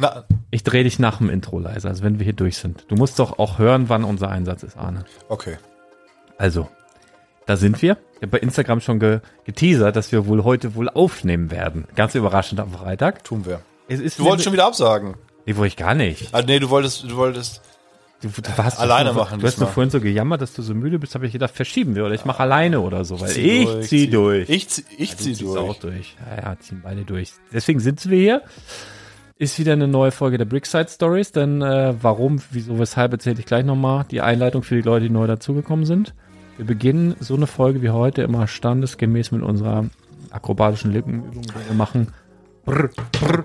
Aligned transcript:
Na, 0.00 0.24
Ich 0.50 0.62
drehe 0.62 0.84
dich 0.84 0.98
nach 1.00 1.18
dem 1.18 1.28
Intro 1.28 1.58
leise, 1.58 1.88
also 1.88 2.02
wenn 2.04 2.18
wir 2.20 2.24
hier 2.24 2.32
durch 2.32 2.56
sind. 2.58 2.84
Du 2.88 2.94
musst 2.94 3.18
doch 3.18 3.38
auch 3.40 3.58
hören, 3.58 3.88
wann 3.88 4.04
unser 4.04 4.28
Einsatz 4.30 4.62
ist, 4.62 4.76
Arne. 4.78 5.04
okay. 5.28 5.56
Also, 6.38 6.68
da 7.46 7.56
sind 7.56 7.82
wir. 7.82 7.96
Ich 8.14 8.22
habe 8.22 8.28
bei 8.28 8.38
Instagram 8.38 8.80
schon 8.80 9.00
ge 9.00 9.20
geteasert, 9.44 9.96
dass 9.96 10.12
wir 10.12 10.26
wohl 10.26 10.44
heute 10.44 10.76
wohl 10.76 10.88
aufnehmen 10.88 11.50
werden. 11.50 11.84
Ganz 11.96 12.14
überraschend 12.14 12.60
am 12.60 12.70
Freitag. 12.70 13.24
Tun 13.24 13.44
wir. 13.44 13.60
Es 13.88 13.98
ist 13.98 14.20
Du 14.20 14.24
wolltest 14.24 14.44
schon 14.44 14.52
wieder 14.52 14.66
absagen. 14.66 15.14
Nee, 15.46 15.56
wollte 15.56 15.68
ich 15.68 15.76
gar 15.76 15.94
nicht. 15.94 16.28
Ah, 16.32 16.42
nee, 16.42 16.60
du 16.60 16.70
wolltest, 16.70 17.02
du 17.04 17.16
wolltest. 17.16 17.60
Du, 18.20 18.28
du 18.28 18.42
hast 18.56 18.78
Alleine 18.78 19.12
machen 19.12 19.40
Du 19.40 19.46
hast 19.46 19.54
diesmal. 19.54 19.70
vorhin 19.72 19.90
so 19.90 20.00
gejammert, 20.00 20.42
dass 20.42 20.52
du 20.52 20.62
so 20.62 20.74
müde 20.74 20.98
bist, 20.98 21.14
habe 21.16 21.26
ich 21.26 21.32
gedacht, 21.32 21.54
verschieben 21.54 21.94
wir 21.96 22.04
oder 22.04 22.14
ich 22.14 22.24
mache 22.24 22.40
alleine 22.40 22.80
oder 22.80 23.04
so, 23.04 23.20
weil 23.20 23.28
zieh 23.30 23.40
ich 23.62 23.64
durch, 23.66 23.88
zieh 23.88 23.96
zieh- 24.06 24.10
durch. 24.10 24.48
Ich 24.50 24.68
zieh, 24.68 24.84
ich 24.96 25.10
Du 25.12 25.16
zieh 25.16 25.32
ziehst 25.34 25.56
auch 25.56 25.76
durch. 25.76 26.14
durch. 26.14 26.16
Ja, 26.36 26.50
ja, 26.50 26.58
ziehen 26.60 26.80
beide 26.84 27.04
durch. 27.04 27.32
Deswegen 27.52 27.80
sitzen 27.80 28.10
wir 28.10 28.18
hier. 28.18 28.42
Ist 29.40 29.56
wieder 29.60 29.74
eine 29.74 29.86
neue 29.86 30.10
Folge 30.10 30.36
der 30.36 30.46
Brickside 30.46 30.88
Stories, 30.88 31.30
denn 31.30 31.62
äh, 31.62 31.94
warum, 32.02 32.42
wieso, 32.50 32.80
weshalb 32.80 33.12
erzähle 33.12 33.38
ich 33.38 33.46
gleich 33.46 33.64
nochmal 33.64 34.04
die 34.10 34.20
Einleitung 34.20 34.64
für 34.64 34.74
die 34.74 34.82
Leute, 34.82 35.06
die 35.06 35.12
neu 35.12 35.28
dazugekommen 35.28 35.84
sind. 35.84 36.12
Wir 36.56 36.66
beginnen 36.66 37.14
so 37.20 37.36
eine 37.36 37.46
Folge 37.46 37.80
wie 37.80 37.90
heute 37.90 38.22
immer 38.22 38.48
standesgemäß 38.48 39.30
mit 39.30 39.42
unserer 39.42 39.84
akrobatischen 40.30 40.92
Lippenübung, 40.92 41.42
die 41.42 41.68
wir 41.68 41.76
machen. 41.76 42.08
Brr, 42.64 42.90
brr, 43.12 43.44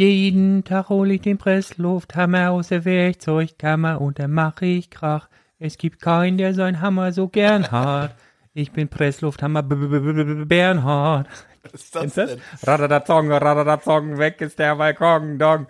Jeden 0.00 0.64
Tag 0.64 0.88
hol 0.88 1.10
ich 1.10 1.20
den 1.20 1.36
Presslufthammer 1.36 2.52
aus 2.52 2.68
der 2.68 2.86
Werkzeugkammer 2.86 4.00
und 4.00 4.18
dann 4.18 4.30
mach 4.32 4.62
ich 4.62 4.88
Krach. 4.88 5.28
Es 5.58 5.76
gibt 5.76 6.00
keinen, 6.00 6.38
der 6.38 6.54
seinen 6.54 6.80
Hammer 6.80 7.12
so 7.12 7.28
gern 7.28 7.70
hat. 7.70 8.14
Ich 8.54 8.72
bin 8.72 8.88
Presslufthammer 8.88 9.62
B 9.62 9.74
-B 9.74 9.88
-B 9.88 9.98
-B 9.98 10.22
-B 10.22 10.44
Bernhard. 10.46 11.26
Was 11.70 11.82
ist 11.82 11.94
das 11.94 12.00
Kennst 12.00 12.16
denn? 12.16 12.38
Radadazong, 12.62 13.30
radadazong, 13.30 14.16
weg 14.16 14.40
ist 14.40 14.58
der 14.58 14.74
Balkon, 14.76 15.38
dong. 15.38 15.66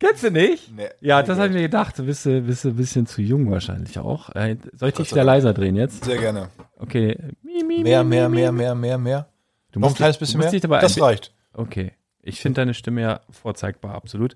Kennst 0.00 0.24
du 0.24 0.32
nicht? 0.32 0.74
Nee. 0.76 0.88
Ja, 1.00 1.22
das 1.22 1.38
habe 1.38 1.46
ich 1.50 1.54
mir 1.54 1.62
gedacht. 1.62 1.96
Du 1.96 2.04
bist, 2.06 2.24
bist 2.24 2.66
ein 2.66 2.74
bisschen 2.74 3.06
zu 3.06 3.22
jung 3.22 3.52
wahrscheinlich 3.52 4.00
auch. 4.00 4.30
Äh, 4.34 4.56
soll 4.72 4.88
ich 4.88 4.96
dich 4.96 5.12
wieder 5.12 5.20
Dank. 5.24 5.26
leiser 5.36 5.54
drehen 5.54 5.76
jetzt? 5.76 6.04
Sehr 6.04 6.18
gerne. 6.18 6.48
Okay. 6.76 7.16
Mi, 7.44 7.62
mi, 7.62 7.84
Mehr, 7.84 8.02
mi, 8.02 8.10
mehr, 8.10 8.28
mehr, 8.28 8.50
mehr, 8.50 8.74
mehr, 8.74 8.98
mehr. 8.98 9.28
Du 9.70 9.78
Noch 9.78 9.86
ein 9.86 9.90
musst 9.90 9.96
kleines 9.98 10.16
dich- 10.16 10.20
bisschen 10.20 10.40
mehr? 10.40 10.50
musst 10.52 10.82
Das 10.82 11.00
reicht. 11.00 11.32
Okay. 11.52 11.92
Ich 12.26 12.40
finde 12.40 12.62
deine 12.62 12.74
Stimme 12.74 13.02
ja 13.02 13.20
vorzeigbar, 13.30 13.94
absolut. 13.94 14.34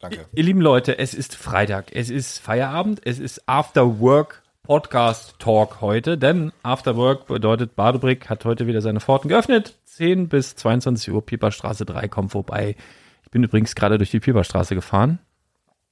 Danke. 0.00 0.26
Ihr 0.32 0.42
lieben 0.42 0.60
Leute, 0.60 0.98
es 0.98 1.12
ist 1.12 1.36
Freitag, 1.36 1.94
es 1.94 2.08
ist 2.08 2.38
Feierabend, 2.38 3.00
es 3.04 3.18
ist 3.18 3.46
After 3.46 4.00
Work 4.00 4.42
Podcast 4.62 5.38
Talk 5.38 5.82
heute, 5.82 6.16
denn 6.16 6.50
After 6.62 6.96
Work 6.96 7.26
bedeutet, 7.26 7.76
Badebrick 7.76 8.30
hat 8.30 8.44
heute 8.46 8.66
wieder 8.66 8.80
seine 8.80 9.00
Pforten 9.00 9.28
geöffnet. 9.28 9.76
10 9.84 10.28
bis 10.28 10.56
22 10.56 11.12
Uhr, 11.12 11.24
Pieperstraße 11.24 11.84
3, 11.84 12.08
kommt 12.08 12.32
vorbei. 12.32 12.74
Ich 13.22 13.30
bin 13.30 13.44
übrigens 13.44 13.74
gerade 13.74 13.98
durch 13.98 14.10
die 14.10 14.20
Pieperstraße 14.20 14.74
gefahren. 14.74 15.18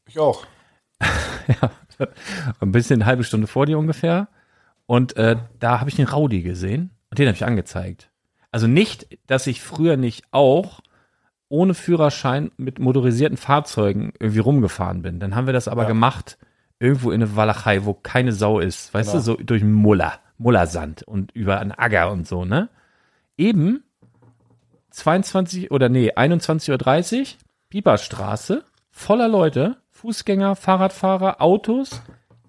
Ich 0.06 0.18
auch. 0.18 0.46
ja, 1.00 1.70
ein 2.60 2.72
bisschen 2.72 3.02
eine 3.02 3.06
halbe 3.06 3.24
Stunde 3.24 3.46
vor 3.46 3.66
dir 3.66 3.78
ungefähr. 3.78 4.28
Und 4.86 5.16
äh, 5.16 5.36
da 5.60 5.80
habe 5.80 5.90
ich 5.90 5.96
den 5.96 6.06
Raudi 6.06 6.42
gesehen 6.42 6.90
und 7.10 7.18
den 7.18 7.26
habe 7.26 7.36
ich 7.36 7.44
angezeigt. 7.44 8.10
Also 8.50 8.66
nicht, 8.66 9.06
dass 9.26 9.46
ich 9.46 9.60
früher 9.60 9.96
nicht 9.96 10.24
auch 10.30 10.80
ohne 11.48 11.74
Führerschein 11.74 12.50
mit 12.56 12.78
motorisierten 12.78 13.36
Fahrzeugen 13.36 14.12
irgendwie 14.18 14.40
rumgefahren 14.40 15.02
bin. 15.02 15.20
Dann 15.20 15.34
haben 15.34 15.46
wir 15.46 15.52
das 15.52 15.68
aber 15.68 15.82
Ja. 15.82 15.88
gemacht 15.88 16.38
irgendwo 16.80 17.10
in 17.12 17.20
der 17.20 17.36
Walachei, 17.36 17.84
wo 17.84 17.94
keine 17.94 18.32
Sau 18.32 18.58
ist. 18.58 18.92
Weißt 18.92 19.12
Genau. 19.12 19.18
du, 19.18 19.24
so 19.24 19.36
durch 19.36 19.62
Muller, 19.62 20.14
Mullersand 20.38 21.02
und 21.04 21.32
über 21.32 21.60
einen 21.60 21.72
Acker 21.72 22.10
und 22.10 22.26
so, 22.26 22.44
ne? 22.44 22.68
Eben 23.36 23.82
22 24.90 25.70
oder 25.70 25.88
nee, 25.88 26.12
21.30 26.12 27.20
Uhr, 27.20 27.26
Bieberstraße, 27.68 28.64
voller 28.90 29.28
Leute, 29.28 29.76
Fußgänger, 29.90 30.56
Fahrradfahrer, 30.56 31.40
Autos, 31.40 32.02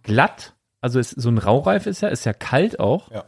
glatt, 0.04 0.54
also 0.82 1.00
ist, 1.00 1.12
so 1.12 1.30
ein 1.30 1.38
Raureif 1.38 1.88
ist 1.88 2.02
ja, 2.02 2.10
ist 2.10 2.26
ja 2.26 2.34
kalt 2.34 2.80
auch. 2.80 3.12
Ja. 3.12 3.24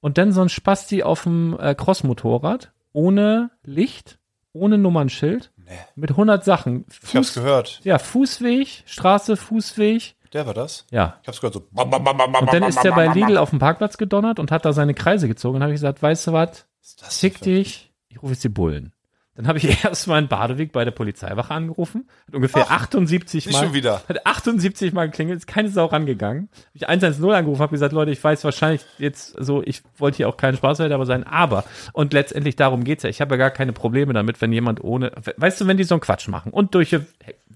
Und 0.00 0.18
dann 0.18 0.32
so 0.32 0.40
ein 0.40 0.48
Spasti 0.48 1.02
auf 1.02 1.24
dem 1.24 1.56
äh, 1.58 1.74
Crossmotorrad, 1.74 2.72
ohne 2.92 3.50
Licht, 3.64 4.18
ohne 4.56 4.78
Nummernschild, 4.78 5.52
Nee. 5.56 5.72
mit 5.94 6.10
100 6.10 6.44
Sachen. 6.44 6.84
Ich 7.02 7.14
hab's 7.16 7.34
gehört. 7.34 7.80
Ja, 7.84 7.98
Fußweg, 7.98 8.82
Straße, 8.86 9.36
Fußweg, 9.36 10.14
Der 10.32 10.46
war 10.46 10.54
das? 10.54 10.86
ja. 10.90 11.18
Ich 11.22 11.28
hab's 11.28 11.40
gehört 11.40 11.54
so. 11.54 11.66
Und 11.74 12.52
dann 12.52 12.62
ist 12.64 12.84
er 12.84 12.92
bei 12.94 13.08
Lidl 13.08 13.36
auf 13.38 13.50
dem 13.50 13.58
Parkplatz 13.58 13.96
gedonnert 13.98 14.38
und 14.38 14.50
hat 14.50 14.64
da 14.64 14.72
seine 14.72 14.94
Kreise 14.94 15.28
gezogen 15.28 15.56
und 15.56 15.62
habe 15.62 15.72
ich 15.72 15.76
gesagt, 15.76 16.02
weißt 16.02 16.28
du 16.28 16.32
was, 16.32 16.66
Fick 17.08 17.40
dich, 17.40 17.92
ich 18.08 18.22
rufe 18.22 18.32
jetzt 18.32 18.44
die 18.44 18.48
Bullen. 18.48 18.92
Dann 19.36 19.46
habe 19.46 19.58
ich 19.58 19.84
erst 19.84 20.08
mal 20.08 20.16
einen 20.16 20.28
Badeweg 20.28 20.72
bei 20.72 20.84
der 20.84 20.90
Polizeiwache 20.90 21.52
angerufen, 21.52 22.08
hat 22.26 22.34
ungefähr 22.34 22.70
78 22.70 23.46
Nicht 23.46 23.54
Mal, 23.54 23.64
schon 23.64 23.74
wieder. 23.74 24.02
hat 24.08 24.26
78 24.26 24.92
Mal 24.92 25.06
geklingelt, 25.10 25.38
ist 25.38 25.46
keine 25.46 25.68
Sau 25.68 25.86
rangegangen. 25.86 26.48
Hab 26.52 26.74
ich 26.74 26.88
110 26.88 27.30
angerufen, 27.30 27.60
habe 27.60 27.72
gesagt, 27.72 27.92
Leute, 27.92 28.10
ich 28.10 28.22
weiß 28.22 28.42
wahrscheinlich 28.44 28.84
jetzt 28.98 29.36
so, 29.38 29.62
ich 29.62 29.82
wollte 29.98 30.16
hier 30.16 30.28
auch 30.28 30.36
kein 30.36 30.56
Spaßwert 30.56 31.06
sein, 31.06 31.24
aber 31.24 31.64
und 31.92 32.12
letztendlich 32.12 32.56
darum 32.56 32.82
geht's 32.82 33.02
ja. 33.02 33.10
Ich 33.10 33.20
habe 33.20 33.34
ja 33.34 33.38
gar 33.38 33.50
keine 33.50 33.72
Probleme 33.72 34.12
damit, 34.14 34.40
wenn 34.40 34.52
jemand 34.52 34.82
ohne, 34.82 35.12
weißt 35.36 35.60
du, 35.60 35.66
wenn 35.66 35.76
die 35.76 35.84
so 35.84 35.94
einen 35.94 36.00
Quatsch 36.00 36.28
machen 36.28 36.52
und 36.52 36.74
durch 36.74 36.96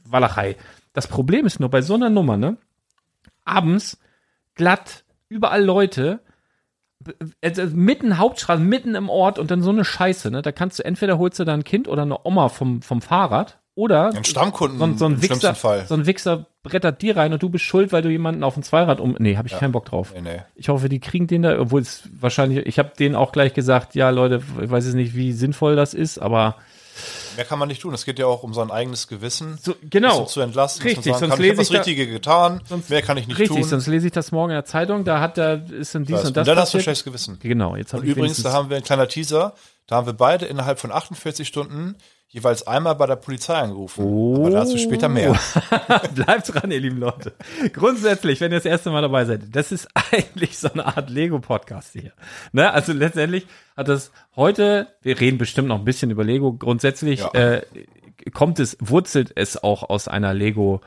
Walachei. 0.05 0.57
Das 0.93 1.07
Problem 1.07 1.47
ist 1.47 1.61
nur 1.61 1.71
bei 1.71 1.83
so 1.83 1.95
einer 1.95 2.11
Nummer, 2.11 2.37
ne? 2.37 2.57
Abends 3.45 3.99
glatt, 4.55 5.05
überall 5.29 5.65
Leute, 5.65 6.21
also 7.43 7.63
mitten 7.75 8.19
Hauptstraße, 8.19 8.61
mitten 8.61 8.95
im 8.95 9.09
Ort 9.09 9.39
und 9.39 9.51
dann 9.51 9.63
so 9.63 9.71
eine 9.71 9.85
Scheiße, 9.85 10.31
ne? 10.31 10.43
Da 10.43 10.53
kannst 10.53 10.79
du 10.79 10.85
entweder 10.85 11.19
holst 11.19 11.39
du 11.39 11.45
da 11.45 11.55
ein 11.55 11.65
Kind 11.65 11.89
oder 11.89 12.03
eine 12.03 12.19
Oma 12.25 12.49
vom, 12.49 12.83
vom 12.83 13.01
Fahrrad 13.01 13.59
oder 13.75 14.13
Ein 14.15 14.25
Stammkunden 14.25 14.79
so, 14.79 14.97
so 14.99 15.07
ein 15.07 15.23
Wichser, 15.23 15.55
Fall. 15.55 15.87
so 15.87 15.95
ein 15.95 16.05
Wichser 16.05 16.47
brettert 16.63 17.01
dir 17.01 17.17
rein 17.17 17.33
und 17.33 17.43
du 17.43 17.49
bist 17.49 17.65
schuld, 17.65 17.93
weil 17.93 18.03
du 18.03 18.11
jemanden 18.11 18.45
auf 18.45 18.55
dem 18.55 18.63
Zweirad 18.63 19.01
um. 19.01 19.17
Nee, 19.19 19.37
habe 19.37 19.49
ich 19.49 19.57
keinen 19.57 19.73
Bock 19.73 19.87
drauf. 19.87 20.13
Nee, 20.15 20.21
nee. 20.21 20.41
Ich 20.55 20.69
hoffe, 20.69 20.89
die 20.89 21.01
kriegen 21.01 21.27
den 21.27 21.43
da, 21.43 21.59
obwohl 21.59 21.81
es 21.81 22.09
wahrscheinlich, 22.13 22.67
ich 22.67 22.79
habe 22.79 22.93
denen 22.99 23.15
auch 23.15 23.33
gleich 23.33 23.55
gesagt, 23.55 23.95
ja 23.95 24.11
Leute, 24.11 24.43
ich 24.61 24.71
weiß 24.71 24.85
jetzt 24.85 24.95
nicht, 24.95 25.15
wie 25.15 25.33
sinnvoll 25.33 25.77
das 25.77 25.95
ist, 25.95 26.19
aber 26.19 26.57
Mehr 27.41 27.47
kann 27.47 27.59
man 27.59 27.69
nicht 27.69 27.81
tun. 27.81 27.95
Es 27.95 28.05
geht 28.05 28.19
ja 28.19 28.27
auch 28.27 28.43
um 28.43 28.53
sein 28.53 28.71
eigenes 28.71 29.09
Gewissen. 29.09 29.59
so, 29.63 29.75
genau. 29.89 30.27
zu 30.27 30.43
entlasten. 30.43 30.83
Richtig, 30.83 31.07
man 31.07 31.19
sonst 31.19 31.21
sagen 31.21 31.31
kann, 31.31 31.41
lese 31.41 31.53
ich 31.53 31.57
habe 31.57 31.57
das 31.57 31.69
ich 31.69 31.73
da- 31.73 31.79
Richtige 31.79 32.07
getan. 32.13 32.61
Sonst- 32.69 32.91
mehr 32.91 33.01
kann 33.01 33.17
ich 33.17 33.27
nicht 33.29 33.39
Richtig, 33.39 33.61
tun. 33.63 33.67
sonst 33.67 33.87
lese 33.87 34.09
ich 34.09 34.13
das 34.13 34.31
morgen 34.31 34.51
in 34.51 34.57
der 34.57 34.67
Zeitung, 34.67 35.05
da 35.07 35.21
hat 35.21 35.39
er, 35.39 35.65
ist 35.71 35.95
dann 35.95 36.05
dies 36.05 36.17
und 36.17 36.21
das 36.21 36.27
und 36.27 36.37
dann 36.37 36.47
hast 36.47 36.47
du 36.49 36.51
ein 36.51 36.65
passiert. 36.65 36.83
schlechtes 36.83 37.05
Gewissen. 37.05 37.39
Genau, 37.41 37.77
jetzt 37.77 37.95
habe 37.95 38.03
Und 38.03 38.11
ich 38.11 38.15
übrigens, 38.15 38.43
da 38.43 38.53
haben 38.53 38.69
wir 38.69 38.77
ein 38.77 38.83
kleiner 38.83 39.09
Teaser. 39.09 39.55
Da 39.91 39.97
haben 39.97 40.07
wir 40.07 40.13
beide 40.13 40.47
innerhalb 40.47 40.79
von 40.79 40.93
48 40.93 41.49
Stunden 41.49 41.97
jeweils 42.29 42.65
einmal 42.65 42.95
bei 42.95 43.07
der 43.09 43.17
Polizei 43.17 43.55
angerufen. 43.57 44.05
Oh. 44.05 44.37
Aber 44.37 44.51
dazu 44.51 44.79
später 44.79 45.09
mehr. 45.09 45.37
Bleibt 46.15 46.55
dran, 46.55 46.71
ihr 46.71 46.79
lieben 46.79 46.99
Leute. 46.99 47.33
Grundsätzlich, 47.73 48.41
wenn 48.41 48.53
ihr 48.53 48.59
das 48.59 48.67
erste 48.67 48.91
Mal 48.91 49.03
dabei 49.03 49.25
seid, 49.25 49.55
das 49.55 49.73
ist 49.73 49.89
eigentlich 50.13 50.57
so 50.59 50.73
eine 50.73 50.87
Art 50.87 51.11
Lego-Podcast 51.11 51.93
hier. 51.93 52.13
Ne? 52.53 52.73
Also 52.73 52.93
letztendlich 52.93 53.49
hat 53.77 53.89
das 53.89 54.13
heute, 54.37 54.87
wir 55.03 55.19
reden 55.19 55.39
bestimmt 55.39 55.67
noch 55.67 55.79
ein 55.81 55.85
bisschen 55.85 56.13
über 56.13 56.23
Lego, 56.23 56.53
grundsätzlich 56.53 57.19
Ja. 57.19 57.33
äh, 57.33 57.63
kommt 58.33 58.61
es, 58.61 58.77
wurzelt 58.81 59.33
es 59.35 59.61
auch 59.61 59.91
aus 59.91 60.07
einer 60.07 60.33
Lego- 60.33 60.83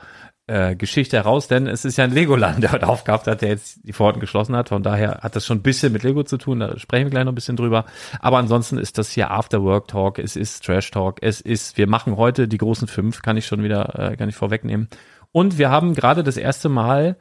äh, 0.46 0.76
Geschichte 0.76 1.16
heraus, 1.16 1.48
denn 1.48 1.66
es 1.66 1.84
ist 1.84 1.96
ja 1.96 2.04
ein 2.04 2.12
Legoland, 2.12 2.62
der 2.62 2.72
heute 2.72 2.88
aufgehabt 2.88 3.26
hat, 3.26 3.42
der 3.42 3.48
jetzt 3.50 3.80
die 3.82 3.92
Pforten 3.92 4.20
geschlossen 4.20 4.54
hat. 4.56 4.68
Von 4.68 4.82
daher 4.82 5.20
hat 5.22 5.36
das 5.36 5.46
schon 5.46 5.58
ein 5.58 5.62
bisschen 5.62 5.92
mit 5.92 6.02
Lego 6.02 6.22
zu 6.22 6.36
tun, 6.36 6.60
da 6.60 6.78
sprechen 6.78 7.06
wir 7.06 7.10
gleich 7.10 7.24
noch 7.24 7.32
ein 7.32 7.36
bisschen 7.36 7.56
drüber. 7.56 7.86
Aber 8.20 8.38
ansonsten 8.38 8.78
ist 8.78 8.98
das 8.98 9.10
hier 9.10 9.30
After 9.30 9.62
Work 9.62 9.88
Talk, 9.88 10.18
es 10.18 10.36
ist 10.36 10.64
Trash 10.64 10.90
Talk, 10.90 11.18
es 11.22 11.40
ist, 11.40 11.78
wir 11.78 11.86
machen 11.86 12.16
heute 12.16 12.48
die 12.48 12.58
großen 12.58 12.88
fünf, 12.88 13.22
kann 13.22 13.36
ich 13.36 13.46
schon 13.46 13.62
wieder, 13.62 13.98
äh, 13.98 14.16
kann 14.16 14.28
ich 14.28 14.36
vorwegnehmen. 14.36 14.88
Und 15.32 15.58
wir 15.58 15.70
haben 15.70 15.94
gerade 15.94 16.22
das 16.22 16.36
erste 16.36 16.68
Mal 16.68 17.16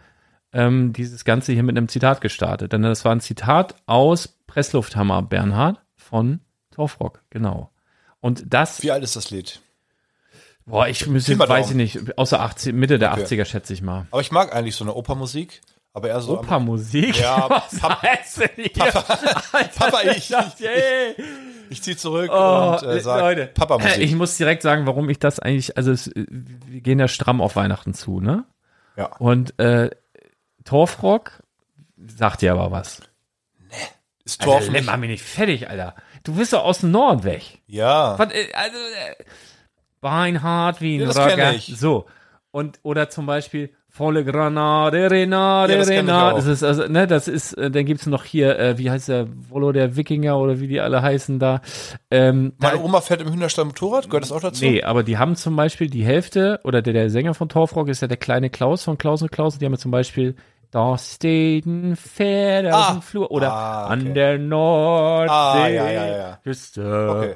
ähm, 0.51 0.93
dieses 0.93 1.25
Ganze 1.25 1.51
hier 1.53 1.63
mit 1.63 1.75
einem 1.75 1.87
Zitat 1.87 2.21
gestartet. 2.21 2.73
Denn 2.73 2.83
das 2.83 3.05
war 3.05 3.11
ein 3.11 3.21
Zitat 3.21 3.75
aus 3.85 4.39
Presslufthammer 4.47 5.23
Bernhard 5.23 5.81
von 5.95 6.41
Torfrock, 6.71 7.23
genau. 7.29 7.71
Und 8.19 8.53
das, 8.53 8.83
Wie 8.83 8.91
alt 8.91 9.03
ist 9.03 9.15
das 9.15 9.31
Lied? 9.31 9.62
Boah, 10.65 10.87
ich 10.87 11.05
müsste, 11.07 11.37
weiß 11.37 11.69
ich 11.71 11.75
nicht, 11.75 12.17
außer 12.17 12.39
80, 12.39 12.73
Mitte 12.73 12.99
der 12.99 13.11
Okay. 13.13 13.23
80er 13.41 13.45
schätze 13.45 13.73
ich 13.73 13.81
mal. 13.81 14.07
Aber 14.11 14.21
ich 14.21 14.31
mag 14.31 14.55
eigentlich 14.55 14.75
so 14.75 14.83
eine 14.83 14.93
Opermusik. 14.95 15.61
Aber 15.95 16.07
eher 16.09 16.21
so. 16.21 16.39
Opermusik? 16.39 17.19
Ja, 17.19 17.47
Was 17.49 17.79
Papa- 17.79 18.01
heißt 18.01 18.39
denn 18.39 18.49
hier? 18.55 18.71
Papa- 18.91 19.19
Alter, 19.51 19.69
Papa, 19.79 20.01
ich- 20.15 20.27
dachte, 20.29 20.67
ey, 20.67 21.15
Ich 21.69 21.83
zieh 21.83 21.95
zurück 21.95 22.31
Oh, 22.33 22.77
und 22.81 22.83
äh, 22.89 22.99
sag 22.99 23.19
Leute, 23.19 23.45
Papa 23.47 23.77
Musik. 23.77 23.99
ich 23.99 24.15
muss 24.15 24.35
direkt 24.37 24.63
sagen, 24.63 24.87
warum 24.87 25.07
ich 25.09 25.19
das 25.19 25.39
eigentlich, 25.39 25.77
also 25.77 25.91
es, 25.91 26.09
wir 26.15 26.81
gehen 26.81 26.99
ja 26.99 27.07
stramm 27.07 27.41
auf 27.41 27.55
Weihnachten 27.55 27.93
zu, 27.93 28.19
ne? 28.19 28.45
ja. 28.95 29.05
Und 29.17 29.57
äh, 29.59 29.91
Torfrock 30.65 31.43
sagt 31.97 32.41
dir 32.41 32.53
aber 32.53 32.71
was. 32.71 33.01
Ist 34.25 34.41
Torf 34.41 34.61
Alter, 34.61 34.71
nicht? 34.71 34.85
mach 34.85 34.97
mich 34.97 35.09
nicht 35.09 35.23
fertig, 35.23 35.69
Alter. 35.69 35.95
Du 36.23 36.35
bist 36.35 36.53
doch 36.53 36.63
aus 36.63 36.79
dem 36.79 36.91
Norden 36.91 37.23
weg. 37.25 37.59
Ja. 37.67 38.17
Was, 38.17 38.31
äh, 38.31 38.47
also, 38.53 38.77
äh, 38.77 39.23
Beinhard 40.03 40.79
wie 40.81 40.97
ein 41.01 41.09
Ja, 41.09 41.25
Rocker. 41.25 41.53
So. 41.57 42.05
Und, 42.51 42.79
oder 42.83 43.09
zum 43.09 43.25
Beispiel 43.25 43.71
volle 43.89 44.23
Granate, 44.25 45.09
Renate, 45.09 45.73
Ja, 45.73 45.79
das 45.79 45.89
Renate. 45.89 46.35
Das 46.35 46.45
ist, 46.47 46.63
also, 46.63 46.87
ne, 46.87 47.05
das 47.07 47.27
ist, 47.27 47.53
äh, 47.53 47.69
dann 47.71 47.85
gibt's 47.85 48.05
noch 48.07 48.23
hier, 48.23 48.57
äh, 48.59 48.77
wie 48.77 48.89
heißt 48.91 49.07
der, 49.09 49.27
Volo 49.49 49.71
der 49.71 49.95
Wikinger 49.95 50.37
oder 50.39 50.59
wie 50.59 50.67
die 50.67 50.79
alle 50.81 51.01
heißen 51.01 51.37
da. 51.39 51.61
Ähm, 52.11 52.53
da 52.59 52.69
Meine 52.69 52.83
Oma 52.83 53.01
fährt 53.01 53.21
im 53.21 53.31
Hühnerstall 53.31 53.65
Motorrad, 53.65 54.09
gehört 54.09 54.23
das 54.23 54.31
auch 54.31 54.41
dazu? 54.41 54.65
Nee, 54.65 54.83
aber 54.83 55.01
die 55.03 55.17
haben 55.19 55.35
zum 55.35 55.55
Beispiel 55.55 55.89
die 55.89 56.03
Hälfte, 56.03 56.59
oder 56.63 56.81
der, 56.83 56.93
der 56.93 57.09
Sänger 57.11 57.33
von 57.35 57.49
Torfrock 57.49 57.87
ist 57.87 58.01
ja 58.01 58.07
der 58.07 58.17
kleine 58.17 58.49
Klaus 58.49 58.83
von 58.83 58.97
Klaus 58.97 59.21
und 59.23 59.31
Klaus. 59.31 59.57
Die 59.59 59.65
haben 59.65 59.73
ja 59.73 59.79
zum 59.79 59.91
Beispiel 59.91 60.35
Da 60.71 60.97
steht 60.97 61.67
ein 61.67 61.95
Pferd 61.95 62.65
auf 62.73 62.73
Ah. 62.89 62.91
dem 62.93 63.01
Flur. 63.03 63.29
Oder 63.29 63.53
Ah, 63.53 63.83
okay. 63.85 63.93
an 63.93 64.13
der 64.15 64.39
Nordsee. 64.39 65.31
Ah, 65.31 65.67
ja, 65.67 65.89
ja, 65.91 66.05
ja. 66.17 66.39
Küste. 66.43 67.09
Okay. 67.11 67.35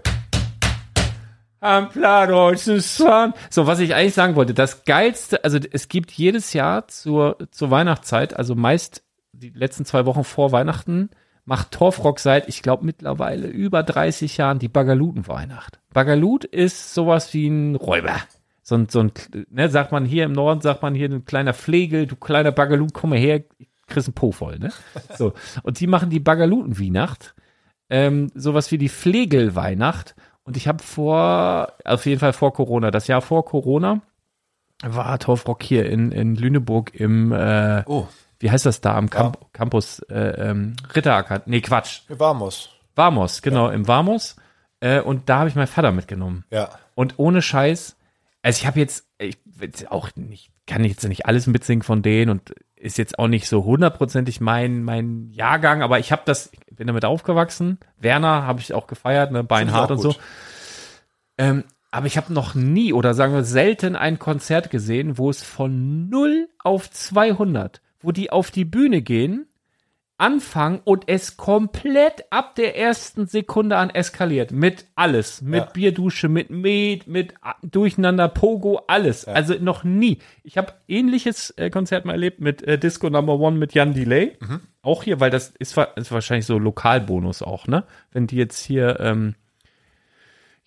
Am 1.60 1.90
plattdeutschen 1.90 2.82
Strand. 2.82 3.36
So, 3.50 3.66
was 3.66 3.80
ich 3.80 3.96
eigentlich 3.96 4.14
sagen 4.14 4.36
wollte, 4.36 4.54
das 4.54 4.86
geilste, 4.86 5.44
also 5.44 5.58
es 5.72 5.88
gibt 5.88 6.12
jedes 6.12 6.54
Jahr 6.54 6.88
zur, 6.88 7.38
zur 7.52 7.72
Weihnachtszeit, 7.72 8.36
also 8.36 8.56
meist 8.56 9.04
die 9.32 9.50
letzten 9.50 9.86
zwei 9.86 10.06
Wochen 10.06 10.24
vor 10.24 10.52
Weihnachten, 10.52 11.10
macht 11.46 11.72
Torfrock 11.72 12.20
seit, 12.20 12.50
ich 12.50 12.62
glaube, 12.62 12.86
mittlerweile 12.86 13.48
über 13.48 13.82
30 13.82 14.38
Jahren 14.38 14.60
die 14.60 14.68
Bagalutenweihnacht. 14.68 15.80
Bagalut 15.94 16.44
ist 16.44 16.94
sowas 16.94 17.34
wie 17.34 17.48
ein 17.48 17.76
Räuber. 17.76 18.18
So 18.62 18.76
ein, 18.76 18.90
so 18.90 19.00
ein, 19.00 19.12
ne, 19.50 19.70
sagt 19.70 19.94
man 19.94 20.04
hier 20.04 20.26
im 20.26 20.34
Norden, 20.34 20.60
sagt 20.60 20.82
man 20.82 20.94
hier 20.94 21.10
ein 21.10 21.24
kleiner 21.24 21.54
Flegel, 21.54 22.06
du 22.06 22.18
kleiner 22.18 22.52
Bagalut, 22.52 22.94
komm 22.94 23.12
mal 23.12 23.20
her, 23.20 23.44
kriegst 23.88 24.10
einen 24.10 24.14
Po 24.14 24.34
voll, 24.34 24.60
ne? 24.60 24.74
So. 25.18 25.34
Und 25.64 25.80
die 25.80 25.88
machen 25.88 26.10
die 26.10 26.20
Bagalutenweihnacht, 26.20 27.34
ähm, 27.90 28.30
sowas 28.36 28.70
wie 28.72 28.78
die 28.78 28.90
Flegelweihnacht. 28.90 30.16
Und 30.48 30.56
ich 30.56 30.66
habe 30.70 30.82
vor, 30.82 31.74
auf 31.84 32.06
jeden 32.06 32.22
Fall 32.22 32.32
vor 32.32 32.54
Corona, 32.54 32.90
das 32.90 33.08
Jahr 33.08 33.22
vor 33.22 33.44
Corona, 33.44 34.00
war 34.82 35.20
Torfrock 35.20 35.62
hier 35.62 35.90
in, 35.90 36.14
in 36.14 36.36
Lüneburg 36.36 36.96
im, 36.96 37.34
äh, 37.34 37.84
Oh, 37.86 38.08
wie 38.40 38.50
heißt 38.50 38.66
das 38.66 38.80
da, 38.80 38.96
am 38.96 39.10
Camp 39.10 39.38
Campus 39.52 40.00
äh, 40.10 40.50
ähm, 40.50 40.78
Ritteracker, 40.96 41.42
nee, 41.48 41.60
Quatsch, 41.60 42.04
wir 42.08 42.18
Vamos. 42.18 42.70
Vamos, 42.96 43.42
genau, 43.42 43.68
im 43.68 43.90
Vamos. 43.90 44.38
Äh, 44.80 45.02
und 45.02 45.28
da 45.28 45.40
habe 45.40 45.50
ich 45.50 45.56
meinen 45.56 45.68
Vater 45.68 45.92
mitgenommen. 45.92 46.46
Ja. 46.50 46.70
Und 46.96 47.16
ohne 47.18 47.42
Scheiß, 47.42 47.98
also 48.42 48.58
ich 48.58 48.68
habe 48.68 48.80
jetzt, 48.80 49.06
ich 49.18 49.38
jetzt 49.60 49.92
auch 49.92 50.12
nicht, 50.16 50.52
kann 50.66 50.86
jetzt 50.86 51.06
nicht 51.10 51.26
alles 51.26 51.48
mitsingen 51.48 51.84
von 51.84 52.02
denen 52.02 52.32
und 52.32 52.56
ist 52.80 52.98
jetzt 52.98 53.20
auch 53.20 53.28
nicht 53.28 53.48
so 53.48 53.66
hundertprozentig 53.66 54.40
mein, 54.40 54.84
mein 54.84 55.30
Jahrgang, 55.32 55.82
aber 55.82 56.00
ich 56.00 56.12
habe 56.12 56.22
das, 56.26 56.52
ich 56.52 56.76
bin 56.76 56.88
damit 56.88 57.06
aufgewachsen. 57.06 57.80
Werner 58.00 58.44
habe 58.44 58.60
ich 58.60 58.74
auch 58.74 58.88
gefeiert, 58.88 59.32
ne, 59.32 59.44
Beinhard 59.44 59.88
Find 59.88 59.92
und 59.92 60.14
so. 60.14 60.20
Ähm, 61.38 61.64
aber 61.92 62.08
ich 62.08 62.18
habe 62.18 62.34
noch 62.34 62.54
nie 62.54 62.94
oder 62.94 63.14
sagen 63.14 63.34
wir 63.34 63.44
selten 63.44 63.96
ein 63.96 64.20
Konzert 64.20 64.70
gesehen, 64.70 65.18
wo 65.18 65.30
es 65.30 65.42
von 65.42 66.10
0 66.10 66.50
auf 66.60 66.90
200, 66.92 67.82
wo 68.00 68.12
die 68.12 68.32
auf 68.32 68.52
die 68.52 68.66
Bühne 68.66 69.02
gehen, 69.02 69.47
anfangen 70.18 70.82
und 70.84 71.04
es 71.08 71.38
komplett 71.38 72.26
ab 72.32 72.56
der 72.56 72.78
ersten 72.78 73.28
Sekunde 73.28 73.78
an 73.78 73.90
eskaliert. 73.90 74.52
Mit 74.52 74.86
alles. 74.96 75.42
Mit 75.42 75.60
Ja. 75.66 75.70
Bierdusche, 75.72 76.28
mit 76.28 76.50
Met, 76.50 77.08
mit 77.08 77.34
A- 77.42 77.56
Durcheinander, 77.62 78.28
Pogo, 78.28 78.82
alles. 78.88 79.26
Also 79.26 79.56
noch 79.60 79.84
nie. 79.84 80.20
Ich 80.44 80.58
habe 80.58 80.74
ähnliches 80.88 81.52
äh, 81.58 81.70
Konzert 81.70 82.06
mal 82.06 82.14
erlebt 82.14 82.42
mit 82.42 82.64
äh, 82.64 82.78
Disco 82.80 83.10
Number 83.10 83.40
One 83.40 83.58
mit 83.58 83.74
Jan 83.74 83.94
Delay. 83.94 84.38
Auch 84.82 85.04
hier, 85.04 85.20
weil 85.20 85.30
das 85.30 85.54
ist, 85.60 85.78
ist 85.96 86.12
wahrscheinlich 86.12 86.46
so 86.46 86.58
Lokalbonus 86.58 87.42
auch, 87.42 87.68
ne? 87.68 87.84
Wenn 88.12 88.26
die 88.28 88.38
jetzt 88.38 88.64
hier 88.66 89.00
ähm, 89.00 89.36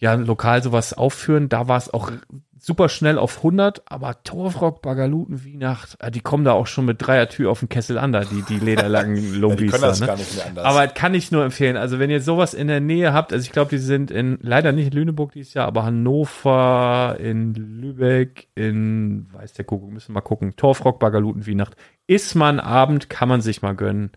ja 0.01 0.15
lokal 0.15 0.63
sowas 0.63 0.95
aufführen, 0.95 1.49
da 1.49 1.69
war 1.69 1.77
es 1.77 1.93
auch 1.93 2.11
super 2.59 2.89
schnell 2.89 3.19
auf 3.19 3.39
100, 3.39 3.83
aber 3.91 4.23
Torfrock, 4.23 4.83
Bagaluten, 4.83 5.45
Weihnacht, 5.45 5.97
äh, 6.01 6.11
die 6.11 6.21
kommen 6.21 6.45
da 6.45 6.53
auch 6.53 6.67
schon 6.67 6.85
mit 6.85 7.05
Dreiertür 7.05 7.51
auf 7.51 7.61
den 7.61 7.69
Kessel 7.69 7.99
an, 7.99 8.13
da, 8.13 8.21
die, 8.25 8.43
die 8.43 8.59
lederlangen 8.59 9.17
ja 9.43 9.57
die 9.57 9.67
können 9.67 9.83
da, 9.83 9.89
das 9.89 10.01
ne? 10.01 10.07
gar 10.07 10.17
nicht 10.17 10.37
mehr 10.37 10.47
anders. 10.47 10.65
Aber 10.65 10.87
kann 10.89 11.15
ich 11.15 11.33
nur 11.33 11.43
empfehlen. 11.45 11.77
Also 11.77 11.99
wenn 11.99 12.11
ihr 12.11 12.21
sowas 12.21 12.53
in 12.53 12.69
der 12.69 12.81
Nähe 12.81 13.13
habt, 13.13 13.33
also 13.33 13.43
ich 13.45 13.53
glaube, 13.53 13.71
die 13.71 13.79
sind 13.79 14.11
in, 14.11 14.39
leider 14.43 14.73
nicht 14.73 14.89
in 14.89 14.93
Lüneburg 14.93 15.33
dieses 15.33 15.55
Jahr, 15.55 15.67
aber 15.67 15.85
Hannover, 15.85 17.17
in 17.19 17.55
Lübeck, 17.55 18.49
in, 18.55 19.29
weiß 19.33 19.55
der 19.55 19.65
Kuckuck, 19.65 19.91
müssen 19.91 20.11
wir 20.11 20.15
mal 20.15 20.21
gucken, 20.21 20.55
Torfrock, 20.57 20.99
Bagaluten, 20.99 21.47
Weihnacht. 21.47 21.77
Ist 22.07 22.35
man 22.35 22.61
Abend, 22.61 23.09
kann 23.09 23.29
man 23.29 23.41
sich 23.41 23.63
mal 23.63 23.75
gönnen. 23.75 24.13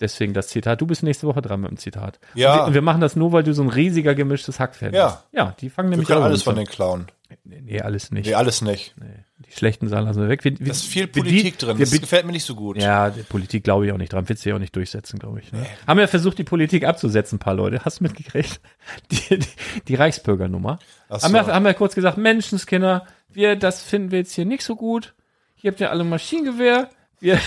Deswegen 0.00 0.34
das 0.34 0.48
Zitat. 0.48 0.80
Du 0.80 0.86
bist 0.86 1.02
nächste 1.04 1.26
Woche 1.28 1.40
dran 1.40 1.60
mit 1.60 1.70
dem 1.70 1.76
Zitat. 1.76 2.18
Ja. 2.34 2.52
Und 2.52 2.58
wir, 2.58 2.66
und 2.66 2.74
wir 2.74 2.82
machen 2.82 3.00
das 3.00 3.14
nur, 3.14 3.30
weil 3.32 3.44
du 3.44 3.54
so 3.54 3.62
ein 3.62 3.68
riesiger 3.68 4.14
gemischtes 4.14 4.58
Hack-Fan 4.58 4.92
Ja. 4.92 5.06
bist. 5.06 5.18
Ja, 5.32 5.54
die 5.60 5.70
fangen 5.70 5.88
wir 5.90 5.96
nämlich 5.96 6.12
auch 6.12 6.22
alles 6.22 6.40
an. 6.40 6.44
von 6.44 6.56
den 6.56 6.66
klauen. 6.66 7.06
Nee, 7.44 7.60
nee, 7.62 7.80
alles 7.80 8.10
nicht. 8.10 8.26
Nee, 8.26 8.34
alles 8.34 8.60
nicht. 8.62 8.94
Nee, 9.00 9.06
die 9.46 9.52
schlechten 9.52 9.88
Sachen 9.88 10.04
lassen 10.06 10.20
wir 10.20 10.28
weg. 10.28 10.44
Wir, 10.44 10.58
wir, 10.58 10.66
Da 10.66 10.72
ist 10.72 10.84
viel 10.84 11.06
Politik 11.06 11.58
die- 11.58 11.64
drin. 11.66 11.78
Wir, 11.78 11.86
Das 11.86 12.00
gefällt 12.00 12.26
mir 12.26 12.32
nicht 12.32 12.44
so 12.44 12.54
gut. 12.54 12.76
ja, 12.76 13.10
die 13.10 13.22
Politik 13.22 13.62
glaube 13.64 13.86
ich 13.86 13.92
auch 13.92 13.96
nicht 13.96 14.12
dran. 14.12 14.28
Wird 14.28 14.38
sie 14.38 14.52
auch 14.52 14.58
nicht 14.58 14.74
durchsetzen, 14.76 15.18
glaube 15.18 15.40
ich. 15.40 15.52
Ne? 15.52 15.64
Haben 15.86 15.98
ja 16.00 16.06
versucht, 16.08 16.38
die 16.38 16.44
Politik 16.44 16.84
abzusetzen, 16.84 17.36
ein 17.36 17.38
paar 17.40 17.54
Leute. 17.54 17.84
Hast 17.84 18.00
du 18.00 18.04
mitgekriegt? 18.04 18.60
Die, 19.10 19.38
die, 19.38 19.46
die 19.88 19.94
Reichsbürgernummer. 19.94 20.78
Ach 21.08 21.22
Haben, 21.22 21.32
so. 21.32 21.46
wir, 21.46 21.46
haben 21.46 21.64
wir 21.64 21.74
kurz 21.74 21.94
gesagt, 21.94 22.18
Menschenskinder, 22.18 23.06
wir, 23.32 23.56
das 23.56 23.82
finden 23.82 24.10
wir 24.10 24.18
jetzt 24.18 24.32
hier 24.34 24.44
nicht 24.44 24.62
so 24.64 24.74
gut. 24.76 25.14
Hier 25.54 25.70
habt 25.70 25.80
ihr 25.80 25.90
alle 25.90 26.04
Maschinengewehr. 26.04 26.90
Wir, 27.20 27.38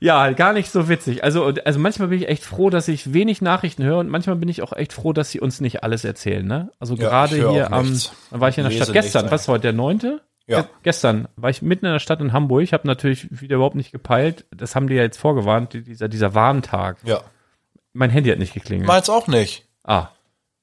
ja, 0.00 0.32
gar 0.32 0.52
nicht 0.52 0.70
so 0.70 0.88
witzig. 0.88 1.24
Also, 1.24 1.52
also 1.64 1.78
manchmal 1.78 2.08
bin 2.08 2.20
ich 2.22 2.28
echt 2.28 2.44
froh, 2.44 2.70
dass 2.70 2.88
ich 2.88 3.12
wenig 3.12 3.40
Nachrichten 3.42 3.82
höre 3.84 3.98
und 3.98 4.08
manchmal 4.08 4.36
bin 4.36 4.48
ich 4.48 4.62
auch 4.62 4.72
echt 4.72 4.92
froh, 4.92 5.12
dass 5.12 5.30
sie 5.30 5.40
uns 5.40 5.60
nicht 5.60 5.82
alles 5.82 6.04
erzählen. 6.04 6.46
Ne? 6.46 6.70
Also 6.78 6.94
Ja, 6.94 7.08
gerade 7.08 7.36
hier 7.50 7.72
am, 7.72 7.90
nichts. 7.90 8.12
war 8.30 8.48
ich 8.48 8.58
in 8.58 8.64
der 8.64 8.70
Lese 8.72 8.84
Stadt? 8.84 8.92
Gestern, 8.94 9.30
was 9.30 9.48
heute, 9.48 9.62
der 9.62 9.72
neunte? 9.72 10.20
Ja. 10.46 10.60
Ge- 10.62 10.70
Gestern 10.82 11.28
war 11.36 11.48
ich 11.50 11.62
mitten 11.62 11.86
in 11.86 11.92
der 11.92 11.98
Stadt 12.00 12.20
in 12.20 12.32
Hamburg, 12.32 12.72
habe 12.72 12.86
natürlich 12.86 13.28
wieder 13.40 13.56
überhaupt 13.56 13.76
nicht 13.76 13.92
gepeilt. 13.92 14.44
Das 14.54 14.74
haben 14.76 14.88
die 14.88 14.94
ja 14.94 15.02
jetzt 15.02 15.16
vorgewarnt, 15.18 15.72
die- 15.72 15.82
dieser, 15.82 16.08
dieser 16.08 16.34
Warntag. 16.34 16.98
Ja. 17.04 17.22
Mein 17.94 18.10
Handy 18.10 18.28
hat 18.30 18.38
nicht 18.38 18.52
geklingelt. 18.54 18.86
Meins 18.88 19.08
auch 19.08 19.26
nicht. 19.28 19.66
ah. 19.84 20.08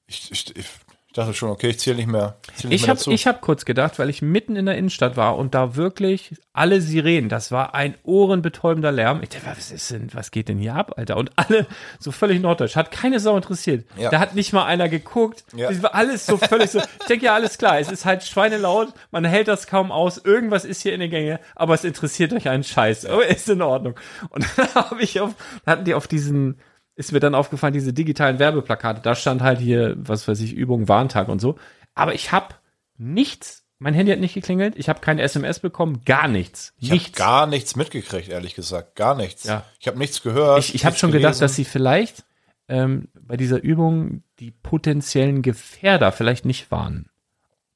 Ich, 0.07 0.30
ich, 0.31 0.56
ich 0.57 0.66
dachte 1.13 1.33
schon, 1.33 1.49
okay, 1.49 1.69
ich 1.69 1.79
zähle 1.79 1.97
nicht 1.97 2.07
mehr. 2.07 2.37
Zähl 2.55 2.69
nicht 2.69 2.83
Ich 2.83 2.89
habe 2.89 2.99
ich 3.11 3.27
hab 3.27 3.41
kurz 3.41 3.65
gedacht, 3.65 3.99
weil 3.99 4.09
ich 4.09 4.21
mitten 4.21 4.55
in 4.55 4.65
der 4.65 4.77
Innenstadt 4.77 5.17
war 5.17 5.37
und 5.37 5.53
da 5.53 5.75
wirklich 5.75 6.35
alle 6.53 6.81
Sirenen, 6.81 7.30
das 7.30 7.51
war 7.51 7.75
ein 7.75 7.95
ohrenbetäubender 8.03 8.91
Lärm. 8.91 9.21
Ich 9.21 9.30
dachte, 9.30 9.47
was 9.47 9.71
ist 9.71 9.91
denn, 9.91 10.09
was 10.13 10.31
geht 10.31 10.49
denn 10.49 10.57
hier 10.57 10.75
ab, 10.75 10.94
Alter? 10.97 11.18
Und 11.18 11.31
alle 11.35 11.68
so 11.99 12.11
völlig 12.11 12.41
norddeutsch, 12.41 12.75
hat 12.75 12.91
keine 12.91 13.19
Sau 13.19 13.35
interessiert. 13.35 13.85
Ja. 13.97 14.09
Da 14.09 14.19
hat 14.19 14.35
nicht 14.35 14.53
mal 14.53 14.65
einer 14.65 14.89
geguckt. 14.89 15.44
Ja. 15.56 15.69
Das 15.69 15.81
war 15.83 15.95
alles 15.95 16.25
so 16.25 16.37
völlig 16.37 16.71
so. 16.71 16.80
Ich 16.80 17.06
denke 17.07 17.25
ja, 17.25 17.33
alles 17.33 17.57
klar, 17.57 17.80
es 17.80 17.91
ist 17.91 18.06
halt 18.06 18.23
schweinelaut, 18.23 18.94
man 19.11 19.25
hält 19.25 19.47
das 19.47 19.68
kaum 19.68 19.91
aus, 19.91 20.18
irgendwas 20.18 20.65
ist 20.65 20.81
hier 20.81 20.94
in 20.94 20.99
der 20.99 21.09
Gänge, 21.09 21.39
aber 21.56 21.73
es 21.73 21.83
interessiert 21.83 22.33
euch 22.33 22.47
einen 22.47 22.63
Scheiß. 22.63 23.06
Aber 23.06 23.25
ist 23.25 23.49
in 23.49 23.61
Ordnung. 23.61 23.95
Und 24.30 24.45
dann 24.57 24.73
habe 24.75 25.01
ich 25.01 25.19
auf, 25.19 25.35
da 25.65 25.73
hatten 25.73 25.85
die 25.85 25.94
auf 25.94 26.07
diesen 26.07 26.57
ist 27.01 27.11
mir 27.11 27.19
dann 27.19 27.33
aufgefallen, 27.33 27.73
diese 27.73 27.93
digitalen 27.93 28.37
Werbeplakate, 28.37 29.01
da 29.01 29.15
stand 29.15 29.41
halt 29.41 29.59
hier, 29.59 29.95
was 29.97 30.27
weiß 30.27 30.39
ich, 30.41 30.53
Übung, 30.53 30.87
Warntag 30.87 31.29
und 31.29 31.41
so. 31.41 31.55
Aber 31.95 32.13
ich 32.13 32.31
habe 32.31 32.53
nichts, 32.99 33.65
mein 33.79 33.95
Handy 33.95 34.11
hat 34.11 34.19
nicht 34.19 34.35
geklingelt, 34.35 34.75
ich 34.77 34.87
habe 34.87 35.01
keine 35.01 35.23
SMS 35.23 35.59
bekommen, 35.59 36.03
gar 36.05 36.27
nichts. 36.27 36.73
Ich 36.77 36.91
habe 36.91 37.01
gar 37.15 37.47
nichts 37.47 37.75
mitgekriegt, 37.75 38.29
ehrlich 38.29 38.53
gesagt. 38.53 38.95
Gar 38.95 39.15
nichts. 39.15 39.45
Ja. 39.45 39.65
Ich 39.79 39.87
habe 39.87 39.97
nichts 39.97 40.21
gehört. 40.21 40.59
ich 40.59 40.75
ich 40.75 40.85
habe 40.85 40.95
schon 40.95 41.11
gedacht, 41.11 41.31
gelesen. 41.31 41.41
dass 41.41 41.55
sie 41.55 41.65
vielleicht 41.65 42.23
ähm, 42.67 43.07
bei 43.19 43.35
dieser 43.35 43.63
Übung 43.63 44.21
die 44.39 44.51
potenziellen 44.51 45.41
Gefährder 45.41 46.11
vielleicht 46.11 46.45
nicht 46.45 46.69
waren. 46.69 47.09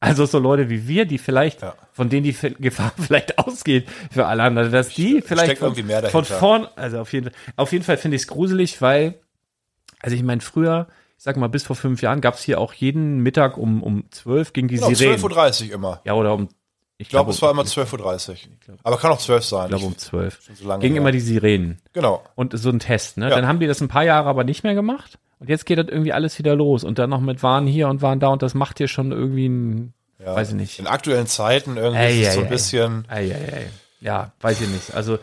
Also 0.06 0.26
so 0.26 0.40
Leute 0.40 0.70
wie 0.70 0.88
wir, 0.88 1.06
die 1.06 1.18
vielleicht, 1.18 1.62
Ja. 1.62 1.76
von 1.92 2.10
denen 2.10 2.24
die 2.24 2.36
Gefahr 2.60 2.94
vielleicht 3.00 3.38
ausgeht 3.40 3.88
für 4.12 4.26
alle 4.26 4.44
anderen, 4.44 4.72
dass 4.72 4.90
die 4.90 5.22
vielleicht 5.22 5.58
von, 5.58 5.76
von 5.76 6.26
vorn, 6.26 6.68
also 6.76 7.00
auf 7.00 7.12
jeden, 7.14 7.32
auf 7.56 7.72
jeden 7.72 7.84
Fall 7.84 7.98
finde 7.98 8.16
ich 8.16 8.24
es 8.24 8.28
gruselig, 8.28 8.82
weil, 8.82 9.16
also 10.02 10.16
ich 10.16 10.24
meine, 10.24 10.42
früher, 10.42 10.88
ich 11.18 11.24
sag 11.24 11.38
mal, 11.38 11.48
bis 11.48 11.64
vor 11.64 11.76
fünf 11.76 12.02
Jahren 12.02 12.22
gab 12.22 12.36
es 12.36 12.42
hier 12.44 12.60
auch 12.60 12.74
jeden 12.74 13.20
Mittag 13.20 13.58
um, 13.58 13.82
um 13.82 14.04
12 14.12 14.54
ging 14.54 14.68
die 14.68 14.76
Genau, 14.76 14.94
Sirenen. 14.94 15.20
12.30 15.22 15.68
Uhr 15.70 15.74
immer. 15.76 16.02
Ja, 16.04 16.14
oder 16.14 16.34
um, 16.34 16.50
ich 16.98 17.10
glaube, 17.10 17.26
glaube, 17.26 17.32
es 17.32 17.42
war 17.42 17.52
immer 17.52 17.64
12.30 17.64 18.30
Uhr. 18.70 18.78
Aber 18.84 18.98
kann 18.98 19.12
auch 19.12 19.18
12 19.18 19.44
sein. 19.44 19.64
ich 19.66 19.70
glaube 19.70 19.86
um 19.86 19.98
12. 19.98 20.40
so 20.54 20.78
Ging 20.80 20.96
immer 20.96 21.12
die 21.12 21.20
Sirenen. 21.20 21.80
Genau. 21.94 22.24
Und 22.36 22.58
so 22.58 22.70
ein 22.70 22.80
Test, 22.80 23.18
ne? 23.18 23.30
Ja. 23.30 23.36
Dann 23.36 23.48
haben 23.48 23.60
die 23.60 23.68
das 23.68 23.82
ein 23.82 23.88
paar 23.88 24.04
Jahre 24.04 24.30
aber 24.30 24.44
nicht 24.44 24.64
mehr 24.64 24.76
gemacht. 24.76 25.18
Und 25.40 25.50
jetzt 25.50 25.66
geht 25.66 25.78
das 25.78 25.88
irgendwie 25.90 26.14
alles 26.14 26.40
wieder 26.40 26.56
los. 26.56 26.86
Und 26.86 26.98
dann 26.98 27.10
noch 27.10 27.20
mit 27.20 27.44
Waren 27.44 27.68
hier 27.68 27.90
und 27.90 28.02
Waren 28.02 28.22
da. 28.22 28.30
Und 28.30 28.42
das 28.42 28.54
macht 28.54 28.80
dir 28.80 28.88
schon 28.88 29.12
irgendwie 29.12 29.50
ein, 29.50 29.94
Ja. 30.24 30.36
weiß 30.36 30.50
ich 30.50 30.56
nicht. 30.56 30.80
In 30.80 30.88
aktuellen 30.88 31.28
Zeiten 31.28 31.78
irgendwie 31.78 32.04
Ey, 32.04 32.22
ist 32.22 32.28
es 32.28 32.28
ey, 32.28 32.34
so 32.34 32.40
ein 32.42 32.46
ey. 32.46 32.52
bisschen. 32.52 33.06
Ei. 33.10 33.68
Ja, 34.02 34.32
weiß 34.42 34.62
ich 34.62 34.70
nicht. 34.70 34.94
Also, 34.94 35.20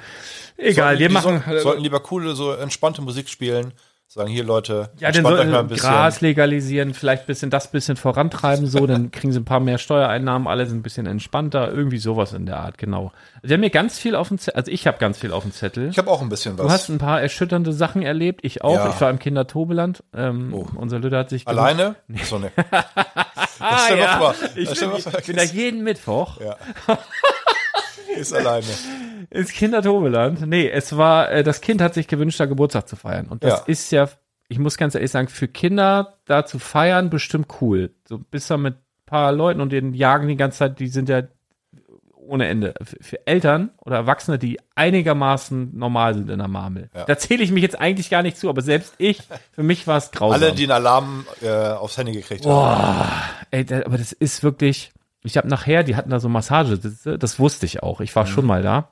egal, 0.56 0.98
wir 0.98 1.10
machen. 1.10 1.42
soll- 1.46 1.60
sollten 1.60 1.82
lieber 1.82 2.00
coole, 2.00 2.34
so 2.34 2.52
entspannte 2.52 3.00
Musik 3.02 3.28
spielen. 3.28 3.72
Sagen 4.08 4.28
hier 4.28 4.44
Leute, 4.44 4.90
Ja, 4.98 5.08
entspannt 5.08 5.38
euch 5.38 5.46
mal 5.48 5.60
ein 5.60 5.68
bisschen. 5.68 5.88
Gras 5.88 6.20
legalisieren, 6.20 6.92
vielleicht 6.92 7.26
bisschen 7.26 7.48
das 7.48 7.70
bisschen 7.70 7.96
vorantreiben, 7.96 8.66
so, 8.66 8.86
dann 8.86 9.10
kriegen 9.10 9.32
sie 9.32 9.40
ein 9.40 9.46
paar 9.46 9.58
mehr 9.60 9.78
Steuereinnahmen, 9.78 10.46
alle 10.48 10.66
sind 10.66 10.80
ein 10.80 10.82
bisschen 10.82 11.06
entspannter, 11.06 11.72
irgendwie 11.72 11.96
sowas 11.96 12.34
in 12.34 12.44
der 12.44 12.58
Art, 12.60 12.76
genau. 12.76 13.10
Sie 13.42 13.54
haben 13.54 13.60
mir 13.60 13.70
ganz 13.70 13.98
viel 13.98 14.14
auf 14.14 14.28
dem 14.28 14.36
Zettel, 14.36 14.58
also 14.58 14.70
ich 14.70 14.86
habe 14.86 14.98
ganz 14.98 15.16
viel 15.16 15.32
auf 15.32 15.44
dem 15.44 15.52
Zettel. 15.52 15.88
Ich 15.88 15.96
habe 15.96 16.10
auch 16.10 16.20
ein 16.20 16.28
bisschen 16.28 16.58
was. 16.58 16.66
Du 16.66 16.70
hast 16.70 16.88
ein 16.90 16.98
paar 16.98 17.22
erschütternde 17.22 17.72
Sachen 17.72 18.02
erlebt, 18.02 18.40
ich 18.44 18.62
auch. 18.62 18.74
Ja. 18.74 18.90
Ich 18.90 19.00
war 19.00 19.08
im 19.08 19.18
Kindertobeland. 19.18 20.02
Ähm, 20.14 20.52
Oh. 20.52 20.66
Unser 20.74 20.98
Lüder 20.98 21.20
hat 21.20 21.30
sich 21.30 21.48
Alleine? 21.48 21.94
So, 22.24 22.38
ne. 22.38 22.52
Ah, 23.62 23.88
dir 23.88 23.96
ja. 23.98 24.18
vor, 24.18 24.34
Ich 24.56 24.78
bin, 24.80 24.90
ich 24.96 25.26
bin 25.26 25.36
da 25.36 25.42
jeden 25.42 25.82
Mittwoch 25.84 26.40
Ja. 26.40 26.56
ist 28.16 28.32
alleine. 28.34 28.66
ins 29.30 29.50
Kindertobeland. 29.52 30.46
Nee, 30.46 30.68
es 30.70 30.96
war, 30.96 31.30
äh, 31.30 31.42
das 31.42 31.60
Kind 31.60 31.80
hat 31.80 31.94
sich 31.94 32.08
gewünscht, 32.08 32.38
da 32.40 32.46
Geburtstag 32.46 32.88
zu 32.88 32.96
feiern. 32.96 33.26
Und 33.28 33.44
das 33.44 33.60
Ja. 33.60 33.64
ist 33.66 33.90
ja, 33.92 34.08
ich 34.48 34.58
muss 34.58 34.76
ganz 34.76 34.94
ehrlich 34.94 35.10
sagen, 35.10 35.28
für 35.28 35.48
Kinder 35.48 36.18
da 36.26 36.44
zu 36.44 36.58
feiern 36.58 37.08
bestimmt 37.10 37.48
cool. 37.60 37.94
So 38.08 38.18
bist 38.18 38.50
du 38.50 38.58
mit 38.58 38.74
ein 38.74 38.80
paar 39.06 39.32
Leuten 39.32 39.60
und 39.60 39.70
den 39.72 39.94
jagen 39.94 40.28
die 40.28 40.36
ganze 40.36 40.58
Zeit, 40.58 40.78
die 40.80 40.88
sind 40.88 41.08
ja 41.08 41.22
ohne 42.26 42.48
Ende. 42.48 42.74
Für, 43.00 43.26
Eltern 43.26 43.70
oder 43.78 43.96
Erwachsene, 43.96 44.38
die 44.38 44.58
einigermaßen 44.74 45.76
normal 45.76 46.14
sind 46.14 46.30
in 46.30 46.38
der 46.38 46.48
Marmel. 46.48 46.90
Ja. 46.94 47.04
Da 47.04 47.18
zähle 47.18 47.42
ich 47.42 47.50
mich 47.50 47.62
jetzt 47.62 47.78
eigentlich 47.78 48.10
gar 48.10 48.22
nicht 48.22 48.36
zu, 48.36 48.48
aber 48.48 48.62
selbst 48.62 48.94
ich, 48.98 49.20
für 49.52 49.62
mich 49.62 49.86
war 49.86 49.98
es 49.98 50.10
grausam. 50.10 50.42
Alle, 50.42 50.52
die 50.52 50.64
einen 50.64 50.72
Alarm 50.72 51.26
äh, 51.42 51.50
aufs 51.50 51.98
Handy 51.98 52.12
gekriegt 52.12 52.44
haben. 52.44 52.52
Boah, 52.52 53.08
ey, 53.50 53.64
da, 53.64 53.84
aber 53.84 53.98
das 53.98 54.12
ist 54.12 54.42
wirklich. 54.42 54.92
Ich 55.24 55.36
habe 55.36 55.46
nachher, 55.46 55.84
die 55.84 55.94
hatten 55.94 56.10
da 56.10 56.18
so 56.18 56.28
Massage, 56.28 56.78
das, 56.78 57.02
das 57.18 57.38
wusste 57.38 57.64
ich 57.64 57.82
auch. 57.82 58.00
Ich 58.00 58.14
war 58.16 58.26
schon 58.26 58.44
mal 58.44 58.62
da. 58.62 58.88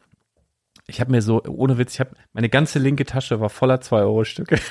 Ich 0.86 1.00
habe 1.00 1.10
mir 1.10 1.22
so, 1.22 1.42
ohne 1.42 1.76
Witz, 1.78 1.94
ich 1.94 2.00
habe 2.00 2.10
meine 2.32 2.48
ganze 2.48 2.78
linke 2.78 3.04
Tasche 3.04 3.40
war 3.40 3.48
voller 3.48 3.76
2-Euro-Stücke. 3.76 4.58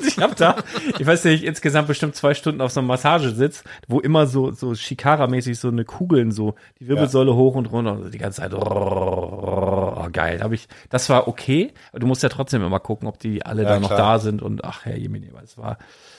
ich 0.06 0.18
habe 0.18 0.34
da, 0.34 0.56
ich 0.98 1.06
weiß 1.06 1.24
nicht, 1.24 1.44
insgesamt 1.44 1.88
bestimmt 1.88 2.14
zwei 2.16 2.34
Stunden 2.34 2.60
auf 2.60 2.72
so 2.72 2.80
einem 2.80 2.88
Massagesitz, 2.88 3.64
wo 3.88 4.00
immer 4.00 4.26
so, 4.26 4.52
so 4.52 4.74
Shikara-mäßig 4.74 5.58
so 5.58 5.68
eine 5.68 5.84
Kugeln 5.84 6.32
so, 6.32 6.54
die 6.80 6.88
Wirbelsäule 6.88 7.34
hoch 7.34 7.54
und 7.54 7.66
runter, 7.66 7.92
und 7.92 8.12
die 8.12 8.18
ganze 8.18 8.42
Zeit, 8.42 8.54
oh, 8.54 10.08
geil. 10.12 10.40
Hab 10.42 10.52
ich, 10.52 10.68
das 10.90 11.08
war 11.08 11.28
okay, 11.28 11.72
aber 11.90 12.00
du 12.00 12.06
musst 12.06 12.22
ja 12.22 12.28
trotzdem 12.28 12.62
immer 12.62 12.80
gucken, 12.80 13.08
ob 13.08 13.18
die 13.18 13.44
alle 13.44 13.62
Ja, 13.62 13.70
da 13.70 13.80
noch 13.80 13.88
klar. 13.88 13.98
da 13.98 14.18
sind 14.18 14.42
und 14.42 14.64
ach, 14.64 14.84
Herr 14.84 14.96
Jemini, 14.96 15.30
es 15.42 15.58
war, 15.58 15.78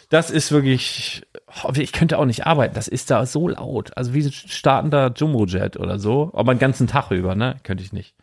das 0.09 0.29
ist 0.29 0.51
wirklich, 0.51 1.23
oh, 1.63 1.71
ich 1.75 1.91
könnte 1.91 2.17
auch 2.19 2.25
nicht 2.25 2.45
arbeiten, 2.45 2.75
das 2.75 2.87
ist 2.87 3.11
da 3.11 3.25
so 3.25 3.47
laut. 3.47 3.95
Also 3.97 4.13
wie 4.13 4.23
ein 4.23 4.31
startender 4.31 5.11
Jumbo-Jet 5.15 5.77
oder 5.77 5.99
so, 5.99 6.31
aber 6.33 6.51
einen 6.51 6.59
ganzen 6.59 6.87
Tag 6.87 7.11
über, 7.11 7.35
ne, 7.35 7.57
könnte 7.63 7.83
ich 7.83 7.93
nicht. 7.93 8.15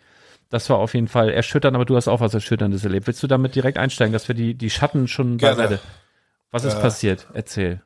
Das 0.52 0.68
war 0.68 0.76
auf 0.78 0.92
jeden 0.92 1.09
Fall 1.09 1.30
erschütternd, 1.30 1.75
aber 1.75 1.87
du 1.87 1.97
hast 1.97 2.09
auch 2.09 2.21
was 2.21 2.35
Erschütterndes 2.35 2.85
erlebt. 2.85 3.06
Willst 3.06 3.23
du 3.23 3.26
damit 3.26 3.54
direkt 3.54 3.78
einsteigen, 3.78 4.12
dass 4.12 4.28
wir 4.28 4.35
die, 4.35 4.52
die 4.54 4.68
Schatten 4.68 5.09
schon 5.09 5.38
Gerne. 5.38 5.56
beiseite? 5.56 5.80
Was 6.50 6.64
ist 6.64 6.75
Äh. 6.75 6.80
passiert? 6.80 7.26
Erzähl. 7.32 7.80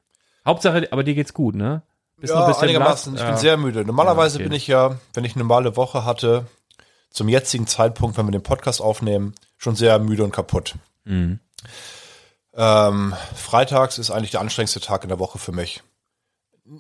Hauptsache, 0.45 0.89
aber 0.91 1.05
dir 1.05 1.15
geht's 1.15 1.33
gut, 1.33 1.55
ne? 1.55 1.83
Bist 2.19 2.33
Ja, 2.35 2.45
einigermaßen. 2.45 3.13
blass? 3.13 3.23
Ich 3.23 3.27
Ja. 3.27 3.33
bin 3.33 3.41
sehr 3.41 3.57
müde. 3.57 3.85
Normalerweise 3.85 4.39
Ja, 4.39 4.41
okay. 4.43 4.49
bin 4.49 4.57
ich 4.57 4.67
ja, 4.67 4.97
wenn 5.15 5.25
ich 5.25 5.37
eine 5.37 5.45
normale 5.45 5.77
Woche 5.77 6.05
hatte, 6.05 6.47
zum 7.11 7.29
jetzigen 7.29 7.69
Zeitpunkt, 7.69 8.19
wenn 8.19 8.27
wir 8.27 8.33
den 8.33 8.43
Podcast 8.43 8.81
aufnehmen, 8.83 9.35
schon 9.59 9.77
sehr 9.77 9.99
müde 10.01 10.25
und 10.25 10.33
kaputt. 10.33 10.75
Mhm. 11.05 11.39
Ähm, 12.55 13.15
freitags 13.35 13.99
ist 13.99 14.11
eigentlich 14.11 14.33
der 14.33 14.41
anstrengendste 14.41 14.81
Tag 14.81 15.05
in 15.05 15.09
der 15.09 15.19
Woche 15.21 15.39
für 15.39 15.53
mich. 15.53 15.83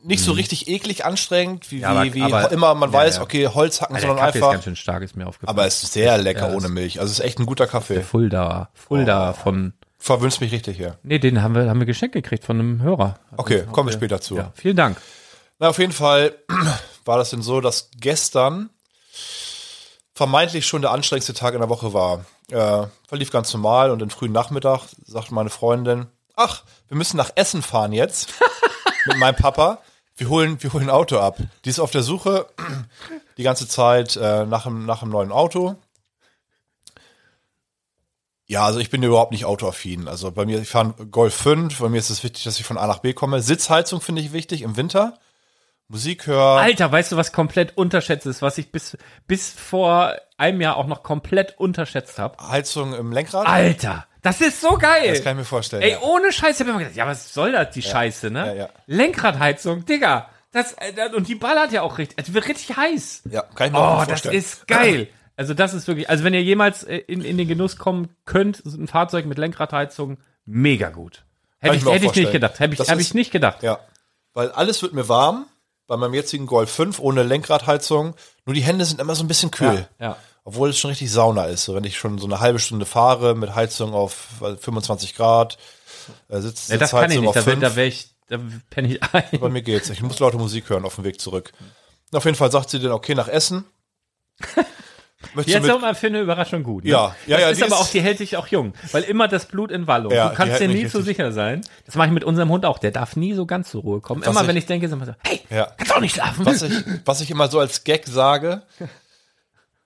Nicht 0.03 0.23
so 0.25 0.33
richtig 0.33 0.67
eklig 0.69 1.05
anstrengend, 1.05 1.71
wie, 1.71 1.77
Mhm. 1.77 1.81
Ja, 1.83 1.89
aber- 1.91 2.05
wie, 2.05 2.15
wie 2.15 2.23
aber- 2.23 2.51
immer 2.51 2.75
man 2.75 2.91
ja, 2.91 2.99
weiß, 2.99 3.17
ja. 3.17 3.23
okay, 3.23 3.47
Holz 3.49 3.81
hacken, 3.81 3.95
Ja, 3.95 4.01
der 4.01 4.09
sondern 4.09 4.27
Kaffee 4.27 4.39
ist 4.39 4.43
einfach. 4.45 4.53
ganz 4.55 4.65
schön 4.65 4.77
stark, 4.77 5.03
ist 5.05 5.17
mir 5.17 5.27
aufgefallen. 5.27 5.57
Aber 5.57 5.67
es 5.67 5.83
ist 5.83 5.93
sehr 5.93 6.19
lecker 6.19 6.49
Ja, 6.51 6.55
ohne 6.57 6.69
Milch. 6.69 6.99
Also 6.99 7.13
es 7.13 7.21
ist 7.21 7.25
echt 7.25 7.39
ein 7.39 7.47
guter 7.47 7.67
Kaffee. 7.69 8.03
Fulda, 8.03 8.71
Fulda 8.75 9.33
von, 9.33 9.75
Verwünscht 9.99 10.41
mich 10.41 10.51
richtig 10.53 10.77
hier. 10.77 10.99
nee, 11.05 11.19
den 11.21 11.41
haben 11.43 11.55
wir, 11.55 11.69
haben 11.69 11.79
wir 11.79 11.87
geschenkt 11.87 12.15
gekriegt 12.15 12.45
von 12.45 12.59
einem 12.59 12.83
Hörer. 12.83 13.19
Okay, 13.37 13.61
Also, 13.61 13.73
kommen 13.73 13.89
wir 13.89 13.93
ja. 13.93 13.99
später 13.99 14.21
zu. 14.21 14.37
Ja, 14.37 14.51
vielen 14.55 14.77
Dank. 14.77 15.01
Na, 15.61 15.69
auf 15.69 15.79
jeden 15.79 15.93
Fall 15.93 16.35
war 17.05 17.19
das 17.19 17.31
denn 17.31 17.43
so, 17.43 17.61
dass 17.61 17.91
gestern 17.97 18.71
vermeintlich 20.15 20.67
schon 20.67 20.83
der 20.83 20.91
anstrengendste 20.93 21.35
Tag 21.35 21.55
in 21.55 21.61
der 21.61 21.69
Woche 21.69 21.93
war. 21.93 22.25
Äh, 22.51 22.87
verlief 23.07 23.31
ganz 23.31 23.53
normal 23.53 23.91
und 23.91 23.99
den 24.01 24.11
frühen 24.11 24.33
Nachmittag 24.33 24.83
sagte 25.05 25.35
meine 25.35 25.51
Freundin, 25.51 26.07
ach, 26.37 26.63
wir 26.89 26.97
müssen 26.97 27.17
nach 27.17 27.31
Essen 27.35 27.63
fahren 27.63 27.93
jetzt 27.93 28.29
mit 29.07 29.19
meinem 29.19 29.37
Papa. 29.37 29.81
Wir 30.17 30.29
holen, 30.29 30.63
wir 30.63 30.73
holen 30.73 30.85
ein 30.85 30.91
Auto 30.91 31.19
ab. 31.19 31.39
Die 31.65 31.71
ist 31.71 31.79
auf 31.79 31.91
der 31.91 32.03
Suche 32.03 32.47
die 33.37 33.43
ganze 33.43 33.69
Zeit 33.69 34.17
äh, 34.17 34.47
nach, 34.47 34.67
einem, 34.67 34.87
nach 34.87 35.03
einem 35.03 35.13
neuen 35.13 35.33
Auto. 35.33 35.77
Ja, 38.47 38.65
also 38.65 38.79
ich 38.79 38.91
bin 38.91 39.03
überhaupt 39.03 39.33
nicht 39.33 39.45
autoaffin. 39.45 40.07
Also 40.09 40.31
bei 40.31 40.47
mir, 40.47 40.61
ich 40.61 40.69
fahre 40.69 40.95
Golf 41.11 41.35
5, 41.35 41.81
bei 41.81 41.89
mir 41.89 41.99
ist 41.99 42.11
es 42.11 42.23
wichtig, 42.23 42.45
dass 42.45 42.61
ich 42.61 42.65
von 42.65 42.79
A 42.79 42.87
nach 42.87 43.01
B 43.01 43.13
komme. 43.13 43.43
Sitzheizung 43.43 44.01
finde 44.01 44.23
ich 44.23 44.33
wichtig 44.33 44.63
im 44.63 44.77
Winter. 44.77 45.19
Musik 45.89 46.27
hören. 46.27 46.59
Alter, 46.63 46.91
weißt 46.91 47.13
du, 47.13 47.17
was 47.17 47.33
komplett 47.33 47.77
unterschätzt 47.77 48.27
ist, 48.27 48.43
was 48.43 48.59
ich 48.59 48.73
bis, 48.73 48.97
bis 49.29 49.51
vor 49.51 50.15
einem 50.37 50.61
Jahr 50.61 50.77
auch 50.77 50.87
noch 50.87 51.03
komplett 51.03 51.59
unterschätzt 51.59 52.19
habe? 52.19 52.37
Heizung 52.49 52.93
im 52.95 53.13
Lenkrad. 53.13 53.47
Alter, 53.47 54.07
das 54.23 54.41
ist 54.41 54.61
so 54.61 54.77
geil. 54.79 55.11
Das 55.11 55.23
kann 55.23 55.33
ich 55.33 55.39
mir 55.39 55.45
vorstellen. 55.45 55.83
Ey, 55.83 55.93
ja. 55.93 56.01
ohne 56.01 56.33
Scheiße, 56.33 56.55
ich 56.55 56.61
hab 56.61 56.69
immer 56.69 56.79
gedacht, 56.81 56.97
ja, 56.97 57.07
was 57.07 57.33
soll 57.33 57.53
das, 57.53 57.71
die 57.71 57.83
Scheiße, 57.83 58.31
ne? 58.31 58.47
ja, 58.49 58.55
ja. 58.55 58.69
Lenkradheizung, 58.87 59.85
Digga. 59.87 60.29
Das, 60.53 60.73
äh, 60.75 60.93
das, 60.93 61.13
und 61.15 61.29
die 61.29 61.35
ballert 61.35 61.71
ja 61.73 61.83
auch 61.83 61.99
richtig, 61.99 62.19
es 62.19 62.33
wird 62.35 62.49
richtig 62.49 62.77
heiß. 62.77 63.23
ja, 63.31 63.43
kann 63.43 63.69
ich 63.69 63.73
mir 63.73 63.79
Oh, 63.79 63.91
gut 63.99 64.01
das 64.03 64.07
vorstellen. 64.09 64.35
ist 64.35 64.67
geil. 64.67 65.09
Also 65.39 65.53
das 65.53 65.75
ist 65.75 65.87
wirklich, 65.87 66.09
also 66.09 66.25
wenn 66.25 66.33
ihr 66.33 66.43
jemals 66.43 66.83
äh, 66.83 66.97
in, 66.97 67.21
in 67.21 67.37
den 67.37 67.47
Genuss 67.47 67.77
kommen 67.77 68.09
könnt, 68.25 68.63
so 68.65 68.75
ein 68.81 68.87
Fahrzeug 68.89 69.27
mit 69.27 69.37
Lenkradheizung, 69.37 70.17
mega 70.47 70.89
gut. 70.89 71.25
Hätte 71.59 71.77
ich 71.77 71.83
ich, 71.83 71.87
hätte 71.89 71.97
ich 71.97 72.01
nicht 72.01 72.07
vorstellen. 72.15 72.33
gedacht. 72.33 72.59
Hätte 72.59 72.73
ich, 72.73 72.79
Das 72.79 72.89
hab 72.91 72.99
ich 72.99 73.13
nicht 73.13 73.33
gedacht. 73.33 73.63
Ja, 73.63 73.79
weil 74.33 74.51
alles 74.51 74.81
wird 74.81 74.95
mir 74.95 75.11
warm 75.11 75.45
bei 75.87 75.97
meinem 75.97 76.15
jetzigen 76.15 76.47
Golf 76.47 76.71
5 76.71 76.99
ohne 76.99 77.23
Lenkradheizung. 77.23 78.15
Nur 78.45 78.55
die 78.55 78.63
Hände 78.63 78.85
sind 78.85 79.01
immer 79.01 79.15
so 79.15 79.25
ein 79.25 79.29
bisschen 79.29 79.51
kühl. 79.51 79.89
ja. 80.01 80.17
Obwohl 80.49 80.71
es 80.71 80.79
schon 80.79 80.91
richtig 80.91 81.11
Sauna 81.11 81.47
ist. 81.47 81.65
So, 81.65 81.75
wenn 81.75 81.83
ich 81.83 81.99
schon 81.99 82.19
so 82.19 82.27
eine 82.27 82.39
halbe 82.39 82.61
Stunde 82.61 82.87
fahre 82.87 83.35
mit 83.35 83.57
Heizung 83.57 83.95
auf 83.95 84.29
äh, 84.43 84.57
25 84.57 85.17
Grad, 85.17 85.59
äh, 86.29 86.39
Sitz, 86.41 86.69
ja 86.69 86.77
das 86.77 86.93
kann 86.93 87.11
ich 87.11 87.19
nicht. 87.19 87.29
auf 87.29 87.35
Da, 87.35 87.45
wär- 87.47 87.57
5. 87.61 87.75
da 87.75 87.83
ich, 87.83 88.11
da 88.29 88.39
penne 88.71 88.89
ich 88.95 89.03
ein. 89.13 89.41
Bei 89.41 89.49
mir 89.49 89.63
geht's. 89.63 89.91
Ich 89.91 90.03
muss 90.03 90.21
laute 90.21 90.37
Musik 90.39 90.69
hören 90.71 90.85
auf 90.85 90.95
dem 90.95 91.03
Weg 91.05 91.21
zurück. 91.21 91.53
Auf 92.13 92.25
jeden 92.25 92.37
Fall 92.37 92.53
sagt 92.53 92.71
sie 92.71 92.79
dann, 92.79 92.93
okay, 92.93 93.17
nach 93.17 93.27
Essen. 93.27 93.65
Möchtest 95.35 95.57
Jetzt 95.65 95.71
auch 95.71 95.81
mal 95.81 95.95
für 95.95 96.09
eine 96.09 96.21
Überraschung 96.21 96.63
gut. 96.63 96.85
Ne? 96.85 96.91
Ja, 96.91 97.17
ja, 97.27 97.39
das 97.39 97.41
ja, 97.41 97.49
ist 97.51 97.59
die 97.59 97.63
aber 97.65 97.75
ist- 97.75 97.81
auch, 97.81 97.89
die 97.91 98.01
hält 98.03 98.19
dich 98.21 98.37
auch 98.37 98.47
jung. 98.49 98.75
Weil 98.93 99.03
immer 99.05 99.29
das 99.29 99.47
Blut 99.47 99.71
in 99.71 99.87
Wallung. 99.87 100.13
Ja, 100.13 100.29
du 100.29 100.35
kannst 100.35 100.61
dir 100.61 100.69
nie 100.69 100.87
so 100.87 101.01
sicher 101.01 101.33
sein. 101.33 101.63
Das 101.87 101.95
mache 101.95 102.09
ich 102.09 102.13
mit 102.13 102.23
unserem 102.23 102.51
Hund 102.51 102.67
auch. 102.67 102.79
Der 102.79 102.91
darf 102.91 103.17
nie 103.17 103.33
so 103.33 103.47
ganz 103.47 103.71
zur 103.71 103.81
Ruhe 103.83 104.01
kommen. 104.03 104.21
Was 104.21 104.29
immer 104.29 104.43
ich- 104.43 104.49
wenn 104.49 104.57
ich 104.59 104.67
denke, 104.67 104.89
sind 104.89 104.99
wir 104.99 105.07
so, 105.07 105.15
hey, 105.25 105.41
Ja. 105.51 105.73
kannst 105.79 105.95
auch 105.95 106.01
nicht 106.01 106.15
schlafen. 106.15 106.45
was 106.45 106.63
ich, 106.63 106.73
was 107.07 107.21
ich 107.23 107.31
immer 107.31 107.49
so 107.49 107.59
als 107.61 107.85
Gag 107.85 108.07
sage. 108.07 108.63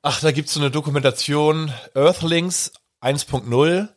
Ach, 0.03 0.21
da 0.21 0.33
gibt's 0.33 0.53
so 0.55 0.61
eine 0.61 0.71
Dokumentation 0.71 1.73
Earthlings 1.95 2.73
1.0. 3.01 3.89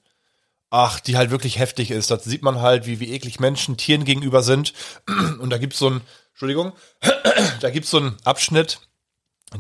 Ach, 0.70 1.00
die 1.00 1.18
halt 1.18 1.32
wirklich 1.32 1.58
heftig 1.60 1.92
ist. 1.92 2.12
Da 2.12 2.20
sieht 2.20 2.44
man 2.44 2.62
halt, 2.62 2.86
wie, 2.86 3.00
wie 3.00 3.12
eklig 3.12 3.40
Menschen 3.40 3.78
Tieren 3.78 4.06
gegenüber 4.06 4.44
sind. 4.44 4.74
Und 5.40 5.50
da 5.50 5.58
gibt's 5.58 5.80
so 5.80 5.90
ein, 5.90 6.02
Entschuldigung, 6.32 6.74
da 7.62 7.70
gibt's 7.70 7.90
so 7.92 7.98
einen 7.98 8.18
Abschnitt, 8.24 8.80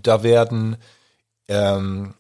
da 0.01 0.23
werden, 0.23 0.77
ähm, 1.47 2.13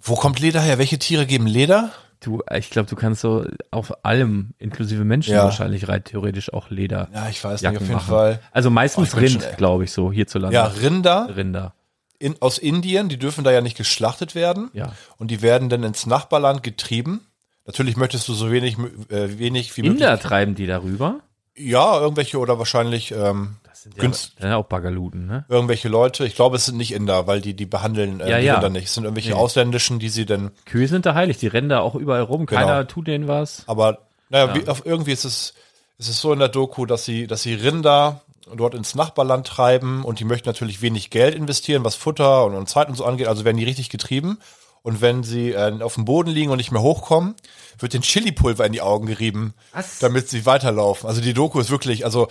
wo 0.00 0.14
kommt 0.16 0.40
Leder 0.40 0.60
her? 0.60 0.78
Welche 0.78 0.98
Tiere 0.98 1.26
geben 1.26 1.46
Leder? 1.46 1.92
Du, 2.20 2.40
ich 2.56 2.70
glaube, 2.70 2.88
du 2.88 2.94
kannst 2.96 3.20
so 3.20 3.44
auf 3.72 4.04
allem, 4.04 4.54
inklusive 4.58 5.04
Menschen 5.04 5.34
Ja. 5.34 5.44
wahrscheinlich 5.44 5.88
rein 5.88 6.04
theoretisch 6.04 6.52
auch 6.52 6.70
Leder. 6.70 7.08
Ja, 7.12 7.28
ich 7.28 7.42
weiß 7.42 7.60
Jacken 7.62 7.74
nicht, 7.74 7.82
auf 7.82 7.88
jeden 7.88 7.94
machen. 7.96 8.08
Fall. 8.08 8.40
Also 8.52 8.70
meistens 8.70 9.14
Oh, 9.14 9.18
Rind, 9.18 9.56
glaube 9.56 9.84
ich, 9.84 9.92
so 9.92 10.12
hierzulande. 10.12 10.54
Ja, 10.54 10.66
Rinder 10.66 11.34
Rinder. 11.36 11.74
in, 12.20 12.40
aus 12.40 12.58
Indien, 12.58 13.08
die 13.08 13.16
dürfen 13.18 13.42
da 13.42 13.50
ja 13.50 13.60
nicht 13.60 13.76
geschlachtet 13.76 14.34
werden. 14.36 14.70
Ja. 14.72 14.92
Und 15.18 15.30
die 15.32 15.42
werden 15.42 15.68
dann 15.68 15.82
ins 15.82 16.06
Nachbarland 16.06 16.62
getrieben. 16.62 17.26
Natürlich 17.64 17.96
möchtest 17.96 18.28
du 18.28 18.34
so 18.34 18.50
wenig, 18.52 18.76
äh, 19.08 19.38
wenig 19.38 19.76
wie 19.76 19.82
möglich. 19.82 20.00
Inder 20.00 20.18
treiben 20.20 20.54
die 20.54 20.66
darüber. 20.66 21.20
Ja, 21.56 21.98
irgendwelche 22.00 22.38
oder 22.38 22.58
wahrscheinlich 22.58 23.12
ähm, 23.12 23.56
Das 23.82 23.92
sind 23.94 23.96
ja, 23.96 24.02
Günst- 24.02 24.32
das 24.36 24.42
sind 24.42 24.50
ja 24.50 24.56
auch 24.56 24.66
Bagaluten, 24.66 25.26
ne? 25.26 25.44
irgendwelche 25.48 25.88
Leute. 25.88 26.24
Ich 26.24 26.36
glaube, 26.36 26.54
es 26.56 26.66
sind 26.66 26.76
nicht 26.76 26.92
Inder, 26.92 27.26
weil 27.26 27.40
die 27.40 27.54
die 27.54 27.66
behandeln 27.66 28.20
äh, 28.20 28.30
Ja, 28.30 28.38
die 28.38 28.44
ja. 28.46 28.54
Rinder 28.54 28.70
nicht. 28.70 28.84
Es 28.84 28.94
sind 28.94 29.04
irgendwelche 29.04 29.30
Nee. 29.30 29.36
ausländischen, 29.36 29.98
die 29.98 30.08
sie 30.08 30.24
dann. 30.24 30.52
Kühe 30.66 30.86
sind 30.86 31.04
da 31.06 31.14
heilig, 31.14 31.38
die 31.38 31.48
rennen 31.48 31.68
da 31.68 31.80
auch 31.80 31.94
überall 31.96 32.22
rum, 32.22 32.46
Genau. 32.46 32.60
keiner 32.60 32.86
tut 32.86 33.08
denen 33.08 33.26
was. 33.26 33.64
Aber 33.66 33.98
naja, 34.28 34.46
Ja. 34.46 34.54
wie, 34.54 34.68
auf, 34.68 34.86
irgendwie 34.86 35.12
ist 35.12 35.24
es 35.24 35.54
ist 35.98 36.08
es 36.08 36.20
so 36.20 36.32
in 36.32 36.38
der 36.38 36.48
Doku, 36.48 36.86
dass 36.86 37.04
sie 37.04 37.26
dass 37.26 37.42
sie 37.42 37.54
Rinder 37.54 38.20
dort 38.54 38.74
ins 38.74 38.94
Nachbarland 38.94 39.46
treiben 39.46 40.04
und 40.04 40.20
die 40.20 40.24
möchten 40.24 40.48
natürlich 40.48 40.82
wenig 40.82 41.10
Geld 41.10 41.34
investieren, 41.34 41.84
was 41.84 41.94
Futter 41.94 42.44
und, 42.44 42.54
und 42.54 42.68
Zeit 42.68 42.88
und 42.88 42.94
so 42.96 43.04
angeht. 43.04 43.26
Also 43.28 43.44
werden 43.44 43.56
die 43.56 43.64
richtig 43.64 43.88
getrieben. 43.88 44.38
Und 44.84 45.00
wenn 45.00 45.22
sie 45.22 45.52
äh, 45.52 45.80
auf 45.80 45.94
dem 45.94 46.04
Boden 46.04 46.28
liegen 46.30 46.50
und 46.50 46.56
nicht 46.56 46.72
mehr 46.72 46.82
hochkommen, 46.82 47.36
wird 47.78 47.92
den 47.94 48.02
Chili-Pulver 48.02 48.66
in 48.66 48.72
die 48.72 48.80
Augen 48.80 49.06
gerieben, 49.06 49.54
Was? 49.72 50.00
damit 50.00 50.28
sie 50.28 50.44
weiterlaufen. 50.44 51.08
Also 51.08 51.20
die 51.20 51.34
Doku 51.34 51.60
ist 51.60 51.70
wirklich, 51.70 52.04
also 52.04 52.26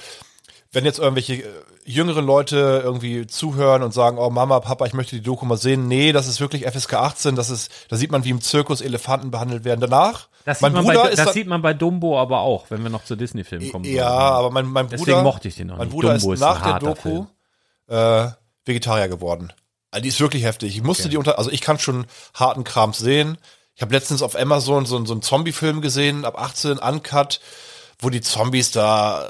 wenn 0.74 0.86
jetzt 0.86 1.00
irgendwelche 1.00 1.34
äh, 1.36 1.48
jüngeren 1.86 2.25
Leute 2.25 2.82
irgendwie 2.84 3.28
zuhören 3.28 3.84
und 3.84 3.94
sagen, 3.94 4.18
oh 4.18 4.30
Mama, 4.30 4.60
Papa, 4.62 4.86
ich 4.86 4.94
möchte 4.94 5.16
die 5.16 5.22
Doku 5.22 5.46
mal 5.46 5.58
sehen. 5.58 5.88
Nee, 5.88 6.12
das 6.13 6.28
ist 6.28 6.40
wirklich 6.40 6.66
FSK 6.66 6.94
18, 6.94 7.36
das 7.36 7.50
ist, 7.50 7.72
da 7.90 7.98
sieht 7.98 8.12
man, 8.12 8.24
wie 8.24 8.30
im 8.30 8.42
Zirkus 8.42 8.82
Elefanten 8.82 9.32
behandelt 9.32 9.63
werden. 9.66 9.82
Danach, 9.82 10.28
Das, 10.46 10.62
mein 10.62 10.72
sieht 10.72 10.75
man, 10.75 10.86
Bruder 10.86 11.04
bei, 11.04 11.10
ist 11.10 11.18
das 11.20 11.25
da- 11.28 11.34
sieht 11.34 11.48
man 11.48 11.62
bei 11.62 11.74
Dumbo 11.74 12.20
aber 12.20 12.40
auch, 12.42 12.66
wenn 12.70 12.84
wir 12.84 12.90
noch 12.90 13.04
zu 13.04 13.16
Disney-Filmen 13.16 13.72
kommen. 13.72 13.86
ja, 13.86 14.06
wollen. 14.10 14.16
aber 14.34 14.50
mein, 14.51 14.66
mein 14.68 14.86
Bruder, 14.88 14.98
Deswegen 14.98 15.24
mochte 15.24 15.48
ich 15.48 15.56
den 15.56 15.68
noch 15.68 15.78
mein 15.78 15.88
nicht. 15.88 15.94
Bruder 15.96 16.13
Dumbo 16.18 16.34
ist 16.34 16.40
ist 16.40 16.46
nach 16.46 16.62
der 16.62 16.80
Doku 16.80 17.25
äh, 17.88 18.30
Vegetarier 18.66 19.08
geworden. 19.08 19.51
Also 19.90 20.04
die 20.04 20.10
ist 20.10 20.22
wirklich 20.22 20.44
heftig. 20.44 20.75
Ich 20.78 20.84
musste 20.84 21.10
die 21.10 21.18
unter, 21.18 21.38
also 21.38 21.51
ich 21.51 21.60
kann 21.60 21.78
schon 21.80 22.06
harten 22.34 22.63
Krams 22.63 22.98
sehen. 22.98 23.38
Ich 23.75 23.82
habe 23.82 23.94
letztens 23.94 24.22
auf 24.22 24.38
Amazon 24.40 24.86
so, 24.86 25.04
so 25.06 25.13
einen 25.13 25.22
Zombie-Film 25.22 25.82
gesehen, 25.82 26.24
ab 26.24 26.40
18, 26.40 26.78
Uncut, 26.78 27.42
wo 28.01 28.10
die 28.10 28.22
Zombies 28.22 28.72
da, 28.72 29.29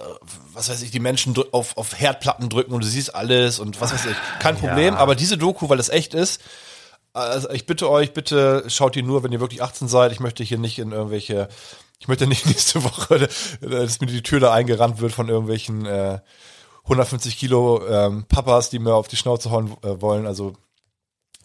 was 0.53 0.69
weiß 0.69 0.81
ich, 0.81 0.91
die 0.91 0.99
Menschen 0.99 1.35
auf, 1.51 1.77
auf 1.77 1.99
Herdplatten 1.99 2.49
drücken 2.49 2.73
und 2.73 2.83
du 2.83 2.87
siehst 2.87 3.13
alles 3.13 3.59
und 3.59 3.79
was 3.81 3.93
weiß 3.93 4.05
ich. 4.05 4.15
Kein 4.39 4.57
Problem, 4.57 4.95
aber 4.95 5.13
diese 5.13 5.37
Doku, 5.37 5.69
weil 5.69 5.79
es 5.79 5.89
echt 5.89 6.13
ist, 6.13 6.41
also 7.13 7.49
ich 7.49 7.65
bitte 7.65 7.89
euch, 7.89 8.13
bitte 8.13 8.63
schaut 8.67 8.95
die 8.95 9.03
nur, 9.03 9.23
wenn 9.23 9.31
ihr 9.31 9.41
wirklich 9.41 9.61
18 9.61 9.87
seid. 9.87 10.11
Ich 10.13 10.21
möchte 10.21 10.43
hier 10.43 10.57
nicht 10.57 10.79
in 10.79 10.91
irgendwelche, 10.91 11.49
ich 11.99 12.07
möchte 12.07 12.27
nicht 12.27 12.45
nächste 12.47 12.83
Woche, 12.83 13.27
dass 13.59 13.99
mir 13.99 14.07
die 14.07 14.23
Tür 14.23 14.39
da 14.39 14.53
eingerannt 14.53 15.01
wird 15.01 15.11
von 15.11 15.27
irgendwelchen 15.27 15.85
äh, 15.85 16.19
150 16.83 17.37
Kilo 17.37 17.85
ähm, 17.87 18.25
Papas, 18.27 18.69
die 18.69 18.79
mir 18.79 18.95
auf 18.95 19.07
die 19.07 19.17
Schnauze 19.17 19.51
hauen 19.51 19.75
äh, 19.83 20.01
wollen. 20.01 20.25
Also 20.25 20.53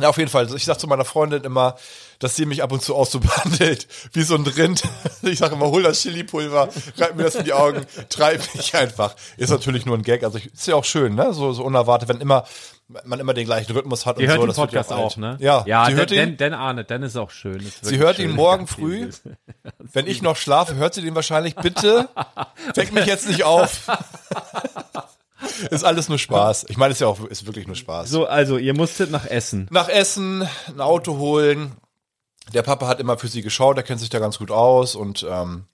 ja, 0.01 0.09
auf 0.09 0.19
jeden 0.19 0.31
Fall. 0.31 0.55
Ich 0.55 0.65
sag 0.65 0.79
zu 0.79 0.87
meiner 0.87 1.05
Freundin 1.05 1.45
immer, 1.45 1.77
dass 2.19 2.37
sie 2.37 2.47
mich 2.47 2.63
ab 2.63 2.73
und 2.73 2.83
zu 2.83 2.95
auch 2.95 3.07
so 3.07 3.21
behandelt, 3.21 3.87
wie 4.13 4.23
so 4.23 4.35
ein 4.35 4.47
Rind. 4.47 4.83
Ich 5.23 5.39
sage 5.39 5.55
immer, 5.55 5.67
hol 5.71 5.83
das 5.83 6.03
Chili-Pulver, 6.03 6.69
reib 6.99 7.17
mir 7.17 7.25
das 7.25 7.35
in 7.35 7.45
die 7.45 7.53
Augen, 7.53 7.85
treib 8.09 8.41
mich 8.55 8.75
einfach. 8.75 9.17
Ist 9.37 9.51
natürlich 9.51 9.87
nur 9.87 9.97
ein 9.97 10.03
Gag. 10.03 10.23
Also 10.23 10.39
ich, 10.39 10.53
ist 10.53 10.67
ja 10.67 10.75
auch 10.75 10.85
schön, 10.85 11.15
ne? 11.15 11.33
So, 11.33 11.53
so 11.53 11.65
unerwartet, 11.65 12.09
wenn 12.09 12.21
immer 12.21 12.45
man 13.05 13.19
immer 13.19 13.35
den 13.35 13.47
gleichen 13.47 13.73
Rhythmus 13.73 14.07
hat 14.07 14.19
Ihr 14.19 14.25
und 14.25 14.29
hört 14.29 14.41
so. 14.41 14.47
den 14.47 14.55
Podcast 14.55 14.93
alt. 14.93 15.01
auch, 15.01 15.17
ne? 15.17 15.37
Ja, 15.41 15.65
ja 15.67 15.87
sie 15.87 15.91
den, 15.91 15.99
hört 15.99 16.11
ihn. 16.13 16.17
den, 16.17 16.37
den 16.37 16.55
ahnet, 16.55 16.91
dann 16.91 17.03
ist 17.03 17.17
auch 17.17 17.31
schön. 17.31 17.61
Ist 17.61 17.85
Sie 17.85 17.99
hört 17.99 18.17
schön. 18.17 18.31
ihn 18.31 18.37
morgen 18.37 18.67
früh. 18.67 19.11
Wenn 19.79 20.07
ich 20.07 20.23
noch 20.23 20.37
schlafe, 20.37 20.77
hört 20.77 20.95
sie 20.95 21.03
den 21.03 21.15
wahrscheinlich. 21.15 21.57
Bitte 21.57 22.09
weck 22.75 22.93
mich 22.93 23.07
jetzt 23.07 23.29
nicht 23.29 23.43
auf. 23.45 23.89
ist 25.71 25.85
alles 25.85 26.09
nur 26.09 26.19
Spaß. 26.19 26.67
Ich 26.69 26.77
meine, 26.77 26.93
es 26.93 26.97
ist 26.97 27.01
ja 27.01 27.07
auch 27.09 27.25
ist 27.25 27.47
wirklich 27.47 27.67
nur 27.67 27.77
Spaß. 27.77 28.11
So, 28.11 28.27
also, 28.27 28.59
ihr 28.59 28.75
musstet 28.75 29.11
nach 29.11 29.27
Essen. 29.27 29.69
Nach 29.71 29.89
Essen, 29.89 30.49
ein 30.69 30.81
Auto 30.81 31.19
holen. 31.19 31.73
Der 32.55 32.63
Papa 32.63 32.87
hat 32.87 33.01
immer 33.01 33.19
für 33.19 33.29
sie 33.29 33.43
geschaut, 33.43 33.77
er 33.77 33.83
kennt 33.83 34.01
sich 34.01 34.09
da 34.09 34.19
ganz 34.21 34.39
gut 34.39 34.51
aus 34.51 34.95
und 34.95 35.27
ähm, 35.29 35.65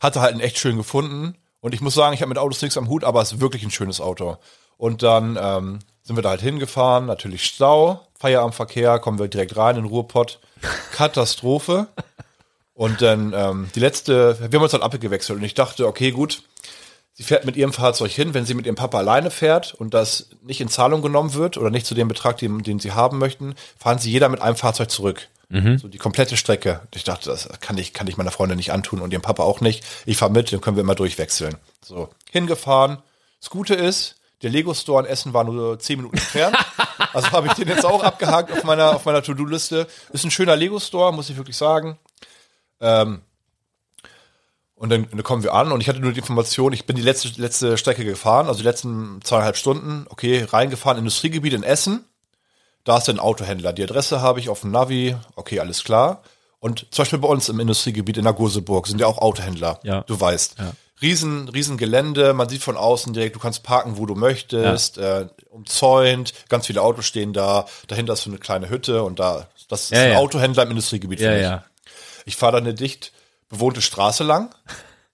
hatte 0.00 0.20
halt 0.20 0.32
einen 0.32 0.40
echt 0.40 0.58
schön 0.58 0.76
gefunden. 0.76 1.36
Und 1.60 1.74
ich 1.74 1.80
muss 1.80 1.94
sagen, 1.94 2.14
ich 2.14 2.22
habe 2.22 2.28
mit 2.28 2.38
Autos 2.38 2.62
nichts 2.62 2.76
am 2.76 2.88
Hut, 2.88 3.04
aber 3.04 3.20
es 3.20 3.32
ist 3.32 3.40
wirklich 3.40 3.62
ein 3.64 3.70
schönes 3.70 4.00
Auto. 4.00 4.38
Und 4.76 5.02
dann 5.02 5.38
ähm, 5.40 5.80
sind 6.02 6.16
wir 6.16 6.22
da 6.22 6.30
halt 6.30 6.40
hingefahren, 6.40 7.06
natürlich 7.06 7.44
Stau, 7.44 8.00
Feierabendverkehr, 8.18 8.98
kommen 8.98 9.18
wir 9.18 9.28
direkt 9.28 9.56
rein 9.56 9.76
in 9.76 9.82
den 9.82 9.90
Ruhrpott. 9.90 10.40
Katastrophe. 10.92 11.88
Und 12.72 13.02
dann 13.02 13.34
ähm, 13.34 13.70
die 13.74 13.80
letzte, 13.80 14.38
wir 14.38 14.58
haben 14.58 14.62
uns 14.62 14.72
dann 14.72 14.82
abgewechselt 14.82 15.38
und 15.38 15.44
ich 15.44 15.52
dachte, 15.52 15.86
okay, 15.86 16.12
gut, 16.12 16.42
sie 17.20 17.24
fährt 17.24 17.44
mit 17.44 17.54
ihrem 17.54 17.74
Fahrzeug 17.74 18.10
hin, 18.10 18.32
wenn 18.32 18.46
sie 18.46 18.54
mit 18.54 18.64
ihrem 18.64 18.76
Papa 18.76 18.96
alleine 18.96 19.30
fährt 19.30 19.74
und 19.74 19.92
das 19.92 20.30
nicht 20.42 20.62
in 20.62 20.68
Zahlung 20.68 21.02
genommen 21.02 21.34
wird 21.34 21.58
oder 21.58 21.68
nicht 21.68 21.84
zu 21.84 21.94
dem 21.94 22.08
Betrag, 22.08 22.38
den, 22.38 22.62
den 22.62 22.78
sie 22.78 22.92
haben 22.92 23.18
möchten, 23.18 23.54
fahren 23.78 23.98
sie 23.98 24.10
jeder 24.10 24.30
mit 24.30 24.40
einem 24.40 24.56
Fahrzeug 24.56 24.90
zurück. 24.90 25.28
So 25.76 25.88
die 25.88 25.98
komplette 25.98 26.38
Strecke. 26.38 26.80
Ich 26.94 27.04
dachte, 27.04 27.28
das 27.28 27.46
kann 27.60 27.76
ich, 27.76 27.92
kann 27.92 28.06
ich 28.06 28.16
meiner 28.16 28.30
Freundin 28.30 28.56
nicht 28.56 28.72
antun 28.72 29.00
und 29.00 29.12
ihrem 29.12 29.20
Papa 29.20 29.42
auch 29.42 29.60
nicht. 29.60 29.84
Ich 30.06 30.16
fahre 30.16 30.32
mit, 30.32 30.50
dann 30.50 30.62
können 30.62 30.76
wir 30.76 30.82
immer 30.82 30.94
durchwechseln. 30.94 31.56
So, 31.84 32.08
hingefahren. 32.30 33.02
Das 33.38 33.50
Gute 33.50 33.74
ist, 33.74 34.14
der 34.40 34.48
Lego 34.48 34.72
Store 34.72 35.04
in 35.04 35.10
Essen 35.10 35.34
war 35.34 35.44
nur 35.44 35.78
zehn 35.78 35.98
Minuten 35.98 36.16
entfernt. 36.16 36.56
Also 37.12 37.32
habe 37.32 37.48
ich 37.48 37.54
den 37.54 37.66
jetzt 37.66 37.84
auch 37.84 38.04
abgehakt 38.04 38.52
auf 38.52 38.62
meiner, 38.62 38.94
auf 38.94 39.04
meiner 39.04 39.20
To-Do-Liste. 39.20 39.88
Ist 40.12 40.22
ein 40.22 40.30
schöner 40.30 40.54
Lego 40.54 40.78
Store, 40.78 41.12
muss 41.12 41.28
ich 41.28 41.36
wirklich 41.36 41.56
sagen. 41.56 41.98
Ähm, 42.80 43.22
und 44.80 44.88
dann, 44.88 45.06
dann 45.10 45.22
kommen 45.22 45.42
wir 45.42 45.52
an 45.52 45.70
und 45.72 45.82
ich 45.82 45.88
hatte 45.88 46.00
nur 46.00 46.12
die 46.12 46.20
Information, 46.20 46.72
ich 46.72 46.86
bin 46.86 46.96
die 46.96 47.02
letzte, 47.02 47.28
letzte 47.40 47.76
Strecke 47.76 48.02
gefahren, 48.04 48.46
also 48.48 48.60
die 48.60 48.64
letzten 48.64 49.20
zweieinhalb 49.22 49.56
Stunden, 49.56 50.06
okay, 50.08 50.42
reingefahren, 50.50 50.96
Industriegebiet 50.98 51.52
in 51.52 51.62
Essen. 51.62 52.04
Da 52.84 52.96
ist 52.96 53.08
ein 53.10 53.20
Autohändler. 53.20 53.74
Die 53.74 53.82
Adresse 53.82 54.22
habe 54.22 54.40
ich 54.40 54.48
auf 54.48 54.62
dem 54.62 54.70
Navi, 54.70 55.14
okay, 55.36 55.60
alles 55.60 55.84
klar. 55.84 56.22
Und 56.60 56.86
zum 56.90 57.02
Beispiel 57.02 57.18
bei 57.18 57.28
uns 57.28 57.48
im 57.50 57.60
Industriegebiet 57.60 58.16
in 58.16 58.24
der 58.24 58.32
Goseburg 58.32 58.86
sind 58.86 59.00
ja 59.02 59.06
auch 59.06 59.18
Autohändler. 59.18 59.80
Ja. 59.82 60.00
Du 60.06 60.18
weißt. 60.18 60.58
Ja. 60.58 60.72
Riesen, 61.02 61.48
riesen 61.50 61.76
Gelände, 61.76 62.32
man 62.32 62.48
sieht 62.48 62.62
von 62.62 62.76
außen 62.78 63.12
direkt, 63.12 63.36
du 63.36 63.40
kannst 63.40 63.62
parken, 63.62 63.98
wo 63.98 64.06
du 64.06 64.14
möchtest, 64.14 64.96
äh, 64.96 65.26
umzäunt, 65.50 66.32
ganz 66.48 66.66
viele 66.66 66.80
Autos 66.82 67.04
stehen 67.06 67.32
da, 67.34 67.66
dahinter 67.86 68.14
ist 68.14 68.22
so 68.22 68.30
eine 68.30 68.38
kleine 68.38 68.68
Hütte 68.70 69.02
und 69.02 69.18
da, 69.18 69.46
das 69.68 69.84
ist 69.84 69.92
Ja, 69.92 70.02
ein 70.02 70.10
ja. 70.12 70.18
Autohändler 70.18 70.62
im 70.64 70.70
Industriegebiet 70.70 71.20
Ja, 71.20 71.28
für 71.30 71.34
mich. 71.36 71.42
ja. 71.42 71.64
Ich 72.26 72.36
fahre 72.36 72.52
da 72.52 72.58
eine 72.58 72.74
dicht 72.74 73.12
bewohnte 73.50 73.82
Straße 73.82 74.24
lang. 74.24 74.54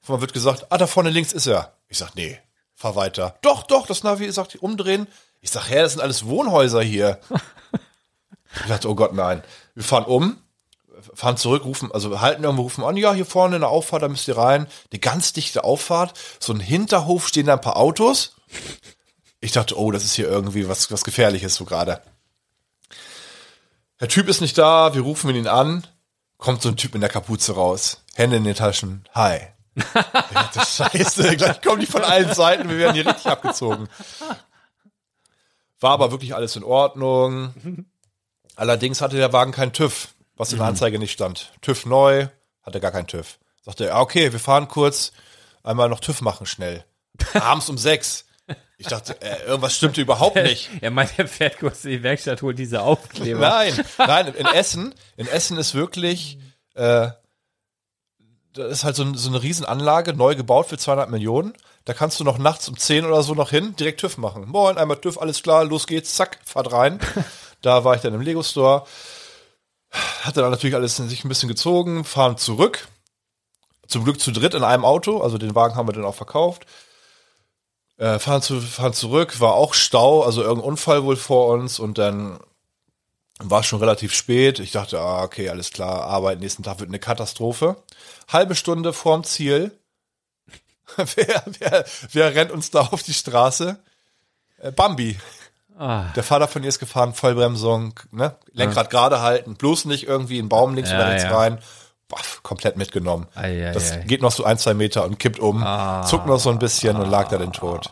Man 0.07 0.21
wird 0.21 0.33
gesagt, 0.33 0.67
ah, 0.71 0.79
da 0.79 0.87
vorne 0.87 1.11
links 1.11 1.33
ist 1.33 1.49
er. 1.49 1.73
Ich 1.89 1.99
sag, 1.99 2.15
nee, 2.15 2.39
fahr 2.77 2.95
weiter. 2.95 3.37
Doch, 3.43 3.65
doch, 3.65 3.87
das 3.87 4.05
Navi 4.05 4.31
sagt, 4.31 4.55
umdrehen. 4.63 5.09
Ich 5.41 5.51
sag, 5.51 5.69
hä, 5.69 5.83
das 5.83 5.93
sind 5.93 6.01
alles 6.01 6.27
Wohnhäuser 6.27 6.83
hier. 6.83 7.19
ich 8.63 8.69
dachte, 8.69 8.89
oh 8.89 8.95
Gott, 8.95 9.15
nein. 9.15 9.43
Wir 9.75 9.83
fahren 9.83 10.05
um, 10.05 10.39
fahren 11.15 11.37
zurück, 11.37 11.65
rufen, 11.65 11.91
also 11.91 12.21
halten 12.21 12.45
irgendwo, 12.45 12.63
rufen 12.63 12.85
an, 12.85 12.97
ja, 12.97 13.13
hier 13.13 13.27
vorne 13.27 13.57
in 13.57 13.63
der 13.63 13.71
Auffahrt, 13.71 14.03
da 14.03 14.09
müsst 14.09 14.29
ihr 14.29 14.39
rein. 14.39 14.69
Eine 14.93 15.01
ganz 15.01 15.33
dichte 15.33 15.65
Auffahrt, 15.65 16.17
so 16.39 16.53
ein 16.53 16.61
Hinterhof, 16.61 17.27
stehen 17.27 17.47
da 17.47 17.55
ein 17.55 17.61
paar 17.61 17.77
Autos. 17.77 18.37
Ich 19.41 19.53
dachte, 19.53 19.79
oh, 19.79 19.91
das 19.91 20.05
ist 20.05 20.15
hier 20.15 20.29
irgendwie 20.29 20.69
was, 20.69 20.91
was 20.93 21.05
Gefährliches 21.05 21.57
so 21.57 21.65
gerade. 21.65 22.01
Der 24.01 24.09
Typ 24.09 24.29
ist 24.29 24.41
nicht 24.41 24.57
da, 24.57 24.95
wir 24.95 25.03
rufen 25.03 25.35
ihn 25.35 25.49
an, 25.49 25.87
kommt 26.39 26.63
so 26.63 26.69
ein 26.69 26.77
Typ 26.77 26.95
in 26.95 27.01
der 27.01 27.11
Kapuze 27.11 27.55
raus, 27.55 28.03
Hände 28.15 28.37
in 28.37 28.45
den 28.45 28.55
Taschen, 28.55 29.09
hi. 29.15 29.41
Dachte, 29.75 30.61
Scheiße, 30.61 31.37
gleich 31.37 31.61
kommen 31.61 31.81
die 31.81 31.87
von 31.87 32.03
allen 32.03 32.33
Seiten, 32.35 32.69
wir 32.69 32.79
werden 32.79 32.95
hier 32.95 33.07
richtig 33.07 33.27
abgezogen. 33.27 33.89
War 35.81 35.91
aber 35.93 36.11
wirklich 36.11 36.35
alles 36.35 36.57
in 36.57 36.65
Ordnung. 36.65 37.85
Allerdings 38.57 39.03
hatte 39.03 39.17
der 39.17 39.33
Wagen 39.33 39.53
keinen 39.53 39.73
TÜV, 39.73 40.09
was 40.37 40.53
in 40.53 40.59
der 40.59 40.67
Anzeige 40.67 40.99
nicht 40.99 41.13
stand. 41.13 41.53
TÜV 41.61 41.85
neu, 41.85 42.29
hatte 42.63 42.81
gar 42.81 42.93
keinen 42.93 43.07
TÜV. 43.07 43.39
Sagte 43.63 43.87
er, 43.89 44.01
okay, 44.01 44.33
wir 44.33 44.41
fahren 44.41 44.69
kurz, 44.69 45.13
einmal 45.63 45.89
noch 45.89 46.01
TÜV 46.01 46.23
machen 46.23 46.47
schnell. 46.47 46.85
Abends 47.35 47.69
um 47.69 47.77
sechs. 47.77 48.26
Ich 48.79 48.89
dachte, 48.89 49.21
äh, 49.23 49.47
irgendwas 49.47 49.75
stimmte 49.75 50.03
überhaupt 50.03 50.37
nicht. 50.37 50.69
Er 50.83 50.91
meint, 50.91 51.19
er 51.19 51.27
fährt 51.27 51.59
kurz 51.59 51.85
in 51.85 51.93
die 51.93 52.03
Werkstatt, 52.03 52.43
holt 52.43 52.59
diese 52.59 52.83
Aufkleber. 52.83 53.41
Nein, 53.41 53.85
nein, 53.99 54.35
in 54.35 54.47
Essen, 54.47 54.95
in 55.17 55.27
Essen 55.27 55.57
ist 55.57 55.75
wirklich, 55.75 56.39
äh, 56.75 57.09
das 58.53 58.73
ist 58.73 58.85
halt 58.85 58.97
so, 58.97 59.15
so 59.15 59.31
eine 59.31 59.43
Riesenanlage, 59.43 60.13
neu 60.13 60.35
gebaut 60.35 60.67
für 60.67 60.79
200 60.79 61.11
Millionen. 61.11 61.55
Da 61.87 61.95
kannst 61.95 62.21
du 62.21 62.25
noch 62.25 62.39
nachts 62.39 62.69
um 62.69 62.77
10 62.77 63.07
oder 63.07 63.23
so 63.23 63.35
noch 63.35 63.51
hin, 63.51 63.77
direkt 63.77 64.01
TÜV 64.01 64.19
machen. 64.19 64.47
Moin, 64.47 64.77
einmal 64.77 65.01
TÜV, 65.01 65.19
alles 65.19 65.43
klar, 65.43 65.65
los 65.65 65.87
geht's, 65.87 66.15
zack, 66.15 66.39
fahrt 66.45 66.73
rein. 66.73 67.01
da 67.63 67.85
war 67.85 67.95
ich 67.95 68.03
dann 68.03 68.15
im 68.15 68.21
Lego 68.21 68.43
Store. 68.43 68.85
Hatte 70.23 70.41
dann 70.43 70.51
natürlich 70.51 70.75
alles 70.77 70.99
in 70.99 71.09
sich 71.09 71.25
ein 71.25 71.29
bisschen 71.29 71.49
gezogen, 71.49 72.05
fahren 72.05 72.37
zurück. 72.37 72.89
Zum 73.87 74.05
Glück 74.05 74.21
zu 74.21 74.33
dritt 74.33 74.55
in 74.55 74.65
einem 74.65 74.85
Auto, 74.85 75.21
also 75.21 75.39
den 75.39 75.55
Wagen 75.55 75.77
haben 75.77 75.89
wir 75.89 75.93
dann 75.93 76.05
auch 76.05 76.15
verkauft. 76.15 76.67
Äh, 77.99 78.19
fahren, 78.19 78.43
zu, 78.43 78.61
fahren 78.61 78.93
zurück, 78.93 79.41
war 79.41 79.55
auch 79.55 79.73
Stau, 79.73 80.23
also 80.23 80.43
irgendein 80.43 80.69
Unfall 80.69 81.05
wohl 81.05 81.17
vor 81.17 81.49
uns 81.49 81.79
und 81.79 81.97
dann 81.97 82.39
war 83.39 83.63
schon 83.63 83.81
relativ 83.81 84.15
spät. 84.15 84.59
Ich 84.59 84.73
dachte, 84.73 85.01
ah, 85.01 85.23
okay, 85.23 85.49
alles 85.49 85.71
klar, 85.71 86.03
Arbeit, 86.03 86.41
nächsten 86.41 86.63
Tag 86.63 86.81
wird 86.81 86.91
eine 86.91 86.99
Katastrophe. 86.99 87.77
Halbe 88.29 88.55
Stunde 88.55 88.93
vorm 88.93 89.25
Ziel. 89.25 89.79
wer, 90.97 91.43
wer, 91.59 91.85
wer 92.13 92.35
rennt 92.35 92.53
uns 92.53 92.71
da 92.71 92.81
auf 92.81 93.03
die 93.03 93.15
Straße? 93.15 93.79
Äh, 94.59 94.73
Bambi. 94.73 95.19
Ah, 95.79 96.11
Der 96.15 96.23
Vater 96.23 96.49
von 96.49 96.63
ihr 96.63 96.71
ist 96.71 96.79
gefahren, 96.79 97.13
Vollbremsung, 97.13 98.01
ne? 98.11 98.37
Lenkrad 98.53 98.89
gerade 98.89 99.21
halten, 99.21 99.57
bloß 99.57 99.85
nicht 99.87 100.05
irgendwie 100.05 100.39
in 100.39 100.49
Baum 100.49 100.75
links 100.75 100.91
Ja, 100.91 100.97
oder 100.97 101.09
rechts 101.11 101.25
ja. 101.25 101.37
rein. 101.37 101.59
Baff, 102.09 102.41
komplett 102.45 102.77
mitgenommen. 102.77 103.27
Ei, 103.35 103.69
ei, 103.69 103.73
das 103.73 103.93
ei. 103.93 103.99
geht 104.05 104.23
noch 104.23 104.31
so 104.31 104.45
ein, 104.45 104.59
zwei 104.59 104.75
Meter 104.75 105.05
und 105.05 105.19
kippt 105.19 105.41
um, 105.41 105.59
zuckt 106.07 106.27
noch 106.27 106.39
so 106.39 106.51
ein 106.51 106.61
bisschen 106.61 106.97
und 106.97 107.11
lag 107.11 107.29
da 107.29 107.39
dann 107.39 107.53
tot. 107.53 107.89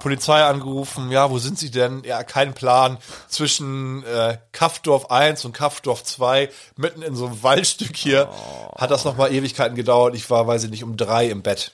Polizei 0.00 0.42
angerufen, 0.42 1.10
ja, 1.10 1.30
wo 1.30 1.38
sind 1.38 1.58
sie 1.58 1.70
denn? 1.70 2.02
Ja, 2.04 2.24
kein 2.24 2.54
Plan. 2.54 2.96
Zwischen 3.28 4.02
äh, 4.04 4.38
Kaffdorf 4.52 5.10
1 5.10 5.44
und 5.44 5.52
Kaffdorf 5.52 6.04
2, 6.04 6.48
mitten 6.76 7.02
in 7.02 7.14
so 7.16 7.26
einem 7.26 7.42
Waldstück 7.42 7.96
hier, 7.96 8.30
hat 8.76 8.90
das 8.90 9.04
noch 9.04 9.16
mal 9.16 9.30
Ewigkeiten 9.30 9.76
gedauert. 9.76 10.14
Ich 10.14 10.30
war, 10.30 10.46
weiß 10.46 10.64
ich 10.64 10.70
nicht, 10.70 10.84
um 10.84 10.96
drei 10.96 11.28
im 11.28 11.42
Bett. 11.42 11.72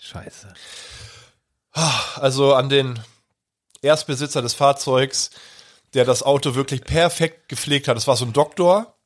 scheiße. 0.00 0.54
Also 2.16 2.54
an 2.54 2.68
den 2.68 2.98
Erstbesitzer 3.82 4.42
des 4.42 4.54
Fahrzeugs, 4.54 5.30
der 5.94 6.04
das 6.04 6.22
Auto 6.22 6.54
wirklich 6.54 6.82
perfekt 6.82 7.48
gepflegt 7.48 7.88
hat. 7.88 7.96
Das 7.96 8.06
war 8.06 8.16
so 8.16 8.24
ein 8.24 8.32
Doktor, 8.32 8.97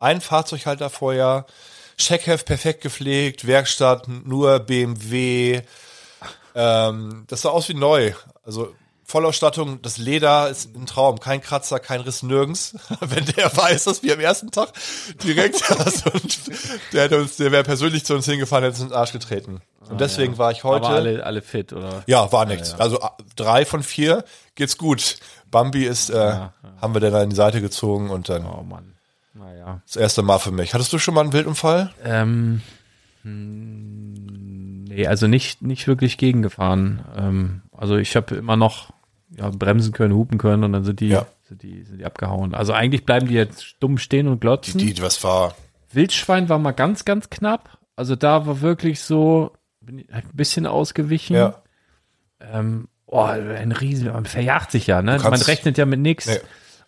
ein 0.00 0.20
Fahrzeughalter 0.20 0.90
vorher, 0.90 1.46
Checkheft 1.96 2.46
perfekt 2.46 2.82
gepflegt, 2.82 3.46
Werkstatt 3.46 4.08
nur 4.08 4.58
BMW, 4.60 5.62
Ähm, 6.56 7.24
das 7.28 7.42
sah 7.42 7.48
aus 7.50 7.68
wie 7.68 7.74
neu. 7.74 8.12
Also 8.44 8.74
Vollausstattung, 9.06 9.82
das 9.82 9.98
Leder 9.98 10.48
ist 10.48 10.74
ein 10.74 10.86
Traum, 10.86 11.20
kein 11.20 11.40
Kratzer, 11.42 11.78
kein 11.78 12.00
Riss 12.00 12.22
nirgends. 12.22 12.74
Wenn 13.00 13.24
der 13.26 13.54
weiß, 13.56 13.84
dass 13.84 14.02
wir 14.02 14.14
am 14.14 14.20
ersten 14.20 14.50
Tag 14.50 14.72
direkt, 15.22 15.68
also, 15.78 16.10
der 16.92 17.02
hätte 17.04 17.20
uns, 17.20 17.36
der 17.36 17.52
wäre 17.52 17.64
persönlich 17.64 18.04
zu 18.04 18.14
uns 18.14 18.24
hingefahren, 18.26 18.64
hätte 18.64 18.74
uns 18.76 18.82
in 18.82 18.88
den 18.88 18.96
Arsch 18.96 19.12
getreten. 19.12 19.60
Und 19.90 20.00
deswegen 20.00 20.38
war 20.38 20.50
ich 20.52 20.64
heute. 20.64 20.86
Aber 20.86 20.94
alle, 20.96 21.24
alle 21.26 21.42
fit, 21.42 21.72
oder? 21.74 22.02
Ja, 22.06 22.32
war 22.32 22.46
nichts. 22.46 22.72
Also 22.74 23.02
a- 23.02 23.16
drei 23.36 23.66
von 23.66 23.82
vier 23.82 24.24
geht's 24.54 24.78
gut. 24.78 25.16
Bambi 25.50 25.84
ist, 25.84 26.08
äh, 26.08 26.36
haben 26.80 26.94
wir 26.94 27.00
dann 27.00 27.14
an 27.14 27.30
die 27.30 27.36
Seite 27.36 27.60
gezogen 27.60 28.08
und 28.10 28.28
dann 28.30 28.46
Oh 28.46 28.62
Mann. 28.62 28.93
Naja. 29.34 29.82
das 29.86 29.96
erste 29.96 30.22
Mal 30.22 30.38
für 30.38 30.52
mich. 30.52 30.74
Hattest 30.74 30.92
du 30.92 30.98
schon 30.98 31.14
mal 31.14 31.22
einen 31.22 31.32
Wildunfall? 31.32 31.92
Ähm, 32.04 32.60
hm, 33.22 34.84
nee, 34.84 35.06
also 35.06 35.26
nicht, 35.26 35.62
nicht 35.62 35.86
wirklich 35.86 36.18
gegengefahren. 36.18 37.04
Ähm, 37.16 37.62
also 37.76 37.96
ich 37.96 38.16
habe 38.16 38.36
immer 38.36 38.56
noch 38.56 38.92
ja, 39.36 39.50
bremsen 39.50 39.92
können, 39.92 40.14
hupen 40.14 40.38
können 40.38 40.62
und 40.64 40.72
dann 40.72 40.84
sind 40.84 41.00
die, 41.00 41.08
Ja. 41.08 41.26
sind 41.48 41.62
die, 41.62 41.82
sind 41.82 41.98
die 41.98 42.04
abgehauen. 42.04 42.54
Also 42.54 42.72
eigentlich 42.72 43.04
bleiben 43.04 43.26
die 43.26 43.34
jetzt 43.34 43.64
stumm 43.64 43.98
stehen 43.98 44.28
und 44.28 44.40
glotzen. 44.40 44.78
Die, 44.78 45.02
was 45.02 45.24
war? 45.24 45.54
Wildschwein 45.92 46.48
war 46.48 46.58
mal 46.58 46.72
ganz, 46.72 47.04
ganz 47.04 47.30
knapp. 47.30 47.78
Also 47.96 48.16
da 48.16 48.46
war 48.46 48.60
wirklich 48.60 49.00
so 49.00 49.52
bin 49.80 49.98
ich 49.98 50.12
ein 50.12 50.22
bisschen 50.32 50.66
ausgewichen. 50.66 51.36
Ja. 51.36 51.62
Ähm, 52.40 52.88
oh, 53.06 53.22
ein 53.22 53.72
Riesen, 53.72 54.12
man 54.12 54.26
verjagt 54.26 54.70
sich 54.70 54.86
ja, 54.86 55.02
ne? 55.02 55.18
Man 55.22 55.34
rechnet 55.34 55.78
ja 55.78 55.86
mit 55.86 56.00
nichts. 56.00 56.26
Nee. 56.26 56.38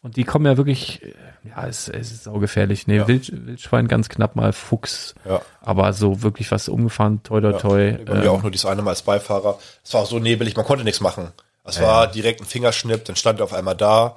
Und 0.07 0.17
die 0.17 0.23
kommen 0.23 0.47
ja 0.47 0.57
wirklich, 0.57 1.03
äh, 1.03 1.15
ja, 1.49 1.67
es, 1.67 1.89
es 1.89 2.13
ist 2.13 2.23
saugefährlich. 2.25 2.87
Nee, 2.87 2.99
Ja. 2.99 3.09
Wild, 3.09 3.29
Wildschwein 3.45 3.89
ganz 3.89 4.09
knapp 4.09 4.37
mal 4.37 4.53
Fuchs. 4.53 5.17
Ja. 5.29 5.43
Aber 5.63 5.93
so 5.95 6.23
wirklich 6.23 6.53
was 6.53 6.69
umgefahren, 6.69 7.25
toi, 7.25 7.41
toi, 7.41 7.55
toi. 7.55 7.93
Mir 8.05 8.23
ähm, 8.23 8.29
auch 8.29 8.41
nur 8.41 8.53
dieses 8.53 8.67
eine 8.67 8.83
Mal 8.83 8.91
als 8.91 9.03
Beifahrer. 9.03 9.59
Es 9.83 9.93
war 9.95 10.03
auch 10.03 10.07
so 10.07 10.21
nebelig, 10.21 10.55
man 10.55 10.65
konnte 10.65 10.85
nichts 10.85 11.01
machen. 11.01 11.33
Es 11.65 11.81
war 11.81 12.07
direkt 12.07 12.41
ein 12.41 12.47
Fingerschnipp, 12.47 13.05
dann 13.05 13.17
stand 13.17 13.41
er 13.41 13.45
auf 13.45 13.53
einmal 13.53 13.75
da, 13.75 14.15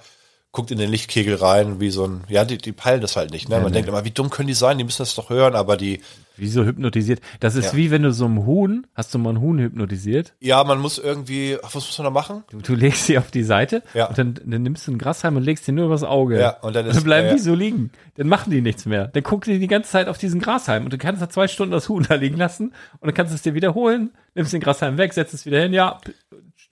guckt 0.52 0.70
in 0.70 0.78
den 0.78 0.92
Lichtkegel 0.92 1.34
rein, 1.34 1.80
wie 1.80 1.90
so 1.90 2.06
ein, 2.06 2.24
ja, 2.28 2.46
die, 2.46 2.60
die 2.60 2.72
peilen 2.72 3.02
das 3.02 3.16
halt 3.16 3.32
nicht, 3.32 3.50
ne? 3.50 3.60
Man 3.60 3.74
denkt 3.74 3.90
immer, 3.90 4.06
wie 4.06 4.12
dumm 4.12 4.30
können 4.30 4.48
die 4.48 4.54
sein, 4.54 4.78
die 4.78 4.84
müssen 4.84 5.02
das 5.02 5.16
doch 5.16 5.32
hören, 5.32 5.56
aber 5.56 5.76
die, 5.76 6.04
Wie 6.40 6.48
so 6.48 6.64
hypnotisiert. 6.66 7.20
Das 7.40 7.56
ist 7.56 7.72
Ja. 7.74 7.78
wie 7.78 7.92
wenn 7.92 8.04
du 8.04 8.12
so 8.14 8.26
einem 8.26 8.46
Huhn, 8.46 8.88
hast 8.96 9.14
du 9.14 9.20
mal 9.20 9.32
ein 9.32 9.42
Huhn 9.42 9.60
hypnotisiert? 9.60 10.34
ja, 10.40 10.64
man 10.64 10.80
muss 10.80 10.98
irgendwie, 10.98 11.58
was 11.62 11.74
muss 11.76 11.98
man 11.98 12.06
da 12.06 12.12
machen? 12.12 12.44
Du, 12.52 12.60
du 12.60 12.76
legst 12.76 13.06
sie 13.06 13.18
auf 13.18 13.32
die 13.32 13.44
Seite 13.44 13.84
Ja. 13.94 14.08
und 14.08 14.18
dann, 14.18 14.40
dann 14.46 14.64
nimmst 14.64 14.88
du 14.88 14.92
einen 14.92 14.98
Grashalm 15.00 15.36
und 15.38 15.44
legst 15.44 15.66
sie 15.66 15.72
nur 15.72 15.86
übers 15.86 16.04
Auge. 16.04 16.40
Ja, 16.40 16.52
und 16.62 16.76
dann 16.76 16.86
ist- 16.86 17.04
bleiben 17.04 17.28
ja, 17.28 17.34
die 17.34 17.40
so 17.40 17.54
liegen. 17.56 17.92
Dann 18.16 18.28
machen 18.28 18.52
die 18.52 18.62
nichts 18.62 18.86
mehr. 18.86 19.08
Dann 19.08 19.24
gucken 19.24 19.54
die 19.54 19.60
die 19.60 19.68
ganze 19.68 19.90
Zeit 19.92 20.08
auf 20.08 20.18
diesen 20.18 20.40
Grashalm 20.40 20.84
und 20.86 20.94
du 20.94 20.98
kannst 20.98 21.22
da 21.22 21.30
zwei 21.30 21.48
Stunden 21.48 21.72
das 21.72 21.90
Huhn 21.90 22.04
da 22.10 22.16
liegen 22.16 22.38
lassen 22.38 22.74
und 23.00 23.08
dann 23.08 23.14
kannst 23.14 23.32
du 23.32 23.36
es 23.36 23.42
dir 23.42 23.54
wiederholen, 23.54 24.12
nimmst 24.36 24.54
den 24.54 24.62
Grashalm 24.62 24.98
weg, 24.98 25.14
setzt 25.14 25.34
es 25.34 25.46
wieder 25.46 25.60
hin, 25.62 25.74
ja, 25.74 26.00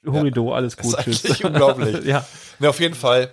Horido, 0.06 0.53
alles 0.53 0.77
gut, 0.77 0.97
ist 1.06 1.25
tschüss. 1.25 1.41
unglaublich. 1.43 2.06
ja. 2.06 2.25
Ne, 2.60 2.69
auf 2.69 2.80
jeden 2.80 2.95
Fall 2.95 3.30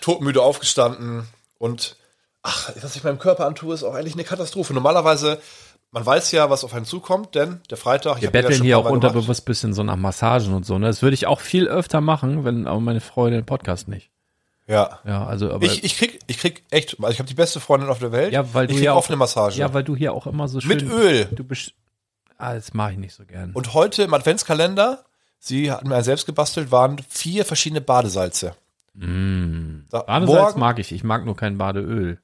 todmüde 0.00 0.42
aufgestanden 0.42 1.24
und 1.58 1.96
ach, 2.42 2.72
was 2.80 2.96
ich 2.96 3.04
meinem 3.04 3.18
Körper 3.18 3.46
antue, 3.46 3.74
ist 3.74 3.82
auch 3.82 3.94
eigentlich 3.94 4.14
eine 4.14 4.24
Katastrophe. 4.24 4.74
Normalerweise, 4.74 5.40
man 5.90 6.04
weiß 6.04 6.32
ja, 6.32 6.50
was 6.50 6.64
auf 6.64 6.74
einen 6.74 6.84
zukommt, 6.84 7.34
denn 7.34 7.60
der 7.70 7.76
Freitag, 7.76 8.16
ich 8.16 8.22
Wir 8.22 8.30
betteln 8.30 8.62
hier 8.62 8.78
ein 8.78 8.84
auch 8.84 8.90
unterbewusst 8.90 9.44
bisschen 9.44 9.72
so 9.72 9.82
nach 9.82 9.96
Massagen 9.96 10.54
und 10.54 10.64
so. 10.64 10.78
Ne? 10.78 10.86
Das 10.86 11.02
würde 11.02 11.14
ich 11.14 11.26
auch 11.26 11.40
viel 11.40 11.68
öfter 11.68 12.00
machen, 12.00 12.44
wenn 12.44 12.66
aber 12.66 12.80
meine 12.80 13.00
Freunde 13.00 13.38
den 13.38 13.46
Podcast 13.46 13.88
nicht. 13.88 14.10
Ja. 14.66 15.00
Ja, 15.04 15.26
also 15.26 15.52
aber 15.52 15.64
Ich, 15.64 15.82
ich 15.82 15.96
krieg, 15.96 16.20
ich 16.28 16.38
krieg 16.38 16.62
echt, 16.70 16.96
also 17.00 17.10
ich 17.10 17.18
habe 17.18 17.28
die 17.28 17.34
beste 17.34 17.58
Freundin 17.58 17.88
auf 17.88 17.98
der 17.98 18.12
Welt. 18.12 18.32
ja, 18.32 18.54
weil 18.54 18.66
ich 18.66 18.70
du 18.70 18.74
krieg 18.76 18.84
ja 18.84 18.92
auch 18.92 18.98
offene 18.98 19.16
Massage. 19.16 19.58
Ja, 19.58 19.74
weil 19.74 19.82
du 19.82 19.96
hier 19.96 20.12
auch 20.14 20.26
immer 20.28 20.46
so 20.46 20.60
schön 20.60 20.68
Mit 20.68 20.82
Öl. 20.82 21.26
Du 21.32 21.42
bist 21.42 21.74
Ah, 22.40 22.54
das 22.54 22.72
mache 22.72 22.92
ich 22.92 22.98
nicht 22.98 23.14
so 23.14 23.24
gern. 23.26 23.52
Und 23.52 23.74
heute 23.74 24.02
im 24.02 24.14
Adventskalender, 24.14 25.04
sie 25.38 25.70
hat 25.70 25.84
mir 25.84 26.02
selbst 26.02 26.24
gebastelt, 26.24 26.72
waren 26.72 26.98
vier 27.06 27.44
verschiedene 27.44 27.82
Badesalze. 27.82 28.54
Mm. 28.94 29.80
Da, 29.90 30.00
Badesalz 30.00 30.26
morgen, 30.26 30.60
mag 30.60 30.78
ich. 30.78 30.90
Ich 30.92 31.04
mag 31.04 31.26
nur 31.26 31.36
kein 31.36 31.58
Badeöl. 31.58 32.18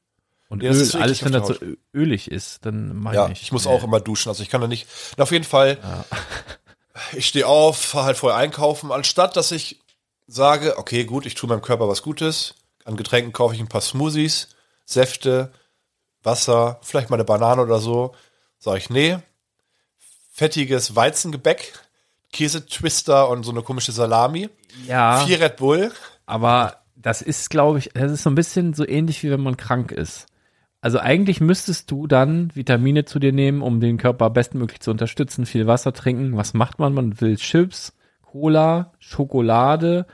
Und 0.49 0.63
Ja, 0.63 0.69
das 0.71 0.79
Öl, 0.79 0.83
ist 0.85 0.95
alles, 0.97 1.25
wenn 1.25 1.33
das 1.33 1.49
so 1.49 1.55
ölig 1.93 2.31
ist, 2.31 2.65
dann 2.67 2.97
mag 2.97 3.15
ja, 3.15 3.25
ich 3.25 3.29
nicht. 3.31 3.43
ich 3.43 3.53
muss 3.53 3.65
Nee. 3.67 3.73
auch 3.73 3.83
immer 3.83 3.99
duschen, 4.01 4.29
also 4.29 4.43
ich 4.43 4.49
kann 4.49 4.61
da 4.61 4.69
nicht. 4.69 4.87
Na, 5.17 5.25
auf 5.25 5.33
jeden 5.33 5.45
Fall, 5.45 5.79
ich 7.13 7.27
stehe 7.27 7.47
auf, 7.47 7.77
fahre 7.79 8.07
halt 8.07 8.17
vorher 8.17 8.39
einkaufen, 8.39 8.93
anstatt 8.93 9.37
dass 9.37 9.51
ich 9.53 9.81
sage, 10.29 10.79
okay, 10.79 11.05
gut, 11.05 11.27
ich 11.27 11.35
tue 11.35 11.49
meinem 11.49 11.63
Körper 11.63 11.89
was 11.89 12.03
Gutes. 12.03 12.55
An 12.85 12.97
Getränken 12.97 13.33
kaufe 13.33 13.55
ich 13.55 13.61
ein 13.61 13.69
paar 13.69 13.81
Smoothies, 13.81 14.49
Säfte, 14.85 15.53
Wasser, 16.23 16.79
vielleicht 16.83 17.11
mal 17.11 17.17
eine 17.17 17.25
Banane 17.25 17.63
oder 17.63 17.81
so. 17.81 18.15
Sage 18.59 18.79
ich, 18.79 18.91
nee. 18.91 19.19
Fettiges 20.33 20.95
Weizengebäck, 20.95 21.73
Käsetwister 22.33 23.29
und 23.29 23.45
so 23.45 23.51
eine 23.51 23.63
komische 23.63 23.93
Salami. 23.93 24.49
Ja, 24.87 25.25
Vier 25.25 25.41
Red 25.41 25.57
Bull. 25.57 25.93
aber 26.27 26.83
das 26.95 27.23
ist, 27.23 27.51
glaube 27.51 27.79
ich, 27.79 27.91
das 27.95 28.11
ist 28.13 28.23
so 28.23 28.31
ein 28.31 28.35
bisschen 28.35 28.75
so 28.75 28.87
ähnlich 28.87 29.23
wie 29.23 29.31
wenn 29.31 29.41
man 29.43 29.57
krank 29.57 29.93
ist. 29.93 30.27
Also 30.81 30.99
eigentlich 31.01 31.41
müsstest 31.41 31.91
du 31.91 32.07
dann 32.07 32.55
Vitamine 32.55 33.05
zu 33.05 33.19
dir 33.19 33.33
nehmen, 33.33 33.63
um 33.63 33.81
den 33.81 33.97
Körper 33.97 34.31
bestmöglich 34.31 34.81
zu 34.81 34.91
unterstützen, 34.91 35.47
viel 35.47 35.67
Wasser 35.67 35.93
trinken. 35.93 36.37
Was 36.37 36.55
macht 36.55 36.79
man? 36.79 36.93
Man 36.95 37.21
will 37.21 37.37
Chips, 37.37 37.93
Cola, 38.23 38.93
Schokolade, 38.99 40.07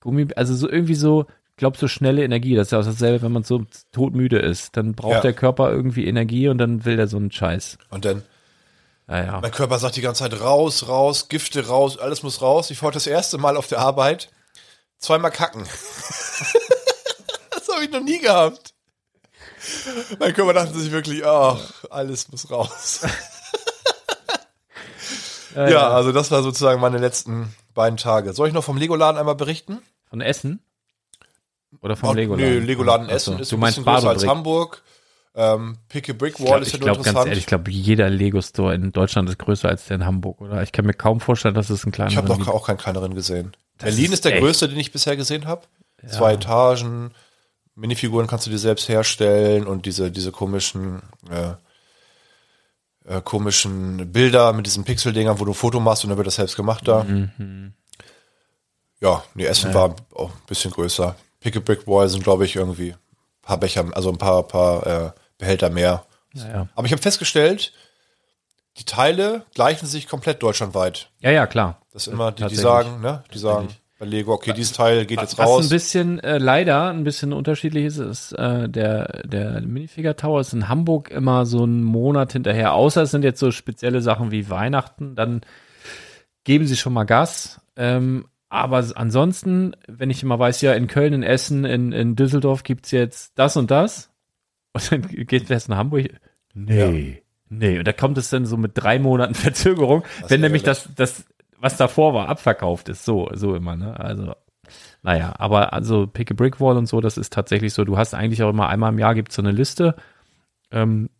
Gummi, 0.00 0.28
also 0.36 0.54
so 0.54 0.68
irgendwie 0.68 0.94
so, 0.94 1.26
ich 1.50 1.56
glaube 1.56 1.78
so 1.78 1.88
schnelle 1.88 2.22
Energie. 2.22 2.54
Das 2.54 2.68
ist 2.68 2.72
ja 2.72 2.78
auch 2.80 2.84
dasselbe, 2.84 3.22
wenn 3.22 3.32
man 3.32 3.42
so 3.42 3.64
todmüde 3.92 4.38
ist. 4.38 4.76
Dann 4.76 4.94
braucht 4.94 5.14
Ja. 5.14 5.20
der 5.20 5.32
Körper 5.32 5.70
irgendwie 5.70 6.06
Energie 6.06 6.48
und 6.48 6.58
dann 6.58 6.84
will 6.84 6.96
der 6.96 7.08
so 7.08 7.16
einen 7.16 7.32
Scheiß. 7.32 7.78
Und 7.90 8.04
dann 8.04 8.22
Naja. 9.06 9.40
Mein 9.42 9.50
Körper 9.50 9.78
sagt 9.80 9.96
die 9.96 10.02
ganze 10.02 10.22
Zeit 10.22 10.40
raus, 10.40 10.86
raus, 10.86 11.28
Gifte 11.28 11.66
raus, 11.66 11.98
alles 11.98 12.22
muss 12.22 12.40
raus. 12.42 12.70
Ich 12.70 12.80
wollte 12.82 12.94
das 12.96 13.08
erste 13.08 13.38
Mal 13.38 13.56
auf 13.56 13.66
der 13.66 13.80
Arbeit 13.80 14.30
zweimal 14.98 15.32
kacken. 15.32 15.64
das 17.50 17.68
habe 17.74 17.84
ich 17.84 17.90
noch 17.90 18.02
nie 18.02 18.20
gehabt. 18.20 18.74
Mein 20.18 20.34
Körper 20.34 20.52
dachte 20.52 20.78
sich 20.78 20.92
wirklich, 20.92 21.24
ach, 21.24 21.58
alles 21.90 22.30
muss 22.30 22.50
raus. 22.50 23.00
ja, 25.54 25.88
also 25.90 26.12
das 26.12 26.30
war 26.30 26.42
sozusagen 26.42 26.80
meine 26.80 26.98
letzten 26.98 27.54
beiden 27.74 27.96
Tage. 27.96 28.32
Soll 28.32 28.48
ich 28.48 28.54
noch 28.54 28.64
vom 28.64 28.76
Legoladen 28.76 29.18
einmal 29.18 29.34
berichten? 29.34 29.78
Von 30.08 30.20
Essen? 30.20 30.60
Oder 31.80 31.96
vom 31.96 32.10
Oh, 32.10 32.12
Legoladen? 32.12 32.50
Nö, 32.50 32.58
Legoladen 32.60 33.06
Ach 33.06 33.10
so, 33.10 33.14
Essen 33.32 33.38
ist 33.40 33.52
du 33.52 33.56
ein 33.56 33.60
meinst 33.60 33.78
bisschen 33.78 33.92
größer 33.94 34.08
als. 34.10 34.26
Hamburg. 34.26 34.82
Ähm, 35.32 35.78
Pick 35.88 36.10
a 36.10 36.12
Brick 36.12 36.40
Wall 36.40 36.60
ist 36.62 36.72
ja 36.72 36.78
glaub, 36.78 36.96
ganz 36.96 37.06
interessant. 37.06 37.28
ehrlich, 37.28 37.44
ich 37.44 37.46
glaube, 37.46 37.70
jeder 37.70 38.10
Lego-Store 38.10 38.74
in 38.74 38.90
Deutschland 38.90 39.28
ist 39.28 39.38
größer 39.38 39.68
als 39.68 39.86
der 39.86 39.98
in 39.98 40.04
Hamburg, 40.04 40.40
oder? 40.40 40.60
Ich 40.64 40.72
kann 40.72 40.84
mir 40.84 40.92
kaum 40.92 41.20
vorstellen, 41.20 41.54
dass 41.54 41.70
es 41.70 41.86
ein 41.86 41.92
kleiner 41.92 42.10
Ich 42.10 42.16
habe 42.16 42.28
noch 42.28 42.48
auch 42.48 42.66
keinen 42.66 42.78
kleineren 42.78 43.14
gesehen. 43.14 43.52
Das 43.78 43.90
Berlin 43.90 44.06
ist 44.06 44.12
ist 44.14 44.24
der 44.24 44.32
echt- 44.34 44.42
größte, 44.42 44.68
den 44.68 44.78
ich 44.78 44.90
bisher 44.90 45.16
gesehen 45.16 45.46
habe. 45.46 45.62
Zwei 46.08 46.32
Etagen, 46.34 47.12
Minifiguren 47.74 48.26
kannst 48.26 48.46
du 48.46 48.50
dir 48.50 48.58
selbst 48.58 48.88
herstellen 48.88 49.66
und 49.66 49.86
diese, 49.86 50.10
diese 50.10 50.32
komischen, 50.32 51.02
äh, 51.30 51.54
äh, 53.04 53.20
komischen 53.22 54.12
Bilder 54.12 54.52
mit 54.52 54.66
diesen 54.66 54.84
Pixel-Dingern, 54.84 55.40
wo 55.40 55.44
du 55.44 55.52
ein 55.52 55.54
Foto 55.54 55.80
machst 55.80 56.04
und 56.04 56.10
dann 56.10 56.18
wird 56.18 56.26
das 56.26 56.34
selbst 56.34 56.56
gemacht 56.56 56.86
da. 56.86 57.04
Mhm. 57.04 57.72
Ja, 59.00 59.24
nee, 59.34 59.44
Essen 59.44 59.72
war 59.72 59.96
auch 60.14 60.30
ein 60.30 60.46
bisschen 60.46 60.70
größer. 60.72 61.16
Pick 61.40 61.56
a 61.56 61.60
Brick 61.60 61.86
Wall 61.86 62.08
sind, 62.08 62.22
glaube 62.22 62.44
ich, 62.44 62.56
irgendwie 62.56 62.92
ein 62.92 62.98
paar 63.42 63.56
Becher, 63.56 63.86
also 63.94 64.10
ein 64.10 64.18
paar, 64.18 64.42
paar 64.42 64.86
äh, 64.86 65.10
Behälter 65.38 65.70
mehr. 65.70 66.04
Ja, 66.34 66.48
ja. 66.48 66.68
Aber 66.74 66.86
ich 66.86 66.92
habe 66.92 67.00
festgestellt, 67.00 67.72
die 68.76 68.84
Teile 68.84 69.46
gleichen 69.54 69.86
sich 69.86 70.06
komplett 70.06 70.42
deutschlandweit. 70.42 71.10
ja, 71.20 71.30
ja, 71.30 71.46
klar. 71.46 71.80
Das 71.92 72.06
ist 72.06 72.12
immer, 72.12 72.30
die, 72.30 72.46
die 72.46 72.56
sagen, 72.56 73.00
ne? 73.00 73.24
Die 73.32 73.38
sagen. 73.38 73.68
Bei 74.00 74.06
Lego, 74.06 74.32
okay, 74.32 74.54
dieses 74.54 74.72
Teil 74.72 75.04
geht 75.04 75.20
jetzt 75.20 75.36
Was 75.36 75.46
raus. 75.46 75.66
ein 75.66 75.68
bisschen 75.68 76.18
äh, 76.20 76.38
leider 76.38 76.88
ein 76.88 77.04
bisschen 77.04 77.34
unterschiedlich 77.34 77.84
ist, 77.84 77.98
ist 77.98 78.32
äh, 78.32 78.66
der 78.66 79.22
der 79.26 79.60
Minifigure 79.60 80.16
Tower 80.16 80.40
ist 80.40 80.54
in 80.54 80.70
Hamburg 80.70 81.10
immer 81.10 81.44
so 81.44 81.64
einen 81.64 81.84
Monat 81.84 82.32
hinterher. 82.32 82.72
Außer 82.72 83.02
es 83.02 83.10
sind 83.10 83.24
jetzt 83.24 83.38
so 83.38 83.50
spezielle 83.50 84.00
Sachen 84.00 84.30
wie 84.30 84.48
Weihnachten, 84.48 85.16
dann 85.16 85.42
geben 86.44 86.66
sie 86.66 86.76
schon 86.76 86.94
mal 86.94 87.04
Gas. 87.04 87.60
Ähm, 87.76 88.24
aber 88.48 88.82
ansonsten, 88.94 89.76
wenn 89.86 90.08
ich 90.08 90.22
immer 90.22 90.38
weiß, 90.38 90.62
ja, 90.62 90.72
in 90.72 90.86
Köln, 90.86 91.12
in 91.12 91.22
Essen, 91.22 91.66
in, 91.66 91.92
in 91.92 92.16
Düsseldorf 92.16 92.62
gibt's 92.62 92.92
jetzt 92.92 93.32
das 93.34 93.58
und 93.58 93.70
das, 93.70 94.10
und 94.72 94.90
dann 94.90 95.02
geht 95.02 95.50
es 95.50 95.68
nach 95.68 95.76
Hamburg. 95.76 96.08
Nee, 96.54 97.22
nee. 97.50 97.78
Und 97.78 97.86
da 97.86 97.92
kommt 97.92 98.16
es 98.16 98.30
dann 98.30 98.46
so 98.46 98.56
mit 98.56 98.72
drei 98.76 98.98
Monaten 98.98 99.34
Verzögerung, 99.34 100.04
wenn 100.28 100.40
nämlich 100.40 100.62
das, 100.62 100.88
das, 100.96 101.26
was 101.60 101.76
davor 101.76 102.14
war, 102.14 102.28
abverkauft 102.28 102.88
ist. 102.88 103.04
So, 103.04 103.30
so 103.34 103.54
immer, 103.54 103.76
ne? 103.76 103.98
Also, 103.98 104.34
naja, 105.02 105.34
aber 105.38 105.72
also 105.72 106.06
Pick 106.06 106.30
a 106.30 106.34
Brick 106.34 106.60
Wall 106.60 106.76
und 106.76 106.86
so, 106.86 107.00
das 107.00 107.16
ist 107.16 107.32
tatsächlich 107.32 107.72
so. 107.72 107.84
Du 107.84 107.96
hast 107.96 108.14
eigentlich 108.14 108.42
auch 108.42 108.50
immer 108.50 108.68
einmal 108.68 108.92
im 108.92 108.98
Jahr 108.98 109.14
gibt's 109.14 109.36
so 109.36 109.42
eine 109.42 109.52
Liste. 109.52 109.94
Ähm, 110.70 111.10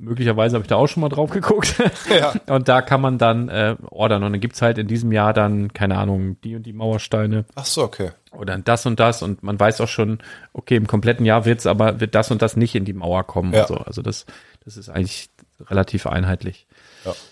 möglicherweise 0.00 0.56
habe 0.56 0.64
ich 0.64 0.68
da 0.68 0.76
auch 0.76 0.86
schon 0.86 1.02
mal 1.02 1.08
drauf 1.08 1.30
geguckt. 1.30 1.74
Ja. 2.10 2.34
Und 2.48 2.68
da 2.68 2.82
kann 2.82 3.00
man 3.00 3.18
dann 3.18 3.48
äh, 3.48 3.76
ordern. 3.88 4.24
Und 4.24 4.32
dann 4.32 4.40
gibt's 4.40 4.62
halt 4.62 4.78
in 4.78 4.88
diesem 4.88 5.12
Jahr 5.12 5.32
dann, 5.32 5.72
keine 5.72 5.96
Ahnung, 5.96 6.40
die 6.42 6.56
und 6.56 6.64
die 6.64 6.72
Mauersteine 6.72 7.44
Ach 7.54 7.64
so, 7.64 7.84
okay. 7.84 8.10
oder 8.32 8.58
das 8.58 8.84
und 8.84 8.98
das. 8.98 9.22
Und 9.22 9.42
man 9.42 9.60
weiß 9.60 9.80
auch 9.80 9.88
schon, 9.88 10.18
okay, 10.52 10.76
im 10.76 10.86
kompletten 10.86 11.24
Jahr 11.24 11.44
wird's 11.44 11.66
aber, 11.66 12.00
wird 12.00 12.14
das 12.14 12.30
und 12.30 12.42
das 12.42 12.56
nicht 12.56 12.74
in 12.74 12.84
die 12.84 12.92
Mauer 12.92 13.24
kommen. 13.24 13.52
Ja. 13.52 13.66
So. 13.66 13.76
Also 13.76 14.02
das, 14.02 14.26
das 14.64 14.76
ist 14.76 14.88
eigentlich 14.88 15.30
relativ 15.68 16.06
einheitlich. 16.06 16.66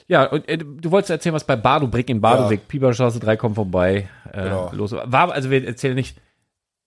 Ja, 0.06 0.24
und 0.26 0.48
äh, 0.48 0.58
du 0.58 0.90
wolltest 0.90 1.10
erzählen, 1.10 1.34
was 1.34 1.44
bei 1.44 1.56
Bardobrick 1.56 2.08
in 2.10 2.20
Bardowick, 2.20 2.60
Ja. 2.60 2.66
Pieperstraße 2.68 3.20
3 3.20 3.36
kommt 3.36 3.54
vorbei, 3.56 4.08
äh, 4.32 4.42
Genau. 4.44 4.70
los 4.72 4.92
war. 4.92 5.32
Also 5.32 5.50
wir 5.50 5.66
erzählen 5.66 5.94
nicht, 5.94 6.16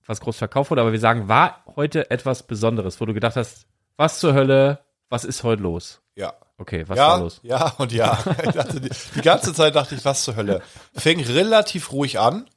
was 0.05 0.19
groß 0.21 0.37
verkauft 0.37 0.71
wurde, 0.71 0.81
aber 0.81 0.91
wir 0.91 0.99
sagen, 0.99 1.27
war 1.27 1.63
heute 1.75 2.09
etwas 2.11 2.43
Besonderes, 2.43 2.99
wo 2.99 3.05
du 3.05 3.13
gedacht 3.13 3.35
hast, 3.35 3.67
was 3.97 4.19
zur 4.19 4.33
Hölle, 4.33 4.79
was 5.09 5.23
ist 5.25 5.43
heute 5.43 5.61
los? 5.61 6.01
Ja. 6.15 6.33
Okay, 6.57 6.83
was 6.87 6.97
war 6.97 7.17
Ja, 7.17 7.21
los? 7.23 7.39
ja 7.43 7.69
und 7.77 7.91
ja. 7.91 8.15
Dachte, 8.53 8.81
die, 8.81 8.89
die 9.15 9.21
ganze 9.21 9.53
Zeit 9.53 9.75
dachte 9.75 9.95
ich, 9.95 10.05
was 10.05 10.23
zur 10.23 10.35
Hölle. 10.35 10.61
Fing 10.93 11.19
relativ 11.21 11.91
ruhig 11.91 12.19
an 12.19 12.47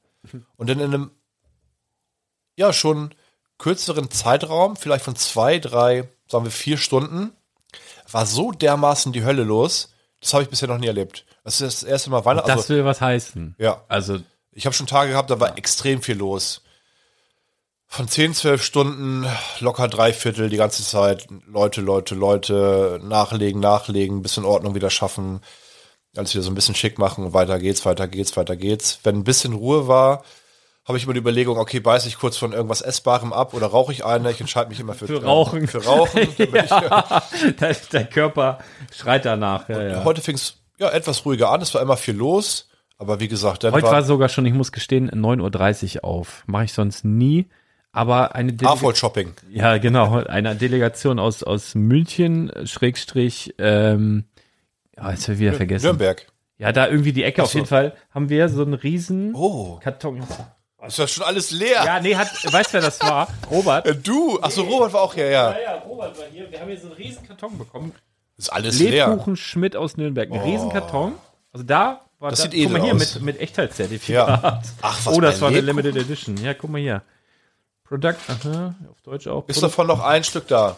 und 0.57 0.69
dann 0.69 0.79
in 0.81 0.93
einem, 0.95 1.11
ja, 2.57 2.73
schon 2.73 3.15
kürzeren 3.59 4.11
Zeitraum, 4.11 4.77
vielleicht 4.77 5.05
von 5.05 5.17
zwei, 5.17 5.59
drei, 5.59 6.09
sagen 6.29 6.45
wir 6.45 6.51
vier 6.51 6.77
Stunden, 6.77 7.33
war 8.11 8.27
so 8.27 8.53
dermaßen 8.53 9.13
die 9.13 9.25
Hölle 9.25 9.43
los. 9.45 9.94
Das 10.25 10.33
habe 10.33 10.43
ich 10.43 10.49
bisher 10.49 10.69
noch 10.69 10.79
nie 10.79 10.87
erlebt. 10.87 11.27
Das 11.45 11.61
ist 11.61 11.83
das 11.83 11.89
erste 11.89 12.09
Mal 12.09 12.25
Weihnachten. 12.25 12.49
Das 12.49 12.57
Also, 12.61 12.75
will 12.75 12.85
was 12.87 13.03
heißen. 13.03 13.57
ja, 13.59 13.85
Also, 13.89 14.21
ich 14.53 14.65
habe 14.65 14.75
schon 14.75 14.87
Tage 14.87 15.11
gehabt, 15.11 15.29
da 15.29 15.39
war 15.39 15.59
extrem 15.59 16.01
viel 16.01 16.17
los. 16.17 16.63
Von 17.87 18.09
10, 18.09 18.33
12 18.33 18.63
Stunden, 18.63 19.27
locker 19.61 19.87
drei 19.87 20.15
Viertel 20.15 20.49
die 20.49 20.57
ganze 20.57 20.83
Zeit. 20.83 21.29
Leute, 21.47 21.83
Leute, 21.83 22.15
Leute, 22.15 23.01
nachlegen, 23.03 23.61
nachlegen, 23.61 24.23
bisschen 24.23 24.47
Ordnung 24.47 24.75
wieder 24.75 24.89
schaffen. 24.89 25.41
Alles 26.17 26.33
wieder 26.33 26.43
so 26.43 26.51
ein 26.51 26.55
bisschen 26.55 26.75
schick 26.75 26.99
machen. 26.99 27.35
Weiter 27.35 27.59
geht's, 27.59 27.85
weiter 27.85 28.09
geht's, 28.09 28.35
weiter 28.35 28.57
geht's. 28.57 29.01
Wenn 29.03 29.17
ein 29.17 29.25
bisschen 29.25 29.53
Ruhe 29.53 29.89
war, 29.89 30.25
habe 30.87 30.99
ich 30.99 31.05
immer 31.05 31.15
die 31.15 31.21
Überlegung, 31.21 31.57
okay, 31.59 31.81
beiß 31.81 32.05
ich 32.07 32.19
kurz 32.19 32.37
von 32.37 32.53
irgendwas 32.53 32.83
Essbarem 32.83 33.33
ab 33.33 33.55
oder 33.55 33.67
rauche 33.67 33.93
ich 33.93 34.05
eine? 34.05 34.31
Ich 34.31 34.41
entscheide 34.41 34.69
mich 34.69 34.81
immer 34.81 34.95
für, 34.95 35.07
Für 35.07 35.23
Rauchen. 35.23 35.67
Für 35.67 35.85
Rauchen. 35.85 36.29
ja, 36.39 37.23
der, 37.59 37.75
der 37.93 38.05
Körper 38.05 38.59
schreit 38.95 39.25
danach. 39.25 39.69
Ja, 39.69 39.83
ja. 39.83 40.05
Heute 40.05 40.21
fing 40.21 40.35
es 40.35 40.59
ja, 40.79 40.91
etwas 40.91 41.25
ruhiger 41.25 41.51
an. 41.51 41.63
Es 41.63 41.73
war 41.75 41.81
immer 41.81 41.97
viel 41.97 42.15
los. 42.15 42.69
Aber 42.99 43.19
wie 43.19 43.29
gesagt, 43.29 43.65
dann 43.65 43.73
Heute 43.73 43.87
war 43.87 43.93
war 43.93 44.03
sogar 44.03 44.29
schon, 44.29 44.47
ich 44.47 44.55
muss 44.55 44.73
gestehen, 44.73 45.11
9.30 45.11 45.97
Uhr 45.97 46.05
auf. 46.05 46.45
Mache 46.47 46.65
ich 46.65 46.73
sonst 46.73 47.05
nie. 47.05 47.47
Aber 47.93 48.35
eine 48.35 48.53
Delega 48.53 48.73
Afol 48.73 48.95
Shopping. 48.95 49.33
ja, 49.51 49.79
genau, 49.79 50.17
eine 50.25 50.57
Delegation 50.57 51.19
aus, 51.21 51.43
aus 51.45 51.75
München, 51.77 52.51
Schrägstrich, 52.65 53.55
ähm, 53.59 54.25
ja, 54.97 55.13
jetzt 55.13 55.29
hab 55.29 55.35
ich 55.35 55.41
wieder 55.41 55.53
vergessen. 55.53 55.87
Nürnberg. 55.87 56.27
Ja, 56.59 56.73
da 56.73 56.89
irgendwie 56.89 57.13
die 57.13 57.23
Ecke 57.25 57.43
Ach 57.43 57.45
auf 57.45 57.53
so. 57.53 57.59
jeden 57.59 57.69
Fall 57.69 57.95
haben 58.11 58.29
wir 58.29 58.49
so 58.49 58.63
einen 58.63 58.75
riesen 58.75 59.35
Oh, 59.35 59.79
Karton. 59.83 60.23
Ist 60.87 60.99
ja 60.99 61.07
schon 61.09 61.25
alles 61.25 61.51
leer. 61.51 61.83
Ja, 61.85 62.01
nee, 62.01 62.15
hat, 62.17 62.29
weißt 62.53 62.71
du, 62.71 62.75
wer 62.75 62.81
das 62.83 63.01
war? 63.01 63.29
Robert. 63.51 63.87
Äh, 63.87 63.95
Du, 63.95 64.39
ach 64.43 64.51
so, 64.51 64.63
Robert 64.63 64.93
war 64.93 65.03
auch 65.03 65.15
hier, 65.15 65.31
ja. 65.31 65.53
Ja, 65.53 65.61
ja, 65.61 65.75
Robert 65.79 66.19
war 66.19 66.25
hier. 66.33 66.51
Wir 66.51 66.61
haben 66.61 66.69
hier 66.69 66.79
so 66.81 66.87
einen 66.87 66.97
riesen 66.97 67.27
Karton 67.27 67.59
bekommen. 67.59 67.93
Ist 68.37 68.53
alles 68.53 68.79
leer. 68.79 69.09
Lebkuchen 69.09 69.37
Schmidt 69.37 69.77
aus 69.77 69.97
Nürnberg. 69.97 70.31
Ein 70.31 70.41
riesen 70.41 70.71
Karton. 70.71 71.15
Also 71.53 71.65
da 71.65 72.01
war 72.19 72.31
Das 72.31 72.43
da, 72.43 72.51
sieht 72.51 72.63
guck 72.65 72.73
mal 72.73 72.83
hier 72.83 72.95
aus. 72.95 73.15
mit, 73.15 73.23
mit 73.23 73.41
Echtheitszertifikat. 73.41 74.43
Ja. 74.43 74.63
Ach, 74.83 74.99
was 75.07 75.15
Oh, 75.15 75.21
das 75.21 75.41
war 75.41 75.49
eine 75.49 75.61
Lebkuchen? 75.61 75.85
Limited 75.85 76.05
Edition. 76.11 76.37
Ja, 76.39 76.55
guck 76.55 76.71
mal 76.71 76.81
hier. 76.81 77.03
Product, 77.85 78.17
aha, 78.29 78.75
auf 78.91 79.01
Deutsch 79.03 79.27
auch. 79.29 79.47
Ist 79.49 79.63
davon 79.63 79.87
noch 79.87 80.01
ein 80.03 80.25
Stück 80.25 80.49
da? 80.49 80.77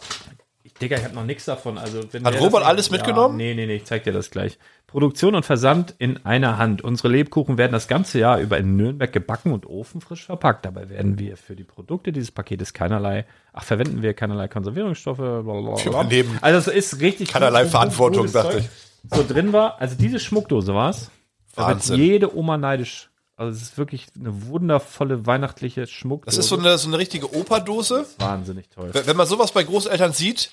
Digga, 0.81 0.97
ich 0.99 1.05
habe 1.05 1.15
noch 1.15 1.25
nichts 1.25 1.45
davon. 1.47 1.79
Also, 1.79 2.01
Hat 2.01 2.41
Robert 2.41 2.65
alles 2.65 2.91
mitgenommen? 2.91 3.37
Nee, 3.37 3.55
nee, 3.55 3.67
nee, 3.67 3.77
ich 3.77 3.85
zeig 3.85 4.05
dir 4.05 4.13
das 4.13 4.31
gleich. 4.31 4.59
Produktion 4.87 5.35
und 5.35 5.45
Versand 5.45 5.95
in 5.99 6.25
einer 6.25 6.59
Hand. 6.59 6.83
Unsere 6.83 7.09
Lebkuchen 7.09 7.59
werden 7.59 7.73
das 7.73 7.89
ganze 7.89 8.19
Jahr 8.19 8.39
über 8.41 8.59
in 8.59 8.77
Nürnberg 8.77 9.13
gebacken 9.13 9.53
und 9.53 9.67
ofenfrisch 9.67 10.25
verpackt. 10.27 10.65
Dabei 10.65 10.89
werden 10.91 11.19
wir 11.19 11.37
für 11.37 11.57
die 11.57 11.65
Produkte 11.65 12.13
dieses 12.13 12.31
Paketes 12.31 12.73
keinerlei, 12.73 13.25
ach, 13.53 13.65
verwenden 13.65 14.03
wir 14.03 14.15
keinerlei 14.15 14.49
Konservierungsstoffe. 14.49 15.17
Blablabla. 15.19 15.77
Für 15.77 15.91
mein 15.91 16.11
Leben. 16.11 16.39
Also 16.41 16.71
es 16.71 16.93
ist 16.93 17.01
richtig 17.01 17.31
Keinerlei 17.33 17.63
gut- 17.63 17.71
Verantwortung, 17.73 18.31
dachte 18.31 18.59
Zeug. 18.59 18.69
So 19.13 19.25
drin 19.27 19.53
war, 19.53 19.81
also 19.81 19.95
diese 19.99 20.19
Schmuckdose 20.21 20.75
war's. 20.75 21.11
Da 21.55 21.69
wird 21.69 21.77
Wahnsinn. 21.79 21.97
jede 22.01 22.37
Oma 22.37 22.57
neidisch. 22.59 23.09
Also 23.39 23.53
es 23.57 23.63
ist 23.63 23.79
wirklich 23.79 24.07
eine 24.19 24.47
wundervolle 24.47 25.27
weihnachtliche 25.27 25.87
Schmuckdose. 25.87 26.37
Das 26.37 26.45
ist 26.45 26.49
so 26.49 26.59
eine, 26.59 26.79
so 26.79 26.89
eine 26.89 26.97
richtige 26.99 27.35
Operdose. 27.35 28.07
wahnsinnig 28.19 28.69
toll. 28.71 28.91
Wenn 28.93 29.17
man 29.17 29.27
sowas 29.27 29.53
bei 29.53 29.63
Großeltern 29.63 30.13
sieht, 30.13 30.53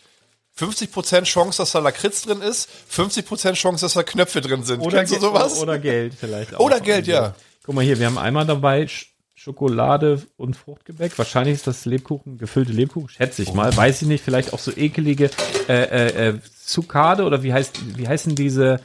50% 0.57 1.23
Chance, 1.23 1.57
dass 1.57 1.71
da 1.71 1.79
Lakritz 1.79 2.23
drin 2.23 2.41
ist, 2.41 2.69
50% 2.91 3.53
Chance, 3.53 3.85
dass 3.85 3.93
da 3.93 4.03
Knöpfe 4.03 4.41
drin 4.41 4.63
sind. 4.63 4.87
Kennst 4.87 5.15
du 5.15 5.19
sowas? 5.19 5.59
Oder 5.61 5.79
Geld 5.79 6.13
vielleicht 6.13 6.55
auch. 6.55 6.59
Oder 6.59 6.79
Geld, 6.79 7.07
ja. 7.07 7.35
Guck 7.63 7.75
mal 7.75 7.83
hier, 7.83 7.97
wir 7.99 8.05
haben 8.05 8.17
einmal 8.17 8.45
dabei 8.45 8.87
Sch 8.87 9.13
Schokolade 9.35 10.21
und 10.37 10.55
Fruchtgebäck. 10.55 11.17
Wahrscheinlich 11.17 11.55
ist 11.55 11.67
das 11.67 11.83
Lebkuchen, 11.83 12.37
gefüllte 12.37 12.71
Lebkuchen, 12.71 13.09
schätze 13.09 13.41
ich 13.41 13.53
mal. 13.53 13.75
Weiß 13.75 14.01
ich 14.01 14.07
nicht, 14.07 14.23
vielleicht 14.23 14.53
auch 14.53 14.59
so 14.59 14.71
ekelige 14.71 15.31
äh, 15.67 15.73
äh, 15.73 16.29
äh, 16.29 16.39
Zuckade 16.63 17.25
oder 17.25 17.43
wie 17.43 17.51
heißt, 17.51 17.97
wie 17.97 18.07
heißen 18.07 18.35
diese, 18.35 18.79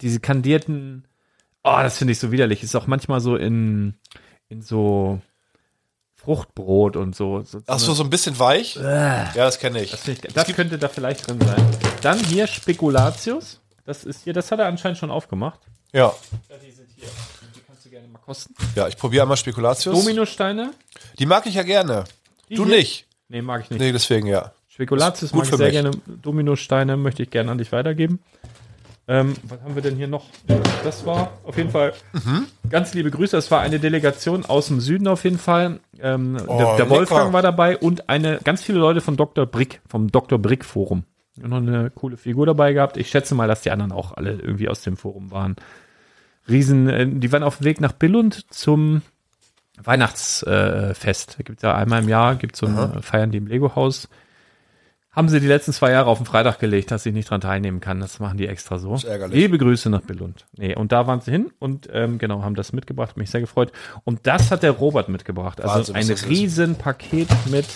diese 0.00 0.18
kandierten, 0.18 1.06
oh, 1.62 1.78
das 1.80 1.98
finde 1.98 2.12
ich 2.12 2.18
so 2.18 2.32
widerlich. 2.32 2.64
Ist 2.64 2.74
auch 2.74 2.88
manchmal 2.88 3.20
so 3.20 3.36
in, 3.36 3.94
in 4.48 4.62
so 4.62 5.20
Fruchtbrot 6.22 6.96
und 6.96 7.16
so. 7.16 7.42
so 7.42 7.60
Ach 7.66 7.78
so, 7.78 7.94
so 7.94 8.02
ein 8.04 8.10
bisschen 8.10 8.38
weich? 8.38 8.76
Ja, 8.76 9.32
das 9.32 9.58
kenne 9.58 9.82
ich. 9.82 9.90
das, 9.90 10.06
ich, 10.06 10.20
das 10.20 10.46
könnte 10.54 10.78
da 10.78 10.88
vielleicht 10.88 11.26
drin 11.26 11.40
sein. 11.40 11.66
Dann 12.02 12.18
hier 12.18 12.46
Spekulatius. 12.46 13.60
Das 13.86 14.04
ist 14.04 14.24
hier, 14.24 14.34
das 14.34 14.50
hat 14.52 14.58
er 14.58 14.66
anscheinend 14.66 14.98
schon 14.98 15.10
aufgemacht. 15.10 15.60
Ja. 15.92 16.14
Die 16.62 16.70
sind 16.70 16.88
hier. 16.94 17.08
Die 17.56 17.60
kannst 17.66 17.86
du 17.86 17.90
gerne 17.90 18.06
mal 18.08 18.18
kosten. 18.18 18.54
Ja, 18.74 18.86
ich 18.86 18.96
probiere 18.98 19.22
einmal 19.22 19.38
Spekulatius. 19.38 19.98
Dominosteine? 19.98 20.72
Die 21.18 21.26
mag 21.26 21.46
ich 21.46 21.54
ja 21.54 21.62
gerne. 21.62 22.04
Du 22.50 22.66
hier? 22.66 22.76
nicht. 22.76 23.06
Nee, 23.28 23.40
mag 23.42 23.62
ich 23.62 23.70
nicht. 23.70 23.80
Nee, 23.80 23.92
deswegen 23.92 24.26
ja. 24.26 24.52
Spekulatius 24.68 25.32
mag 25.32 25.44
ich 25.44 25.50
sehr 25.50 25.58
mich. 25.58 25.72
gerne. 25.72 25.90
Dominosteine 26.06 26.96
möchte 26.96 27.22
ich 27.22 27.30
gerne 27.30 27.50
an 27.50 27.58
dich 27.58 27.72
weitergeben. 27.72 28.20
Ähm, 29.12 29.34
was 29.42 29.60
haben 29.62 29.74
wir 29.74 29.82
denn 29.82 29.96
hier 29.96 30.06
noch? 30.06 30.26
Das 30.84 31.04
war 31.04 31.32
auf 31.42 31.56
jeden 31.56 31.70
Fall 31.70 31.92
Mhm. 32.12 32.46
ganz 32.70 32.94
liebe 32.94 33.10
Grüße. 33.10 33.36
Das 33.36 33.50
war 33.50 33.60
eine 33.60 33.80
Delegation 33.80 34.44
aus 34.46 34.68
dem 34.68 34.78
Süden 34.80 35.08
auf 35.08 35.24
jeden 35.24 35.38
Fall. 35.38 35.80
Ähm, 36.00 36.36
Oh, 36.46 36.56
der, 36.58 36.76
der. 36.76 36.90
Wolfgang 36.90 37.32
war 37.32 37.42
dabei 37.42 37.76
und 37.76 38.08
eine 38.08 38.38
ganz 38.44 38.62
viele 38.62 38.78
Leute 38.78 39.00
von 39.00 39.16
Dr. 39.16 39.46
Brick, 39.46 39.80
vom 39.88 40.12
Dr. 40.12 40.38
Brick 40.38 40.64
Forum. 40.64 41.02
Noch 41.36 41.56
eine 41.56 41.90
coole 41.90 42.16
Figur 42.16 42.46
dabei 42.46 42.72
gehabt. 42.72 42.96
Ich 42.98 43.08
schätze 43.08 43.34
mal, 43.34 43.48
dass 43.48 43.62
die 43.62 43.70
anderen 43.72 43.90
auch 43.92 44.12
alle 44.16 44.32
irgendwie 44.32 44.68
aus 44.68 44.82
dem 44.82 44.96
Forum 44.96 45.30
waren. 45.32 45.56
Riesen, 46.48 46.88
äh, 46.88 47.06
die 47.08 47.32
waren 47.32 47.42
auf 47.42 47.58
dem 47.58 47.64
Weg 47.64 47.80
nach 47.80 47.92
Billund 47.92 48.46
zum 48.52 49.02
Weihnachtsfest. 49.82 51.30
Äh. 51.32 51.34
Da 51.38 51.42
gibt 51.42 51.62
ja 51.62 51.74
einmal 51.74 52.02
im 52.02 52.08
Jahr, 52.08 52.36
gibt 52.36 52.56
so 52.56 52.66
ein 52.66 53.02
Feiern 53.02 53.30
die 53.32 53.38
im 53.38 53.46
Lego-Haus. 53.46 54.08
Haben 55.12 55.28
sie 55.28 55.40
die 55.40 55.48
letzten 55.48 55.72
zwei 55.72 55.90
Jahre 55.90 56.08
auf 56.08 56.18
den 56.18 56.24
Freitag 56.26 56.60
gelegt, 56.60 56.92
dass 56.92 57.04
ich 57.04 57.12
nicht 57.12 57.28
dran 57.28 57.40
teilnehmen 57.40 57.80
kann. 57.80 57.98
Das 57.98 58.20
machen 58.20 58.38
die 58.38 58.46
extra 58.46 58.78
so. 58.78 58.94
ist 58.94 59.02
ärgerlich. 59.04 59.36
Liebe 59.36 59.58
Grüße 59.58 59.90
nach 59.90 60.02
Billund. 60.02 60.46
Nee, 60.56 60.76
und 60.76 60.92
da 60.92 61.08
waren 61.08 61.20
sie 61.20 61.32
hin 61.32 61.50
und 61.58 61.88
ähm, 61.92 62.18
genau, 62.18 62.42
haben 62.44 62.54
das 62.54 62.72
mitgebracht, 62.72 63.16
mich 63.16 63.28
sehr 63.30 63.40
gefreut. 63.40 63.72
Und 64.04 64.20
das 64.28 64.52
hat 64.52 64.62
der 64.62 64.70
Robert 64.70 65.08
mitgebracht. 65.08 65.60
Also 65.60 65.74
Wahnsinn, 65.74 65.94
was 65.96 66.04
ein 66.04 66.08
das 66.10 66.22
ist. 66.22 66.28
riesen 66.28 66.76
Paket 66.76 67.28
mit 67.50 67.66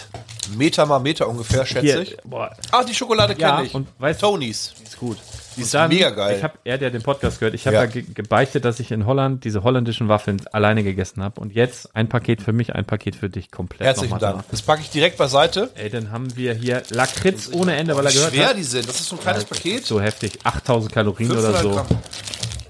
Meter 0.57 0.87
mal 0.87 1.01
Meter 1.01 1.29
ungefähr, 1.29 1.67
schätze 1.67 1.81
hier. 1.81 2.01
ich. 2.03 2.17
Boah, 2.25 2.55
Ah, 2.71 2.85
die 2.85 2.95
Schokolade 2.95 3.35
Ja, 3.37 3.57
kenne 3.57 3.67
ich. 3.67 3.75
und 3.75 3.89
weißt 3.99 4.23
du- 4.23 4.27
Tonys. 4.27 4.73
ist 4.85 4.99
gut. 5.01 5.17
Die 5.57 5.63
ist 5.63 5.75
Dann, 5.75 5.89
mega 5.89 6.11
geil. 6.11 6.37
Ich 6.37 6.43
habe 6.43 6.59
er, 6.65 6.79
der 6.79 6.91
den 6.91 7.03
Podcast 7.03 7.39
gehört, 7.41 7.55
ich 7.55 7.67
habe 7.67 7.77
Ja. 7.77 7.85
ja. 7.85 7.91
ge 7.91 8.03
gebeichtet, 8.03 8.65
dass 8.65 8.81
ich 8.81 8.91
in 8.91 9.07
Holland 9.07 9.45
diese 9.45 9.63
holländischen 9.63 10.09
Waffeln 10.09 10.43
alleine 10.53 10.83
gegessen 10.83 11.23
habe. 11.23 11.41
Und 11.41 11.55
jetzt 11.55 11.95
ein 11.95 12.09
Paket 12.09 12.43
für 12.43 12.53
mich, 12.53 12.75
ein 12.75 12.85
Paket 12.85 13.17
für 13.17 13.31
dich 13.31 13.51
komplett. 13.51 13.83
Herzlichen 13.83 14.19
Dank. 14.19 14.45
Das 14.51 14.63
packe 14.63 14.83
ich 14.83 14.91
direkt 14.91 15.17
beiseite. 15.19 15.71
Ey, 15.75 15.91
dann 15.91 16.11
haben 16.11 16.37
wir 16.37 16.55
hier 16.55 16.83
Lakritz 16.91 17.51
ohne 17.53 17.77
Ende, 17.77 17.97
weil 17.97 18.07
er 18.07 18.11
Wie 18.13 18.15
gehört 18.17 18.33
schwer 18.35 18.49
hat. 18.49 18.57
die 18.57 18.65
sind. 18.65 18.89
Das 18.89 19.01
ist 19.01 19.09
so 19.09 19.17
ein 19.17 19.21
kleines 19.23 19.45
Paket. 19.45 19.85
So 19.87 20.01
heftig, 20.01 20.39
8000 20.45 20.93
Kalorien 20.93 21.31
oder 21.31 21.53
500 21.53 21.63
so. 21.63 21.71
Gramm. 21.71 21.87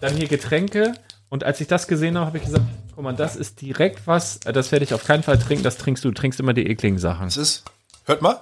Dann 0.01 0.17
hier 0.17 0.29
Getränke. 0.29 0.95
Und 1.31 1.43
als 1.43 1.61
ich 1.61 1.67
das 1.67 1.89
gesehen 1.89 2.17
habe, 2.17 2.27
habe 2.27 2.39
ich 2.39 2.45
gesagt, 2.45 2.65
guck 2.95 3.03
mal, 3.03 3.13
das 3.13 3.35
ist 3.35 3.61
direkt 3.61 4.07
was, 4.07 4.37
äh, 4.45 4.53
das 4.53 4.71
werde 4.71 4.85
ich 4.85 4.95
auf 4.95 5.05
keinen 5.05 5.25
Fall 5.25 5.39
trinken, 5.39 5.65
das 5.65 5.79
trinkst 5.79 6.05
du, 6.05 6.09
du 6.11 6.15
trinkst 6.15 6.39
immer 6.39 6.53
die 6.53 6.67
ekligen 6.67 6.99
Sachen. 6.99 7.25
Das 7.25 7.37
ist, 7.37 7.65
hört 8.05 8.23
mal. 8.23 8.39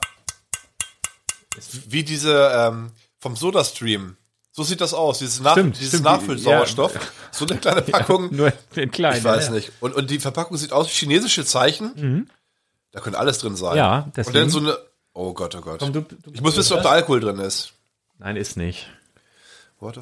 Wie 1.89 2.03
diese 2.03 2.51
ähm, 2.55 2.91
vom 3.19 3.37
Soda-Stream. 3.37 4.17
So 4.55 4.63
sieht 4.63 4.81
das 4.83 4.93
aus, 4.95 5.19
dieses, 5.19 5.41
Nach 5.41 5.53
Stimmt, 5.53 5.77
dieses 5.79 5.89
stimmt. 5.89 6.05
Nachfüllsauerstoff. 6.05 6.93
So 7.35 7.47
eine 7.47 7.57
kleine 7.59 7.81
Packung. 7.81 8.29
Nur 8.37 8.53
in 8.75 8.91
klein. 8.91 9.17
ich 9.17 9.25
weiß 9.25 9.47
ja. 9.47 9.53
nicht. 9.53 9.73
Und, 9.81 9.95
und 9.95 10.11
die 10.11 10.21
Verpackung 10.21 10.59
sieht 10.59 10.71
aus 10.73 10.87
wie 10.89 10.91
chinesische 10.93 11.47
Zeichen. 11.47 12.29
Da 12.91 13.01
könnte 13.01 13.19
alles 13.19 13.39
drin 13.39 13.57
sein. 13.57 13.73
Mhm. 13.73 13.77
Ja, 13.79 13.99
Und 14.01 14.17
deswegen. 14.19 14.37
dann 14.39 14.51
so 14.51 14.59
eine. 14.59 14.77
Oh 15.15 15.33
Gott, 15.33 15.55
oh 15.55 15.61
Gott. 15.63 15.79
Komm, 15.81 15.95
du- 15.95 16.03
du- 16.03 16.31
ich 16.31 16.43
muss 16.43 16.57
wissen, 16.59 16.75
ob 16.75 16.83
da 16.83 16.91
Alkohol 16.91 17.21
drin 17.21 17.39
ist. 17.39 17.73
Nein, 18.19 18.37
ist 18.37 18.59
nicht. 18.59 18.87
Nein, 19.81 19.95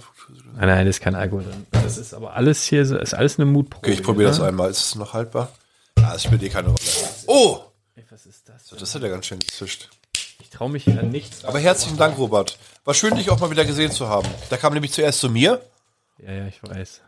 nein, 0.56 0.86
ist 0.88 1.00
kein 1.00 1.14
Alkohol 1.14 1.44
drin. 1.44 1.66
Das 1.70 1.96
ist 1.96 2.12
aber 2.12 2.34
alles 2.34 2.64
hier, 2.64 2.84
so- 2.84 2.98
ist 2.98 3.14
alles 3.14 3.38
eine 3.38 3.46
Mutprobe. 3.46 3.86
Okay, 3.86 3.94
ich 3.94 4.02
probiere 4.02 4.28
das 4.30 4.38
ne? 4.40 4.46
einmal. 4.46 4.70
Ist 4.70 4.80
es 4.80 4.94
noch 4.96 5.14
haltbar? 5.14 5.52
Ja, 5.98 6.12
das 6.12 6.24
spielt 6.24 6.42
eh 6.42 6.48
keine 6.48 6.68
Rolle. 6.68 6.80
Oh! 7.26 7.60
Ey, 7.94 8.04
Was 8.10 8.26
ist 8.26 8.48
das? 8.48 8.66
Das 8.78 8.94
hat 8.94 9.02
ja 9.02 9.08
ganz 9.08 9.26
schön 9.26 9.38
gezischt. 9.38 9.88
Ich 10.50 10.56
traue 10.56 10.68
mich 10.68 10.82
hier 10.82 10.98
an 10.98 11.10
nichts. 11.10 11.44
Aber 11.44 11.60
herzlichen 11.60 11.96
Dank, 11.96 12.18
Robert. 12.18 12.58
War 12.84 12.92
schön, 12.92 13.14
dich 13.14 13.30
auch 13.30 13.38
mal 13.38 13.52
wieder 13.52 13.64
gesehen 13.64 13.92
zu 13.92 14.08
haben. 14.08 14.26
Der 14.50 14.58
kam 14.58 14.74
nämlich 14.74 14.92
zuerst 14.92 15.20
zu 15.20 15.30
mir. 15.30 15.64
Ja, 16.18 16.32
ja, 16.32 16.46
ich 16.48 16.60
weiß. 16.60 17.02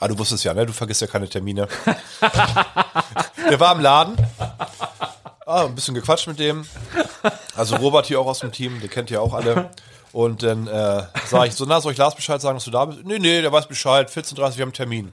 Ah, 0.00 0.08
du 0.08 0.18
wusstest 0.18 0.42
ja, 0.42 0.52
ne? 0.54 0.66
Du 0.66 0.72
vergisst 0.72 1.00
ja 1.00 1.06
keine 1.06 1.28
Termine. 1.28 1.68
Der 3.48 3.60
war 3.60 3.76
im 3.76 3.80
Laden. 3.80 4.16
Ah, 5.46 5.66
ein 5.66 5.74
bisschen 5.76 5.94
gequatscht 5.94 6.26
mit 6.26 6.40
dem. 6.40 6.66
Also 7.54 7.76
Robert 7.76 8.06
hier 8.06 8.18
auch 8.18 8.26
aus 8.26 8.40
dem 8.40 8.50
Team, 8.50 8.80
den 8.80 8.90
kennt 8.90 9.08
ihr 9.12 9.22
auch 9.22 9.34
alle. 9.34 9.70
Und 10.10 10.42
dann 10.42 10.66
äh, 10.66 11.04
sage 11.26 11.46
ich 11.46 11.54
so, 11.54 11.66
na, 11.66 11.80
soll 11.80 11.92
ich 11.92 11.98
Lars 11.98 12.16
Bescheid 12.16 12.40
sagen, 12.40 12.56
dass 12.56 12.64
du 12.64 12.72
da 12.72 12.86
bist? 12.86 13.04
Nee, 13.04 13.20
nee, 13.20 13.40
der 13.40 13.52
weiß 13.52 13.68
Bescheid, 13.68 14.10
14.30 14.10 14.32
Uhr, 14.32 14.38
wir 14.38 14.46
haben 14.46 14.60
einen 14.62 14.72
Termin. 14.72 15.12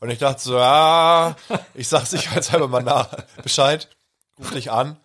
Und 0.00 0.10
ich 0.10 0.18
dachte 0.18 0.42
so, 0.42 0.58
ah, 0.58 1.36
ich 1.74 1.86
sag 1.86 2.06
sicherheitshalber 2.06 2.66
mal 2.66 2.82
nach 2.82 3.08
Bescheid, 3.40 3.88
ruf 4.38 4.50
dich 4.52 4.70
an. 4.70 4.96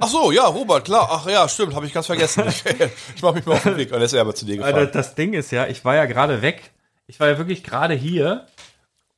Ach 0.00 0.08
so, 0.08 0.30
ja, 0.32 0.44
Robert, 0.46 0.84
klar, 0.84 1.08
ach 1.10 1.26
ja, 1.26 1.48
stimmt, 1.48 1.74
habe 1.74 1.86
ich 1.86 1.92
ganz 1.94 2.06
vergessen. 2.06 2.44
Ich, 2.48 2.64
ich 3.16 3.22
mache 3.22 3.34
mich 3.34 3.46
mal 3.46 3.54
auf 3.54 3.62
den 3.62 3.76
Weg. 3.76 3.88
Und 3.88 3.94
dann 3.94 4.02
ist 4.02 4.12
er 4.12 4.20
aber 4.20 4.34
zu 4.34 4.44
dir 4.44 4.56
gefahren. 4.58 4.74
Also 4.74 4.92
das 4.92 5.14
Ding 5.14 5.32
ist 5.32 5.50
ja, 5.52 5.66
ich 5.66 5.84
war 5.84 5.94
ja 5.96 6.04
gerade 6.06 6.42
weg. 6.42 6.72
Ich 7.06 7.18
war 7.20 7.28
ja 7.28 7.38
wirklich 7.38 7.64
gerade 7.64 7.94
hier. 7.94 8.46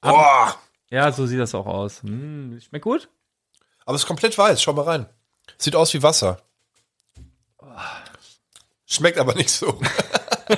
Boah, 0.01 0.55
Ja, 0.91 1.11
so 1.13 1.27
sieht 1.27 1.41
das 1.41 1.55
auch 1.55 1.67
aus. 1.67 2.03
Hm, 2.03 2.61
schmeckt 2.67 2.85
gut? 2.85 3.09
aber 3.87 3.97
es 3.97 4.03
ist 4.03 4.07
komplett 4.09 4.37
weiß, 4.39 4.63
schau 4.63 4.73
mal 4.73 4.83
rein. 4.83 5.07
Sieht 5.59 5.77
aus 5.77 5.93
wie 5.93 6.03
Wasser. 6.03 6.41
Schmeckt 8.87 9.19
aber 9.19 9.35
nicht 9.35 9.51
so. 9.51 9.79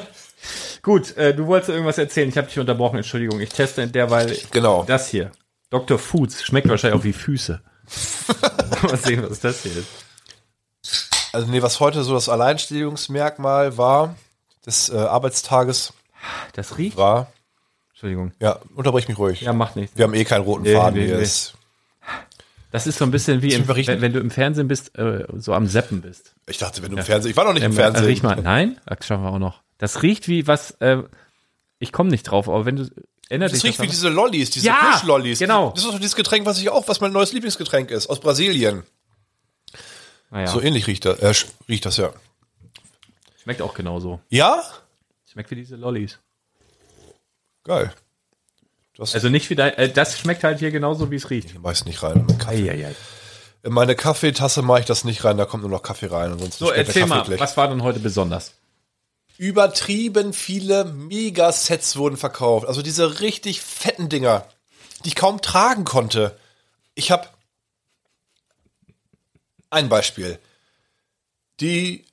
Gut, 0.82 1.16
äh, 1.16 1.34
du 1.34 1.46
wolltest 1.46 1.70
irgendwas 1.70 1.98
erzählen. 1.98 2.28
Ich 2.28 2.36
habe 2.38 2.46
dich 2.48 2.58
unterbrochen, 2.58 2.96
Entschuldigung. 2.98 3.40
Ich 3.40 3.48
teste 3.50 3.82
in 3.82 3.90
derweil 3.92 4.36
Genau. 4.52 4.84
das 4.84 5.08
hier. 5.08 5.32
Dr. 5.70 5.98
Foods 5.98 6.44
schmeckt 6.44 6.68
wahrscheinlich 6.68 7.00
auch 7.00 7.04
wie 7.04 7.12
Füße. 7.12 7.60
Mal 8.82 8.96
sehen, 8.96 9.24
was 9.28 9.40
das 9.40 9.62
hier 9.62 9.72
ist. 9.76 9.88
Also 11.32 11.48
nee, 11.50 11.62
was 11.62 11.80
heute 11.80 12.02
so 12.02 12.14
das 12.14 12.28
Alleinstellungsmerkmal 12.28 13.76
war 13.78 14.14
des 14.64 14.88
äh, 14.88 14.96
Arbeitstages 14.96 15.92
Das 16.54 16.78
riecht. 16.78 16.96
war, 16.96 17.32
Entschuldigung. 17.90 18.32
ja, 18.40 18.58
unterbrich 18.74 19.08
mich 19.08 19.18
ruhig. 19.18 19.40
Ja, 19.42 19.52
macht 19.52 19.76
nichts. 19.76 19.96
Wir 19.96 20.04
haben 20.04 20.14
eh 20.14 20.24
keinen 20.24 20.44
roten 20.44 20.62
Nee, 20.64 20.74
Faden 20.74 20.98
nee, 20.98 21.06
hier. 21.06 21.16
nee. 21.16 21.22
Ist, 21.22 21.54
Das 22.72 22.86
ist 22.86 22.98
so 22.98 23.04
ein 23.04 23.10
bisschen 23.10 23.42
wie, 23.42 23.52
im, 23.54 23.66
wenn, 23.68 24.00
wenn 24.00 24.12
du 24.12 24.20
im 24.20 24.30
Fernsehen 24.30 24.68
bist, 24.68 24.96
äh, 24.98 25.24
so 25.36 25.52
am 25.54 25.66
Seppen 25.66 26.00
bist. 26.02 26.34
ich 26.48 26.58
dachte, 26.58 26.82
wenn 26.82 26.90
du 26.90 26.98
im 26.98 27.04
Fernsehen, 27.04 27.30
ich 27.30 27.36
war 27.36 27.44
noch 27.44 27.52
nicht 27.54 27.62
im 27.64 27.72
Ähm, 27.72 27.76
Fernsehen. 27.76 28.04
äh, 28.04 28.06
Riech 28.08 28.22
mal, 28.22 28.36
nein, 28.36 28.80
das 28.86 29.06
schaffen 29.06 29.24
wir 29.24 29.30
auch 29.30 29.38
noch. 29.38 29.62
Das 29.78 30.02
riecht 30.02 30.26
wie 30.28 30.46
was, 30.46 30.72
äh, 30.80 31.02
ich 31.78 31.92
komme 31.92 32.10
nicht 32.10 32.24
drauf, 32.24 32.48
aber 32.48 32.64
wenn 32.64 32.76
du, 32.76 32.88
erinnert 33.28 33.52
Das 33.52 33.64
riecht 33.64 33.80
wie 33.80 33.86
diese 33.86 34.08
Lollis, 34.08 34.50
diese 34.50 34.66
Ja, 34.66 34.90
Kirschlollis. 34.92 35.38
genau. 35.38 35.70
Das 35.70 35.84
ist 35.84 35.90
doch 35.92 35.96
dieses 35.98 36.16
Getränk, 36.16 36.46
was 36.46 36.58
ich 36.58 36.68
auch, 36.70 36.86
was 36.88 37.00
mein 37.00 37.12
neues 37.12 37.32
Lieblingsgetränk 37.32 37.90
ist, 37.90 38.08
aus 38.08 38.20
Brasilien. 38.20 38.84
Naja, 40.30 40.46
So 40.48 40.60
ähnlich 40.60 40.86
riecht 40.86 41.04
das, 41.04 41.18
äh, 41.20 41.32
riecht 41.68 41.86
das 41.86 41.96
ja. 41.96 42.12
schmeckt 43.42 43.62
auch 43.62 43.74
genauso. 43.74 44.20
Ja? 44.28 44.62
Schmeckt 45.30 45.50
wie 45.50 45.56
diese 45.56 45.76
Lollis. 45.76 46.18
Geil. 47.64 47.92
Du 48.94 49.02
hast 49.02 49.14
Also 49.14 49.28
nicht 49.28 49.50
wie 49.50 49.54
dein, 49.54 49.74
äh, 49.74 49.88
das 49.90 50.18
schmeckt 50.18 50.42
halt 50.44 50.58
hier 50.58 50.70
genauso, 50.70 51.10
wie 51.10 51.16
es 51.16 51.28
riecht. 51.30 51.50
ich 51.50 51.62
weiß 51.62 51.84
nicht 51.84 52.02
rein. 52.02 52.26
In 53.62 53.72
meine 53.72 53.94
Kaffeetasse 53.96 54.62
mache 54.62 54.80
ich 54.80 54.86
das 54.86 55.04
nicht 55.04 55.24
rein, 55.24 55.36
da 55.36 55.44
kommt 55.44 55.62
nur 55.62 55.70
noch 55.70 55.82
Kaffee 55.82 56.06
rein. 56.06 56.32
Ansonsten 56.32 56.64
So, 56.64 56.70
erzähl 56.70 57.06
mal, 57.06 57.26
was 57.38 57.56
war 57.56 57.68
denn 57.68 57.82
heute 57.82 57.98
besonders? 57.98 58.52
Übertrieben 59.38 60.32
viele 60.32 60.84
Megasets 60.84 61.96
wurden 61.96 62.16
verkauft. 62.16 62.66
Also 62.66 62.82
diese 62.82 63.20
richtig 63.20 63.60
fetten 63.60 64.08
Dinger, 64.08 64.46
die 65.04 65.08
ich 65.08 65.14
kaum 65.14 65.42
tragen 65.42 65.84
konnte. 65.84 66.38
Ich 66.94 67.10
habe 67.10 67.28
ein 69.70 69.88
Beispiel. 69.88 70.38
Die 71.60 72.04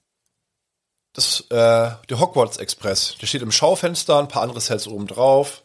das, 1.13 1.41
äh, 1.51 1.91
der 2.09 2.19
Hogwarts 2.19 2.57
Express, 2.57 3.15
der 3.21 3.27
steht 3.27 3.43
im 3.43 3.51
Schaufenster, 3.51 4.17
ein 4.17 4.27
paar 4.27 4.41
andere 4.41 4.61
Sets 4.61 4.87
oben 4.87 5.07
drauf. 5.07 5.61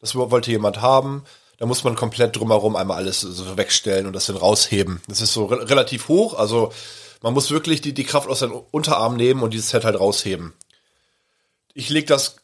Das 0.00 0.14
wollte 0.14 0.50
jemand 0.50 0.80
haben. 0.80 1.24
Da 1.58 1.66
muss 1.66 1.84
man 1.84 1.94
komplett 1.96 2.36
drumherum 2.36 2.76
einmal 2.76 2.98
alles 2.98 3.20
so 3.20 3.56
wegstellen 3.56 4.06
und 4.06 4.12
das 4.12 4.26
dann 4.26 4.36
rausheben. 4.36 5.00
Das 5.08 5.20
ist 5.20 5.32
so 5.32 5.46
re 5.46 5.68
relativ 5.68 6.08
hoch, 6.08 6.34
also 6.34 6.72
man 7.22 7.32
muss 7.32 7.50
wirklich 7.50 7.80
die, 7.80 7.94
die 7.94 8.04
Kraft 8.04 8.28
aus 8.28 8.40
den 8.40 8.50
Unterarm 8.50 9.16
nehmen 9.16 9.42
und 9.42 9.54
dieses 9.54 9.70
Set 9.70 9.84
halt 9.84 9.98
rausheben. 9.98 10.52
Ich 11.78 11.90
leg 11.90 12.06
das 12.06 12.36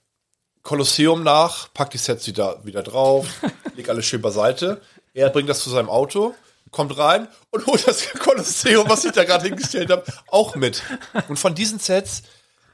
Kolosseum 0.62 1.22
nach, 1.22 1.72
pack 1.72 1.90
die 1.90 1.96
Sets 1.96 2.26
wieder, 2.26 2.62
wieder 2.66 2.82
drauf, 2.82 3.26
leg 3.76 3.88
alles 3.88 4.04
schön 4.04 4.20
beiseite. 4.20 4.82
Er 5.14 5.30
bringt 5.30 5.48
das 5.48 5.62
zu 5.62 5.70
seinem 5.70 5.88
Auto, 5.88 6.34
kommt 6.70 6.98
rein 6.98 7.28
und 7.48 7.66
holt 7.66 7.88
das 7.88 8.10
Kolosseum, 8.10 8.90
was 8.90 9.06
ich 9.06 9.12
da 9.12 9.24
gerade 9.24 9.46
hingestellt 9.46 9.90
habe, 9.90 10.04
auch 10.28 10.54
mit. 10.54 10.82
Und 11.28 11.38
von 11.38 11.54
diesen 11.54 11.78
Sets, 11.78 12.24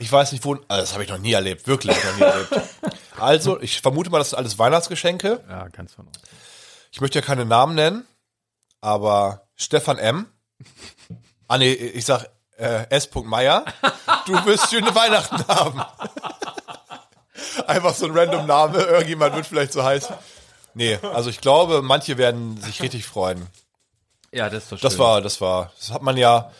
ich 0.01 0.11
weiß 0.11 0.33
nicht 0.33 0.45
wo, 0.45 0.55
also 0.67 0.83
das 0.83 0.95
habe 0.95 1.05
ich 1.05 1.11
noch 1.11 1.19
nie 1.19 1.33
erlebt, 1.33 1.69
wirklich 1.69 1.97
noch 1.97 2.17
nie 2.17 2.23
erlebt. 2.23 2.61
Also, 3.17 3.61
ich 3.61 3.81
vermute 3.81 4.11
mal, 4.11 4.19
das 4.19 4.31
sind 4.31 4.39
alles 4.39 4.59
Weihnachtsgeschenke. 4.59 5.45
Ja, 5.49 5.69
ganz 5.69 5.95
von 5.95 6.09
uns. 6.09 6.19
Ich 6.91 7.01
möchte 7.01 7.21
ja 7.21 7.25
keine 7.25 7.45
Namen 7.45 7.77
nennen, 7.77 8.05
aber 8.81 9.49
Stefan 9.55 9.99
M. 9.99 10.27
Ah 11.47 11.57
nee, 11.57 11.73
ich 11.73 12.05
sag 12.05 12.29
äh, 12.59 12.87
S. 12.91 13.09
Meier. 13.25 13.65
Du 14.27 14.33
wirst 14.45 14.71
schöne 14.71 14.95
Weihnachten 14.95 15.47
haben. 15.49 15.83
Einfach 17.67 17.95
so 17.95 18.07
ein 18.07 18.13
random 18.17 18.47
Name, 18.47 18.79
irgendjemand 18.79 19.35
wird 19.37 19.47
vielleicht 19.47 19.73
so 19.73 19.83
heißen. 19.85 20.15
Nee, 20.75 20.99
also 21.15 21.31
ich 21.31 21.41
glaube, 21.41 21.83
manche 21.83 22.19
werden 22.19 22.57
sich 22.61 22.83
richtig 22.83 23.07
freuen. 23.07 23.47
Ja, 24.33 24.51
das 24.51 24.65
ist 24.65 24.73
doch 24.73 24.81
Das 24.81 24.93
schön. 24.95 25.01
war, 25.01 25.21
das 25.23 25.41
war, 25.41 25.73
das 25.79 25.93
hat 25.93 26.03
man 26.03 26.17
ja, 26.17 26.51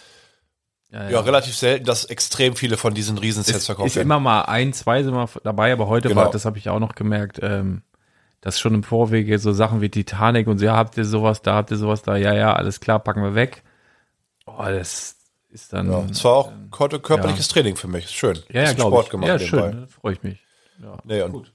ja, 0.91 1.11
ja 1.11 1.21
relativ 1.21 1.57
selten, 1.57 1.85
dass 1.85 2.05
extrem 2.05 2.57
viele 2.57 2.77
von 2.77 2.95
diesen 2.95 3.19
Riesensets 3.19 3.67
verkauft 3.67 3.89
ist 3.89 3.97
werden. 3.97 4.07
immer 4.09 4.21
mal 4.21 4.43
ein, 4.43 4.73
zwei 4.73 5.03
sind 5.03 5.15
wir 5.15 5.29
dabei, 5.45 5.73
aber 5.73 5.89
heute 5.89 6.09
Genau. 6.09 6.23
war, 6.23 6.31
das 6.31 6.45
habe 6.45 6.59
ich 6.59 6.69
auch 6.69 6.79
noch 6.81 6.95
gemerkt, 6.95 7.39
ähm, 7.43 7.83
dass 8.41 8.59
schon 8.59 8.75
im 8.75 8.83
Vorwege 8.85 9.39
so 9.39 9.53
Sachen 9.53 9.81
wie 9.81 9.91
Titanic 9.91 10.47
und 10.47 10.59
so, 10.59 10.65
ja, 10.65 10.77
habt 10.77 10.97
ihr 10.97 11.05
sowas 11.05 11.43
da, 11.43 11.55
habt 11.55 11.71
ihr 11.71 11.77
sowas 11.77 12.03
da, 12.03 12.17
ja, 12.17 12.33
ja, 12.35 12.55
alles 12.55 12.81
klar, 12.81 13.01
packen 13.01 13.23
wir 13.23 13.35
weg. 13.35 13.63
Oh, 14.47 14.65
das 14.65 15.17
ist 15.51 15.73
dann, 15.73 15.91
Ja, 15.91 16.01
ja, 16.01 16.07
es 16.11 16.23
war 16.25 16.33
auch 16.33 16.53
heute 16.79 17.01
körperliches 17.01 17.49
Training 17.49 17.77
für 17.77 17.89
mich. 17.89 18.09
Schön. 18.11 18.39
ja, 18.51 18.73
glaube 18.73 18.91
Sport 18.91 19.05
ich. 19.07 19.11
gemacht 19.11 19.29
Ja, 19.29 19.39
schön, 19.39 19.81
ne? 19.81 19.89
freue 19.89 20.13
ich 20.15 20.23
mich. 20.23 20.39
Ja. 20.83 20.97
Nee, 21.05 21.23
und, 21.23 21.53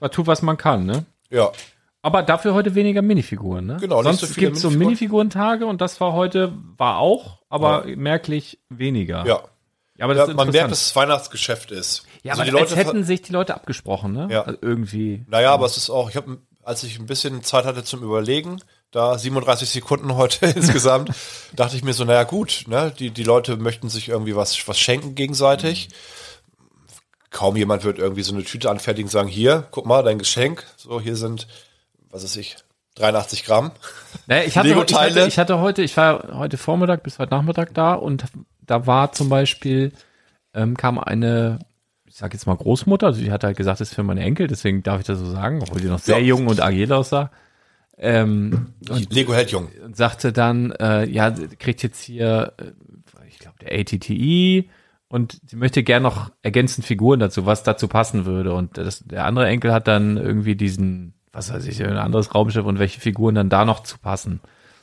Man 0.00 0.10
tut, 0.10 0.26
was 0.26 0.42
man 0.42 0.56
kann, 0.56 0.84
ne? 0.86 1.04
ja, 1.30 1.50
Aber 2.02 2.22
dafür 2.22 2.54
heute 2.54 2.74
weniger 2.74 3.00
Minifiguren, 3.02 3.66
ne? 3.66 3.76
Genau, 3.80 3.96
nicht 4.02 4.04
Sonst 4.04 4.20
so 4.20 4.26
viele 4.26 4.46
gibt's 4.48 4.60
so 4.60 4.68
Minifiguren. 4.68 4.88
Minifigurentage 5.28 5.66
und 5.66 5.80
das 5.80 6.00
war 6.00 6.12
heute, 6.12 6.52
war 6.76 6.98
auch, 6.98 7.38
aber 7.48 7.84
merklich 7.96 8.58
weniger. 8.68 9.24
ja. 9.26 9.40
Ja, 9.98 10.06
aber 10.06 10.16
Ja, 10.16 10.26
man 10.34 10.48
merkt, 10.50 10.70
dass 10.70 10.86
es 10.86 10.96
Weihnachtsgeschäft 10.96 11.70
ist. 11.70 12.04
Ja, 12.22 12.32
Also 12.32 12.42
aber 12.42 12.50
die 12.50 12.56
als 12.56 12.70
Leute 12.70 12.76
hätten 12.82 13.04
sich 13.04 13.20
die 13.22 13.32
Leute 13.32 13.54
abgesprochen, 13.54 14.12
ne? 14.14 14.26
Ja. 14.30 14.42
Also 14.42 14.58
irgendwie. 14.62 15.24
Naja, 15.28 15.52
aber 15.52 15.66
es 15.66 15.76
ist 15.76 15.90
auch, 15.90 16.08
ich 16.08 16.16
habe, 16.16 16.38
als 16.62 16.82
ich 16.82 16.98
ein 16.98 17.04
bisschen 17.06 17.42
Zeit 17.42 17.66
hatte 17.66 17.84
zum 17.84 18.02
Überlegen, 18.02 18.58
da 18.92 19.18
37 19.18 19.68
Sekunden 19.68 20.14
heute 20.14 20.46
insgesamt, 20.54 21.10
dachte 21.54 21.74
ich 21.76 21.82
mir 21.82 21.94
so, 21.94 22.04
naja 22.04 22.22
gut, 22.22 22.64
ne, 22.68 22.92
die, 22.96 23.10
die 23.10 23.24
Leute 23.24 23.56
möchten 23.56 23.88
sich 23.88 24.08
irgendwie 24.08 24.36
was, 24.36 24.68
was 24.68 24.78
schenken 24.78 25.14
gegenseitig. 25.14 25.88
Kaum 27.30 27.56
jemand 27.56 27.82
wird 27.84 27.98
irgendwie 27.98 28.22
so 28.22 28.34
eine 28.34 28.44
Tüte 28.44 28.70
anfertigen 28.70 29.06
und 29.06 29.12
sagen, 29.12 29.28
hier, 29.28 29.66
guck 29.70 29.86
mal, 29.86 30.02
dein 30.02 30.18
Geschenk. 30.18 30.64
So, 30.76 31.00
hier 31.00 31.16
sind, 31.16 31.48
was 32.10 32.22
ist 32.22 32.36
ich, 32.36 32.56
83 32.96 33.44
Gramm. 33.44 33.72
Naja, 34.26 34.44
ich 34.44 34.56
hatte, 34.58 34.68
ich, 34.68 34.94
hatte, 34.94 35.26
ich 35.26 35.38
hatte 35.38 35.58
heute, 35.60 35.82
ich 35.82 35.96
war 35.96 36.38
heute 36.38 36.58
Vormittag 36.58 37.02
bis 37.02 37.18
heute 37.18 37.34
Nachmittag 37.34 37.72
da 37.74 37.94
und 37.94 38.24
da 38.60 38.86
war 38.86 39.12
zum 39.12 39.30
Beispiel, 39.30 39.92
ähm, 40.52 40.76
kam 40.76 40.98
eine, 40.98 41.60
ich 42.04 42.16
sag 42.16 42.34
jetzt 42.34 42.46
mal 42.46 42.54
Großmutter, 42.56 43.06
also 43.06 43.20
die 43.22 43.32
hat 43.32 43.42
halt 43.42 43.56
gesagt, 43.56 43.80
das 43.80 43.88
ist 43.88 43.94
für 43.94 44.02
meine 44.02 44.20
Enkel, 44.22 44.46
deswegen 44.46 44.82
darf 44.82 45.00
ich 45.00 45.06
das 45.06 45.18
so 45.18 45.30
sagen, 45.30 45.60
obwohl 45.62 45.80
die 45.80 45.88
noch 45.88 45.98
sehr 45.98 46.18
Ja. 46.18 46.26
jung 46.26 46.46
und 46.46 46.60
agil 46.60 46.92
aussah. 46.92 47.30
Ähm, 47.98 48.72
Lego 49.10 49.34
hält 49.34 49.50
jung. 49.52 49.68
und 49.84 49.96
sagte 49.96 50.32
dann, 50.32 50.72
äh, 50.72 51.04
ja, 51.08 51.30
kriegt 51.58 51.82
jetzt 51.82 52.02
hier, 52.02 52.52
äh, 52.58 52.72
ich 53.28 53.38
glaube, 53.38 53.58
der 53.60 53.78
ATTI 53.78 54.68
und 55.08 55.40
sie 55.46 55.56
möchte 55.56 55.82
gern 55.82 56.02
noch 56.02 56.30
ergänzend 56.42 56.86
Figuren 56.86 57.20
dazu, 57.20 57.44
was 57.46 57.62
dazu 57.62 57.86
passen 57.88 58.24
würde. 58.24 58.54
Und 58.54 58.78
das, 58.78 59.00
der 59.04 59.26
andere 59.26 59.46
Enkel 59.46 59.72
hat 59.72 59.86
dann 59.88 60.16
irgendwie 60.16 60.56
diesen, 60.56 61.14
was 61.32 61.52
weiß 61.52 61.66
ich, 61.66 61.82
ein 61.84 61.96
anderes 61.98 62.34
Raumschiff 62.34 62.64
und 62.64 62.78
welche 62.78 62.98
Figuren 63.00 63.34
dann 63.34 63.50
da 63.50 63.64
noch 63.64 63.82
zu 63.82 63.98
passen. 63.98 64.40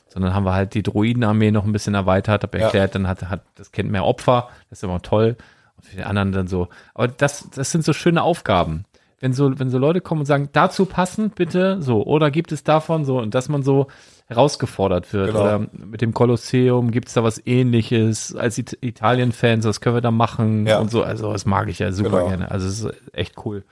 Sondern 0.08 0.34
haben 0.34 0.44
wir 0.44 0.54
halt 0.54 0.74
die 0.74 0.82
Droidenarmee 0.82 1.50
noch 1.50 1.64
ein 1.64 1.72
bisschen 1.72 1.94
erweitert, 1.94 2.42
habe 2.44 2.58
Ja. 2.58 2.64
erklärt, 2.64 2.94
dann 2.94 3.06
hat, 3.08 3.28
hat 3.28 3.42
das 3.56 3.72
Kind 3.72 3.90
mehr 3.90 4.04
Opfer, 4.04 4.48
das 4.68 4.78
ist 4.78 4.82
immer 4.84 5.02
toll. 5.02 5.36
Und 5.76 5.84
für 5.84 5.96
die 5.96 6.04
anderen 6.04 6.32
dann 6.32 6.46
so. 6.48 6.68
Aber 6.94 7.08
das, 7.08 7.48
das 7.50 7.70
sind 7.72 7.84
so 7.84 7.92
schöne 7.92 8.22
Aufgaben. 8.22 8.84
Wenn 9.20 9.32
so, 9.34 9.58
wenn 9.58 9.68
so 9.68 9.76
Leute 9.78 10.00
kommen 10.00 10.20
und 10.22 10.26
sagen, 10.26 10.48
dazu 10.52 10.86
passend 10.86 11.34
bitte, 11.34 11.80
so, 11.82 12.02
oder 12.04 12.30
gibt 12.30 12.52
es 12.52 12.64
davon 12.64 13.04
so, 13.04 13.18
und 13.18 13.34
dass 13.34 13.48
man 13.50 13.62
so 13.62 13.86
herausgefordert 14.26 15.12
wird. 15.12 15.26
Genau. 15.28 15.40
Oder 15.40 15.58
mit 15.72 16.00
dem 16.00 16.14
Kolosseum 16.14 16.90
gibt 16.90 17.08
es 17.08 17.14
da 17.14 17.22
was 17.24 17.44
ähnliches 17.46 18.34
als 18.34 18.56
It 18.58 18.78
Italien-Fans, 18.80 19.66
was 19.66 19.80
können 19.80 19.96
wir 19.96 20.00
da 20.00 20.10
machen 20.10 20.66
Ja. 20.66 20.78
und 20.78 20.90
so. 20.90 21.02
Also 21.02 21.32
das 21.32 21.44
mag 21.46 21.68
ich 21.68 21.80
ja 21.80 21.92
super 21.92 22.10
Genau. 22.10 22.28
gerne. 22.28 22.50
Also 22.50 22.66
es 22.68 22.80
ist 22.80 22.94
echt 23.12 23.34
cool. 23.44 23.64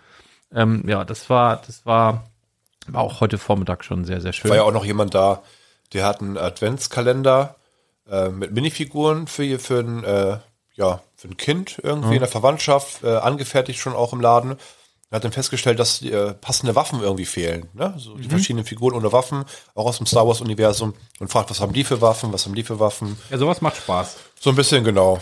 Ähm, 0.52 0.82
ja, 0.86 1.04
das 1.04 1.30
war, 1.30 1.62
das 1.66 1.86
war, 1.86 2.24
war 2.88 3.02
auch 3.02 3.20
heute 3.20 3.38
Vormittag 3.38 3.84
schon 3.84 4.04
sehr, 4.04 4.20
sehr 4.20 4.32
schön. 4.32 4.50
War 4.50 4.56
ja 4.58 4.64
auch 4.64 4.72
noch 4.72 4.84
jemand 4.84 5.14
da, 5.14 5.42
der 5.92 6.04
hat 6.04 6.20
einen 6.20 6.36
Adventskalender 6.36 7.54
äh, 8.10 8.28
mit 8.28 8.52
Minifiguren 8.52 9.28
für, 9.28 9.58
für 9.58 9.78
ein, 9.78 10.04
äh, 10.04 10.38
ja, 10.74 11.00
für 11.16 11.28
ein 11.28 11.36
Kind 11.36 11.78
irgendwie 11.82 12.14
in 12.14 12.20
der 12.20 12.28
Verwandtschaft, 12.28 13.02
äh, 13.04 13.16
angefertigt 13.16 13.78
schon 13.80 13.94
auch 13.94 14.12
im 14.12 14.20
Laden. 14.20 14.56
Er 15.10 15.16
hat 15.16 15.24
dann 15.24 15.32
festgestellt, 15.32 15.78
dass 15.78 16.00
die, 16.00 16.12
äh, 16.12 16.34
passende 16.34 16.74
Waffen 16.74 17.00
irgendwie 17.00 17.24
fehlen. 17.24 17.68
Ne? 17.72 17.94
So 17.96 18.16
die 18.16 18.28
verschiedenen 18.28 18.66
Figuren 18.66 18.94
ohne 18.94 19.10
Waffen, 19.10 19.44
auch 19.74 19.86
aus 19.86 19.96
dem 19.96 20.06
Star 20.06 20.26
Wars-Universum. 20.26 20.92
Und 21.18 21.32
fragt, 21.32 21.48
was 21.48 21.60
haben 21.60 21.72
die 21.72 21.84
für 21.84 22.02
Waffen, 22.02 22.32
was 22.32 22.44
haben 22.44 22.54
die 22.54 22.62
für 22.62 22.78
Waffen. 22.78 23.18
ja, 23.30 23.38
sowas 23.38 23.62
macht 23.62 23.78
Spaß. 23.78 24.16
So 24.38 24.50
ein 24.50 24.56
bisschen 24.56 24.84
genau. 24.84 25.18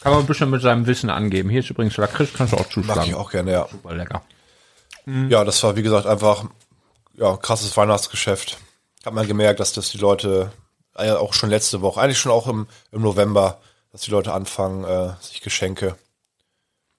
Kann 0.00 0.12
man 0.12 0.22
ein 0.22 0.26
bisschen 0.26 0.48
mit 0.48 0.62
seinem 0.62 0.86
Wissen 0.86 1.10
angeben. 1.10 1.50
Hier 1.50 1.60
ist 1.60 1.70
übrigens 1.70 1.96
Lakritz, 1.96 2.30
kannst 2.34 2.54
du 2.54 2.56
auch 2.56 2.60
Mag 2.60 2.72
zuschlagen. 2.72 3.02
ich 3.08 3.14
auch 3.14 3.30
gerne, 3.30 3.52
ja. 3.52 3.68
Super 3.70 3.94
lecker. 3.94 4.22
Ja, 5.28 5.44
das 5.44 5.62
war, 5.62 5.76
wie 5.76 5.82
gesagt, 5.82 6.06
einfach, 6.06 6.46
ja, 7.14 7.36
krasses 7.36 7.76
Weihnachtsgeschäft. 7.76 8.58
Hat 9.04 9.14
man 9.14 9.28
gemerkt, 9.28 9.60
dass 9.60 9.72
das 9.72 9.90
die 9.90 9.98
Leute, 9.98 10.50
äh, 10.96 11.12
auch 11.12 11.32
schon 11.32 11.48
letzte 11.48 11.80
Woche, 11.80 12.00
eigentlich 12.00 12.18
schon 12.18 12.32
auch 12.32 12.48
im, 12.48 12.66
im 12.90 13.02
November, 13.02 13.60
dass 13.92 14.00
die 14.00 14.10
Leute 14.10 14.32
anfangen, 14.32 14.84
äh, 14.84 15.12
sich 15.20 15.42
Geschenke. 15.42 15.96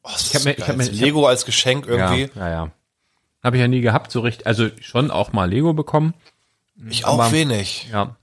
Oh, 0.08 0.12
das 0.14 0.28
Ich 0.28 0.30
hab 0.30 0.36
ist 0.40 0.46
mir- 0.46 0.58
ich 0.58 0.68
hab 0.68 0.78
mir- 0.78 0.86
hab- 0.86 0.92
Lego 0.94 1.28
als 1.28 1.44
Geschenk 1.46 1.86
irgendwie. 1.86 2.30
Ja, 2.36 2.48
ja, 2.48 2.50
ja. 2.50 2.72
Habe 3.44 3.58
ich 3.58 3.62
ja 3.62 3.68
nie 3.68 3.82
gehabt, 3.82 4.12
so 4.12 4.22
richtig. 4.22 4.48
Also 4.48 4.70
schon 4.82 5.12
auch 5.12 5.34
mal 5.34 5.50
Lego 5.50 5.74
bekommen. 5.74 6.14
Ich 6.90 7.06
auch 7.06 7.16
Aber- 7.20 7.32
wenig. 7.32 7.90
Ja. 7.92 8.16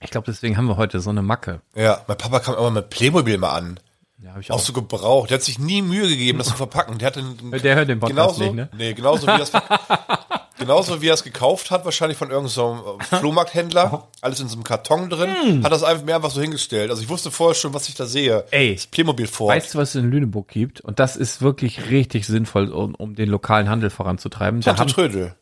Ich 0.00 0.10
glaube, 0.10 0.26
deswegen 0.26 0.56
haben 0.56 0.66
wir 0.68 0.76
heute 0.76 1.00
so 1.00 1.10
eine 1.10 1.22
Macke. 1.22 1.60
Ja, 1.74 2.02
mein 2.06 2.16
Papa 2.18 2.40
kam 2.40 2.54
immer 2.54 2.70
mit 2.70 2.90
Playmobil 2.90 3.38
mal 3.38 3.50
an. 3.52 3.80
Ja, 4.22 4.30
habe 4.30 4.40
ich 4.40 4.50
Auch 4.50 4.56
auch. 4.56 4.60
so 4.60 4.72
gebraucht. 4.72 5.30
Der 5.30 5.36
hat 5.38 5.42
sich 5.44 5.58
nie 5.58 5.82
Mühe 5.82 6.08
gegeben, 6.08 6.38
das 6.38 6.48
zu 6.48 6.54
verpacken. 6.54 6.98
Der 6.98 7.08
hatte 7.08 7.20
einen, 7.20 7.50
Der 7.62 7.74
hört 7.76 7.88
den 7.88 8.00
Podcast 8.00 8.38
genauso, 8.38 8.42
nicht, 8.44 8.54
ne? 8.54 8.68
Nee, 8.76 8.94
genauso 8.94 9.26
wie 9.26 9.40
es 9.40 9.52
genauso 10.58 11.00
wie 11.02 11.08
er 11.08 11.14
es 11.14 11.22
gekauft 11.24 11.70
hat, 11.70 11.84
wahrscheinlich 11.84 12.18
von 12.18 12.30
irgendeinem 12.30 12.52
so 12.52 12.98
äh, 13.12 13.16
Flohmarkthändler, 13.18 14.08
alles 14.20 14.40
in 14.40 14.48
so 14.48 14.54
einem 14.54 14.64
Karton 14.64 15.10
drin, 15.10 15.34
Hm. 15.42 15.64
hat 15.64 15.72
das 15.72 15.82
einfach 15.82 16.04
mir 16.04 16.14
einfach 16.16 16.30
so 16.30 16.40
hingestellt. 16.40 16.90
Also 16.90 17.02
ich 17.02 17.08
wusste 17.08 17.30
vorher 17.30 17.54
schon, 17.54 17.74
was 17.74 17.88
ich 17.88 17.94
da 17.94 18.06
sehe. 18.06 18.44
Ey. 18.50 18.74
das 18.74 18.86
Playmobil 18.86 19.26
vor. 19.26 19.48
Weißt 19.48 19.74
du, 19.74 19.78
was 19.78 19.90
es 19.90 19.94
in 20.02 20.10
Lüneburg 20.10 20.48
gibt? 20.48 20.80
Und 20.80 20.98
das 20.98 21.16
ist 21.16 21.42
wirklich 21.42 21.90
richtig 21.90 22.26
sinnvoll, 22.26 22.70
um, 22.70 22.94
um 22.94 23.14
den 23.14 23.28
lokalen 23.28 23.68
Handel 23.68 23.90
voranzutreiben. 23.90 24.60
Da 24.60 24.74
Tante 24.74 24.80
haben, 24.80 24.88
Trödel. 25.12 25.34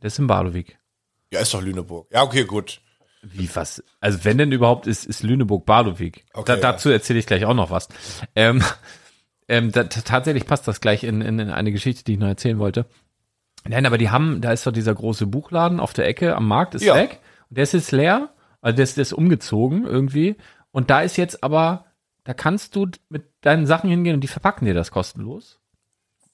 das 0.00 0.14
ist 0.14 0.18
in 0.18 0.26
Badowik. 0.26 0.78
Ja, 1.32 1.40
ist 1.40 1.54
doch 1.54 1.62
Lüneburg. 1.62 2.08
Ja, 2.12 2.22
okay, 2.22 2.44
gut. 2.44 2.80
Wie 3.22 3.48
was? 3.54 3.82
Also 4.00 4.24
wenn 4.24 4.36
denn 4.38 4.50
überhaupt 4.52 4.86
ist, 4.88 5.04
ist 5.06 5.22
Lüneburg 5.22 5.64
Badowik. 5.64 6.24
Okay, 6.34 6.44
da, 6.46 6.54
ja. 6.54 6.60
dazu 6.60 6.90
erzähle 6.90 7.20
ich 7.20 7.26
gleich 7.26 7.44
auch 7.44 7.54
noch 7.54 7.70
was. 7.70 7.88
Ähm, 8.34 8.62
ähm, 9.48 9.70
da, 9.70 9.84
tatsächlich 9.84 10.44
passt 10.46 10.66
das 10.66 10.80
gleich 10.80 11.04
in, 11.04 11.20
in, 11.20 11.38
in 11.38 11.50
eine 11.50 11.70
Geschichte, 11.72 12.02
die 12.04 12.14
ich 12.14 12.18
noch 12.18 12.26
erzählen 12.26 12.58
wollte. 12.58 12.86
Nein, 13.66 13.86
aber 13.86 13.98
die 13.98 14.10
haben, 14.10 14.40
da 14.40 14.52
ist 14.52 14.66
doch 14.66 14.72
dieser 14.72 14.94
große 14.94 15.26
Buchladen 15.26 15.80
auf 15.80 15.92
der 15.92 16.06
Ecke 16.06 16.34
am 16.36 16.48
Markt, 16.48 16.74
ist 16.74 16.84
Ja. 16.84 16.94
weg. 16.94 17.20
Und 17.48 17.56
der 17.56 17.64
ist 17.64 17.72
jetzt 17.72 17.92
leer. 17.92 18.30
Also 18.60 18.76
der 18.76 18.84
ist, 18.84 18.96
der 18.96 19.02
ist 19.02 19.12
umgezogen 19.12 19.86
irgendwie. 19.86 20.36
Und 20.70 20.90
da 20.90 21.02
ist 21.02 21.16
jetzt 21.16 21.42
aber, 21.44 21.86
da 22.24 22.34
kannst 22.34 22.74
du 22.76 22.88
mit 23.08 23.24
deinen 23.40 23.66
Sachen 23.66 23.90
hingehen 23.90 24.14
und 24.14 24.20
die 24.20 24.28
verpacken 24.28 24.64
dir 24.66 24.74
das 24.74 24.90
kostenlos. 24.90 25.60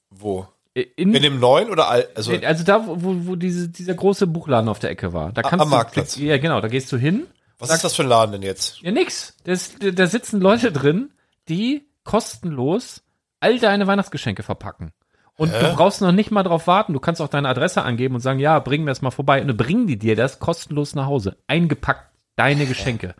Wo? 0.09 0.47
In, 0.73 1.13
In 1.13 1.21
dem 1.23 1.39
neuen 1.39 1.69
oder 1.69 1.89
al 1.89 2.07
also 2.15 2.31
also 2.31 2.63
da, 2.63 2.85
wo, 2.87 3.27
wo 3.27 3.35
diese, 3.35 3.69
dieser 3.69 3.95
große 3.95 4.27
Buchladen 4.27 4.69
auf 4.69 4.79
der 4.79 4.91
Ecke 4.91 5.13
war. 5.13 5.31
Da 5.33 5.41
kannst 5.41 5.61
am 5.61 5.69
du, 5.69 5.75
Marktplatz. 5.75 6.15
Ja, 6.17 6.37
genau, 6.37 6.61
da 6.61 6.67
gehst 6.67 6.91
du 6.91 6.97
hin 6.97 7.27
was 7.59 7.71
ist 7.71 7.83
das 7.83 7.95
für 7.95 8.03
ein 8.03 8.09
Laden 8.09 8.31
denn 8.31 8.41
jetzt? 8.41 8.81
Ja, 8.81 8.91
nix. 8.91 9.35
Das, 9.43 9.75
da 9.79 10.07
sitzen 10.07 10.39
Leute 10.39 10.71
drin, 10.71 11.11
die 11.49 11.85
kostenlos 12.05 13.03
all 13.41 13.59
deine 13.59 13.85
Weihnachtsgeschenke 13.85 14.43
verpacken. 14.43 14.93
Und 15.39 15.53
du 15.53 15.73
brauchst 15.73 16.01
noch 16.01 16.11
nicht 16.11 16.31
mal 16.31 16.43
drauf 16.43 16.67
warten. 16.67 16.93
Du 16.93 16.99
kannst 16.99 17.21
auch 17.21 17.29
deine 17.29 17.47
Adresse 17.47 17.81
angeben 17.81 18.15
und 18.15 18.21
sagen, 18.21 18.39
ja, 18.39 18.59
bring 18.59 18.83
mir 18.83 18.91
das 18.91 19.01
mal 19.01 19.09
vorbei. 19.11 19.41
Und 19.41 19.47
dann 19.47 19.57
bringen 19.57 19.87
die 19.87 19.97
dir 19.97 20.15
das 20.15 20.39
kostenlos 20.39 20.95
nach 20.95 21.05
Hause. 21.05 21.37
Eingepackt, 21.47 22.11
deine 22.35 22.65
Geschenke. 22.65 23.15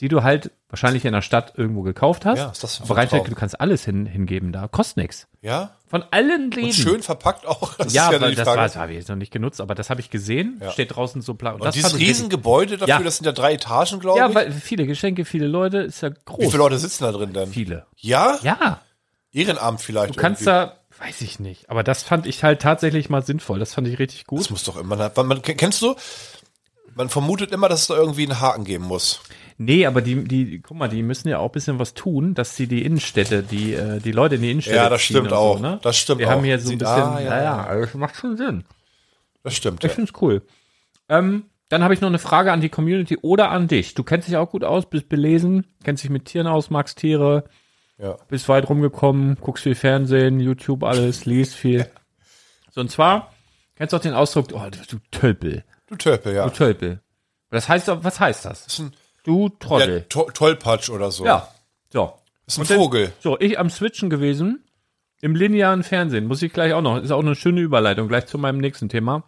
Die 0.00 0.08
du 0.08 0.22
halt 0.22 0.50
wahrscheinlich 0.68 1.04
in 1.06 1.12
der 1.12 1.22
Stadt 1.22 1.54
irgendwo 1.56 1.82
gekauft 1.82 2.26
hast. 2.26 2.38
Ja, 2.38 2.50
ist 2.50 2.62
das 2.62 2.76
für 2.76 2.84
du 2.84 3.34
kannst 3.34 3.60
alles 3.60 3.84
hin, 3.84 4.04
hingeben 4.04 4.52
da. 4.52 4.68
Kostet 4.68 4.98
nix. 4.98 5.26
Ja? 5.40 5.70
Von 5.88 6.04
allen 6.10 6.50
Läden. 6.50 6.66
Und 6.66 6.74
schön 6.74 7.02
verpackt 7.02 7.46
auch. 7.46 7.74
Das 7.74 7.94
ja, 7.94 8.06
ist 8.06 8.12
ja 8.12 8.16
aber 8.18 8.30
das, 8.30 8.44
Frage. 8.44 8.58
war, 8.58 8.64
das 8.64 8.76
habe 8.76 8.92
ich 8.92 8.98
jetzt 8.98 9.08
noch 9.08 9.16
nicht 9.16 9.32
genutzt, 9.32 9.60
aber 9.60 9.74
das 9.74 9.88
habe 9.88 10.00
ich 10.00 10.10
gesehen. 10.10 10.58
Ja. 10.60 10.70
Steht 10.70 10.94
draußen 10.94 11.22
so 11.22 11.34
plan. 11.34 11.60
Und 11.60 11.74
dieses 11.74 11.98
Riesengebäude 11.98 12.76
dafür, 12.76 12.96
Ja. 12.98 13.02
das 13.02 13.16
sind 13.16 13.24
ja 13.26 13.32
drei 13.32 13.54
Etagen, 13.54 13.98
glaube 13.98 14.18
Ja, 14.18 14.28
ich. 14.28 14.34
weil 14.34 14.52
viele 14.52 14.86
Geschenke, 14.86 15.24
viele 15.24 15.46
Leute, 15.46 15.78
ist 15.78 16.02
ja 16.02 16.10
groß. 16.10 16.40
Wie 16.40 16.46
viele 16.46 16.58
Leute 16.58 16.78
sitzen 16.78 17.04
da 17.04 17.12
drin 17.12 17.32
denn? 17.32 17.48
Viele. 17.48 17.86
Ja? 17.96 18.38
Ja. 18.42 18.80
Ehrenamt 19.32 19.80
vielleicht. 19.80 20.16
Du 20.16 20.20
kannst 20.20 20.42
irgendwie. 20.46 20.68
da, 20.68 20.76
weiß 20.98 21.20
ich 21.22 21.38
nicht, 21.40 21.68
aber 21.70 21.82
das 21.82 22.02
fand 22.02 22.26
ich 22.26 22.42
halt 22.42 22.60
tatsächlich 22.62 23.08
mal 23.10 23.22
sinnvoll. 23.22 23.58
Das 23.58 23.74
fand 23.74 23.86
ich 23.88 23.98
richtig 23.98 24.20
Das 24.20 24.26
gut. 24.26 24.50
muss 24.50 24.64
doch 24.64 24.76
immer. 24.76 24.96
Man, 25.14 25.26
man, 25.26 25.42
kennst 25.42 25.82
du? 25.82 25.94
Man 26.94 27.08
vermutet 27.10 27.52
immer, 27.52 27.68
dass 27.68 27.82
es 27.82 27.86
da 27.88 27.94
irgendwie 27.96 28.22
einen 28.22 28.40
Haken 28.40 28.64
geben 28.64 28.84
muss. 28.84 29.20
Nee, 29.58 29.84
aber 29.86 30.00
die, 30.02 30.24
die, 30.24 30.60
guck 30.60 30.76
mal, 30.76 30.88
die 30.88 31.02
müssen 31.02 31.28
ja 31.28 31.38
auch 31.38 31.46
ein 31.50 31.52
bisschen 31.52 31.78
was 31.78 31.94
tun, 31.94 32.34
dass 32.34 32.56
sie 32.56 32.66
die 32.66 32.82
Innenstädte, 32.84 33.42
die, 33.42 33.74
äh, 33.74 34.00
die 34.00 34.12
Leute 34.12 34.36
in 34.36 34.42
die 34.42 34.50
Innenstädte 34.50 34.76
Ja, 34.76 34.88
das 34.88 35.02
stimmt 35.02 35.32
auch. 35.32 35.56
So, 35.56 35.62
ne? 35.62 35.78
Das 35.82 35.96
stimmt 35.96 36.20
Wir 36.20 36.28
auch. 36.28 36.32
haben 36.32 36.44
hier 36.44 36.58
so 36.58 36.72
ein 36.72 36.78
bisschen, 36.78 36.94
ah, 36.94 37.20
ja, 37.20 37.30
naja, 37.30 37.66
ja. 37.74 37.80
das 37.80 37.94
macht 37.94 38.16
schon 38.16 38.36
Sinn. 38.36 38.64
Das 39.42 39.54
stimmt. 39.54 39.84
Ich 39.84 39.90
Ja. 39.90 39.94
find's 39.94 40.12
cool. 40.20 40.42
Ähm, 41.08 41.44
dann 41.68 41.82
habe 41.82 41.92
ich 41.94 42.00
noch 42.00 42.08
eine 42.08 42.18
Frage 42.18 42.52
an 42.52 42.60
die 42.60 42.68
Community 42.68 43.18
oder 43.22 43.50
an 43.50 43.68
dich. 43.68 43.94
Du 43.94 44.02
kennst 44.04 44.28
dich 44.28 44.36
auch 44.36 44.50
gut 44.50 44.64
aus, 44.64 44.88
bist 44.88 45.08
belesen, 45.08 45.66
kennst 45.84 46.02
dich 46.04 46.10
mit 46.10 46.26
Tieren 46.26 46.46
aus, 46.46 46.70
magst 46.70 46.98
Tiere, 46.98 47.44
Ja. 47.98 48.16
bist 48.28 48.48
weit 48.48 48.68
rumgekommen, 48.68 49.36
guckst 49.40 49.62
viel 49.64 49.74
Fernsehen, 49.74 50.38
YouTube, 50.40 50.82
alles, 50.84 51.24
liest 51.24 51.54
viel. 51.54 51.86
So, 52.70 52.80
und 52.82 52.90
zwar, 52.90 53.32
kennst 53.76 53.92
du 53.92 53.96
auch 53.96 54.02
den 54.02 54.12
Ausdruck, 54.14 54.48
oh, 54.52 54.62
du 54.88 54.98
Tölpel, 55.10 55.64
Du 55.86 55.96
Törpel, 55.96 56.34
ja. 56.34 56.44
du 56.48 56.50
Tölpel. 56.52 57.00
Das 57.50 57.68
heißt, 57.68 57.88
was 57.88 58.20
heißt 58.20 58.44
das? 58.44 58.64
Das 58.64 58.82
Du 59.24 59.48
ja, 59.48 59.54
Trottel. 59.58 60.02
to 60.08 60.30
Tollpatsch 60.32 60.90
oder 60.90 61.10
so. 61.10 61.24
Ja. 61.24 61.48
So. 61.92 62.12
Das 62.44 62.58
ist 62.58 62.60
ein 62.60 62.66
dann- 62.68 62.78
Vogel. 62.78 63.12
So, 63.20 63.38
ich 63.40 63.58
am 63.58 63.70
Switchen 63.70 64.10
gewesen, 64.10 64.62
im 65.20 65.34
linearen 65.34 65.82
Fernsehen, 65.82 66.26
muss 66.26 66.42
ich 66.42 66.52
gleich 66.52 66.74
auch 66.74 66.82
noch, 66.82 67.02
ist 67.02 67.10
auch 67.10 67.20
eine 67.22 67.34
schöne 67.34 67.60
Überleitung, 67.60 68.08
gleich 68.08 68.26
zu 68.26 68.36
meinem 68.38 68.58
nächsten 68.58 68.88
Thema. 68.88 69.24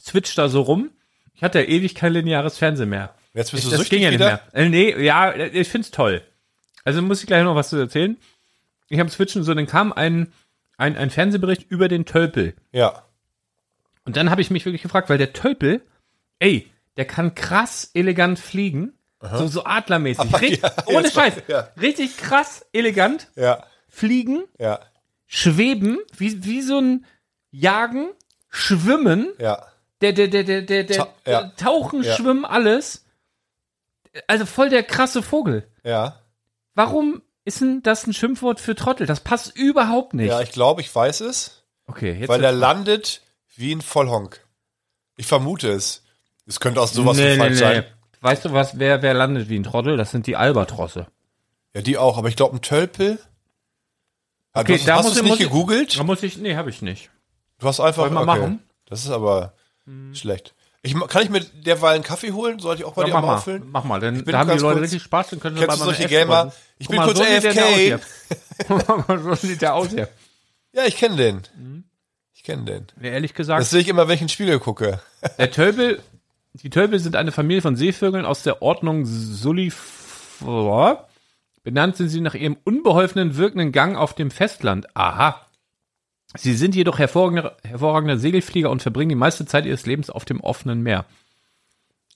Switch 0.00 0.34
da 0.34 0.48
so 0.48 0.62
rum. 0.62 0.90
Ich 1.34 1.42
hatte 1.44 1.60
ja 1.60 1.66
ewig 1.66 1.94
kein 1.94 2.12
lineares 2.12 2.56
Fernsehen 2.58 2.88
mehr. 2.88 3.14
Jetzt 3.34 3.50
bist 3.50 3.64
Ich, 3.64 3.70
du 3.70 3.76
das 3.76 3.88
ging 3.88 4.00
süchtig 4.00 4.02
ja 4.02 4.10
nicht 4.10 4.18
mehr. 4.20 4.40
Äh, 4.52 4.68
nee, 4.68 5.04
ja, 5.04 5.34
ich 5.36 5.68
find's 5.68 5.90
toll. 5.90 6.22
Also 6.84 7.02
muss 7.02 7.20
ich 7.20 7.26
gleich 7.26 7.42
noch 7.44 7.54
was 7.54 7.70
zu 7.70 7.76
erzählen. 7.76 8.16
Ich 8.88 9.00
habe 9.00 9.10
Switchen 9.10 9.42
so, 9.42 9.54
dann 9.54 9.66
kam 9.66 9.92
ein, 9.92 10.32
ein, 10.76 10.96
ein 10.96 11.10
Fernsehbericht 11.10 11.70
über 11.70 11.88
den 11.88 12.04
Tölpel. 12.04 12.54
Ja. 12.72 13.04
Und 14.04 14.16
dann 14.16 14.30
habe 14.30 14.42
ich 14.42 14.50
mich 14.50 14.64
wirklich 14.66 14.82
gefragt, 14.82 15.08
weil 15.08 15.18
der 15.18 15.32
Tölpel, 15.32 15.80
ey, 16.38 16.70
der 16.96 17.06
kann 17.06 17.34
krass 17.34 17.90
elegant 17.94 18.38
fliegen. 18.38 18.92
So, 19.22 19.46
so 19.46 19.64
adlermäßig. 19.64 20.32
Richtig, 20.40 20.62
ja, 20.62 20.72
ohne 20.86 21.10
Scheiß. 21.10 21.34
ja. 21.48 21.68
Richtig 21.80 22.18
krass 22.18 22.66
elegant 22.74 23.28
Ja. 23.36 23.64
fliegen, 23.88 24.44
Ja. 24.58 24.80
schweben, 25.26 25.98
wie, 26.16 26.44
wie 26.44 26.60
so 26.60 26.78
ein 26.78 27.06
Jagen, 27.50 28.10
schwimmen, 28.50 29.32
Ja. 29.38 29.66
der, 30.02 30.12
der, 30.12 30.28
der, 30.28 30.44
der, 30.44 30.60
der, 30.62 30.84
der, 30.84 30.96
Ta- 31.24 31.52
Tauchen, 31.56 32.04
schwimmen, 32.04 32.44
alles. 32.44 33.06
Also 34.26 34.44
voll 34.44 34.68
der 34.68 34.82
krasse 34.82 35.22
Vogel. 35.22 35.66
Ja. 35.82 36.20
Warum 36.74 37.22
ist 37.44 37.60
denn 37.60 37.82
das 37.82 38.06
ein 38.06 38.12
Schimpfwort 38.14 38.60
für 38.60 38.74
Trottel? 38.74 39.06
Das 39.06 39.20
passt 39.20 39.56
überhaupt 39.56 40.14
nicht. 40.14 40.28
Ja, 40.28 40.40
ich 40.40 40.52
glaube, 40.52 40.80
ich 40.80 40.94
weiß 40.94 41.20
es. 41.20 41.64
okay, 41.86 42.12
jetzt 42.12 42.28
Weil 42.28 42.42
er 42.42 42.52
landet 42.52 43.22
wie 43.56 43.72
ein 43.74 43.82
Vollhonk. 43.82 44.40
Ich 45.16 45.26
vermute 45.26 45.70
es. 45.70 46.02
Es 46.46 46.60
könnte 46.60 46.80
auch 46.80 46.88
sowas 46.88 47.16
nee, 47.16 47.24
wie 47.24 47.28
nee, 47.32 47.38
falsch 47.38 47.52
nee. 47.52 47.58
sein. 47.58 47.84
Weißt 48.20 48.44
du 48.44 48.52
was, 48.52 48.78
wer, 48.78 49.02
wer 49.02 49.14
landet 49.14 49.48
wie 49.48 49.58
ein 49.58 49.62
Trottel? 49.64 49.96
Das 49.96 50.10
sind 50.10 50.26
die 50.26 50.36
Albatrosse. 50.36 51.06
Ja, 51.74 51.82
die 51.82 51.98
auch. 51.98 52.18
Aber 52.18 52.28
ich 52.28 52.36
glaube, 52.36 52.56
ein 52.56 52.62
Tölpel. 52.62 53.18
Okay, 54.52 54.72
du 54.74 54.78
hast, 54.78 54.88
da 54.88 54.96
hast 54.96 55.06
du 55.06 55.10
es 55.12 55.16
ich- 55.18 55.22
nicht 55.22 55.32
ich- 55.34 55.38
gegoogelt? 55.46 55.98
Da 55.98 56.04
muss 56.04 56.22
ich, 56.22 56.38
nee, 56.38 56.56
habe 56.56 56.70
ich 56.70 56.80
nicht. 56.82 57.10
Du 57.58 57.66
hast 57.68 57.80
einfach. 57.80 58.02
Wollen 58.04 58.14
wir 58.14 58.20
okay. 58.20 58.26
machen? 58.26 58.62
Das 58.86 59.04
ist 59.04 59.10
aber 59.10 59.54
schlecht. 60.12 60.54
Ich, 60.82 60.94
kann 61.08 61.22
ich 61.22 61.30
mir 61.30 61.40
derweil 61.40 61.94
einen 61.94 62.04
Kaffee 62.04 62.32
holen? 62.32 62.58
Sollte 62.58 62.82
ich 62.82 62.86
auch 62.86 62.92
bei 62.92 63.02
Ja, 63.02 63.06
dir 63.06 63.12
mach 63.14 63.20
mal 63.22 63.26
mal, 63.28 63.34
auffüllen? 63.36 63.62
mach 63.70 63.84
mal, 63.84 64.00
denn 64.00 64.24
da 64.24 64.38
haben 64.38 64.50
die 64.50 64.58
Leute 64.58 64.74
kurz- 64.74 64.82
richtig 64.84 65.02
Spaß 65.02 65.32
und 65.32 65.40
können 65.40 65.56
Kennst 65.56 65.76
du 65.76 65.78
beim 65.78 65.84
solche 65.94 66.08
Gamer? 66.08 66.52
Ich 66.84 66.88
bin 66.88 66.98
mal, 66.98 67.06
kurz 67.06 67.16
so 67.16 67.24
AFK. 67.24 68.02
so 69.22 69.34
sieht 69.36 69.62
der 69.62 69.74
aus 69.74 69.88
hier. 69.88 70.06
Ja, 70.74 70.84
ich 70.84 70.98
kenne 70.98 71.16
den. 71.16 71.40
Mhm. 71.56 71.84
Ich 72.34 72.42
kenne 72.42 72.64
den. 72.64 72.86
Nee, 73.00 73.08
ehrlich 73.08 73.32
gesagt, 73.32 73.62
Das 73.62 73.70
sehe 73.70 73.80
ich 73.80 73.88
immer, 73.88 74.06
wenn 74.06 74.16
ich 74.16 74.20
in 74.20 74.26
den 74.26 74.32
Spiegel 74.32 74.58
gucke. 74.58 75.00
Der 75.38 75.50
Tölpel, 75.50 76.02
die 76.52 76.68
Tölpel 76.68 76.98
sind 76.98 77.16
eine 77.16 77.32
Familie 77.32 77.62
von 77.62 77.74
Seevögeln 77.74 78.26
aus 78.26 78.42
der 78.42 78.60
Ordnung 78.60 79.06
Sullifor. 79.06 79.88
Benannt 81.62 81.96
sind 81.96 82.10
sie 82.10 82.20
nach 82.20 82.34
ihrem 82.34 82.58
unbeholfenen, 82.64 83.38
wirkenden 83.38 83.72
Gang 83.72 83.96
auf 83.96 84.14
dem 84.14 84.30
Festland. 84.30 84.94
Aha. 84.94 85.40
Sie 86.36 86.52
sind 86.52 86.74
jedoch 86.74 86.98
hervorragende, 86.98 87.56
hervorragende 87.62 88.18
Segelflieger 88.18 88.68
und 88.68 88.82
verbringen 88.82 89.08
die 89.08 89.14
meiste 89.14 89.46
Zeit 89.46 89.64
ihres 89.64 89.86
Lebens 89.86 90.10
auf 90.10 90.26
dem 90.26 90.42
offenen 90.42 90.82
Meer. 90.82 91.06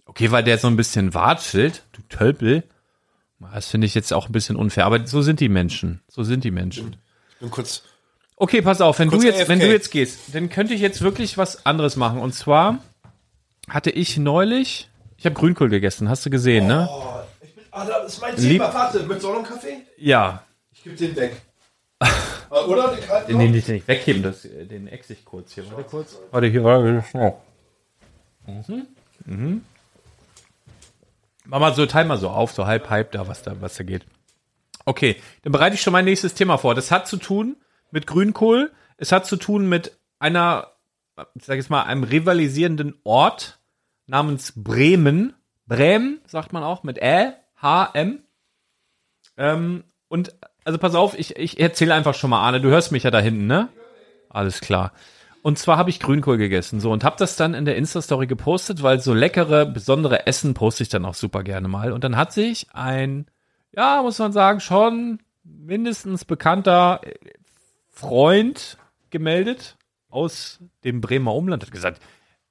Okay, 0.05 0.31
weil 0.31 0.45
der 0.45 0.59
so 0.59 0.67
ein 0.67 0.77
bisschen 0.77 1.15
watschelt, 1.15 1.85
du 1.93 2.03
Tölpel. 2.11 2.65
Das 3.41 3.69
finde 3.69 3.87
ich 3.87 3.95
jetzt 3.95 4.13
auch 4.13 4.29
ein 4.29 4.33
bisschen 4.33 4.57
unfair, 4.57 4.85
aber 4.87 5.07
so 5.07 5.23
sind 5.23 5.41
die 5.41 5.49
Menschen. 5.49 6.01
So 6.09 6.23
sind 6.25 6.45
die 6.45 6.51
Menschen. 6.51 6.97
Ich 7.35 7.39
bin 7.39 7.51
kurz. 7.51 7.83
Okay, 8.37 8.63
pass 8.63 8.81
auf, 8.81 8.99
wenn 8.99 9.11
du 9.11 9.21
jetzt, 9.23 9.41
AFK. 9.41 9.49
wenn 9.49 9.61
du 9.61 9.71
jetzt 9.71 9.91
gehst, 9.91 10.19
dann 10.35 10.49
könnte 10.49 10.75
ich 10.75 10.81
jetzt 10.81 11.03
wirklich 11.03 11.39
was 11.39 11.65
anderes 11.67 11.97
machen. 11.97 12.21
Und 12.21 12.33
zwar 12.35 12.79
hatte 13.69 13.91
ich 13.91 14.17
neulich, 14.17 14.91
ich 15.17 15.25
habe 15.27 15.35
Grünkohl 15.35 15.69
gegessen, 15.69 16.09
hast 16.09 16.25
du 16.27 16.31
gesehen, 16.31 16.67
ne? 16.67 16.89
Oh, 16.91 17.21
ich 17.41 17.55
bin, 17.55 17.65
ah, 17.73 17.85
das 17.85 18.15
ist 18.15 18.21
mein 18.21 18.37
Lieb- 18.37 18.53
Thema. 18.61 18.73
Warte, 18.75 19.03
mit 19.05 19.21
Sonnenkaffee? 19.21 19.79
Ja. 19.97 20.43
Ich 20.73 20.83
gebe 20.83 20.97
den 20.97 21.17
weg. 21.17 21.37
Ah, 22.51 22.65
Oder? 22.65 22.97
Den 22.97 23.07
kalten 23.07 23.29
Den, 23.33 23.39
den 23.41 23.55
ich 23.55 23.69
nicht 23.69 23.87
wegheben, 23.87 24.23
das, 24.23 24.47
äh, 24.47 24.65
den 24.65 24.89
ex 24.89 25.11
ich 25.11 25.23
kurz 25.23 25.53
hier. 25.53 25.71
Warte 25.71 25.85
kurz. 25.85 26.17
Warte, 26.31 26.47
hier 26.47 26.65
war 26.65 27.03
schnell. 27.03 27.35
Mhm. 28.47 28.87
Mhm. 29.27 29.63
Mach 31.51 31.61
mal 31.61 31.75
so, 31.75 31.87
teil 31.87 32.05
mal 32.05 32.19
so 32.19 32.29
auf, 32.29 32.53
so 32.53 32.67
halb, 32.67 32.91
halb 32.91 33.13
da, 33.13 33.27
was 33.27 33.43
da, 33.43 33.59
was 33.63 33.75
da 33.75 33.83
geht. 33.83 34.05
Okay, 34.85 35.17
dann 35.43 35.53
bereite 35.53 35.75
ich 35.77 35.81
schon 35.81 35.95
mein 35.95 36.05
nächstes 36.05 36.35
Thema 36.35 36.59
vor. 36.59 36.75
Das 36.75 36.91
hat 36.91 37.09
zu 37.09 37.17
tun 37.17 37.57
mit 37.91 38.07
Grünkohl. 38.07 38.71
Es 38.99 39.13
hat 39.13 39.25
zu 39.25 39.37
tun 39.37 39.67
mit 39.67 39.99
einer, 40.19 40.73
sag 41.17 41.55
ich 41.55 41.63
jetzt 41.63 41.71
mal, 41.71 41.85
einem 41.85 42.05
rivalisierenden 42.05 43.01
Ort 43.03 43.61
namens 44.07 44.53
Bremen. 44.57 45.35
Bremen, 45.67 46.21
sagt 46.27 46.53
man 46.53 46.63
auch, 46.65 46.83
mit 46.83 46.99
Ä, 46.99 47.33
H, 47.57 47.91
M. 47.95 48.25
Ähm, 49.39 49.85
und, 50.09 50.35
also 50.65 50.79
pass 50.79 50.95
auf, 50.95 51.19
ich, 51.19 51.37
ich 51.37 51.59
erzähle 51.59 51.95
einfach 51.95 52.15
schon 52.15 52.29
mal, 52.29 52.41
Arne, 52.41 52.61
du 52.61 52.69
hörst 52.69 52.93
mich 52.93 53.05
ja 53.05 53.11
da 53.11 53.21
hinten, 53.21 53.47
ne? 53.47 53.71
Alles 54.29 54.61
klar. 54.61 54.93
Und 55.43 55.59
zwar 55.59 55.77
habe 55.77 55.91
ich 55.91 56.01
Grünkohl 56.01 56.37
gegessen, 56.37 56.81
so, 56.81 56.91
und 56.91 57.05
habe 57.05 57.17
das 57.19 57.37
dann 57.37 57.55
in 57.55 57.65
der 57.65 57.77
Insta-Story 57.77 58.27
gepostet, 58.27 58.83
weil 58.83 59.01
so 59.01 59.15
leckere, 59.15 59.67
besondere 59.67 60.27
Essen 60.27 60.55
poste 60.55 60.83
ich 60.83 60.89
dann 60.89 61.05
auch 61.05 61.15
super 61.15 61.43
gerne 61.43 61.69
mal. 61.69 61.93
Und 61.93 62.05
dann 62.05 62.17
hat 62.17 62.33
sich 62.33 62.67
ein, 62.73 63.27
ja, 63.73 64.03
muss 64.03 64.19
man 64.19 64.33
sagen, 64.33 64.61
schon 64.61 65.21
mindestens 65.45 66.25
bekannter 66.25 67.01
äh, 67.05 67.15
Freund 67.91 68.79
gemeldet 69.11 69.77
aus 70.11 70.61
dem 70.85 71.01
Bremer 71.01 71.35
Umland, 71.35 71.63
hat 71.63 71.71
gesagt, 71.71 72.01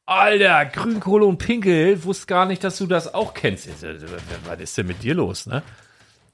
Alter, 0.05 0.65
Grünkohl 0.65 1.23
und 1.23 1.37
Pinkel, 1.37 2.03
wusste 2.05 2.27
gar 2.27 2.45
nicht, 2.45 2.63
dass 2.63 2.77
du 2.77 2.87
das 2.87 3.13
auch 3.13 3.33
kennst. 3.33 3.67
Was 4.45 4.59
ist 4.59 4.77
denn 4.77 4.87
mit 4.87 5.03
dir 5.03 5.15
los, 5.15 5.47
ne? 5.47 5.63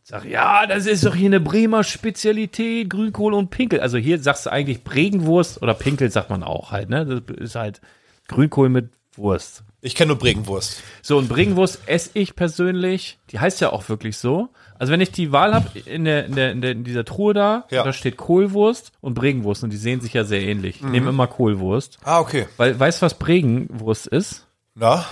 Sag, 0.05 0.25
ja, 0.25 0.67
das 0.67 0.85
ist 0.85 1.05
doch 1.05 1.15
hier 1.15 1.27
eine 1.27 1.39
Bremer 1.39 1.83
Spezialität, 1.85 2.89
Grünkohl 2.89 3.33
und 3.33 3.49
Pinkel. 3.51 3.79
Also 3.79 3.97
hier 3.97 4.19
sagst 4.19 4.45
du 4.45 4.51
eigentlich 4.51 4.83
Bregenwurst 4.83 5.61
oder 5.61 5.73
Pinkel 5.73 6.11
sagt 6.11 6.29
man 6.29 6.43
auch 6.43 6.71
halt, 6.71 6.89
ne? 6.89 7.05
Das 7.05 7.37
ist 7.37 7.55
halt 7.55 7.79
Grünkohl 8.27 8.67
mit 8.67 8.89
Wurst. 9.15 9.63
Ich 9.79 9.95
kenne 9.95 10.09
nur 10.09 10.17
Bregenwurst. 10.17 10.81
So, 11.01 11.17
und 11.17 11.29
Bregenwurst 11.29 11.81
esse 11.87 12.11
ich 12.15 12.35
persönlich, 12.35 13.19
die 13.29 13.39
heißt 13.39 13.61
ja 13.61 13.71
auch 13.71 13.87
wirklich 13.89 14.17
so. 14.17 14.49
Also 14.79 14.91
wenn 14.91 15.01
ich 15.01 15.11
die 15.11 15.31
Wahl 15.31 15.53
habe, 15.53 15.77
in, 15.79 16.03
der, 16.05 16.25
in, 16.25 16.35
der, 16.35 16.51
in, 16.51 16.61
der, 16.61 16.71
in 16.71 16.83
dieser 16.83 17.05
Truhe 17.05 17.33
da, 17.33 17.65
Ja. 17.69 17.83
da 17.83 17.93
steht 17.93 18.17
Kohlwurst 18.17 18.91
und 19.01 19.13
Bregenwurst 19.13 19.63
und 19.63 19.69
die 19.71 19.77
sehen 19.77 20.01
sich 20.01 20.13
ja 20.13 20.23
sehr 20.25 20.41
ähnlich. 20.41 20.77
Ich 20.77 20.83
nehme 20.83 21.09
immer 21.09 21.27
Kohlwurst. 21.27 21.99
Ah, 22.03 22.19
okay. 22.19 22.47
Weil, 22.57 22.77
weißt 22.79 23.01
du, 23.01 23.05
was 23.05 23.13
Bregenwurst 23.19 24.07
ist? 24.07 24.47
Na, 24.75 25.05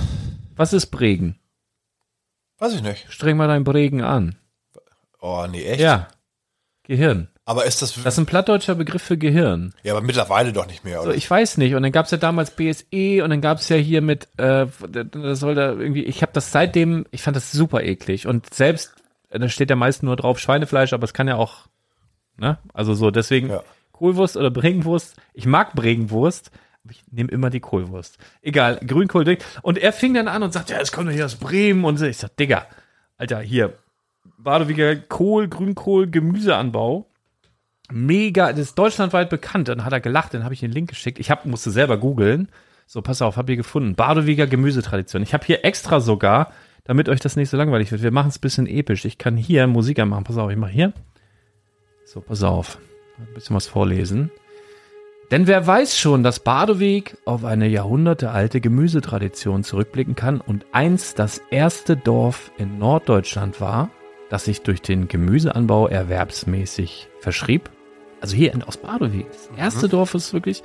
Was 0.57 0.73
ist 0.73 0.87
Bregen? 0.87 1.37
weiß 2.59 2.73
ich 2.73 2.81
nicht. 2.83 3.05
Streng 3.09 3.37
mal 3.37 3.47
dein 3.47 3.63
Bregen 3.63 4.01
an. 4.01 4.35
Oh, 5.21 5.45
nee, 5.49 5.63
echt? 5.63 5.79
Ja. 5.79 6.07
Gehirn. 6.83 7.29
Aber 7.45 7.65
ist 7.65 7.81
das, 7.81 7.93
Das 7.95 8.13
ist 8.15 8.17
ein 8.19 8.25
plattdeutscher 8.25 8.75
Begriff 8.75 9.01
für 9.01 9.17
Gehirn. 9.17 9.73
ja, 9.83 9.93
aber 9.93 10.01
mittlerweile 10.01 10.51
doch 10.53 10.67
nicht 10.67 10.83
mehr, 10.83 10.97
So, 11.01 11.07
oder? 11.09 11.15
ich 11.15 11.29
weiß 11.29 11.57
nicht. 11.57 11.75
Und 11.75 11.83
dann 11.83 11.91
gab's 11.91 12.11
ja 12.11 12.17
damals 12.17 12.51
BSE 12.51 13.23
und 13.23 13.29
dann 13.29 13.41
gab's 13.41 13.69
ja 13.69 13.75
hier 13.77 14.01
mit, 14.01 14.27
äh, 14.37 14.67
das 14.89 15.39
soll 15.39 15.55
da 15.55 15.71
irgendwie, 15.71 16.03
ich 16.03 16.21
habe 16.21 16.31
das 16.33 16.51
seitdem, 16.51 17.05
ich 17.11 17.21
fand 17.23 17.35
das 17.35 17.51
super 17.51 17.83
eklig. 17.83 18.27
Und 18.27 18.53
selbst, 18.53 18.93
äh, 19.29 19.39
da 19.39 19.47
steht 19.49 19.69
ja 19.69 19.75
meist 19.75 20.03
nur 20.03 20.15
drauf 20.15 20.39
Schweinefleisch, 20.39 20.93
aber 20.93 21.03
es 21.03 21.13
kann 21.13 21.27
ja 21.27 21.35
auch, 21.35 21.67
ne? 22.37 22.57
Also 22.73 22.93
so, 22.93 23.11
deswegen 23.11 23.49
Ja. 23.49 23.63
Kohlwurst 23.91 24.37
oder 24.37 24.49
Bregenwurst. 24.49 25.15
Ich 25.33 25.45
mag 25.45 25.73
Bregenwurst, 25.73 26.51
aber 26.83 26.91
ich 26.93 27.03
nehme 27.11 27.29
immer 27.31 27.49
die 27.51 27.59
Kohlwurst. 27.59 28.17
Egal, 28.41 28.79
Grünkohl. 28.85 29.37
Und 29.61 29.77
er 29.77 29.93
fing 29.93 30.13
dann 30.15 30.27
an 30.27 30.41
und 30.41 30.51
sagt, 30.53 30.69
ja, 30.71 30.79
es 30.79 30.91
kommt 30.91 31.07
doch 31.09 31.13
hier 31.13 31.25
aus 31.25 31.35
Bremen. 31.35 31.85
Und 31.85 31.97
so. 31.97 32.05
ich 32.05 32.17
sag, 32.17 32.35
Digga, 32.37 32.65
Alter, 33.17 33.39
hier, 33.41 33.77
Badewiger 34.37 34.95
Kohl, 34.95 35.47
Grünkohl, 35.47 36.09
Gemüseanbau. 36.09 37.09
Mega, 37.91 38.51
das 38.51 38.59
ist 38.59 38.79
deutschlandweit 38.79 39.29
bekannt. 39.29 39.67
Dann 39.67 39.83
hat 39.85 39.93
er 39.93 39.99
gelacht, 39.99 40.33
dann 40.33 40.43
habe 40.43 40.53
ich 40.53 40.59
den 40.59 40.71
Link 40.71 40.89
geschickt. 40.89 41.19
Ich 41.19 41.29
hab, 41.29 41.45
musste 41.45 41.71
selber 41.71 41.97
googeln. 41.97 42.49
So, 42.87 43.01
pass 43.01 43.21
auf, 43.21 43.37
hab 43.37 43.47
hier 43.47 43.57
gefunden. 43.57 43.95
Badewiger 43.95 44.47
Gemüsetradition. 44.47 45.23
Ich 45.23 45.33
habe 45.33 45.45
hier 45.45 45.63
extra 45.65 45.99
sogar, 45.99 46.51
damit 46.83 47.09
euch 47.09 47.19
das 47.19 47.35
nicht 47.35 47.49
so 47.49 47.57
langweilig 47.57 47.91
wird. 47.91 48.01
Wir 48.01 48.11
machen 48.11 48.29
es 48.29 48.37
ein 48.37 48.41
bisschen 48.41 48.67
episch. 48.67 49.05
Ich 49.05 49.17
kann 49.17 49.37
hier 49.37 49.67
Musik 49.67 49.99
anmachen. 49.99 50.23
Pass 50.23 50.37
auf, 50.37 50.51
ich 50.51 50.57
mache 50.57 50.71
hier. 50.71 50.93
So, 52.05 52.21
pass 52.21 52.43
auf. 52.43 52.79
Ein 53.17 53.33
bisschen 53.33 53.55
was 53.55 53.67
vorlesen. 53.67 54.31
Denn 55.31 55.47
wer 55.47 55.65
weiß 55.65 55.97
schon, 55.97 56.23
dass 56.23 56.41
Badeweg 56.41 57.17
auf 57.23 57.45
eine 57.45 57.67
jahrhundertealte 57.67 58.59
Gemüsetradition 58.59 59.63
zurückblicken 59.63 60.15
kann 60.15 60.41
und 60.41 60.65
einst 60.73 61.19
das 61.19 61.41
erste 61.51 61.95
Dorf 61.95 62.51
in 62.57 62.77
Norddeutschland 62.77 63.61
war, 63.61 63.89
das 64.31 64.45
sich 64.45 64.61
durch 64.61 64.81
den 64.81 65.09
Gemüseanbau 65.09 65.89
erwerbsmäßig 65.89 67.09
verschrieb. 67.19 67.69
Also 68.21 68.33
hier 68.33 68.53
in, 68.53 68.63
aus 68.63 68.77
Badeweg. 68.77 69.25
Das 69.29 69.49
erste 69.57 69.89
Dorf 69.89 70.13
ist 70.13 70.31
wirklich. 70.31 70.63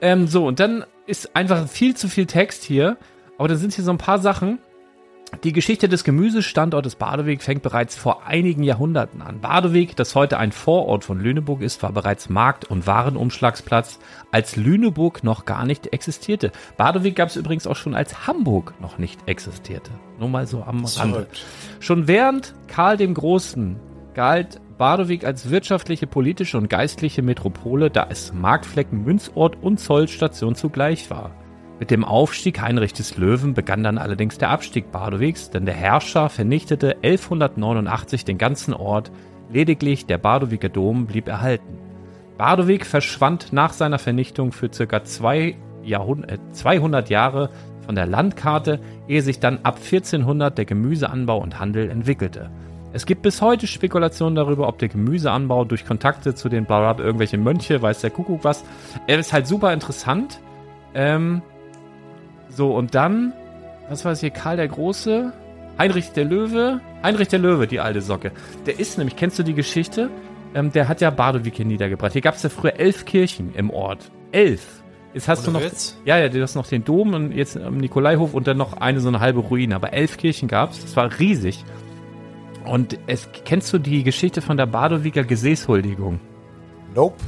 Ähm, 0.00 0.26
so, 0.26 0.46
und 0.46 0.60
dann 0.60 0.86
ist 1.06 1.36
einfach 1.36 1.68
viel 1.68 1.94
zu 1.94 2.08
viel 2.08 2.24
Text 2.24 2.64
hier. 2.64 2.96
Aber 3.36 3.48
da 3.48 3.56
sind 3.56 3.74
hier 3.74 3.84
so 3.84 3.90
ein 3.90 3.98
paar 3.98 4.18
Sachen. 4.18 4.60
Die 5.44 5.52
Geschichte 5.52 5.88
des 5.88 6.04
Gemüsestandortes 6.04 6.96
Badeweg 6.96 7.42
fängt 7.42 7.62
bereits 7.62 7.96
vor 7.96 8.26
einigen 8.26 8.62
Jahrhunderten 8.62 9.22
an. 9.22 9.40
Badeweg, 9.40 9.96
das 9.96 10.14
heute 10.14 10.38
ein 10.38 10.52
Vorort 10.52 11.04
von 11.04 11.20
Lüneburg 11.20 11.62
ist, 11.62 11.82
war 11.82 11.92
bereits 11.92 12.28
Markt- 12.28 12.64
und 12.64 12.86
Warenumschlagsplatz, 12.86 13.98
als 14.30 14.56
Lüneburg 14.56 15.24
noch 15.24 15.44
gar 15.44 15.66
nicht 15.66 15.92
existierte. 15.92 16.52
Badeweg 16.76 17.16
gab 17.16 17.28
es 17.28 17.36
übrigens 17.36 17.66
auch 17.66 17.76
schon, 17.76 17.94
als 17.94 18.26
Hamburg 18.26 18.74
noch 18.80 18.98
nicht 18.98 19.28
existierte. 19.28 19.90
Nur 20.18 20.28
mal 20.28 20.46
so 20.46 20.62
am 20.62 20.84
Rande. 20.84 21.26
Schon 21.80 22.08
während 22.08 22.54
Karl 22.68 22.96
dem 22.96 23.14
Großen 23.14 23.76
galt 24.14 24.60
Badewig 24.78 25.24
als 25.24 25.50
wirtschaftliche, 25.50 26.06
politische 26.06 26.58
und 26.58 26.68
geistliche 26.68 27.22
Metropole, 27.22 27.90
da 27.90 28.06
es 28.10 28.32
Marktflecken, 28.32 29.04
Münzort 29.04 29.56
und 29.62 29.78
Zollstation 29.78 30.54
zugleich 30.54 31.10
war. 31.10 31.30
Mit 31.78 31.90
dem 31.90 32.04
Aufstieg 32.04 32.60
Heinrich 32.62 32.94
des 32.94 33.18
Löwen 33.18 33.52
begann 33.52 33.84
dann 33.84 33.98
allerdings 33.98 34.38
der 34.38 34.48
Abstieg 34.48 34.90
Badewegs, 34.92 35.50
denn 35.50 35.66
der 35.66 35.74
Herrscher 35.74 36.30
vernichtete 36.30 36.96
1189 37.02 38.24
den 38.24 38.38
ganzen 38.38 38.72
Ort, 38.72 39.10
lediglich 39.50 40.06
der 40.06 40.16
Badewiger 40.16 40.70
Dom 40.70 41.06
blieb 41.06 41.28
erhalten. 41.28 41.78
Badewig 42.38 42.84
verschwand 42.84 43.52
nach 43.52 43.72
seiner 43.72 43.98
Vernichtung 43.98 44.52
für 44.52 44.70
zwei 44.70 45.56
Jahrhund 45.82 46.30
äh, 46.30 46.38
200 46.52 47.08
Jahre 47.10 47.50
von 47.84 47.94
der 47.94 48.06
Landkarte, 48.06 48.80
ehe 49.06 49.22
sich 49.22 49.38
dann 49.38 49.60
ab 49.62 49.76
1400 49.76 50.56
der 50.56 50.64
Gemüseanbau 50.64 51.38
und 51.38 51.58
Handel 51.60 51.88
entwickelte. 51.88 52.50
Es 52.92 53.06
gibt 53.06 53.22
bis 53.22 53.42
heute 53.42 53.66
Spekulationen 53.66 54.34
darüber, 54.34 54.68
ob 54.68 54.78
der 54.78 54.88
Gemüseanbau 54.88 55.64
durch 55.64 55.84
Kontakte 55.84 56.34
zu 56.34 56.48
den 56.48 56.64
Blablabla 56.64 57.04
irgendwelche 57.04 57.38
Mönche, 57.38 57.80
weiß 57.80 58.00
der 58.00 58.10
Kuckuck 58.10 58.42
was. 58.42 58.64
Er 59.06 59.18
ist 59.18 59.32
halt 59.32 59.46
super 59.46 59.72
interessant. 59.72 60.40
Ähm, 60.94 61.42
so, 62.56 62.74
und 62.74 62.94
dann, 62.94 63.32
was 63.88 64.04
war 64.04 64.12
es 64.12 64.20
hier, 64.20 64.30
Karl 64.30 64.56
der 64.56 64.68
Große, 64.68 65.32
Heinrich 65.78 66.10
der 66.12 66.24
Löwe, 66.24 66.80
Heinrich 67.02 67.28
der 67.28 67.38
Löwe, 67.38 67.66
die 67.66 67.80
alte 67.80 68.00
Socke. 68.00 68.32
Der 68.64 68.80
ist 68.80 68.96
nämlich, 68.96 69.16
kennst 69.16 69.38
du 69.38 69.42
die 69.42 69.54
Geschichte? 69.54 70.08
Ähm, 70.54 70.72
der 70.72 70.88
hat 70.88 71.02
ja 71.02 71.10
Badewig 71.10 71.54
hier 71.54 71.66
niedergebracht. 71.66 72.12
Hier 72.12 72.22
gab 72.22 72.34
es 72.36 72.42
ja 72.42 72.48
früher 72.48 72.80
elf 72.80 73.04
Kirchen 73.04 73.54
im 73.54 73.68
Ort. 73.70 74.10
Elf. 74.32 74.82
Jetzt 75.12 75.28
hast 75.28 75.46
Ohne 75.46 75.58
du 75.58 75.64
noch, 75.64 75.70
Witz? 75.70 76.00
ja, 76.06 76.18
ja, 76.18 76.28
du 76.28 76.40
hast 76.40 76.54
noch 76.54 76.66
den 76.66 76.84
Dom 76.84 77.12
und 77.14 77.32
jetzt 77.32 77.56
am 77.58 77.76
Nikolaihof 77.76 78.32
und 78.32 78.46
dann 78.46 78.56
noch 78.56 78.74
eine 78.74 79.00
so 79.00 79.08
eine 79.08 79.20
halbe 79.20 79.40
Ruine. 79.40 79.74
Aber 79.74 79.92
elf 79.92 80.16
Kirchen 80.16 80.48
gab's. 80.48 80.80
Das 80.80 80.96
war 80.96 81.18
riesig. 81.18 81.64
Und 82.64 82.98
es, 83.06 83.28
kennst 83.44 83.72
du 83.72 83.78
die 83.78 84.02
Geschichte 84.02 84.40
von 84.40 84.56
der 84.56 84.66
Badewiger 84.66 85.24
Gesäßhuldigung? 85.24 86.20
Nope. 86.94 87.22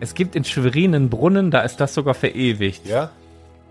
Es 0.00 0.14
gibt 0.14 0.36
in 0.36 0.44
Schwerin 0.44 0.94
einen 0.94 1.10
Brunnen, 1.10 1.50
da 1.50 1.60
ist 1.60 1.78
das 1.78 1.94
sogar 1.94 2.14
verewigt. 2.14 2.86
Ja? 2.86 3.10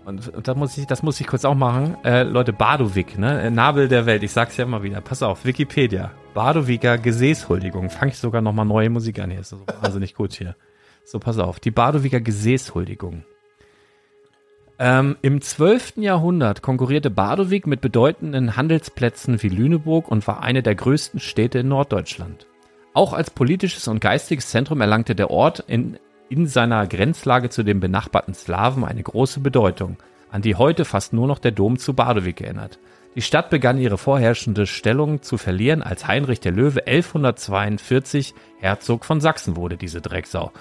Und, 0.04 0.28
und 0.28 0.48
da 0.48 0.54
muss 0.54 0.76
ich, 0.78 0.86
das 0.86 1.02
muss 1.02 1.20
ich 1.20 1.26
kurz 1.26 1.44
auch 1.44 1.54
machen. 1.54 1.96
Äh, 2.04 2.22
Leute, 2.22 2.52
Badowig, 2.52 3.18
ne? 3.18 3.42
Äh, 3.42 3.50
Nabel 3.50 3.88
der 3.88 4.06
Welt, 4.06 4.22
ich 4.22 4.32
sag's 4.32 4.56
ja 4.56 4.64
immer 4.64 4.82
wieder. 4.82 5.00
Pass 5.00 5.22
auf, 5.22 5.44
Wikipedia. 5.44 6.12
Badowiger 6.34 6.98
Gesäßhuldigung. 6.98 7.90
Fange 7.90 8.12
ich 8.12 8.18
sogar 8.18 8.40
nochmal 8.40 8.66
neue 8.66 8.90
Musik 8.90 9.18
an 9.18 9.30
hier. 9.30 9.40
Ist 9.40 9.50
so 9.50 9.60
wahnsinnig 9.80 10.14
gut 10.14 10.32
hier. 10.32 10.56
So, 11.04 11.18
pass 11.18 11.38
auf. 11.38 11.60
Die 11.60 11.70
Badowiger 11.70 12.20
Gesäßhuldigung. 12.20 13.24
Ähm, 14.78 15.18
Im 15.20 15.42
12. 15.42 15.94
Jahrhundert 15.96 16.62
konkurrierte 16.62 17.10
Badowig 17.10 17.66
mit 17.66 17.82
bedeutenden 17.82 18.56
Handelsplätzen 18.56 19.42
wie 19.42 19.50
Lüneburg 19.50 20.08
und 20.08 20.26
war 20.26 20.42
eine 20.42 20.62
der 20.62 20.74
größten 20.74 21.20
Städte 21.20 21.58
in 21.58 21.68
Norddeutschland. 21.68 22.46
Auch 22.94 23.12
als 23.12 23.30
politisches 23.30 23.88
und 23.88 24.00
geistiges 24.00 24.48
Zentrum 24.48 24.80
erlangte 24.80 25.14
der 25.14 25.30
Ort 25.30 25.62
in, 25.66 25.98
in 26.30 26.46
seiner 26.46 26.86
Grenzlage 26.86 27.50
zu 27.50 27.64
den 27.64 27.80
benachbarten 27.80 28.34
Slawen 28.34 28.84
eine 28.84 29.02
große 29.02 29.40
Bedeutung, 29.40 29.96
an 30.30 30.42
die 30.42 30.54
heute 30.54 30.84
fast 30.84 31.12
nur 31.12 31.26
noch 31.26 31.40
der 31.40 31.50
Dom 31.50 31.76
zu 31.76 31.92
Badewig 31.92 32.40
erinnert. 32.40 32.78
Die 33.16 33.22
Stadt 33.22 33.50
begann 33.50 33.78
ihre 33.78 33.98
vorherrschende 33.98 34.66
Stellung 34.66 35.22
zu 35.22 35.36
verlieren, 35.36 35.82
als 35.82 36.06
Heinrich 36.06 36.38
der 36.38 36.52
Löwe 36.52 36.86
1142 36.86 38.34
Herzog 38.60 39.04
von 39.04 39.20
Sachsen 39.20 39.56
wurde, 39.56 39.76
diese 39.76 40.00
Drecksau. 40.00 40.52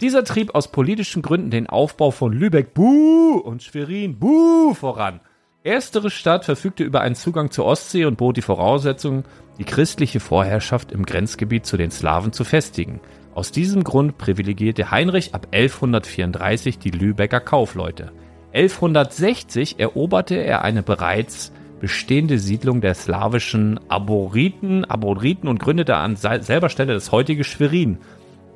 Dieser 0.00 0.22
trieb 0.22 0.54
aus 0.54 0.70
politischen 0.70 1.22
Gründen 1.22 1.50
den 1.50 1.66
Aufbau 1.66 2.12
von 2.12 2.32
Lübeck 2.32 2.72
Buh 2.72 3.40
und 3.44 3.64
Schwerin 3.64 4.20
Buh 4.20 4.72
voran. 4.74 5.18
Erstere 5.64 6.10
Stadt 6.10 6.44
verfügte 6.44 6.84
über 6.84 7.00
einen 7.00 7.16
Zugang 7.16 7.50
zur 7.50 7.64
Ostsee 7.64 8.04
und 8.04 8.16
bot 8.16 8.36
die 8.36 8.42
Voraussetzung, 8.42 9.24
die 9.58 9.64
christliche 9.64 10.20
Vorherrschaft 10.20 10.92
im 10.92 11.04
Grenzgebiet 11.04 11.66
zu 11.66 11.76
den 11.76 11.90
Slawen 11.90 12.32
zu 12.32 12.44
festigen. 12.44 13.00
Aus 13.38 13.52
diesem 13.52 13.84
Grund 13.84 14.18
privilegierte 14.18 14.90
Heinrich 14.90 15.32
ab 15.32 15.46
1134 15.52 16.80
die 16.80 16.90
Lübecker 16.90 17.38
Kaufleute. 17.38 18.10
1160 18.52 19.78
eroberte 19.78 20.34
er 20.34 20.62
eine 20.62 20.82
bereits 20.82 21.52
bestehende 21.78 22.40
Siedlung 22.40 22.80
der 22.80 22.94
slawischen 22.94 23.78
Aboriten, 23.88 24.84
Aboriten 24.84 25.48
und 25.48 25.60
gründete 25.60 25.94
an 25.94 26.16
selber 26.16 26.68
Stelle 26.68 26.94
das 26.94 27.12
heutige 27.12 27.44
Schwerin, 27.44 27.98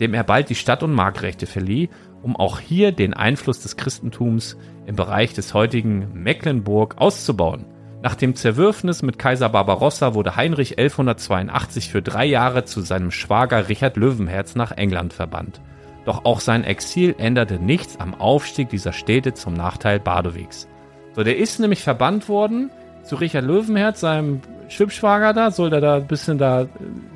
dem 0.01 0.15
er 0.15 0.25
bald 0.25 0.51
die 0.51 0.57
Stadt- 0.57 0.83
und 0.83 0.95
Marktrechte 0.95 1.47
verlieh, 1.47 1.89
um 2.21 2.35
auch 2.35 2.59
hier 2.59 2.91
den 2.91 3.15
Einfluss 3.15 3.61
des 3.61 3.77
Christentums 3.77 4.57
im 4.87 4.97
Bereich 4.97 5.33
des 5.33 5.55
heutigen 5.55 6.09
Mecklenburg 6.13 6.97
auszubauen. 6.99 7.67
Nach 8.03 8.17
dem 8.17 8.35
Zerwürfnis 8.35 9.03
mit 9.03 9.17
Kaiser 9.17 9.49
Barbarossa 9.49 10.15
wurde 10.15 10.35
Heinrich 10.35 10.77
1182 10.77 11.89
für 11.89 12.03
drei 12.03 12.25
Jahre 12.25 12.65
zu 12.65 12.81
seinem 12.81 13.13
Schwager 13.13 13.69
Richard 13.69 13.97
Löwenherz 13.97 14.57
nach 14.57 14.73
England 14.73 15.13
verbannt. 15.13 15.61
Doch 16.05 16.25
auch 16.25 16.41
sein 16.41 16.65
Exil 16.65 17.15
änderte 17.17 17.61
nichts 17.61 18.01
am 18.01 18.15
Aufstieg 18.15 18.71
dieser 18.71 18.93
Städte 18.93 19.35
zum 19.35 19.55
Nachteil 19.55 20.01
Badowiks. 20.01 20.67
So, 21.15 21.23
der 21.23 21.37
ist 21.37 21.61
nämlich 21.61 21.85
verbannt 21.85 22.29
worden 22.29 22.73
zu 23.05 23.15
Richard 23.15 23.45
Löwenherz, 23.45 24.01
seinem 24.01 24.41
Schwibschwager 24.69 25.33
da, 25.33 25.53
soll 25.53 25.71
der 25.71 25.81
da 25.81 25.97
ein 25.97 26.09
bisschen 26.09 26.39
da 26.39 26.63
äh, 26.63 26.67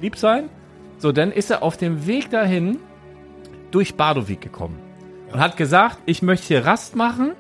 lieb 0.00 0.16
sein. 0.16 0.48
So, 0.98 1.10
dann 1.10 1.32
ist 1.32 1.50
er 1.50 1.64
auf 1.64 1.76
dem 1.76 2.06
Weg 2.06 2.30
dahin 2.30 2.78
durch 3.72 3.96
Badowik 3.96 4.40
gekommen 4.40 4.78
und 5.32 5.40
hat 5.40 5.56
gesagt, 5.56 5.98
ich 6.06 6.22
möchte 6.22 6.46
hier 6.46 6.64
Rast 6.64 6.94
machen. 6.94 7.32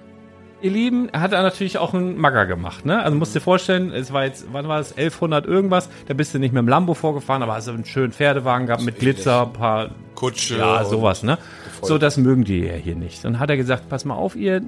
Ihr 0.62 0.70
Lieben, 0.70 1.10
hat 1.12 1.32
er 1.32 1.42
natürlich 1.42 1.76
auch 1.78 1.92
einen 1.92 2.16
Magger 2.16 2.46
gemacht, 2.46 2.86
ne? 2.86 3.02
Also 3.02 3.16
musst 3.16 3.34
dir 3.34 3.40
vorstellen, 3.40 3.92
es 3.92 4.12
war 4.12 4.24
jetzt, 4.24 4.46
wann 4.52 4.66
war 4.68 4.80
es, 4.80 4.92
1100 4.96 5.44
irgendwas, 5.44 5.90
da 6.08 6.14
bist 6.14 6.32
du 6.34 6.38
nicht 6.38 6.52
mit 6.52 6.62
dem 6.62 6.68
Lambo 6.68 6.94
vorgefahren, 6.94 7.42
aber 7.42 7.54
hast 7.54 7.68
du 7.68 7.72
einen 7.72 7.84
schönen 7.84 8.12
Pferdewagen 8.12 8.66
gehabt 8.66 8.82
mit 8.82 8.98
Glitzer, 8.98 9.42
ein 9.42 9.52
paar 9.52 9.90
Kutsche. 10.14 10.56
ja, 10.58 10.82
sowas, 10.84 11.22
ne? 11.22 11.36
So, 11.82 11.98
das 11.98 12.16
mögen 12.16 12.44
die 12.44 12.60
ja 12.60 12.72
hier 12.72 12.96
nicht. 12.96 13.22
Dann 13.24 13.38
hat 13.38 13.50
er 13.50 13.58
gesagt, 13.58 13.88
pass 13.90 14.06
mal 14.06 14.14
auf, 14.14 14.34
ihr 14.34 14.62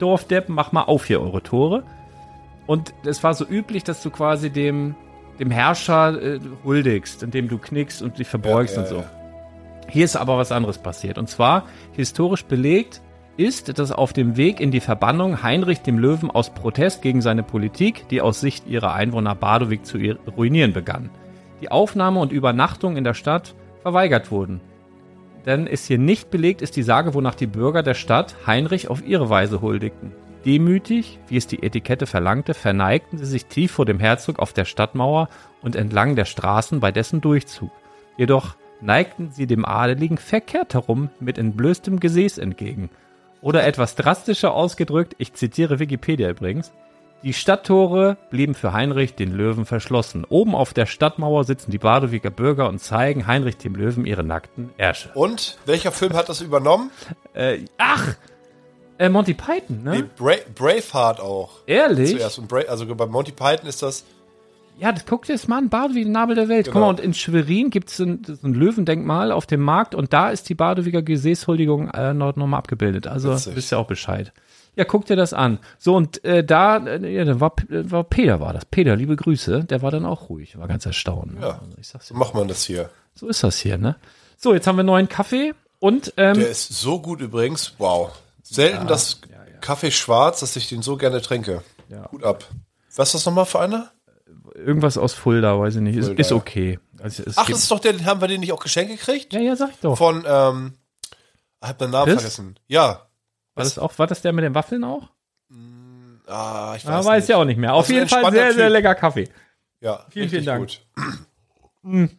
Dorfdeppen, 0.00 0.54
mach 0.54 0.72
mal 0.72 0.82
auf 0.82 1.04
hier 1.06 1.20
eure 1.22 1.40
Tore. 1.42 1.84
Und 2.66 2.92
es 3.04 3.22
war 3.22 3.32
so 3.32 3.46
üblich, 3.46 3.84
dass 3.84 4.02
du 4.02 4.10
quasi 4.10 4.50
dem, 4.50 4.96
dem 5.38 5.52
Herrscher 5.52 6.20
äh, 6.20 6.40
huldigst, 6.64 7.22
indem 7.22 7.48
du 7.48 7.58
knickst 7.58 8.02
und 8.02 8.18
dich 8.18 8.26
verbeugst 8.26 8.76
Ja, 8.76 8.82
ja, 8.82 8.88
und 8.88 8.94
so. 8.94 9.00
ja. 9.02 9.10
Hier 9.88 10.04
ist 10.04 10.16
aber 10.16 10.36
was 10.36 10.50
anderes 10.52 10.78
passiert. 10.78 11.16
Und 11.16 11.28
zwar, 11.30 11.64
historisch 11.92 12.44
belegt, 12.44 13.00
ist, 13.38 13.78
dass 13.78 13.92
auf 13.92 14.12
dem 14.12 14.36
Weg 14.36 14.60
in 14.60 14.70
die 14.70 14.80
Verbannung 14.80 15.42
Heinrich 15.42 15.80
dem 15.80 15.98
Löwen 15.98 16.30
aus 16.30 16.50
Protest 16.50 17.02
gegen 17.02 17.22
seine 17.22 17.42
Politik, 17.42 18.08
die 18.08 18.20
aus 18.20 18.40
Sicht 18.40 18.66
ihrer 18.66 18.92
Einwohner 18.92 19.34
Badowik 19.34 19.86
zu 19.86 19.98
ruinieren 20.36 20.72
begann, 20.72 21.10
die 21.60 21.70
Aufnahme 21.70 22.20
und 22.20 22.32
Übernachtung 22.32 22.96
in 22.96 23.04
der 23.04 23.14
Stadt 23.14 23.54
verweigert 23.82 24.30
wurden. 24.30 24.60
Denn 25.46 25.66
ist 25.66 25.86
hier 25.86 25.98
nicht 25.98 26.30
belegt 26.30 26.62
ist 26.62 26.76
die 26.76 26.82
Sage, 26.82 27.14
wonach 27.14 27.36
die 27.36 27.46
Bürger 27.46 27.82
der 27.82 27.94
Stadt 27.94 28.34
Heinrich 28.46 28.88
auf 28.88 29.06
ihre 29.06 29.30
Weise 29.30 29.62
huldigten. 29.62 30.12
Demütig, 30.44 31.18
wie 31.28 31.36
es 31.36 31.46
die 31.46 31.62
Etikette 31.62 32.06
verlangte, 32.06 32.54
verneigten 32.54 33.18
sie 33.18 33.26
sich 33.26 33.46
tief 33.46 33.72
vor 33.72 33.86
dem 33.86 34.00
Herzog 34.00 34.40
auf 34.40 34.52
der 34.52 34.64
Stadtmauer 34.64 35.28
und 35.62 35.76
entlang 35.76 36.16
der 36.16 36.24
Straßen 36.24 36.80
bei 36.80 36.92
dessen 36.92 37.20
Durchzug. 37.20 37.70
Jedoch 38.16 38.56
neigten 38.80 39.30
sie 39.30 39.46
dem 39.46 39.64
Adeligen 39.64 40.18
verkehrt 40.18 40.74
herum 40.74 41.10
mit 41.20 41.38
entblößtem 41.38 42.00
Gesäß 42.00 42.38
entgegen. 42.38 42.90
Oder 43.40 43.66
etwas 43.66 43.94
drastischer 43.94 44.52
ausgedrückt, 44.52 45.14
ich 45.18 45.34
zitiere 45.34 45.78
Wikipedia 45.78 46.28
übrigens, 46.28 46.72
die 47.24 47.32
Stadttore 47.32 48.16
blieben 48.30 48.54
für 48.54 48.72
Heinrich 48.72 49.16
den 49.16 49.32
Löwen 49.32 49.66
verschlossen. 49.66 50.24
Oben 50.24 50.54
auf 50.54 50.72
der 50.72 50.86
Stadtmauer 50.86 51.42
sitzen 51.42 51.72
die 51.72 51.78
Badowiker 51.78 52.30
Bürger 52.30 52.68
und 52.68 52.78
zeigen 52.78 53.26
Heinrich 53.26 53.56
dem 53.56 53.74
Löwen 53.74 54.06
ihre 54.06 54.22
nackten 54.22 54.70
Ärsche. 54.76 55.10
Und 55.14 55.58
welcher 55.66 55.90
Film 55.90 56.14
hat 56.14 56.28
das 56.28 56.40
übernommen? 56.40 56.92
Äh, 57.34 57.64
ach! 57.76 58.14
Äh, 58.98 59.08
Monty 59.08 59.34
Python, 59.34 59.82
ne? 59.84 59.96
Nee, 59.96 60.04
Bra 60.16 60.34
Braveheart 60.54 61.20
auch. 61.20 61.50
Ehrlich? 61.66 62.16
Zuerst. 62.16 62.38
Und 62.38 62.48
Bra 62.48 62.60
also 62.68 62.86
bei 62.86 63.06
Monty 63.06 63.32
Python 63.32 63.68
ist 63.68 63.82
das. 63.82 64.04
Ja, 64.78 64.92
das 64.92 65.06
guckt 65.06 65.28
jetzt 65.28 65.48
mal 65.48 65.58
an, 65.58 65.68
Badewig, 65.68 66.06
Nabel 66.06 66.34
der 66.36 66.48
Welt. 66.48 66.66
Guck 66.66 66.74
Genau. 66.74 66.86
mal, 66.86 66.90
und 66.90 67.00
in 67.00 67.14
Schwerin 67.14 67.70
gibt 67.70 67.90
es 67.90 67.98
ein, 68.00 68.22
ein 68.42 68.54
Löwendenkmal 68.54 69.32
auf 69.32 69.46
dem 69.46 69.60
Markt 69.60 69.94
und 69.94 70.12
da 70.12 70.30
ist 70.30 70.48
die 70.48 70.54
Badewiger 70.54 71.02
Gesäßhuldigung 71.02 71.88
äh, 71.90 72.14
noch, 72.14 72.36
noch 72.36 72.46
mal 72.46 72.58
abgebildet. 72.58 73.06
Also 73.06 73.32
Witzig. 73.32 73.56
wisst 73.56 73.72
ihr 73.72 73.78
auch 73.78 73.86
Bescheid. 73.88 74.32
Ja, 74.76 74.84
guck 74.84 75.06
dir 75.06 75.16
das 75.16 75.32
an. 75.32 75.58
So, 75.78 75.96
und 75.96 76.22
äh, 76.24 76.44
da, 76.44 76.76
äh, 76.76 77.12
ja, 77.12 77.24
da 77.24 77.40
war, 77.40 77.54
äh, 77.68 77.90
war 77.90 78.04
Peter, 78.04 78.38
war 78.40 78.52
das. 78.52 78.64
Peter, 78.66 78.94
liebe 78.94 79.16
Grüße, 79.16 79.64
der 79.64 79.82
war 79.82 79.90
dann 79.90 80.04
auch 80.06 80.28
ruhig, 80.28 80.56
war 80.56 80.68
ganz 80.68 80.86
erstaunt. 80.86 81.34
ne? 81.34 81.40
Ja. 81.40 81.48
Also 81.60 81.76
ich 81.80 81.88
sag's 81.88 82.12
macht 82.12 82.34
man 82.34 82.46
das 82.46 82.62
hier. 82.64 82.88
so 83.14 83.26
ist 83.26 83.42
das 83.42 83.58
hier, 83.58 83.76
ne? 83.78 83.96
So, 84.36 84.54
jetzt 84.54 84.68
haben 84.68 84.76
wir 84.76 84.84
neuen 84.84 85.08
Kaffee 85.08 85.52
und 85.80 86.12
ähm, 86.16 86.34
Der 86.38 86.48
ist 86.50 86.68
so 86.68 87.00
gut 87.00 87.20
übrigens. 87.20 87.74
Wow. 87.78 88.12
Selten 88.44 88.86
das 88.86 89.20
Kaffee 89.60 89.90
schwarz, 89.90 90.38
dass 90.40 90.54
ich 90.54 90.68
den 90.68 90.82
so 90.82 90.96
gerne 90.96 91.20
trinke. 91.20 91.62
Ja. 91.88 92.02
Gut 92.06 92.22
ab. 92.22 92.44
Was 92.94 93.08
ist 93.08 93.14
das 93.14 93.26
nochmal 93.26 93.46
für 93.46 93.58
einer? 93.58 93.90
Irgendwas 94.58 94.98
aus 94.98 95.14
Fulda, 95.14 95.58
weiß 95.58 95.76
ich 95.76 95.80
nicht. 95.82 95.96
Ist, 95.96 96.06
Fulda. 96.06 96.20
ist 96.20 96.32
okay. 96.32 96.78
Also, 97.00 97.22
es 97.24 97.36
Ach, 97.38 97.46
gibt- 97.46 97.56
das 97.56 97.62
ist 97.64 97.70
doch 97.70 97.78
der, 97.80 98.04
haben 98.04 98.20
wir 98.20 98.28
den 98.28 98.40
nicht 98.40 98.52
auch 98.52 98.60
geschenkt 98.62 98.90
gekriegt? 98.90 99.32
ja, 99.32 99.40
ja, 99.40 99.56
sag 99.56 99.70
ich 99.70 99.78
doch. 99.80 99.96
Von, 99.96 100.24
ähm, 100.26 100.74
ich 101.62 101.68
hab 101.68 101.78
den 101.78 101.90
Namen 101.90 102.04
Chris? 102.12 102.20
vergessen. 102.22 102.58
Ja. 102.66 103.06
War 103.54 103.64
das 103.64 103.78
auch, 103.78 103.98
war 103.98 104.06
das 104.06 104.22
der 104.22 104.32
mit 104.32 104.44
den 104.44 104.54
Waffeln 104.54 104.84
auch? 104.84 105.08
Ah, 106.26 106.74
ich 106.76 106.84
weiß, 106.86 106.94
Ah, 106.94 107.04
weiß 107.08 107.22
nicht. 107.24 107.28
ja 107.30 107.36
auch 107.38 107.44
nicht 107.44 107.56
mehr. 107.58 107.72
Auf 107.74 107.84
Also 107.84 107.94
jeden 107.94 108.08
Fall 108.08 108.30
sehr, 108.32 108.52
sehr 108.52 108.66
Typ. 108.66 108.72
lecker 108.74 108.94
Kaffee. 108.94 109.28
Ja, 109.80 110.04
Vielen, 110.10 110.28
vielen 110.28 110.44
Dank. 110.44 110.68
Gut. 110.68 110.80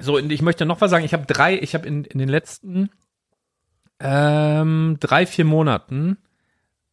So, 0.00 0.16
und 0.16 0.32
ich 0.32 0.40
möchte 0.40 0.64
noch 0.64 0.80
was 0.80 0.90
sagen. 0.90 1.04
Ich 1.04 1.12
habe 1.12 1.26
drei, 1.26 1.58
ich 1.58 1.74
habe 1.74 1.86
in, 1.86 2.04
in 2.04 2.18
den 2.18 2.28
letzten 2.30 2.88
ähm, 4.00 4.96
drei, 5.00 5.26
vier 5.26 5.44
Monaten 5.44 6.16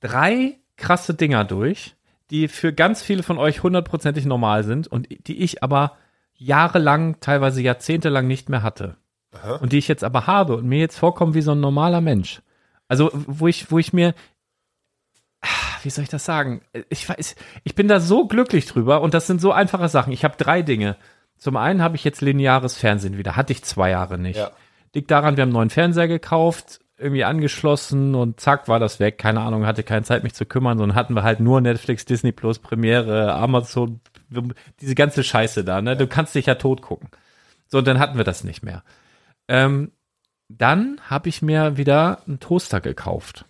drei 0.02 0.58
krasse 0.76 1.14
Dinger 1.14 1.46
durch, 1.46 1.96
die 2.32 2.48
für 2.48 2.74
ganz 2.74 3.02
viele 3.02 3.24
von 3.24 3.38
euch 3.38 3.64
hundertprozentig 3.64 4.26
normal 4.26 4.64
sind 4.64 4.88
und 4.88 5.08
die 5.28 5.42
ich 5.42 5.64
aber 5.64 5.98
jahrelang, 6.36 7.20
teilweise 7.20 7.62
jahrzehntelang 7.62 8.28
nicht 8.28 8.50
mehr 8.50 8.64
hatte. 8.64 8.96
Aha. 9.34 9.56
Und 9.56 9.74
die 9.74 9.78
ich 9.78 9.88
jetzt 9.88 10.04
aber 10.04 10.28
habe 10.28 10.56
und 10.56 10.68
mir 10.68 10.80
jetzt 10.80 10.98
vorkommen 10.98 11.34
wie 11.34 11.42
so 11.42 11.52
ein 11.52 11.60
normaler 11.60 12.02
Mensch. 12.02 12.42
Also, 12.88 13.12
wo 13.14 13.48
ich, 13.48 13.72
wo 13.72 13.78
ich 13.78 13.94
mir, 13.94 14.16
ah, 15.42 15.48
wie 15.84 15.90
soll 15.90 16.04
ich 16.04 16.10
das 16.10 16.26
sagen? 16.26 16.62
Ich 16.90 17.08
weiß, 17.08 17.36
ich 17.64 17.76
bin 17.76 17.88
da 17.88 18.00
so 18.00 18.26
glücklich 18.28 18.66
drüber 18.66 19.02
und 19.02 19.14
das 19.14 19.28
sind 19.28 19.42
so 19.42 19.52
einfache 19.52 19.90
Sachen. 19.90 20.14
Ich 20.14 20.24
habe 20.24 20.38
drei 20.38 20.62
Dinge. 20.62 20.98
Zum 21.38 21.56
einen 21.56 21.82
habe 21.82 21.96
ich 21.96 22.04
jetzt 22.04 22.22
lineares 22.22 22.76
Fernsehen 22.78 23.18
wieder. 23.18 23.36
Hatte 23.36 23.54
ich 23.54 23.64
zwei 23.64 23.92
Jahre 23.92 24.18
nicht. 24.18 24.38
Ja. 24.38 24.52
Liegt 24.94 25.12
daran, 25.12 25.38
wir 25.38 25.44
haben 25.44 25.50
einen 25.50 25.54
neuen 25.54 25.70
Fernseher 25.70 26.08
gekauft, 26.08 26.80
irgendwie 27.00 27.24
angeschlossen 27.24 28.14
und 28.14 28.40
zack 28.40 28.68
war 28.68 28.80
das 28.80 29.00
weg. 29.00 29.18
Keine 29.18 29.42
Ahnung, 29.42 29.66
hatte 29.66 29.84
keine 29.84 30.04
Zeit 30.04 30.24
mich 30.24 30.34
zu 30.34 30.46
kümmern, 30.46 30.78
sondern 30.78 30.96
hatten 30.96 31.14
wir 31.16 31.24
halt 31.24 31.40
nur 31.40 31.62
Netflix, 31.62 32.06
Disney 32.06 32.32
Plus, 32.32 32.60
Premiere, 32.60 33.34
Amazon, 33.34 34.02
diese 34.82 34.96
ganze 34.96 35.24
Scheiße 35.24 35.64
da, 35.64 35.82
ne? 35.82 35.96
Du 35.96 36.08
kannst 36.08 36.36
dich 36.36 36.46
ja 36.46 36.56
tot 36.56 36.82
gucken. 36.82 37.10
So, 37.68 37.78
und 37.80 37.88
dann 37.88 38.00
hatten 38.00 38.18
wir 38.18 38.26
das 38.26 38.44
nicht 38.44 38.64
mehr. 38.64 38.84
Ähm, 39.48 39.92
dann 40.50 41.00
habe 41.08 41.30
ich 41.30 41.42
mir 41.42 41.78
wieder 41.78 42.24
einen 42.28 42.40
Toaster 42.40 42.82
gekauft. 42.82 43.46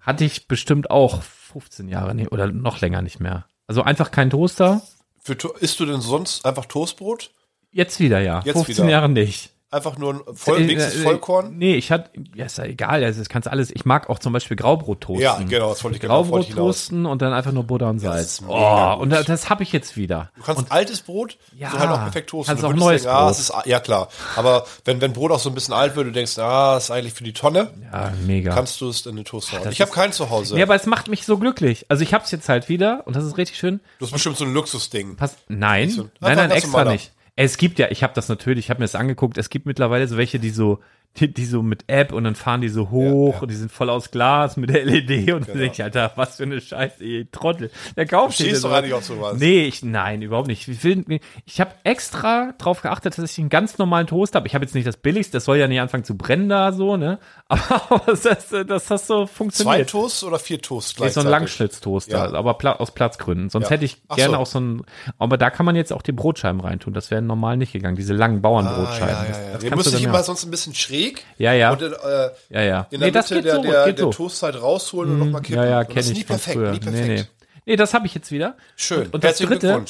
Hatte 0.00 0.24
ich 0.24 0.48
bestimmt 0.48 0.90
auch 0.90 1.22
15 1.22 1.88
Jahre 1.88 2.14
nicht, 2.14 2.32
oder 2.32 2.48
noch 2.48 2.80
länger 2.80 3.02
nicht 3.02 3.20
mehr. 3.20 3.46
Also 3.66 3.82
einfach 3.82 4.10
kein 4.10 4.30
Toaster. 4.30 4.82
Für, 5.20 5.36
isst 5.60 5.78
du 5.78 5.86
denn 5.86 6.00
sonst 6.00 6.46
einfach 6.46 6.64
Toastbrot? 6.64 7.30
Jetzt 7.70 8.00
wieder, 8.00 8.20
ja. 8.20 8.40
Jetzt 8.44 8.54
15 8.54 8.76
wieder. 8.76 8.88
Jahre 8.88 9.08
nicht. 9.10 9.52
Einfach 9.70 9.98
nur 9.98 10.14
ein 10.14 10.20
voll, 10.34 10.60
Äh, 10.60 10.68
wenigstens 10.68 10.94
äh, 10.94 11.02
Vollkorn? 11.02 11.58
Nee, 11.58 11.74
ich 11.74 11.92
hatte, 11.92 12.10
ja, 12.34 12.46
ist 12.46 12.56
ja 12.56 12.64
egal, 12.64 13.04
also 13.04 13.18
das 13.18 13.28
kannst 13.28 13.48
alles. 13.48 13.70
Ich 13.70 13.84
mag 13.84 14.08
auch 14.08 14.18
zum 14.18 14.32
Beispiel 14.32 14.56
Graubrot 14.56 15.02
toasten. 15.02 15.22
Ja, 15.22 15.38
genau, 15.46 15.68
das 15.68 15.84
wollte 15.84 15.96
ich 15.96 16.00
genau 16.00 16.22
Graubrot 16.22 16.44
hinaus. 16.46 16.56
toasten 16.86 17.04
und 17.04 17.20
dann 17.20 17.34
einfach 17.34 17.52
nur 17.52 17.64
Butter 17.64 17.90
und 17.90 17.98
Salz. 17.98 18.42
oh, 18.48 18.96
und 18.98 19.10
das, 19.10 19.26
das 19.26 19.50
habe 19.50 19.62
ich 19.62 19.72
jetzt 19.72 19.98
wieder. 19.98 20.30
Du 20.36 20.42
kannst 20.42 20.72
altes 20.72 21.02
Brot 21.02 21.36
Ja, 21.54 21.70
so 21.70 21.78
halt 21.80 21.90
auch 21.90 21.98
perfekt 22.00 22.30
toasten. 22.30 22.48
kannst 22.48 22.62
Du 22.62 22.68
auch 22.68 22.72
neues 22.72 23.02
denken, 23.02 23.14
ah, 23.16 23.22
Brot. 23.24 23.32
es 23.32 23.40
ist, 23.40 23.52
ja 23.66 23.80
klar. 23.80 24.08
Aber 24.36 24.64
wenn, 24.86 25.02
wenn 25.02 25.12
Brot 25.12 25.32
auch 25.32 25.38
so 25.40 25.50
ein 25.50 25.54
bisschen 25.54 25.74
alt 25.74 25.96
wird, 25.96 26.06
du 26.06 26.12
denkst, 26.12 26.38
ah, 26.38 26.76
das 26.76 26.84
ist 26.84 26.90
eigentlich 26.90 27.12
für 27.12 27.24
die 27.24 27.34
Tonne, 27.34 27.70
Ja, 27.92 28.12
mega. 28.26 28.54
kannst 28.54 28.80
du 28.80 28.88
es 28.88 29.04
in 29.04 29.16
den 29.16 29.26
Toaster 29.26 29.60
hauen. 29.60 29.70
Ich 29.70 29.82
habe 29.82 29.90
keinen 29.90 30.12
zu 30.14 30.30
Hause. 30.30 30.56
ja, 30.56 30.64
aber 30.64 30.76
es 30.76 30.86
macht 30.86 31.08
mich 31.08 31.26
so 31.26 31.36
glücklich. 31.36 31.84
Also 31.90 32.02
ich 32.04 32.14
hab's 32.14 32.30
jetzt 32.30 32.48
halt 32.48 32.70
wieder 32.70 33.02
und 33.04 33.16
das 33.16 33.24
ist 33.24 33.36
richtig 33.36 33.58
schön. 33.58 33.80
du 33.98 34.06
hast 34.06 34.12
bestimmt 34.12 34.38
so 34.38 34.46
ein 34.46 34.54
Luxusding. 34.54 35.16
Pass, 35.16 35.36
nein, 35.48 35.88
nein, 35.94 36.10
nein, 36.20 36.36
ganz 36.36 36.54
extra 36.54 36.84
nicht. 36.84 37.12
Es 37.40 37.56
gibt 37.56 37.78
ja, 37.78 37.88
ich 37.88 38.02
habe 38.02 38.14
das 38.14 38.28
natürlich, 38.28 38.64
ich 38.64 38.70
habe 38.70 38.80
mir 38.80 38.84
das 38.84 38.96
angeguckt, 38.96 39.38
es 39.38 39.48
gibt 39.48 39.64
mittlerweile 39.64 40.08
so 40.08 40.16
welche, 40.16 40.40
die 40.40 40.50
so, 40.50 40.80
die, 41.16 41.32
die 41.34 41.46
so 41.46 41.62
mit 41.62 41.84
App 41.88 42.12
und 42.12 42.22
dann 42.24 42.36
fahren 42.36 42.60
die 42.60 42.68
so 42.68 42.90
hoch 42.90 43.34
ja. 43.34 43.40
und 43.40 43.50
die 43.50 43.56
sind 43.56 43.72
voll 43.72 43.90
aus 43.90 44.12
Glas 44.12 44.56
mit 44.56 44.70
der 44.70 44.84
LED 44.84 45.32
und 45.32 45.40
dann 45.40 45.46
Genau. 45.46 45.58
denke 45.58 45.72
ich, 45.72 45.82
Alter, 45.82 46.12
was 46.14 46.36
für 46.36 46.44
eine 46.44 46.60
Scheiße, 46.60 47.02
ihr 47.02 47.28
Trottel. 47.32 47.70
Der 47.96 48.06
kauft 48.06 48.38
Du 48.38 48.44
doch 48.60 48.72
eigentlich 48.72 48.92
auf 48.94 49.02
sowas. 49.04 49.36
Nee, 49.38 49.64
ich, 49.64 49.82
nein, 49.82 50.22
überhaupt 50.22 50.46
nicht. 50.46 50.68
Ich, 50.68 50.84
will, 50.84 51.04
ich 51.44 51.60
habe 51.60 51.72
extra 51.82 52.52
drauf 52.58 52.82
geachtet, 52.82 53.18
dass 53.18 53.32
ich 53.32 53.38
einen 53.40 53.48
ganz 53.48 53.78
normalen 53.78 54.06
Toast 54.06 54.36
habe. 54.36 54.46
Ich 54.46 54.54
habe 54.54 54.64
jetzt 54.64 54.74
nicht 54.76 54.86
das 54.86 54.96
billigste, 54.96 55.32
das 55.38 55.44
soll 55.44 55.56
ja 55.56 55.66
nicht 55.66 55.80
anfangen 55.80 56.04
zu 56.04 56.16
brennen 56.16 56.48
da 56.48 56.70
so, 56.70 56.96
ne? 56.96 57.18
Aber 57.48 58.02
das, 58.06 58.22
das, 58.22 58.48
das, 58.86 59.06
so 59.06 59.24
Zwei 59.24 59.26
funktioniert. 59.26 59.90
Toast 59.90 60.22
oder 60.22 60.38
vier 60.38 60.60
Toast 60.60 60.90
Ist 60.90 60.96
so 60.98 61.02
ein 61.02 61.06
gleichzeitig? 61.06 61.30
Langschnittstoaster, 61.30 62.30
Ja. 62.32 62.38
aber 62.38 62.54
pla 62.54 62.72
aus 62.76 62.92
Platzgründen. 62.92 63.48
Sonst 63.48 63.64
Ja. 63.66 63.70
hätte 63.70 63.86
ich 63.86 64.06
gerne 64.14 64.34
so. 64.34 64.40
auch 64.40 64.46
so 64.46 64.60
ein, 64.60 64.82
aber 65.18 65.36
da 65.38 65.50
kann 65.50 65.66
man 65.66 65.74
jetzt 65.74 65.92
auch 65.92 66.02
die 66.02 66.12
Brotscheiben 66.12 66.60
reintun. 66.60 66.92
Das 66.92 67.10
wäre 67.10 67.22
normal 67.22 67.56
nicht 67.56 67.72
gegangen, 67.72 67.96
diese 67.96 68.12
langen 68.14 68.38
Ah, 68.38 68.40
Bauernbrotscheiben. 68.42 69.08
ja, 69.08 69.22
ja, 69.22 69.28
Das- 69.54 69.62
ja. 69.64 69.70
das 69.70 69.86
ich 69.86 69.92
dann 69.94 70.02
immer 70.04 70.22
sonst 70.22 70.44
ein 70.44 70.50
bisschen 70.50 70.74
schräg. 70.74 70.97
Ja, 71.38 71.52
ja. 71.52 71.72
Und 71.72 71.82
in, 71.82 71.92
äh, 71.92 72.30
Ja, 72.50 72.62
ja. 72.62 72.86
in 72.90 73.00
der 73.00 73.10
das 73.10 73.30
Mitte 73.30 73.42
geht 73.42 73.46
der, 73.46 73.56
so, 73.56 73.62
der, 73.62 73.92
der 73.92 74.04
so. 74.04 74.10
Toastzeit 74.10 74.60
rausholen 74.60 75.12
und 75.12 75.18
nochmal 75.18 75.42
kippen. 75.42 75.62
Ja, 75.62 75.68
ja, 75.68 75.84
kenne 75.84 76.00
ich 76.00 76.14
nie 76.14 76.24
perfekt, 76.24 76.56
früher. 76.56 76.70
nie 76.72 76.78
Nee, 76.78 76.84
perfekt. 76.84 77.08
nee. 77.08 77.24
Nee, 77.66 77.76
das 77.76 77.92
habe 77.94 78.06
ich 78.06 78.14
jetzt 78.14 78.30
wieder. 78.32 78.56
Schön. 78.76 79.06
Und, 79.06 79.14
und 79.14 79.24
das 79.24 79.40
Herzlichen 79.40 79.60
dritte, 79.60 79.84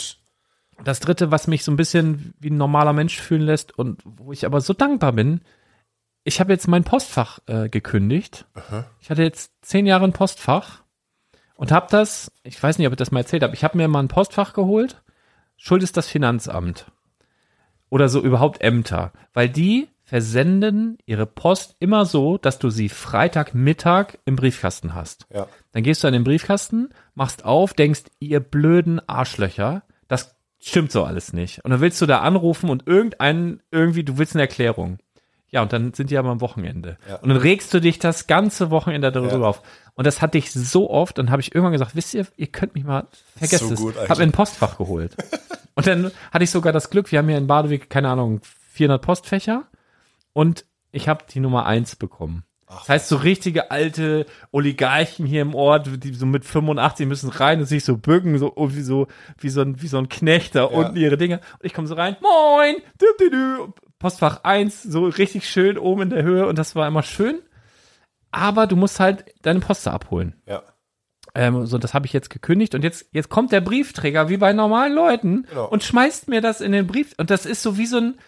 das 0.85 1.01
dritte, 1.01 1.31
was 1.31 1.47
mich 1.47 1.65
so 1.65 1.71
ein 1.73 1.77
bisschen 1.77 2.35
wie 2.41 2.51
ein 2.51 2.57
normaler 2.57 2.93
Mensch 2.93 3.21
fühlen 3.21 3.43
lässt 3.43 3.77
und 3.79 4.01
wo 4.05 4.33
ich 4.33 4.45
aber 4.47 4.61
so 4.61 4.73
dankbar 4.73 5.13
bin, 5.13 5.41
ich 6.25 6.41
habe 6.41 6.53
jetzt 6.53 6.69
mein 6.69 6.85
Postfach 6.85 7.39
äh, 7.47 7.69
gekündigt. 7.69 8.45
Ich 9.01 9.11
hatte 9.11 9.23
jetzt 9.23 9.53
zehn 9.63 9.87
Jahre 9.87 10.05
ein 10.05 10.13
Postfach 10.13 10.83
und 11.55 11.73
habe 11.73 11.87
das, 11.91 12.31
ich 12.43 12.63
weiß 12.63 12.79
nicht, 12.79 12.87
ob 12.87 12.93
ich 12.93 12.99
das 12.99 13.11
mal 13.13 13.21
erzählt 13.21 13.43
habe, 13.43 13.55
ich 13.55 13.65
habe 13.65 13.77
mir 13.77 13.89
mal 13.89 14.01
ein 14.01 14.09
Postfach 14.09 14.53
geholt. 14.53 15.01
Schuld 15.57 15.83
ist 15.83 15.97
das 15.97 16.07
Finanzamt. 16.09 16.87
Oder 17.91 18.09
so 18.09 18.21
überhaupt 18.21 18.61
Ämter. 18.61 19.13
Weil 19.33 19.49
die 19.49 19.89
versenden 20.09 20.97
ihre 21.05 21.27
Post 21.27 21.77
immer 21.81 22.07
so, 22.07 22.39
dass 22.39 22.59
du 22.59 22.71
sie 22.71 22.89
Freitagmittag 22.89 24.15
im 24.25 24.37
Briefkasten 24.37 24.95
hast. 24.95 25.27
Ja. 25.31 25.47
Dann 25.73 25.83
gehst 25.83 26.03
du 26.03 26.07
an 26.09 26.15
den 26.15 26.25
Briefkasten, 26.25 26.89
machst 27.15 27.45
auf, 27.45 27.75
denkst, 27.75 28.05
ihr 28.19 28.41
blöden 28.41 29.07
Arschlöcher, 29.07 29.83
das 30.09 30.35
stimmt 30.61 30.93
so 30.93 31.05
alles 31.05 31.35
nicht. 31.35 31.63
Und 31.63 31.73
dann 31.73 31.83
willst 31.83 32.01
du 32.01 32.07
da 32.07 32.21
anrufen 32.21 32.71
und 32.71 32.87
irgendeinen, 32.87 33.61
irgendwie, 33.71 34.03
du 34.03 34.17
willst 34.17 34.35
eine 34.35 34.45
Erklärung. 34.45 34.97
Ja, 35.51 35.61
und 35.61 35.75
dann 35.75 35.93
sind 35.93 36.11
die 36.11 36.17
aber 36.17 36.31
am 36.31 36.41
Wochenende. 36.41 36.97
Ja. 37.07 37.17
Und 37.17 37.29
dann 37.29 37.37
regst 37.39 37.75
du 37.75 37.79
dich 37.81 37.99
das 37.99 38.27
ganze 38.27 38.71
Wochenende 38.71 39.13
darüber 39.13 39.39
Ja. 39.41 39.45
auf. 39.45 39.61
Und 39.95 40.07
das 40.07 40.23
hatte 40.23 40.39
ich 40.39 40.51
so 40.53 40.89
oft, 40.89 41.19
und 41.19 41.31
habe 41.31 41.43
ich 41.43 41.55
irgendwann 41.55 41.73
gesagt, 41.73 41.97
wisst 41.97 42.15
ihr, 42.15 42.27
ihr 42.39 42.47
könnt 42.47 42.75
mich 42.75 42.85
mal, 42.85 43.07
vergesst 43.37 43.69
So 43.69 43.75
es. 43.75 43.81
gut 43.81 43.95
eigentlich. 43.99 44.09
Hab 44.09 44.17
mir 44.17 44.25
ein 44.25 44.33
Postfach 44.33 44.79
geholt. 44.79 45.15
und 45.75 45.87
dann 45.87 46.11
hatte 46.33 46.45
ich 46.45 46.51
sogar 46.51 46.73
das 46.73 46.89
Glück, 46.89 47.13
wir 47.13 47.19
haben 47.19 47.29
hier 47.29 47.37
in 47.37 47.47
Badewig, 47.47 47.91
keine 47.91 48.09
Ahnung, 48.09 48.41
400 48.73 49.03
Postfächer 49.03 49.65
und 50.39 50.65
ich 50.93 51.09
habe 51.09 51.25
die 51.29 51.41
Nummer 51.41 51.67
eins 51.67 51.97
bekommen. 51.97 52.45
das 52.69 52.89
heißt, 52.89 53.09
so 53.09 53.17
richtige 53.17 53.71
alte 53.73 54.25
Oligarchen 54.53 55.27
hier 55.27 55.43
im 55.43 55.55
Ort, 55.55 55.89
die 56.05 56.15
so 56.15 56.27
mit 56.27 56.45
85 56.45 57.07
müssen 57.09 57.31
rein 57.31 57.59
und 57.59 57.67
sich 57.67 57.83
so 57.85 57.97
bücken, 57.97 58.39
so 58.39 58.53
oh, 58.55 58.69
wie 58.71 58.83
so 58.83 59.09
wie 59.39 59.49
so 59.49 59.63
ein 59.63 59.83
wie 59.83 59.89
so 59.89 59.99
ein 59.99 60.09
Knecht 60.09 60.55
da 60.55 60.65
unten 60.65 60.97
ihre 60.97 61.17
Dinge. 61.17 61.41
Und 61.59 61.65
ich 61.67 61.75
komme 61.75 61.89
so 61.89 61.95
rein, 61.95 62.17
moin, 62.21 62.77
dü, 63.01 63.07
dü, 63.19 63.31
dü. 63.31 63.73
Postfach 63.99 64.45
1, 64.45 64.85
so 64.85 65.07
richtig 65.07 65.49
schön 65.49 65.77
oben 65.77 66.03
in 66.03 66.11
der 66.11 66.23
Höhe 66.23 66.47
und 66.47 66.57
das 66.57 66.77
war 66.77 66.87
immer 66.87 67.03
schön. 67.03 67.41
Aber 68.31 68.67
du 68.69 68.77
musst 68.77 69.01
halt 69.01 69.25
deine 69.43 69.59
Poster 69.61 69.93
abholen. 69.93 70.35
Ja. 70.47 70.63
Ähm, 71.35 71.67
so, 71.67 71.79
das 71.79 71.95
habe 71.95 72.07
ich 72.07 72.13
jetzt 72.13 72.31
gekündigt 72.31 72.75
und 72.77 72.85
jetzt, 72.85 73.07
jetzt 73.13 73.29
kommt 73.29 73.51
der 73.51 73.61
Briefträger 73.61 74.29
wie 74.29 74.37
bei 74.37 74.53
normalen 74.53 74.95
Leuten 74.95 75.47
Genau. 75.49 75.67
und 75.69 75.83
schmeißt 75.83 76.29
mir 76.29 76.41
das 76.41 76.61
in 76.61 76.71
den 76.73 76.87
Brief. 76.87 77.15
Und 77.19 77.31
das 77.31 77.45
ist 77.45 77.63
so 77.63 77.77
wie 77.77 77.87
so 77.87 77.99
ein. 77.99 78.19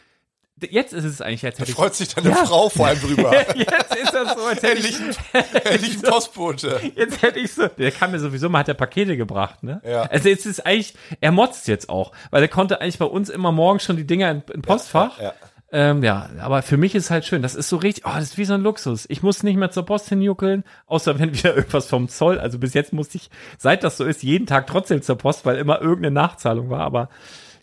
Jetzt 0.68 0.92
ist 0.92 1.04
es 1.04 1.20
eigentlich, 1.20 1.44
als 1.44 1.56
Da 1.58 1.64
ich. 1.64 1.72
freut 1.74 1.94
sich 1.94 2.14
deine 2.14 2.30
Ja. 2.30 2.44
Frau 2.44 2.68
vor 2.68 2.86
allem 2.86 3.00
drüber. 3.00 3.32
Jetzt 3.56 3.96
ist 3.96 4.12
das 4.12 4.34
so, 4.34 4.44
als 4.44 4.62
hätte 4.62 4.78
ich. 4.86 4.98
Endlich, 5.64 5.94
ein- 5.96 6.02
Postbote. 6.02 6.80
Jetzt 6.96 7.22
hätte 7.22 7.38
ich 7.38 7.52
so. 7.54 7.66
Der 7.68 7.90
kam 7.92 8.11
mir 8.12 8.18
sowieso 8.20 8.48
mal, 8.48 8.61
hat 8.61 8.68
der 8.68 8.74
Pakete 8.74 9.16
gebracht, 9.16 9.62
ne? 9.62 9.80
Ja. 9.84 10.02
Also 10.02 10.28
jetzt 10.28 10.46
ist 10.46 10.66
eigentlich, 10.66 10.94
er 11.20 11.32
motzt 11.32 11.68
jetzt 11.68 11.88
auch, 11.88 12.12
weil 12.30 12.42
er 12.42 12.48
konnte 12.48 12.80
eigentlich 12.80 12.98
bei 12.98 13.04
uns 13.06 13.28
immer 13.28 13.52
morgens 13.52 13.84
schon 13.84 13.96
die 13.96 14.06
Dinger 14.06 14.30
in, 14.30 14.42
in 14.52 14.62
Postfach. 14.62 15.20
Ja. 15.20 15.32
Ähm, 15.72 16.02
ja, 16.02 16.28
aber 16.40 16.62
für 16.62 16.76
mich 16.76 16.96
ist 16.96 17.11
halt 17.11 17.24
schön. 17.24 17.42
Das 17.42 17.54
ist 17.54 17.68
so 17.68 17.76
richtig, 17.76 18.04
oh, 18.04 18.11
das 18.12 18.24
ist 18.24 18.38
wie 18.38 18.44
so 18.44 18.54
ein 18.54 18.61
Luxus. 18.62 19.06
Ich 19.08 19.22
muss 19.22 19.44
nicht 19.44 19.56
mehr 19.56 19.70
zur 19.70 19.86
Post 19.86 20.08
hinjuckeln, 20.08 20.64
außer 20.86 21.18
wenn 21.20 21.32
wieder 21.32 21.54
irgendwas 21.56 21.86
vom 21.86 22.08
Zoll. 22.08 22.40
Also 22.40 22.58
bis 22.58 22.74
jetzt 22.74 22.92
musste 22.92 23.18
ich, 23.18 23.30
seit 23.56 23.84
das 23.84 23.96
so 23.96 24.04
ist, 24.04 24.24
jeden 24.24 24.46
Tag 24.46 24.66
trotzdem 24.66 25.00
zur 25.00 25.16
Post, 25.16 25.46
weil 25.46 25.58
immer 25.58 25.80
irgendeine 25.80 26.12
Nachzahlung 26.14 26.70
war. 26.70 26.80
Aber 26.80 27.08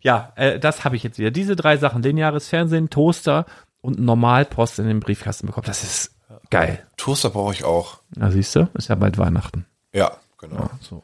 ja, 0.02 0.34
äh, 0.36 0.60
das 0.60 0.86
habe 0.86 0.96
ich 0.96 1.04
jetzt 1.04 1.20
wieder. 1.20 1.32
Diese 1.32 1.56
drei 1.56 1.78
Sachen, 1.78 2.02
lineares 2.02 2.48
Fernsehen, 2.50 2.90
Toaster 2.90 3.46
und 3.82 4.00
Normalpost 4.00 4.80
in 4.80 4.88
den 4.88 5.00
Briefkasten 5.00 5.48
bekommen. 5.48 5.68
Das 5.68 5.84
ist 5.84 6.16
geil. 6.50 6.86
Toaster 6.98 7.30
brauche 7.30 7.54
ich 7.54 7.64
auch. 7.64 8.00
Na 8.16 8.32
siehst 8.32 8.56
du, 8.56 8.68
ist 8.74 8.90
ja 8.90 8.96
bald 8.96 9.18
Weihnachten. 9.18 9.66
Ja, 9.94 10.12
genau. 10.38 10.70
So. 10.82 11.04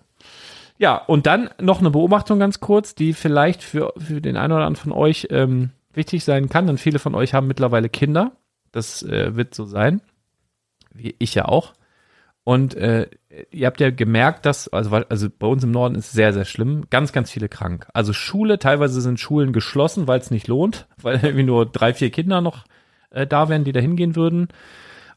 Ja, 0.78 0.98
und 0.98 1.26
dann 1.28 1.50
noch 1.60 1.80
eine 1.80 1.92
Beobachtung 1.92 2.40
ganz 2.40 2.60
kurz, 2.60 2.96
die 2.96 3.14
vielleicht 3.14 3.64
für, 3.64 3.94
für 3.98 4.22
den 4.22 4.38
einen 4.38 4.54
oder 4.54 4.66
anderen 4.66 4.92
von 4.92 4.92
euch 4.92 5.28
ähm, 5.30 5.72
wichtig 5.94 6.24
sein 6.24 6.50
kann, 6.50 6.68
denn 6.68 6.78
viele 6.78 7.00
von 7.00 7.16
euch 7.16 7.34
haben 7.34 7.48
mittlerweile 7.48 7.90
Kinder. 7.90 8.32
Das 8.72 9.04
äh, 9.04 9.36
wird 9.36 9.54
so 9.56 9.66
sein. 9.66 10.02
Wie 10.92 11.16
ich 11.20 11.36
ja 11.36 11.46
auch. 11.46 11.74
Und 12.44 12.76
äh, 12.76 13.08
ihr 13.52 13.68
habt 13.68 13.80
ja 13.80 13.90
gemerkt, 13.90 14.46
dass, 14.46 14.68
also, 14.68 14.92
also 14.92 15.28
bei 15.30 15.48
uns 15.48 15.64
im 15.64 15.72
Norden 15.72 15.96
ist 15.96 16.12
sehr, 16.12 16.34
sehr 16.34 16.46
schlimm, 16.46 16.86
ganz, 16.90 17.14
ganz 17.14 17.32
viele 17.32 17.48
krank. 17.48 17.88
Also 17.94 18.12
Schule, 18.12 18.60
teilweise 18.60 19.00
sind 19.00 19.20
Schulen 19.20 19.54
geschlossen, 19.54 20.08
weil 20.08 20.20
es 20.20 20.32
nicht 20.32 20.48
lohnt, 20.48 20.88
weil 21.02 21.24
irgendwie 21.24 21.44
nur 21.44 21.66
drei, 21.66 21.94
vier 21.94 22.10
Kinder 22.10 22.42
noch 22.42 22.66
äh, 23.12 23.26
da 23.26 23.48
wären, 23.48 23.64
die 23.64 23.72
da 23.72 23.80
hingehen 23.80 24.16
würden. 24.16 24.50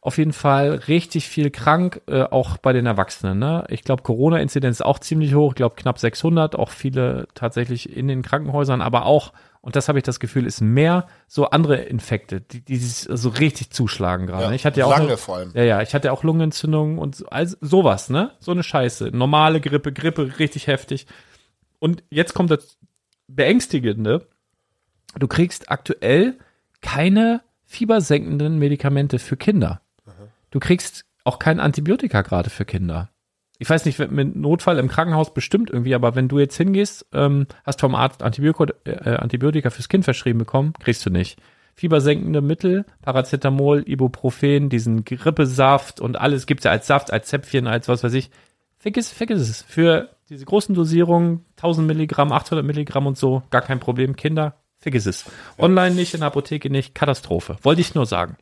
Auf 0.01 0.19
jeden 0.19 0.33
Fall 0.33 0.83
richtig 0.87 1.29
viel 1.29 1.51
krank, 1.51 2.01
äh, 2.07 2.23
auch 2.23 2.59
bei 2.59 2.73
den 2.73 2.87
Erwachsenen. 2.87 3.41
Ne? 3.41 3.65
Ich 3.71 3.83
glaube, 3.83 4.05
Corona-Inzidenz 4.05 4.77
ist 4.77 4.87
auch 4.87 5.01
ziemlich 5.01 5.35
hoch. 5.35 5.51
Ich 5.51 5.57
glaube, 5.57 5.75
knapp 5.75 5.99
600. 5.99 6.55
Auch 6.55 6.71
viele 6.71 7.27
tatsächlich 7.35 7.97
in 7.97 8.07
den 8.07 8.23
Krankenhäusern, 8.23 8.83
aber 8.83 9.05
auch, 9.05 9.33
und 9.67 9.75
das 9.77 9.89
habe 9.89 9.99
ich 9.99 10.05
das 10.05 10.21
Gefühl, 10.21 10.47
ist 10.47 10.61
mehr 10.61 11.09
so 11.27 11.51
andere 11.51 11.77
Infekte, 11.79 12.41
die, 12.41 12.61
die 12.65 12.77
sich 12.77 13.09
so 13.11 13.29
richtig 13.31 13.71
zuschlagen 13.71 14.27
gerade. 14.29 14.45
Ja, 14.45 14.53
ich 14.53 14.65
hatte 14.65 14.79
ja 14.81 14.87
auch 14.87 14.97
lange 14.97 15.17
vor 15.17 15.37
allem. 15.39 15.51
Ja, 15.55 15.65
ja, 15.65 15.83
ich 15.83 15.93
hatte 15.93 16.13
auch 16.13 16.23
Lungenentzündungen 16.23 16.99
und 16.99 17.17
so- 17.17 17.27
also 17.27 17.57
sowas, 17.61 18.09
ne? 18.09 18.31
So 18.39 18.53
eine 18.53 18.63
Scheiße. 18.63 19.11
Normale 19.13 19.61
Grippe, 19.61 19.93
Grippe, 19.93 20.39
richtig 20.39 20.69
heftig. 20.69 21.07
Und 21.81 22.05
jetzt 22.11 22.33
kommt 22.33 22.53
das 22.53 22.79
Beängstigende. 23.27 24.29
Du 25.19 25.27
kriegst 25.27 25.69
aktuell 25.71 26.39
keine 26.81 27.43
fiebersenkenden 27.65 28.59
Medikamente 28.59 29.19
für 29.19 29.37
Kinder. 29.37 29.81
Du 30.51 30.61
kriegst 30.61 31.05
auch 31.25 31.39
kein 31.41 31.59
Antibiotika 31.59 32.23
gerade 32.23 32.51
für 32.51 32.65
Kinder. 32.65 33.11
Ich 33.59 33.71
weiß 33.71 33.85
nicht, 33.85 33.99
mit 33.99 34.37
Notfall 34.37 34.79
im 34.79 34.89
Krankenhaus 34.89 35.33
bestimmt 35.33 35.71
irgendwie, 35.71 35.95
aber 35.95 36.15
wenn 36.15 36.29
du 36.29 36.39
jetzt 36.39 36.57
hingehst, 36.57 37.07
ähm, 37.13 37.47
hast 37.65 37.81
vom 37.81 37.95
Arzt 37.95 38.23
Antibiotika, 38.23 38.75
äh, 38.85 39.17
Antibiotika 39.17 39.71
fürs 39.71 39.89
Kind 39.89 40.05
verschrieben 40.05 40.39
bekommen, 40.39 40.75
kriegst 40.81 41.05
du 41.07 41.11
nicht. 41.11 41.39
Fiebersenkende 41.75 42.41
Mittel, 42.41 42.87
Paracetamol, 43.03 43.83
Ibuprofen, 43.87 44.69
diesen 44.69 45.05
Grippesaft 45.05 46.01
und 46.01 46.19
alles 46.19 46.47
gibt's 46.47 46.65
ja 46.65 46.71
als 46.71 46.87
Saft, 46.87 47.13
als 47.13 47.29
Zäpfchen, 47.29 47.67
als 47.67 47.89
was 47.89 48.03
weiß 48.03 48.15
ich. 48.15 48.31
Vergiss, 48.79 49.11
vergiss 49.11 49.41
es. 49.41 49.63
Für 49.63 50.11
diese 50.29 50.45
großen 50.45 50.75
Dosierungen, 50.75 51.45
1000 51.57 51.87
Milligramm, 51.87 52.33
800 52.33 52.65
Milligramm 52.65 53.07
und 53.07 53.19
so, 53.19 53.43
gar 53.51 53.63
kein 53.63 53.81
Problem. 53.81 54.17
Kinder, 54.17 54.55
vergiss 54.79 55.07
es. 55.07 55.25
Online 55.59 55.95
nicht, 55.95 56.15
in 56.15 56.21
der 56.21 56.29
Apotheke 56.29 56.71
nicht, 56.71 56.95
Katastrophe. 56.95 57.57
Wollte 57.63 57.81
ich 57.81 57.95
nur 57.95 58.07
sagen. 58.07 58.37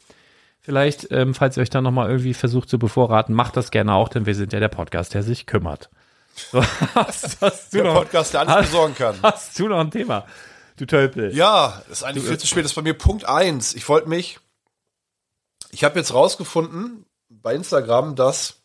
Vielleicht, 0.65 1.13
ähm, 1.13 1.35
falls 1.35 1.59
ihr 1.59 1.63
euch 1.63 1.69
dann 1.69 1.85
nochmal 1.85 2.09
irgendwie 2.09 2.33
versucht 2.33 2.71
zu 2.71 2.79
bevorraten, 2.79 3.35
macht 3.35 3.55
das 3.55 3.71
gerne 3.71 3.93
auch, 3.93 4.09
denn 4.09 4.25
wir 4.25 4.35
sind 4.35 4.55
ja 4.55 4.61
der 4.61 4.69
Podcast, 4.69 5.13
der 5.13 5.23
sich 5.23 5.47
kümmert. 5.47 5.91
So, 6.51 6.61
hast, 6.97 7.41
hast, 7.43 7.73
du 7.73 7.77
Der 7.77 7.85
noch, 7.85 7.95
Podcast, 7.95 8.33
der 8.35 8.41
alles 8.41 8.55
hast, 8.55 8.67
besorgen 8.73 8.95
kann. 8.97 9.15
hast 9.23 9.57
du 9.57 9.69
noch 9.69 9.79
ein 9.79 9.93
Thema? 9.93 10.27
Du 10.77 10.85
Tölpel. 10.85 11.33
Ja, 11.33 11.81
das 11.89 11.99
ist 11.99 12.03
eigentlich 12.03 12.25
viel 12.25 12.39
zu 12.39 12.49
spät. 12.49 12.65
Das 12.65 12.73
ist 12.73 12.75
bei 12.75 12.83
mir 12.83 12.95
Punkt 12.95 13.25
eins. 13.25 13.73
Ich 13.75 13.89
wollte 13.89 14.09
mich, 14.09 14.41
ich 15.71 15.85
habe 15.85 15.97
jetzt 15.97 16.13
rausgefunden 16.13 17.07
bei 17.29 17.55
Instagram, 17.55 18.17
dass 18.17 18.63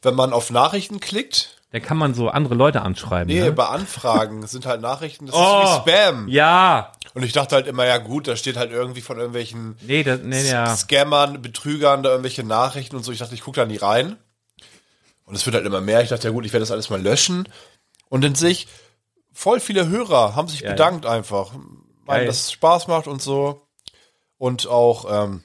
wenn 0.00 0.14
man 0.14 0.32
auf 0.32 0.48
Nachrichten 0.48 0.98
klickt, 0.98 1.57
Da 1.70 1.80
kann 1.80 1.98
man 1.98 2.14
so 2.14 2.28
andere 2.30 2.54
Leute 2.54 2.80
anschreiben. 2.82 3.26
nee, 3.32 3.40
ne? 3.40 3.52
bei 3.52 3.66
Anfragen 3.66 4.46
sind 4.46 4.64
halt 4.64 4.80
Nachrichten, 4.80 5.26
das 5.26 5.34
Oh. 5.34 5.62
ist 5.64 5.86
wie 5.86 5.90
Spam. 5.90 6.28
Ja. 6.28 6.92
Und 7.14 7.24
ich 7.24 7.32
dachte 7.32 7.54
halt 7.56 7.66
immer, 7.66 7.84
ja 7.84 7.98
gut, 7.98 8.26
da 8.26 8.36
steht 8.36 8.56
halt 8.56 8.70
irgendwie 8.70 9.00
von 9.02 9.16
irgendwelchen 9.18 9.76
Nee, 9.82 10.02
das, 10.02 10.20
nee, 10.22 10.48
ja. 10.50 10.74
Scammern, 10.74 11.42
Betrügern 11.42 12.02
da 12.02 12.10
irgendwelche 12.10 12.42
Nachrichten 12.44 12.96
und 12.96 13.02
so. 13.02 13.12
Ich 13.12 13.18
dachte, 13.18 13.34
ich 13.34 13.42
gucke 13.42 13.60
da 13.60 13.66
nie 13.66 13.76
rein. 13.76 14.16
Und 15.24 15.34
es 15.34 15.44
wird 15.44 15.56
halt 15.56 15.66
immer 15.66 15.82
mehr. 15.82 16.00
Ich 16.02 16.08
dachte, 16.08 16.28
ja 16.28 16.32
gut, 16.32 16.46
ich 16.46 16.52
werde 16.54 16.62
das 16.62 16.70
alles 16.70 16.88
mal 16.88 17.02
löschen. 17.02 17.46
Und 18.08 18.24
dann 18.24 18.34
sehe 18.34 18.50
ich, 18.50 18.68
voll 19.34 19.60
viele 19.60 19.88
Hörer 19.88 20.34
haben 20.36 20.48
sich 20.48 20.60
Ja, 20.60 20.70
bedankt 20.70 21.04
einfach. 21.04 21.52
Geil. 21.52 21.60
Meinen, 22.06 22.26
dass 22.26 22.40
es 22.44 22.52
Spaß 22.52 22.86
macht 22.88 23.06
und 23.06 23.20
so. 23.20 23.66
Und 24.38 24.66
auch 24.68 25.24
ähm, 25.24 25.44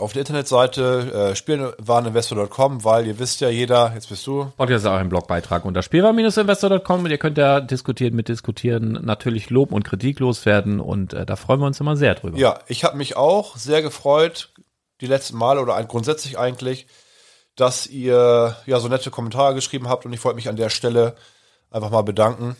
auf 0.00 0.12
der 0.12 0.20
Internetseite 0.20 1.30
äh, 1.30 1.36
spielwareninvestor.com, 1.36 2.84
weil 2.84 3.06
ihr 3.06 3.18
wisst 3.18 3.40
ja 3.40 3.48
jeder, 3.48 3.92
jetzt 3.94 4.08
bist 4.08 4.26
du, 4.26 4.52
Podcast 4.56 4.84
ist 4.84 4.90
auch 4.90 4.96
ein 4.96 5.08
Blogbeitrag 5.08 5.64
unter 5.64 5.82
spielwaren-investor.com 5.82 7.04
und 7.04 7.10
ihr 7.10 7.18
könnt 7.18 7.38
da 7.38 7.60
diskutieren, 7.60 8.14
mitdiskutieren, 8.14 8.92
natürlich 9.02 9.50
Lob 9.50 9.72
und 9.72 9.84
Kritik 9.84 10.18
loswerden 10.20 10.80
und 10.80 11.12
äh, 11.12 11.26
da 11.26 11.36
freuen 11.36 11.60
wir 11.60 11.66
uns 11.66 11.80
immer 11.80 11.96
sehr 11.96 12.14
drüber. 12.14 12.38
Ja, 12.38 12.58
ich 12.66 12.84
habe 12.84 12.96
mich 12.96 13.16
auch 13.16 13.56
sehr 13.56 13.82
gefreut, 13.82 14.52
die 15.00 15.06
letzten 15.06 15.36
Male 15.36 15.60
oder 15.60 15.82
grundsätzlich 15.84 16.38
eigentlich, 16.38 16.86
dass 17.56 17.86
ihr 17.86 18.56
ja 18.66 18.80
so 18.80 18.88
nette 18.88 19.10
Kommentare 19.10 19.54
geschrieben 19.54 19.88
habt 19.88 20.06
und 20.06 20.12
ich 20.12 20.24
wollte 20.24 20.36
mich 20.36 20.48
an 20.48 20.56
der 20.56 20.70
Stelle 20.70 21.14
einfach 21.70 21.90
mal 21.90 22.02
bedanken. 22.02 22.56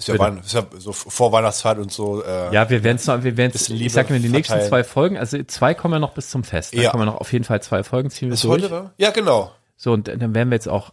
Ist 0.00 0.08
ja. 0.08 0.18
Weihn 0.18 0.38
ist 0.38 0.52
ja 0.54 0.64
so 0.78 0.92
vor 0.92 1.30
Weihnachtszeit 1.30 1.78
und 1.78 1.92
so. 1.92 2.24
Äh, 2.24 2.52
Ja, 2.54 2.68
wir 2.70 2.82
werden 2.82 2.96
es 2.96 3.06
noch, 3.06 3.22
wir 3.22 3.36
werden 3.36 3.52
ich 3.54 3.92
sag 3.92 4.10
mir, 4.10 4.18
die 4.18 4.28
nächsten 4.30 4.60
zwei 4.62 4.82
Folgen, 4.82 5.16
also 5.18 5.42
zwei 5.44 5.74
kommen 5.74 5.94
ja 5.94 6.00
noch 6.00 6.14
bis 6.14 6.30
zum 6.30 6.42
Fest. 6.42 6.74
Da 6.74 6.80
Ja. 6.80 6.90
kommen 6.90 7.02
wir 7.02 7.06
noch 7.12 7.20
auf 7.20 7.32
jeden 7.32 7.44
Fall 7.44 7.62
zwei 7.62 7.82
Folgen 7.84 8.10
ziehen 8.10 8.28
wir 8.28 8.34
Ist 8.34 8.44
durch. 8.44 8.62
heute, 8.62 8.70
wa? 8.70 8.90
Ja, 8.96 9.10
genau. 9.10 9.52
So, 9.76 9.92
und 9.92 10.08
dann 10.08 10.34
werden 10.34 10.50
wir 10.50 10.56
jetzt 10.56 10.68
auch, 10.68 10.92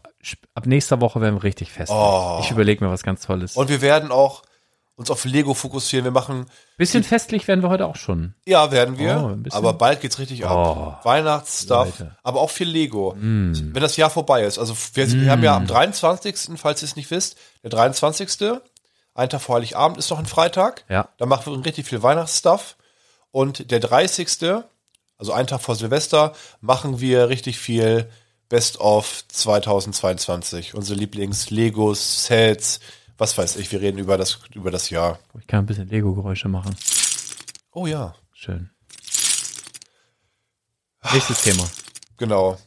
ab 0.55 0.66
nächster 0.66 1.01
Woche 1.01 1.20
werden 1.22 1.36
wir 1.36 1.43
richtig 1.43 1.72
fest. 1.72 1.91
Oh. 1.93 2.39
Ich 2.41 2.51
überlege 2.51 2.84
mir 2.86 2.91
was 2.91 3.03
ganz 3.03 3.22
Tolles. 3.26 3.55
Und 3.58 3.70
wir 3.70 3.82
werden 3.82 4.12
auch 4.12 4.43
uns 4.95 5.12
auf 5.12 5.26
Lego 5.26 5.53
fokussieren. 5.53 6.05
Wir 6.05 6.12
machen, 6.12 6.47
Bisschen 6.78 7.03
festlich 7.03 7.47
werden 7.47 7.62
wir 7.62 7.70
heute 7.70 7.86
auch 7.86 7.95
schon. 7.97 8.34
ja, 8.47 8.72
werden 8.72 8.97
wir, 8.97 9.38
Oh, 9.51 9.55
aber 9.55 9.74
bald 9.74 10.01
geht's 10.01 10.18
richtig 10.20 10.45
ab. 10.45 10.99
Oh, 11.03 11.05
Weihnachtsstuff, 11.08 11.99
Leute. 11.99 12.16
aber 12.24 12.41
auch 12.41 12.49
viel 12.49 12.68
Lego. 12.68 13.14
Mm. 13.16 13.53
Wenn 13.74 13.82
das 13.82 13.95
Jahr 13.97 14.10
vorbei 14.10 14.41
ist. 14.43 14.58
Also 14.58 14.74
wir, 14.95 15.12
wir 15.12 15.30
haben 15.32 15.43
ja 15.43 15.55
am 15.55 15.68
23., 15.68 16.36
falls 16.58 16.82
ihr 16.82 16.86
es 16.88 16.95
nicht 16.95 17.12
wisst, 17.12 17.38
der 17.64 17.70
23., 17.70 18.28
ein 19.18 19.30
Tag 19.30 19.41
vor 19.41 19.55
Heiligabend 19.55 19.97
ist 19.97 20.09
noch 20.09 20.20
ein 20.20 20.26
Freitag. 20.26 20.86
Ja. 20.89 21.09
Da 21.18 21.26
machen 21.26 21.53
wir 21.53 21.65
richtig 21.65 21.88
viel 21.88 22.03
Weihnachtsstuff. 22.03 22.78
Und 23.32 23.72
der 23.72 23.80
30., 23.80 24.30
also 25.18 25.34
ein 25.34 25.47
Tag 25.47 25.61
vor 25.61 25.76
Silvester, 25.76 26.34
machen 26.61 26.99
wir 26.99 27.30
richtig 27.30 27.59
viel 27.59 28.09
Best 28.49 28.80
of 28.80 29.24
2022. 29.28 30.76
Unsere 30.76 30.99
Lieblings-Legos, 30.99 32.26
Sets, 32.26 32.80
was 33.18 33.38
weiß 33.38 33.57
ich. 33.57 33.72
Wir 33.72 33.82
reden 33.82 33.97
über 33.97 34.18
das, 34.18 34.39
über 34.53 34.72
das 34.72 34.89
Jahr. 34.89 35.20
Ich 35.39 35.47
kann 35.47 35.59
ein 35.59 35.65
bisschen 35.65 35.89
Lego-Geräusche 35.89 36.47
machen. 36.47 36.76
Oh 37.72 37.88
ja, 37.88 38.15
Schön. 38.34 38.70
Nächstes 41.11 41.41
Thema. 41.41 41.63
genau. 42.18 42.57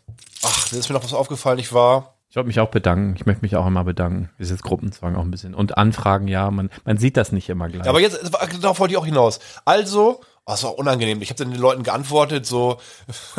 Ach, 0.42 0.68
da 0.68 0.76
ist 0.76 0.88
mir 0.88 0.94
noch 0.94 1.04
was 1.04 1.12
aufgefallen. 1.12 1.58
Ich 1.58 1.72
war, 1.72 2.16
Ich 2.30 2.36
wollte 2.36 2.46
mich 2.46 2.60
auch 2.60 2.70
bedanken. 2.70 3.14
Ich 3.16 3.26
möchte 3.26 3.42
mich 3.42 3.56
auch 3.56 3.66
immer 3.66 3.82
bedanken. 3.82 4.30
Ist 4.38 4.50
jetzt 4.50 4.62
Gruppenzwang 4.62 5.16
auch 5.16 5.22
ein 5.22 5.32
bisschen. 5.32 5.52
Und 5.52 5.76
Anfragen, 5.76 6.28
ja, 6.28 6.48
man, 6.52 6.70
man 6.84 6.96
sieht 6.96 7.16
das 7.16 7.32
nicht 7.32 7.48
immer 7.48 7.68
gleich. 7.68 7.88
aber 7.88 8.00
jetzt, 8.00 8.20
darauf 8.62 8.78
wollte 8.78 8.92
ich 8.94 8.98
auch 8.98 9.04
hinaus. 9.04 9.40
Also, 9.64 10.20
oh, 10.20 10.24
das 10.46 10.62
war 10.62 10.78
unangenehm. 10.78 11.20
Ich 11.22 11.30
habe 11.30 11.38
dann 11.42 11.50
den 11.50 11.60
Leuten 11.60 11.82
geantwortet, 11.82 12.46
so 12.46 12.78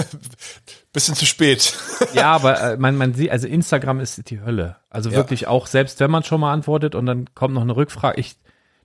bisschen 0.94 1.16
zu 1.16 1.26
spät. 1.26 1.74
ja, 2.14 2.34
aber 2.34 2.60
äh, 2.74 2.78
man, 2.78 2.98
man 2.98 3.14
sieht, 3.14 3.32
also 3.32 3.48
Instagram 3.48 4.00
ist 4.02 4.30
die 4.30 4.42
Hölle. 4.42 4.76
Also 4.90 5.10
Ja. 5.10 5.16
wirklich 5.16 5.48
auch, 5.48 5.68
selbst 5.68 6.00
wenn 6.02 6.12
man 6.12 6.24
schon 6.24 6.42
mal 6.42 6.52
antwortet 6.52 6.94
und 6.96 7.06
dann 7.06 7.34
kommt 7.34 7.54
noch 7.54 7.62
eine 7.62 7.76
Rückfrage, 7.76 8.20
ich, 8.20 8.36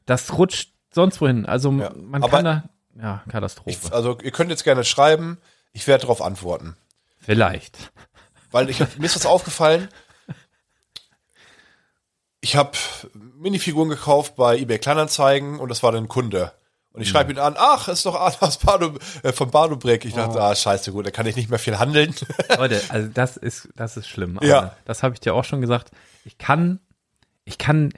das 0.07 0.39
rutscht 0.39 0.71
sonst 0.93 1.21
wohin. 1.21 1.47
Also 1.47 1.73
Ja. 1.73 1.91
man 1.97 2.23
Aber- 2.23 2.31
kann 2.31 2.45
da, 2.45 2.65
ja, 3.01 3.23
Katastrophe. 3.29 3.93
Also, 3.93 4.19
ihr 4.23 4.31
könnt 4.31 4.51
jetzt 4.51 4.65
gerne 4.65 4.85
schreiben. 4.85 5.39
Ich 5.73 5.87
werde 5.89 6.03
darauf 6.03 6.23
antworten. 6.23 6.77
Vielleicht. 7.19 7.93
Weil 8.51 8.71
ich 8.71 8.81
hab, 8.81 8.99
mir 8.99 9.07
ist 9.07 9.17
was 9.17 9.27
aufgefallen. 9.27 9.89
Ich 12.41 12.57
habe 12.57 12.73
Minifiguren 13.13 13.89
gekauft 13.89 14.37
bei 14.37 14.57
eBay 14.57 14.79
Kleinanzeigen 14.79 15.59
und 15.59 15.69
das 15.69 15.83
war 15.83 15.93
dann 15.93 16.05
ein 16.05 16.09
Kunde. 16.09 16.53
Und 16.97 17.03
ich 17.03 17.11
schreibe 17.11 17.31
ihn 17.31 17.39
an, 17.39 17.57
ach, 17.59 17.89
ist 17.89 18.07
doch 18.07 18.15
Arthas 18.15 18.57
Bardo, 18.57 18.95
äh, 19.23 19.31
von 19.31 19.51
Bardobrick. 19.51 20.07
Ich 20.07 20.15
dachte, 20.15 20.41
ah, 20.41 20.55
scheiße, 20.55 20.93
gut, 20.93 21.07
da 21.07 21.11
kann 21.11 21.27
ich 21.27 21.37
nicht 21.37 21.51
mehr 21.51 21.59
viel 21.59 21.79
handeln. 21.79 22.15
Leute, 22.57 22.81
also 22.89 23.09
das 23.09 23.37
ist, 23.37 23.69
das 23.77 23.99
ist 23.99 24.09
schlimm. 24.09 24.39
Ja. 24.41 24.59
Arne. 24.59 24.73
Das 24.87 25.03
habe 25.03 25.13
ich 25.13 25.21
dir 25.21 25.35
auch 25.35 25.45
schon 25.45 25.61
gesagt. 25.61 25.91
Ich 26.25 26.39
kann, 26.39 26.81
ich 27.45 27.59
kann 27.59 27.93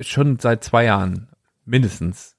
schon 0.00 0.40
seit 0.40 0.64
zwei 0.64 0.84
Jahren 0.84 1.28
mindestens 1.64 2.34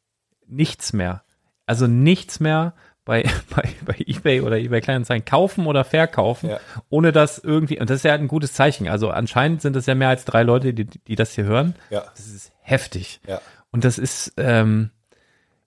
nichts 0.47 0.91
mehr, 0.91 1.23
also 1.65 1.87
nichts 1.87 2.41
mehr 2.41 2.73
bei, 3.09 3.23
bei, 3.55 3.67
bei 3.85 3.95
eBay 4.05 4.41
oder 4.41 4.57
eBay 4.57 4.81
Kleinanzeigen 4.81 5.25
kaufen 5.25 5.65
oder 5.65 5.83
verkaufen, 5.83 6.51
Ja. 6.51 6.59
ohne 6.89 7.11
dass 7.11 7.39
irgendwie, 7.39 7.79
und 7.79 7.89
das 7.89 7.97
ist 7.97 8.03
ja 8.03 8.13
ein 8.13 8.27
gutes 8.27 8.53
Zeichen. 8.53 8.87
Also 8.87 9.09
anscheinend 9.09 9.61
sind 9.63 9.75
es 9.75 9.87
ja 9.87 9.95
mehr 9.95 10.09
als 10.09 10.25
drei 10.25 10.43
Leute, 10.43 10.73
die, 10.73 10.85
die 10.85 11.15
das 11.15 11.33
hier 11.33 11.43
hören. 11.45 11.75
ja, 11.89 12.03
Das 12.15 12.27
ist 12.27 12.51
heftig. 12.61 13.19
ja. 13.27 13.41
Und 13.71 13.83
das 13.83 13.97
ist, 13.97 14.33
ähm, 14.37 14.91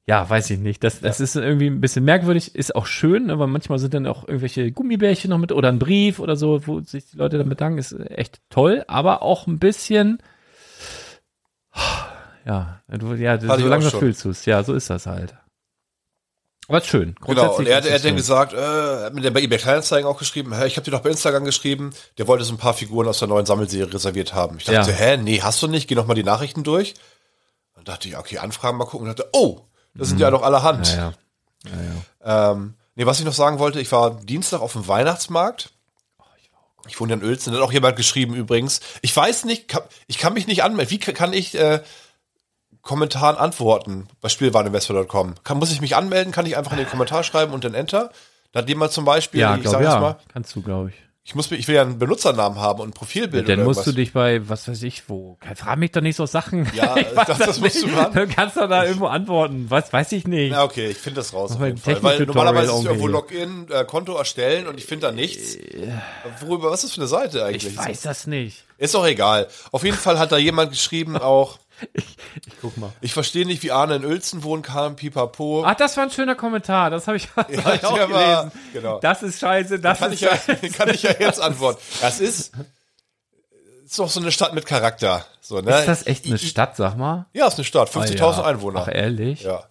ja, 0.07 0.29
weiß 0.29 0.51
ich 0.51 0.59
nicht. 0.59 0.83
Das, 0.83 1.01
das 1.01 1.21
ist 1.21 1.37
irgendwie 1.37 1.69
ein 1.69 1.81
bisschen 1.81 2.05
merkwürdig, 2.05 2.55
ist 2.57 2.75
auch 2.75 2.87
schön, 2.87 3.31
aber 3.31 3.47
manchmal 3.47 3.79
sind 3.79 3.95
dann 3.95 4.07
auch 4.09 4.27
irgendwelche 4.27 4.73
Gummibärchen 4.73 5.31
noch 5.31 5.39
mit 5.39 5.53
oder 5.53 5.69
ein 5.69 5.79
Brief 5.79 6.19
oder 6.19 6.35
so, 6.37 6.67
wo 6.67 6.81
sich 6.81 7.11
die 7.11 7.17
Leute 7.17 7.39
dann 7.39 7.49
bedanken, 7.49 7.79
ist 7.79 7.93
echt 8.11 8.41
toll, 8.51 8.85
aber 8.89 9.23
auch 9.23 9.47
ein 9.47 9.59
bisschen, 9.61 10.19
ja, 12.45 12.81
du, 12.89 13.15
ja, 13.15 13.39
so 13.41 13.69
langsam 13.69 14.01
fühlst 14.01 14.25
du 14.25 14.31
es. 14.31 14.45
Ja, 14.47 14.63
so 14.65 14.75
ist 14.75 14.91
das 14.91 15.07
halt. 15.07 15.35
Aber 16.69 16.79
ist 16.79 16.87
schön. 16.87 17.17
Genau, 17.27 17.57
und 17.57 17.67
er, 17.67 17.77
hat- 17.79 17.87
er 17.87 17.95
hat 17.97 18.05
dann 18.05 18.17
gesagt, 18.17 18.53
äh, 18.53 18.57
hat 19.05 19.15
mir 19.15 19.21
der 19.21 19.31
bei 19.33 19.41
eBay 19.43 19.59
Kleinanzeigen 19.59 20.07
auch 20.09 20.19
geschrieben, 20.19 20.55
hä, 20.57 20.67
ich 20.67 20.77
habe 20.77 20.85
dir 20.85 20.93
doch 20.93 21.01
bei 21.01 21.11
Instagram 21.11 21.45
geschrieben, 21.45 21.91
der 22.19 22.27
wollte 22.29 22.45
so 22.45 22.55
ein 22.55 22.59
paar 22.59 22.73
Figuren 22.75 23.09
aus 23.09 23.19
der 23.19 23.29
neuen 23.29 23.47
Sammelserie 23.47 23.93
reserviert 23.93 24.33
haben. 24.33 24.59
Ich 24.59 24.65
dachte, 24.65 24.91
Ja. 24.91 24.97
hä, 24.97 25.17
nee, 25.17 25.41
hast 25.43 25.61
du 25.63 25.67
nicht? 25.69 25.89
Geh 25.89 25.95
noch 25.97 26.07
mal 26.07 26.15
die 26.15 26.23
Nachrichten 26.23 26.63
durch. 26.63 26.95
Dann 27.75 27.85
dachte 27.85 28.09
ich, 28.09 28.17
okay, 28.17 28.39
Anfragen 28.39 28.79
mal 28.79 28.85
gucken. 28.85 29.09
Und 29.09 29.19
dachte, 29.19 29.29
oh, 29.33 29.61
das 29.95 30.09
sind 30.09 30.21
ja 30.21 30.31
doch 30.31 30.43
allerhand. 30.43 30.91
Mhm. 30.93 30.99
Ja, 30.99 31.13
ja. 31.65 31.71
ja. 32.25 32.51
Ähm, 32.53 32.75
nee, 32.95 33.07
was 33.07 33.19
ich 33.19 33.25
noch 33.27 33.35
sagen 33.35 33.59
wollte, 33.59 33.81
ich 33.81 33.91
war 33.93 34.15
Dienstag 34.23 34.61
auf 34.61 34.73
dem 34.73 34.87
Weihnachtsmarkt. 34.87 35.71
Ich 36.89 36.99
wohne 37.01 37.13
ja 37.15 37.19
in 37.21 37.25
Uelzen, 37.25 37.53
da 37.53 37.59
hat 37.61 37.65
auch 37.65 37.73
jemand 37.73 37.97
geschrieben 37.97 38.35
übrigens. 38.35 38.81
Ich 39.03 39.15
weiß 39.15 39.45
nicht, 39.45 39.69
kann, 39.69 39.83
ich 40.09 40.19
kann 40.19 40.33
mich 40.33 40.47
nicht 40.49 40.65
anmelden. 40.65 40.91
Wie 40.91 40.99
ka- 40.99 41.13
kann 41.13 41.33
ich 41.33 41.55
äh, 41.55 41.81
Kommentaren 42.83 43.37
antworten 43.37 44.09
bei 44.21 44.29
Spielwareninvestor.com? 44.29 45.35
Kann, 45.45 45.59
muss 45.59 45.73
ich 45.73 45.81
mich 45.81 45.97
anmelden? 45.97 46.33
Kann 46.33 46.47
ich 46.47 46.57
einfach 46.57 46.73
in 46.73 46.79
den 46.79 46.89
Kommentar 46.89 47.23
schreiben 47.23 47.53
und 47.53 47.65
dann 47.65 47.75
Enter? 47.75 48.11
Da 48.53 48.61
hat 48.61 48.69
jemand 48.69 48.93
zum 48.93 49.05
Beispiel, 49.05 49.41
Ja, 49.41 49.57
ich 49.57 49.69
sage 49.69 49.85
jetzt 49.85 49.95
ja, 49.95 50.01
mal, 50.01 50.17
kannst 50.33 50.55
du, 50.57 50.63
glaube 50.63 50.91
ich. 50.91 50.95
ich 51.25 51.35
muss 51.37 51.51
ich 51.53 51.67
will 51.69 51.77
ja 51.77 51.83
einen 51.83 51.99
Benutzernamen 51.99 52.59
haben 52.61 52.81
und 52.81 52.89
ein 52.89 52.93
Profilbild 52.93 53.49
Dann 53.49 53.61
oder 53.61 53.65
musst 53.65 53.87
du 53.87 53.91
irgendwas. 53.91 53.95
dich 54.05 54.13
bei, 54.13 54.49
was 54.49 54.67
weiß 54.69 54.83
ich, 54.83 55.09
wo, 55.09 55.39
frag 55.55 55.79
mich 55.79 55.93
doch 55.93 56.01
nicht 56.03 56.17
so 56.17 56.27
Sachen. 56.27 56.69
Ja, 56.75 56.97
Ich 56.99 57.07
das- 57.07 57.39
das 57.39 57.61
musst 57.61 57.83
du 57.83 57.87
machen. 57.87 58.13
Du 58.15 58.27
kannst 58.27 58.57
doch 58.57 58.69
da 58.69 58.85
irgendwo 58.85 59.07
antworten. 59.07 59.67
Was, 59.69 59.93
weiß 59.93 60.11
ich 60.13 60.27
nicht. 60.27 60.51
Ja, 60.51 60.65
okay, 60.65 60.89
ich 60.91 60.99
finde 60.99 61.21
das 61.21 61.33
raus. 61.33 61.53
Auf 61.53 61.61
jeden 61.65 61.79
Fall. 61.79 62.03
Weil 62.03 62.27
normalerweise 62.27 62.73
ist 62.73 62.85
irgendwo. 62.85 63.07
Login, 63.07 63.69
äh, 63.71 63.85
Konto 63.85 64.15
erstellen 64.17 64.67
und 64.67 64.77
ich 64.79 64.85
finde 64.87 65.07
da 65.07 65.13
nichts. 65.13 65.57
Worüber, 66.41 66.71
was 66.71 66.83
ist 66.83 66.91
das 66.91 66.95
für 66.95 67.01
eine 67.03 67.09
Seite 67.09 67.45
eigentlich? 67.45 67.67
Ich 67.73 67.79
weiß 67.79 68.03
das 68.03 68.27
nicht. 68.27 68.65
Ist 68.77 68.95
doch 68.95 69.07
egal. 69.07 69.47
Auf 69.71 69.85
jeden 69.85 69.97
Fall 69.97 70.19
hat 70.19 70.33
da 70.33 70.37
jemand 70.37 70.73
geschrieben 70.73 71.17
auch, 71.17 71.59
Ich 71.95 72.53
guck 72.61 72.77
mal. 72.77 72.93
ich 73.01 73.13
verstehe 73.13 73.45
nicht, 73.47 73.63
wie 73.63 73.73
Arne 73.73 73.97
in 73.97 74.05
Uelzen 74.05 74.43
wohnen 74.45 74.63
kann, 74.63 74.95
pipapo. 74.97 75.65
Ach, 75.67 75.75
das 75.75 75.97
war 75.97 76.05
ein 76.05 76.11
schöner 76.11 76.35
Kommentar. 76.37 76.91
Das 76.91 77.07
habe 77.09 77.17
ich, 77.17 77.29
hab 77.35 77.51
ich 77.51 77.59
auch 77.85 77.99
war- 78.11 78.45
gelesen. 78.45 78.53
genau. 78.73 79.01
Das 79.01 79.23
ist 79.23 79.41
scheiße. 79.41 79.81
Das 79.81 79.99
kann, 79.99 80.13
ist 80.13 80.23
ich 80.23 80.29
ja, 80.29 80.37
scheiße. 80.37 80.69
kann 80.77 80.91
ich 80.91 81.03
ja 81.03 81.13
jetzt 81.19 81.41
antworten. 81.41 81.81
Das 82.01 82.21
ist, 82.21 82.53
ist 83.85 83.99
doch 83.99 84.09
so 84.09 84.21
eine 84.21 84.31
Stadt 84.33 84.55
mit 84.55 84.65
Charakter. 84.67 85.27
So, 85.41 85.61
ne? 85.61 85.77
Ist 85.81 85.89
das 85.89 86.07
echt 86.07 86.25
eine 86.27 86.39
Stadt, 86.39 86.77
sag 86.77 86.97
mal? 86.97 87.27
Ja, 87.33 87.49
ist 87.49 87.57
eine 87.57 87.65
Stadt, 87.65 87.89
50.000 87.91 88.23
Ah, 88.23 88.37
ja. 88.39 88.45
Einwohner. 88.45 88.81
Ach, 88.87 88.89
ehrlich? 88.93 89.43
ja. 89.43 89.65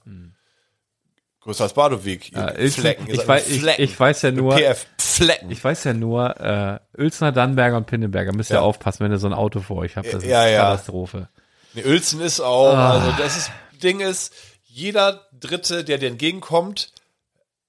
Größer 1.43 1.63
als 1.63 1.73
Badowig. 1.73 2.31
Ihr 2.33 2.37
Ja, 2.37 2.45
Uelzen- 2.51 2.81
Flecken. 2.81 3.07
Ich, 3.09 3.27
weiß, 3.27 3.49
ich, 3.49 3.61
Flecken. 3.61 3.81
ich 3.81 3.99
weiß 3.99 4.21
ja 4.21 4.31
nur, 4.31 4.55
PF 4.57 4.85
Flecken. 4.99 5.49
ich 5.49 5.63
weiß 5.63 5.85
ja 5.85 5.93
nur, 5.93 6.39
äh, 6.39 6.79
Uelzner, 6.99 7.31
Dannenberger 7.31 7.77
und 7.77 7.87
Pinneberger. 7.87 8.31
Müsst 8.31 8.51
ihr 8.51 8.55
Ja. 8.57 8.61
aufpassen, 8.61 9.03
wenn 9.05 9.11
ihr 9.11 9.17
so 9.17 9.25
ein 9.25 9.33
Auto 9.33 9.59
vor 9.61 9.77
euch 9.77 9.97
habt. 9.97 10.13
Das 10.13 10.23
Ja, 10.23 10.45
ist 10.45 10.51
ja. 10.51 10.61
Katastrophe. 10.61 11.29
Nee, 11.73 11.83
Uelzen 11.85 12.21
ist 12.21 12.39
auch, 12.39 12.73
Ah. 12.75 12.91
also 12.93 13.11
das 13.17 13.37
ist, 13.37 13.51
Ding 13.81 13.99
ist, 13.99 14.33
jeder 14.65 15.27
Dritte, 15.39 15.83
der 15.83 15.97
dir 15.97 16.09
entgegenkommt, 16.09 16.91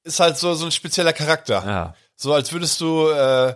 ist 0.04 0.20
halt 0.20 0.36
so, 0.36 0.54
so 0.54 0.64
ein 0.66 0.72
spezieller 0.72 1.12
Charakter. 1.12 1.62
Ja. 1.66 1.94
So 2.16 2.32
als 2.34 2.52
würdest 2.52 2.80
du 2.80 3.08
äh, 3.08 3.54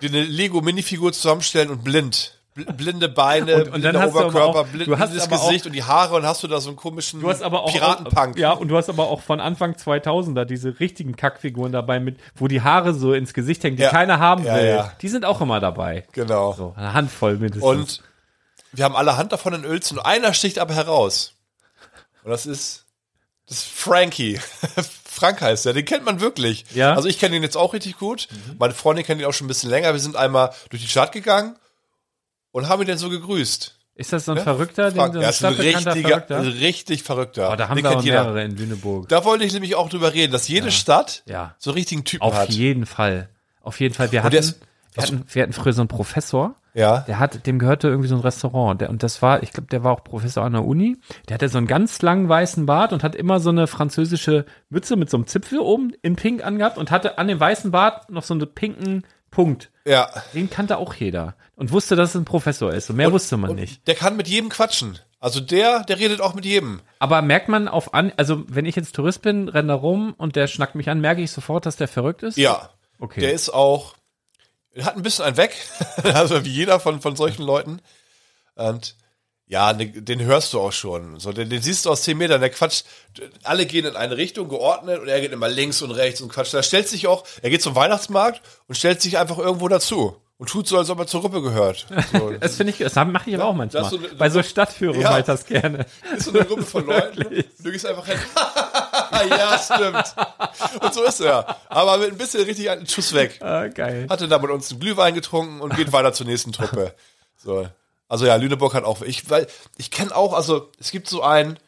dir 0.00 0.08
eine 0.08 0.22
Lego-Minifigur 0.22 1.12
zusammenstellen 1.12 1.70
und 1.70 1.84
blind. 1.84 2.38
Bl 2.54 2.64
blinde 2.64 3.08
Beine, 3.08 3.64
Und- 3.64 3.68
und 3.72 3.80
blinder 3.80 4.06
Oberkörper, 4.08 4.60
auch- 4.60 4.66
blind, 4.66 4.84
blindes 4.94 5.22
aber 5.22 5.36
auch- 5.40 5.48
Gesicht 5.48 5.64
und 5.64 5.72
die 5.72 5.84
Haare 5.84 6.16
und 6.16 6.26
hast 6.26 6.42
du 6.42 6.48
da 6.48 6.60
so 6.60 6.68
einen 6.68 6.76
komischen 6.76 7.20
Du 7.22 7.30
hast 7.30 7.42
aber 7.42 7.62
auch 7.62 7.72
Piratenpunk. 7.72 8.36
Ja, 8.38 8.52
und 8.52 8.68
du 8.68 8.76
hast 8.76 8.90
aber 8.90 9.08
auch 9.08 9.22
von 9.22 9.40
Anfang 9.40 9.72
2000er 9.76 10.44
diese 10.44 10.78
richtigen 10.78 11.16
Kackfiguren 11.16 11.72
dabei 11.72 11.98
mit, 11.98 12.18
wo 12.34 12.48
die 12.48 12.60
Haare 12.60 12.92
so 12.92 13.14
ins 13.14 13.32
Gesicht 13.32 13.64
hängen, 13.64 13.76
die 13.78 13.84
Ja. 13.84 13.88
keiner 13.90 14.18
haben 14.18 14.44
Ja, 14.44 14.56
will. 14.56 14.66
ja. 14.66 14.92
Die 15.00 15.08
sind 15.08 15.24
auch 15.24 15.40
immer 15.40 15.60
dabei. 15.60 16.04
Genau. 16.12 16.52
So, 16.52 16.74
eine 16.76 16.92
Handvoll 16.92 17.38
mindestens. 17.38 17.64
Und 17.64 18.02
wir 18.72 18.84
haben 18.84 18.96
alle 18.96 19.16
Hand 19.16 19.32
davon 19.32 19.54
in 19.54 19.64
Uelzen 19.66 19.98
und 19.98 20.04
einer 20.04 20.32
sticht 20.34 20.58
aber 20.58 20.74
heraus. 20.74 21.34
Und 22.24 22.30
das 22.30 22.46
ist, 22.46 22.86
das 23.48 23.58
ist 23.58 23.66
Frankie. 23.68 24.38
Frank 25.04 25.40
heißt 25.42 25.66
der, 25.66 25.72
den 25.74 25.84
kennt 25.84 26.04
man 26.04 26.20
wirklich. 26.20 26.64
Ja. 26.74 26.92
Mhm. 26.92 26.96
Also 26.96 27.08
ich 27.08 27.18
kenne 27.18 27.36
ihn 27.36 27.42
jetzt 27.42 27.56
auch 27.56 27.74
richtig 27.74 27.98
gut. 27.98 28.28
Meine 28.58 28.74
Freundin 28.74 29.04
kennt 29.04 29.20
ihn 29.20 29.26
auch 29.26 29.32
schon 29.34 29.44
ein 29.46 29.48
bisschen 29.48 29.70
länger. 29.70 29.92
Wir 29.92 30.00
sind 30.00 30.16
einmal 30.16 30.52
durch 30.70 30.82
die 30.82 30.88
Stadt 30.88 31.12
gegangen 31.12 31.56
und 32.50 32.68
haben 32.68 32.80
ihn 32.82 32.88
dann 32.88 32.98
so 32.98 33.10
gegrüßt. 33.10 33.74
ist 33.94 34.12
das 34.12 34.24
so 34.24 34.32
ein 34.32 34.38
Verrückter, 34.42 34.90
den, 34.90 34.96
Frank, 34.96 35.14
so 35.14 35.20
er 35.20 35.26
ein 35.26 35.30
ist 35.30 35.44
ein 35.44 35.54
richtiger, 35.54 36.22
Verrückter? 36.22 36.44
richtig 36.60 37.02
Verrückter. 37.02 37.52
Oh, 37.52 37.56
da 37.56 37.68
haben 37.68 37.76
Den 37.76 37.84
wir 37.84 37.90
aber 37.90 37.96
kennt 37.96 38.06
jeder. 38.06 38.22
mehrere 38.24 38.44
in 38.44 38.56
Lüneburg. 38.56 39.08
Da 39.10 39.24
wollte 39.24 39.44
ich 39.44 39.52
nämlich 39.52 39.74
auch 39.74 39.90
drüber 39.90 40.14
reden, 40.14 40.32
dass 40.32 40.48
jede 40.48 40.70
Stadt 40.72 41.22
Ja. 41.26 41.54
so 41.58 41.72
richtigen 41.72 42.04
Typen 42.04 42.22
Auf 42.22 42.34
hat. 42.34 42.48
jeden 42.50 42.86
Fall. 42.86 43.28
Auf 43.60 43.80
jeden 43.80 43.94
Fall. 43.94 44.10
Wir 44.12 44.20
Und 44.20 44.26
hatten, 44.26 44.36
ist- 44.36 44.60
wir, 44.92 45.02
hatten, 45.02 45.24
wir 45.28 45.42
hatten 45.42 45.52
früher 45.52 45.72
so 45.72 45.82
einen 45.82 45.88
Professor, 45.88 46.54
Ja. 46.74 47.00
der 47.00 47.18
hat, 47.18 47.46
dem 47.46 47.58
gehörte 47.58 47.88
irgendwie 47.88 48.08
so 48.08 48.14
ein 48.14 48.20
Restaurant. 48.20 48.80
Der, 48.80 48.90
und 48.90 49.02
das 49.02 49.22
war, 49.22 49.42
ich 49.42 49.52
glaube, 49.52 49.68
der 49.68 49.84
war 49.84 49.92
auch 49.92 50.04
Professor 50.04 50.44
an 50.44 50.52
der 50.52 50.64
Uni. 50.64 50.96
Der 51.28 51.34
hatte 51.34 51.48
so 51.48 51.58
einen 51.58 51.66
ganz 51.66 52.00
langen 52.02 52.28
weißen 52.28 52.66
Bart 52.66 52.92
und 52.92 53.02
hat 53.02 53.14
immer 53.14 53.40
so 53.40 53.50
eine 53.50 53.66
französische 53.66 54.44
Mütze 54.70 54.96
mit 54.96 55.10
so 55.10 55.16
einem 55.16 55.26
Zipfel 55.26 55.58
oben 55.60 55.92
in 56.02 56.16
Pink 56.16 56.44
angehabt 56.44 56.78
und 56.78 56.90
hatte 56.90 57.18
an 57.18 57.28
dem 57.28 57.40
weißen 57.40 57.70
Bart 57.70 58.10
noch 58.10 58.22
so 58.22 58.34
einen 58.34 58.46
pinken 58.54 59.04
Punkt. 59.30 59.70
Ja. 59.86 60.08
Den 60.34 60.50
kannte 60.50 60.76
auch 60.76 60.94
jeder. 60.94 61.34
Und 61.56 61.72
wusste, 61.72 61.96
dass 61.96 62.10
es 62.10 62.16
ein 62.16 62.24
Professor 62.24 62.72
ist. 62.72 62.90
Und 62.90 62.96
mehr 62.96 63.12
wusste 63.12 63.36
man 63.36 63.54
nicht. 63.54 63.86
Der 63.88 63.94
kann 63.94 64.16
mit 64.16 64.28
jedem 64.28 64.50
quatschen. 64.50 64.98
Also 65.20 65.40
der, 65.40 65.84
der 65.84 65.98
redet 66.00 66.20
auch 66.20 66.34
mit 66.34 66.44
jedem. 66.44 66.80
Aber 66.98 67.22
merkt 67.22 67.48
man 67.48 67.68
auf 67.68 67.94
an, 67.94 68.12
also 68.16 68.42
wenn 68.48 68.66
ich 68.66 68.74
jetzt 68.76 68.94
Tourist 68.96 69.22
bin, 69.22 69.48
renne 69.48 69.68
da 69.68 69.74
rum 69.74 70.14
und 70.18 70.34
der 70.36 70.48
schnackt 70.48 70.74
mich 70.74 70.90
an, 70.90 71.00
merke 71.00 71.22
ich 71.22 71.30
sofort, 71.30 71.64
dass 71.64 71.76
der 71.76 71.86
verrückt 71.88 72.24
ist? 72.24 72.36
Ja. 72.36 72.70
Okay. 72.98 73.20
Der 73.20 73.32
ist 73.32 73.48
auch, 73.54 73.94
er 74.74 74.84
hat 74.84 74.96
ein 74.96 75.02
bisschen 75.02 75.24
einen 75.24 75.36
weg, 75.36 75.54
also 76.14 76.44
wie 76.44 76.50
jeder 76.50 76.80
von, 76.80 77.00
von 77.00 77.16
solchen 77.16 77.42
Leuten. 77.42 77.80
Und 78.54 78.96
Ja, 79.46 79.72
den, 79.74 80.20
hörst 80.22 80.52
du 80.54 80.60
auch 80.60 80.72
schon. 80.72 81.18
So, 81.20 81.32
den, 81.32 81.50
den 81.50 81.60
siehst 81.60 81.84
du 81.84 81.90
aus 81.90 82.02
10 82.02 82.16
Metern, 82.16 82.40
der 82.40 82.50
quatscht. 82.50 82.84
Alle 83.42 83.66
gehen 83.66 83.84
in 83.84 83.96
eine 83.96 84.16
Richtung, 84.16 84.48
geordnet, 84.48 85.00
und 85.00 85.08
er 85.08 85.20
geht 85.20 85.32
immer 85.32 85.48
links 85.48 85.82
und 85.82 85.90
rechts 85.90 86.20
und 86.22 86.30
quatscht. 86.32 86.54
Da 86.54 86.62
stellt 86.62 86.88
sich 86.88 87.06
auch, 87.06 87.24
er 87.42 87.50
geht 87.50 87.62
zum 87.62 87.74
Weihnachtsmarkt 87.74 88.40
und 88.68 88.76
stellt 88.76 89.02
sich 89.02 89.18
einfach 89.18 89.38
irgendwo 89.38 89.68
dazu. 89.68 90.16
Und 90.38 90.48
tut 90.48 90.66
so, 90.66 90.76
als 90.78 90.90
ob 90.90 90.98
er 90.98 91.06
zur 91.06 91.20
Gruppe 91.20 91.40
gehört. 91.42 91.86
So, 92.12 92.32
Das 92.32 92.56
finde 92.56 92.72
ich, 92.72 92.78
das 92.78 92.94
mache 92.96 93.30
ich 93.30 93.36
aber 93.36 93.44
auch 93.44 93.54
manchmal. 93.54 93.84
so 93.88 93.96
eine- 93.98 94.08
Bei 94.08 94.28
so 94.30 94.42
Stadtführungen 94.42 95.02
Ja. 95.02 95.18
ich 95.18 95.24
das 95.24 95.44
gerne. 95.46 95.86
ist 96.16 96.24
so 96.24 96.30
eine 96.32 96.44
Gruppe 96.44 96.64
von 96.64 96.84
Leuten. 96.86 97.44
Du 97.62 97.70
gehst 97.70 97.86
einfach 97.86 98.06
hin. 98.06 98.18
ja, 99.30 99.58
stimmt. 99.58 100.14
Und 100.82 100.94
so 100.94 101.04
ist 101.04 101.20
er. 101.20 101.56
Aber 101.68 101.98
mit 101.98 102.12
ein 102.12 102.18
bisschen 102.18 102.44
richtig 102.44 102.70
einen 102.70 102.86
Schuss 102.86 103.12
weg. 103.12 103.40
Ah, 103.42 103.68
geil. 103.68 104.06
Hatte 104.08 104.28
da 104.28 104.38
mit 104.38 104.50
uns 104.50 104.70
einen 104.70 104.80
Glühwein 104.80 105.14
getrunken 105.14 105.60
und 105.60 105.76
geht 105.76 105.92
weiter 105.92 106.12
zur 106.12 106.26
nächsten 106.26 106.52
Truppe. 106.52 106.94
So. 107.36 107.68
Also 108.08 108.26
ja, 108.26 108.36
Lüneburg 108.36 108.74
hat 108.74 108.84
auch, 108.84 109.02
ich, 109.02 109.30
weil, 109.30 109.46
ich 109.78 109.90
kenne 109.90 110.14
auch, 110.14 110.34
also 110.34 110.70
es 110.78 110.90
gibt 110.90 111.08
so 111.08 111.22
ein, 111.22 111.58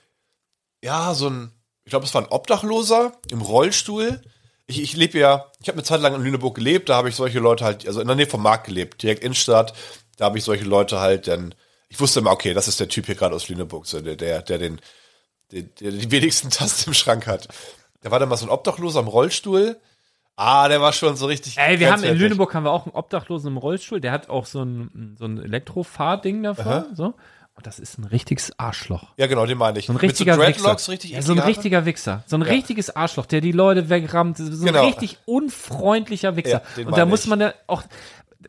ja, 0.82 1.14
so 1.14 1.28
ein, 1.28 1.50
ich 1.84 1.90
glaube, 1.90 2.04
es 2.04 2.14
war 2.14 2.22
ein 2.22 2.28
Obdachloser 2.28 3.12
im 3.30 3.40
Rollstuhl. 3.40 4.20
Ich, 4.66 4.80
ich 4.82 4.94
lebe 4.94 5.18
ja, 5.18 5.50
ich 5.60 5.68
habe 5.68 5.76
eine 5.76 5.84
Zeit 5.84 6.00
lang 6.00 6.14
in 6.14 6.22
Lüneburg 6.22 6.54
gelebt, 6.54 6.88
da 6.88 6.96
habe 6.96 7.08
ich 7.08 7.16
solche 7.16 7.38
Leute 7.38 7.64
halt, 7.64 7.86
also 7.86 8.00
in 8.00 8.06
der 8.06 8.16
Nähe 8.16 8.26
vom 8.26 8.42
Markt 8.42 8.66
gelebt, 8.66 9.02
direkt 9.02 9.22
Innenstadt, 9.22 9.74
da 10.16 10.26
habe 10.26 10.38
ich 10.38 10.44
solche 10.44 10.64
Leute 10.64 11.00
halt 11.00 11.28
dann, 11.28 11.54
ich 11.88 12.00
wusste 12.00 12.20
immer, 12.20 12.32
okay, 12.32 12.54
das 12.54 12.68
ist 12.68 12.80
der 12.80 12.88
Typ 12.88 13.06
hier 13.06 13.14
gerade 13.14 13.34
aus 13.34 13.48
Lüneburg, 13.48 13.86
so 13.86 14.00
der, 14.00 14.16
der, 14.16 14.42
der 14.42 14.58
den, 14.58 14.80
der, 15.52 15.62
der 15.62 15.90
die 15.92 16.10
wenigsten 16.10 16.50
Tasten 16.50 16.90
im 16.90 16.94
Schrank 16.94 17.26
hat. 17.26 17.48
Da 18.02 18.10
war 18.10 18.18
dann 18.18 18.28
mal 18.28 18.36
so 18.36 18.46
ein 18.46 18.50
Obdachloser 18.50 19.00
im 19.00 19.08
Rollstuhl. 19.08 19.78
Ah, 20.36 20.68
der 20.68 20.80
war 20.80 20.92
schon 20.92 21.16
so 21.16 21.26
richtig. 21.26 21.58
Ey, 21.58 21.78
wir 21.78 21.92
haben 21.92 22.02
in. 22.02 22.16
Lüneburg 22.16 22.52
haben 22.54 22.64
wir 22.64 22.72
auch 22.72 22.86
einen 22.86 22.94
Obdachlosen 22.94 23.52
im 23.52 23.56
Rollstuhl, 23.56 24.00
der 24.00 24.10
hat 24.12 24.28
auch 24.28 24.46
so 24.46 24.62
ein, 24.64 25.14
so 25.18 25.26
ein 25.26 25.38
Elektrofahrding 25.42 26.42
davor, 26.42 26.86
so. 26.94 27.14
Und 27.56 27.68
das 27.68 27.78
ist 27.78 27.98
ein 27.98 28.04
richtiges 28.04 28.58
Arschloch. 28.58 29.12
Ja, 29.16 29.28
genau, 29.28 29.46
den 29.46 29.56
meine 29.58 29.78
ich. 29.78 29.86
So 29.86 29.92
ein 29.92 29.96
richtiger 29.96 30.36
Mit 30.36 30.56
so 30.56 30.62
Dreadlocks, 30.64 30.82
Wichser. 30.82 30.92
richtig 30.92 31.10
ja, 31.12 31.22
so 31.22 31.32
ein 31.34 31.38
richtiger 31.38 31.84
Wichser. 31.86 32.24
So 32.26 32.36
ein 32.36 32.42
richtiges 32.42 32.96
Arschloch, 32.96 33.26
der 33.26 33.40
die 33.40 33.52
Leute 33.52 33.88
wegrammt. 33.90 34.38
So 34.38 34.42
ein 34.44 34.64
Genau. 34.64 34.86
richtig 34.86 35.18
unfreundlicher 35.24 36.34
Wichser. 36.34 36.62
Ja, 36.76 36.86
und 36.86 36.98
da 36.98 37.06
muss 37.06 37.28
man 37.28 37.40
ja 37.40 37.54
auch, 37.68 37.84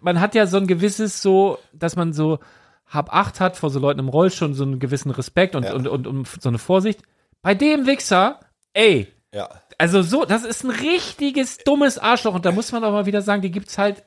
man 0.02 0.20
hat 0.20 0.34
ja 0.34 0.48
so 0.48 0.58
ein 0.58 0.66
gewisses 0.66 1.22
so, 1.22 1.60
dass 1.72 1.96
man 1.96 2.14
so 2.14 2.40
hab 2.88 3.14
acht 3.14 3.40
hat 3.40 3.58
vor 3.58 3.70
so 3.70 3.80
Leuten 3.80 4.00
im 4.00 4.10
Rollstuhl 4.10 4.50
und 4.50 4.54
so 4.54 4.64
einen 4.64 4.80
gewissen 4.80 5.12
Respekt 5.12 5.56
und, 5.56 5.64
Ja. 5.64 5.74
und, 5.74 5.88
und, 5.88 6.08
und 6.08 6.28
so 6.42 6.50
eine 6.50 6.58
Vorsicht. 6.60 7.02
Bei 7.42 7.54
dem 7.56 7.86
Wichser, 7.88 8.40
ey, 8.74 9.08
Ja. 9.34 9.50
also 9.78 10.02
so, 10.02 10.26
das 10.26 10.44
ist 10.44 10.64
ein 10.64 10.70
richtiges 10.72 11.58
dummes 11.60 11.98
Arschloch 11.98 12.34
und 12.36 12.46
da 12.46 12.52
muss 12.52 12.72
man 12.72 12.84
auch 12.84 12.92
mal 12.92 13.06
wieder 13.06 13.22
sagen, 13.22 13.42
die 13.42 13.52
gibt's 13.52 13.78
halt 13.78 14.04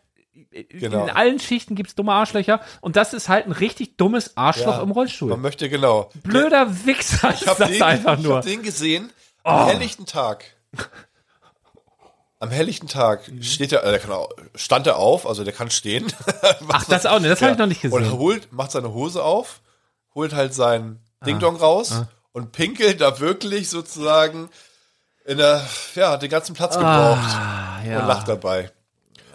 Genau. 0.71 1.05
in 1.05 1.11
allen 1.11 1.41
Schichten 1.41 1.75
gibt's 1.75 1.95
dumme 1.97 2.13
Arschlöcher 2.13 2.61
und 2.81 2.95
das 2.97 3.13
ist 3.13 3.29
halt 3.29 3.47
ein 3.47 3.53
richtig 3.53 3.97
dummes 3.97 4.37
Arschloch 4.37 4.77
Ja. 4.79 4.83
im 4.83 4.93
Rollstuhl. 4.93 5.29
Man 5.31 5.41
möchte 5.41 5.69
genau. 5.69 6.11
Blöder 6.23 6.87
Wichser 6.87 7.31
Ich 7.35 7.43
ist 7.43 7.59
das 7.61 7.69
den, 7.71 7.83
einfach 7.83 8.17
ich 8.19 8.25
nur. 8.25 8.35
Oh. 8.35 8.37
hab 8.37 8.45
den 8.45 8.63
gesehen 8.63 9.11
am 9.43 9.67
helllichten 9.67 10.07
Tag. 10.07 10.45
Am 12.41 12.51
helllichten 12.51 12.89
Tag 12.89 13.27
Mhm. 13.29 13.43
steht 13.43 13.73
er, 13.73 13.83
äh, 13.85 13.91
der 13.91 13.99
kann 14.01 14.13
auch, 14.13 14.31
stand 14.55 14.87
er 14.87 14.97
auf, 14.97 15.27
also 15.27 15.43
der 15.45 15.53
kann 15.53 15.71
stehen. 15.71 16.07
Ach, 16.69 16.85
das 16.85 17.05
auch 17.07 17.19
nicht, 17.19 17.31
das 17.33 17.43
hab 17.43 17.53
ich 17.53 17.59
noch 17.59 17.67
nicht 17.67 17.85
Und 17.85 17.91
gesehen. 18.03 18.13
holt, 18.19 18.53
macht 18.53 18.71
seine 18.71 18.93
Hose 18.93 19.23
auf, 19.25 19.61
holt 20.15 20.33
halt 20.35 20.55
sein 20.55 21.01
Ding-Dong 21.27 21.57
raus 21.57 22.03
und 22.33 22.53
pinkelt 22.53 23.01
da 23.01 23.19
wirklich 23.19 23.69
sozusagen 23.71 24.51
in 25.25 25.39
der, 25.39 25.67
ja, 25.97 26.13
hat 26.13 26.23
den 26.23 26.31
ganzen 26.31 26.55
Platz 26.55 26.75
gebraucht 26.77 27.19
Ah, 27.25 27.83
ja. 27.85 28.01
und 28.01 28.07
lacht 28.07 28.29
dabei. 28.29 28.71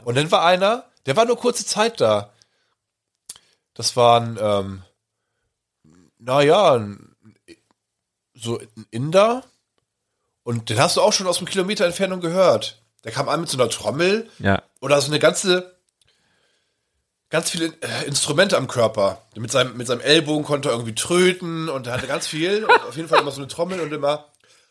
Und 0.06 0.16
dann 0.16 0.32
war 0.32 0.46
einer, 0.46 0.86
der 1.06 1.16
war 1.18 1.26
nur 1.26 1.38
kurze 1.38 1.66
Zeit 1.66 2.00
da. 2.00 2.30
Das 3.74 3.96
war 3.98 4.22
ein, 4.22 4.38
ähm, 4.42 4.84
naja, 6.20 6.86
so 8.34 8.60
ein 8.60 8.86
Inder. 8.92 9.44
Und 10.44 10.70
den 10.70 10.80
hast 10.80 10.96
du 10.98 11.02
auch 11.02 11.14
schon 11.14 11.28
aus 11.28 11.38
einem 11.38 11.48
Kilometer 11.48 11.86
Entfernung 11.86 12.22
gehört. 12.22 12.82
Der 13.04 13.12
kam 13.12 13.28
an 13.30 13.42
mit 13.42 13.50
so 13.50 13.58
einer 13.58 13.70
Trommel 13.70 14.30
Ja. 14.40 14.62
oder 14.82 15.00
so 15.02 15.12
eine 15.12 15.20
ganze, 15.20 15.76
ganz 17.30 17.50
viele 17.50 17.68
äh, 17.82 18.06
Instrumente 18.08 18.58
am 18.58 18.68
Körper. 18.68 19.22
Mit 19.36 19.52
seinem, 19.52 19.76
mit 19.78 19.88
seinem 19.88 20.02
Ellbogen 20.02 20.46
konnte 20.46 20.70
er 20.70 20.74
irgendwie 20.74 20.96
tröten 20.96 21.70
und 21.70 21.88
er 21.88 21.94
hatte 21.94 22.08
ganz 22.08 22.28
viel. 22.28 22.64
Und 22.64 22.72
auf 22.88 22.96
jeden 22.96 23.10
Fall 23.10 23.20
immer 23.22 23.32
so 23.32 23.42
eine 23.42 23.48
Trommel 23.48 23.80
und 23.82 23.92
immer 23.92 24.26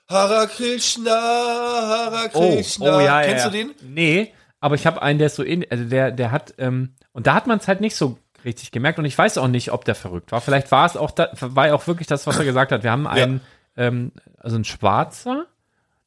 Hare 0.09 0.49
Krishna, 0.49 1.11
Hare 1.13 2.31
Oh, 2.35 2.55
Krishna. 2.57 2.97
oh 2.97 3.01
ja, 3.01 3.23
Kennst 3.23 3.45
ja. 3.45 3.51
du 3.51 3.57
den? 3.57 3.75
Nee, 3.83 4.33
aber 4.61 4.75
ich 4.75 4.87
habe 4.87 5.01
einen, 5.03 5.19
der 5.19 5.27
ist 5.27 5.37
so 5.37 5.43
in, 5.43 5.65
also 5.71 5.85
der, 5.85 6.11
der 6.11 6.31
hat, 6.31 6.55
ähm, 6.59 6.95
und 7.13 7.27
da 7.27 7.35
hat 7.35 7.47
man 7.47 7.59
es 7.59 7.69
halt 7.69 7.81
nicht 7.81 7.97
so 7.97 8.19
richtig 8.45 8.73
gemerkt 8.73 8.99
und 8.99 9.05
ich 9.05 9.17
weiß 9.17 9.39
auch 9.39 9.49
nicht, 9.49 9.73
ob 9.73 9.85
der 9.85 9.95
verrügt 9.95 10.33
war. 10.33 10.41
Vielleicht 10.41 10.71
war 10.73 10.87
es 10.87 10.97
auch, 10.97 11.11
da, 11.13 11.29
war 11.41 11.69
ja 11.69 11.75
auch 11.75 11.87
wirklich 11.87 12.09
das, 12.09 12.27
was 12.27 12.39
er 12.39 12.45
gesagt 12.45 12.73
hat. 12.73 12.83
Wir 12.83 12.91
haben 12.91 13.07
einen, 13.07 13.41
ähm, 13.77 14.13
also 14.39 14.57
ein 14.57 14.65
Schwarzer, 14.65 15.47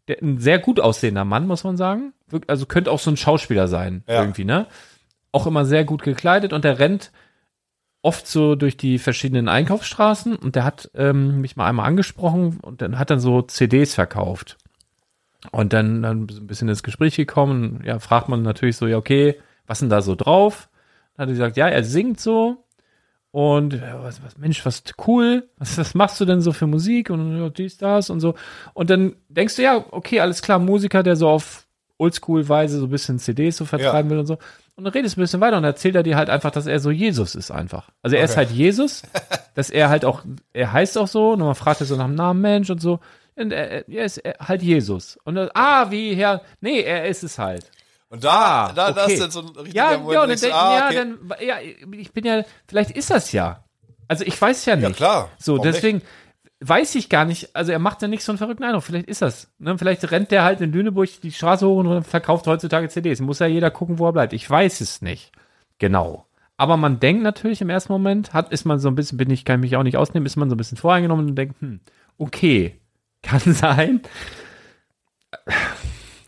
der, 0.08 0.22
ein 0.22 0.38
sehr 0.39 0.60
gut 0.60 0.80
aussehender 0.80 1.26
Mann, 1.26 1.47
muss 1.47 1.64
man 1.64 1.78
sagen. 1.78 2.14
Also 2.47 2.66
könnte 2.66 2.91
auch 2.91 2.99
so 2.99 3.12
ein 3.12 3.18
Schauspieler 3.18 3.68
sein, 3.68 4.03
Ja. 4.08 4.22
irgendwie, 4.22 4.45
ne? 4.45 4.68
Auch 5.32 5.47
immer 5.47 5.66
sehr 5.66 5.84
gut 5.84 6.01
gekleidet 6.03 6.53
und 6.53 6.64
der 6.64 6.80
rennt 6.80 7.12
oft 8.01 8.28
so 8.28 8.56
durch 8.56 8.78
die 8.78 8.99
verschiedenen 8.99 9.49
Einkaufsstraßen 9.49 10.36
und 10.36 10.56
der 10.56 10.64
hat 10.64 10.91
ähm, 10.93 11.41
mich 11.41 11.56
mal 11.56 11.68
einmal 11.68 11.88
angesprochen 11.88 12.60
und 12.62 12.82
dann 12.82 12.99
hat 12.99 13.10
dann 13.10 13.20
so 13.20 13.41
CDs 13.41 13.95
verkauft. 13.95 14.58
Und 15.51 15.74
dann, 15.74 16.01
dann 16.01 16.24
ein 16.24 16.47
bisschen 16.47 16.70
ins 16.70 16.84
Gespräch 16.84 17.16
gekommen, 17.16 17.82
ja, 17.84 17.99
fragt 17.99 18.30
man 18.30 18.41
natürlich 18.43 18.78
so, 18.78 18.88
ja, 18.88 18.97
okay, 18.97 19.39
was 19.68 19.80
denn 19.80 19.89
da 19.89 20.01
so 20.01 20.16
drauf? 20.16 20.70
Dann 21.16 21.24
hat 21.24 21.30
er 21.30 21.34
gesagt, 21.34 21.58
ja, 21.58 21.68
er 21.68 21.84
singt 21.84 22.20
so 22.20 22.64
und 23.36 23.73
ja, 23.73 24.01
was, 24.01 24.23
was, 24.23 24.38
Mensch, 24.38 24.65
was 24.65 24.81
cool, 25.05 25.49
was, 25.57 25.77
was 25.77 25.93
machst 25.93 26.21
du 26.21 26.25
denn 26.25 26.39
so 26.39 26.53
für 26.53 26.67
Musik 26.67 27.09
und 27.09 27.38
ja, 27.38 27.49
dies, 27.49 27.77
das 27.77 28.09
und 28.09 28.21
so. 28.21 28.33
Und 28.73 28.89
dann 28.89 29.17
denkst 29.27 29.57
du, 29.57 29.61
ja, 29.61 29.83
okay, 29.91 30.21
alles 30.21 30.41
klar, 30.41 30.57
Musiker, 30.57 31.03
der 31.03 31.17
so 31.17 31.27
auf 31.27 31.67
Oldschool-Weise 31.97 32.79
so 32.79 32.86
ein 32.86 32.89
bisschen 32.89 33.19
CDs 33.19 33.57
so 33.57 33.65
vertreiben 33.65 34.09
will 34.09 34.19
und 34.19 34.25
so. 34.25 34.38
Und 34.77 34.86
dann 34.86 34.93
redest 34.93 35.17
du 35.17 35.19
ein 35.19 35.23
bisschen 35.23 35.41
weiter 35.41 35.57
und 35.57 35.65
erzählt 35.65 35.95
er 35.95 36.03
dir 36.03 36.15
halt 36.15 36.29
einfach, 36.29 36.51
dass 36.51 36.65
er 36.65 36.79
so 36.79 36.91
Jesus 36.91 37.36
ist 37.36 37.51
einfach. 37.51 37.89
Also 38.01 38.15
er 38.15 38.23
ist 38.23 38.31
Okay. 38.31 38.38
halt 38.38 38.51
Jesus, 38.51 39.01
dass 39.53 39.69
er 39.69 39.89
halt 39.89 40.05
auch, 40.05 40.23
er 40.53 40.71
heißt 40.71 40.97
auch 40.97 41.09
so, 41.09 41.33
und 41.33 41.39
man 41.39 41.55
fragt 41.55 41.81
er 41.81 41.88
so 41.88 41.97
nach 41.97 42.05
dem 42.05 42.15
Namen 42.15 42.39
Mensch 42.39 42.69
und 42.69 42.81
so. 42.81 43.01
Und 43.36 43.51
er, 43.51 43.89
er 43.89 44.05
ist 44.05 44.21
halt 44.39 44.63
Jesus. 44.63 45.17
Und 45.25 45.36
dann, 45.36 45.49
ah, 45.55 45.91
wie, 45.91 46.13
ja, 46.13 46.39
nee, 46.61 46.79
er 46.79 47.05
ist 47.09 47.23
es 47.25 47.38
halt. 47.38 47.69
Und 48.10 48.24
da, 48.24 48.72
da, 48.74 48.91
da 48.91 49.03
okay. 49.03 49.14
ist 49.14 49.22
dann 49.22 49.32
so 49.32 49.41
ein 49.41 49.47
richtiger 49.47 49.91
Ja, 49.91 49.97
Moment, 49.97 50.14
ja, 50.14 50.26
denkst, 50.26 50.41
denk, 50.41 50.53
ah, 50.53 50.78
ja, 50.78 50.88
okay. 50.88 50.95
dann, 50.95 51.47
ja, 51.47 51.56
ich 51.99 52.12
bin 52.14 52.26
ja, 52.26 52.43
vielleicht 52.68 52.91
ist 52.91 53.10
das 53.10 53.32
ja. 53.32 53.64
Also 54.08 54.24
ich 54.24 54.39
weiß 54.39 54.66
ja 54.66 54.76
nicht. 54.76 54.89
Ja, 54.89 54.91
klar. 54.91 55.30
So, 55.39 55.53
Warum 55.53 55.66
nicht? 55.66 55.76
deswegen 55.76 56.01
weiß 56.60 56.95
ich 56.95 57.10
gar 57.10 57.26
nicht, 57.26 57.56
also 57.56 57.72
er 57.72 57.80
macht 57.80 58.01
ja 58.01 58.08
nicht 58.08 58.24
so 58.24 58.32
einen 58.32 58.38
verrückten 58.38 58.64
Eindruck, 58.64 58.84
vielleicht 58.84 59.08
ist 59.08 59.22
das. 59.22 59.51
Ne? 59.58 59.78
Vielleicht 59.78 60.10
rennt 60.12 60.32
der 60.32 60.43
halt 60.43 60.62
in 60.62 60.72
Lüneburg 60.72 61.10
die 61.22 61.32
Straße 61.32 61.68
hoch 61.68 61.78
und 61.78 62.03
verkauft 62.03 62.47
heutzutage 62.47 62.89
CDs. 62.89 63.20
Muss 63.20 63.39
ja 63.39 63.47
jeder 63.47 63.72
gucken, 63.72 63.99
wo 63.99 64.08
er 64.08 64.14
bleibt. 64.14 64.34
Ich 64.34 64.49
weiß 64.49 64.82
es 64.82 65.01
nicht. 65.01 65.32
Genau. 65.80 66.26
Aber 66.58 66.78
man 66.78 66.99
denkt 66.99 67.24
natürlich 67.24 67.62
im 67.62 67.70
ersten 67.70 67.91
Moment, 67.91 68.34
hat, 68.34 68.51
ist 68.51 68.66
man 68.66 68.80
so 68.80 68.88
ein 68.88 68.95
bisschen, 68.95 69.18
bin 69.18 69.30
ich, 69.30 69.43
kann 69.43 69.60
mich 69.60 69.76
auch 69.76 69.84
nicht 69.84 69.97
ausnehmen, 69.97 70.26
ist 70.26 70.38
man 70.38 70.49
so 70.49 70.56
ein 70.56 70.58
bisschen 70.58 70.78
voreingenommen 70.78 71.30
und 71.30 71.36
denkt, 71.36 71.60
hm, 71.60 71.82
okay, 72.18 72.80
kann 73.22 73.41
sein. 73.41 74.01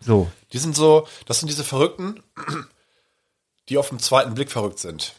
So. 0.02 0.30
Die 0.54 0.58
sind 0.58 0.76
so, 0.76 1.08
das 1.26 1.40
sind 1.40 1.50
diese 1.50 1.64
Verrückten, 1.64 2.22
die 3.70 3.78
auf 3.78 3.90
den 3.90 4.00
zweiten 4.00 4.34
Blick 4.34 4.52
verrückt 4.52 4.80
sind. 4.80 5.14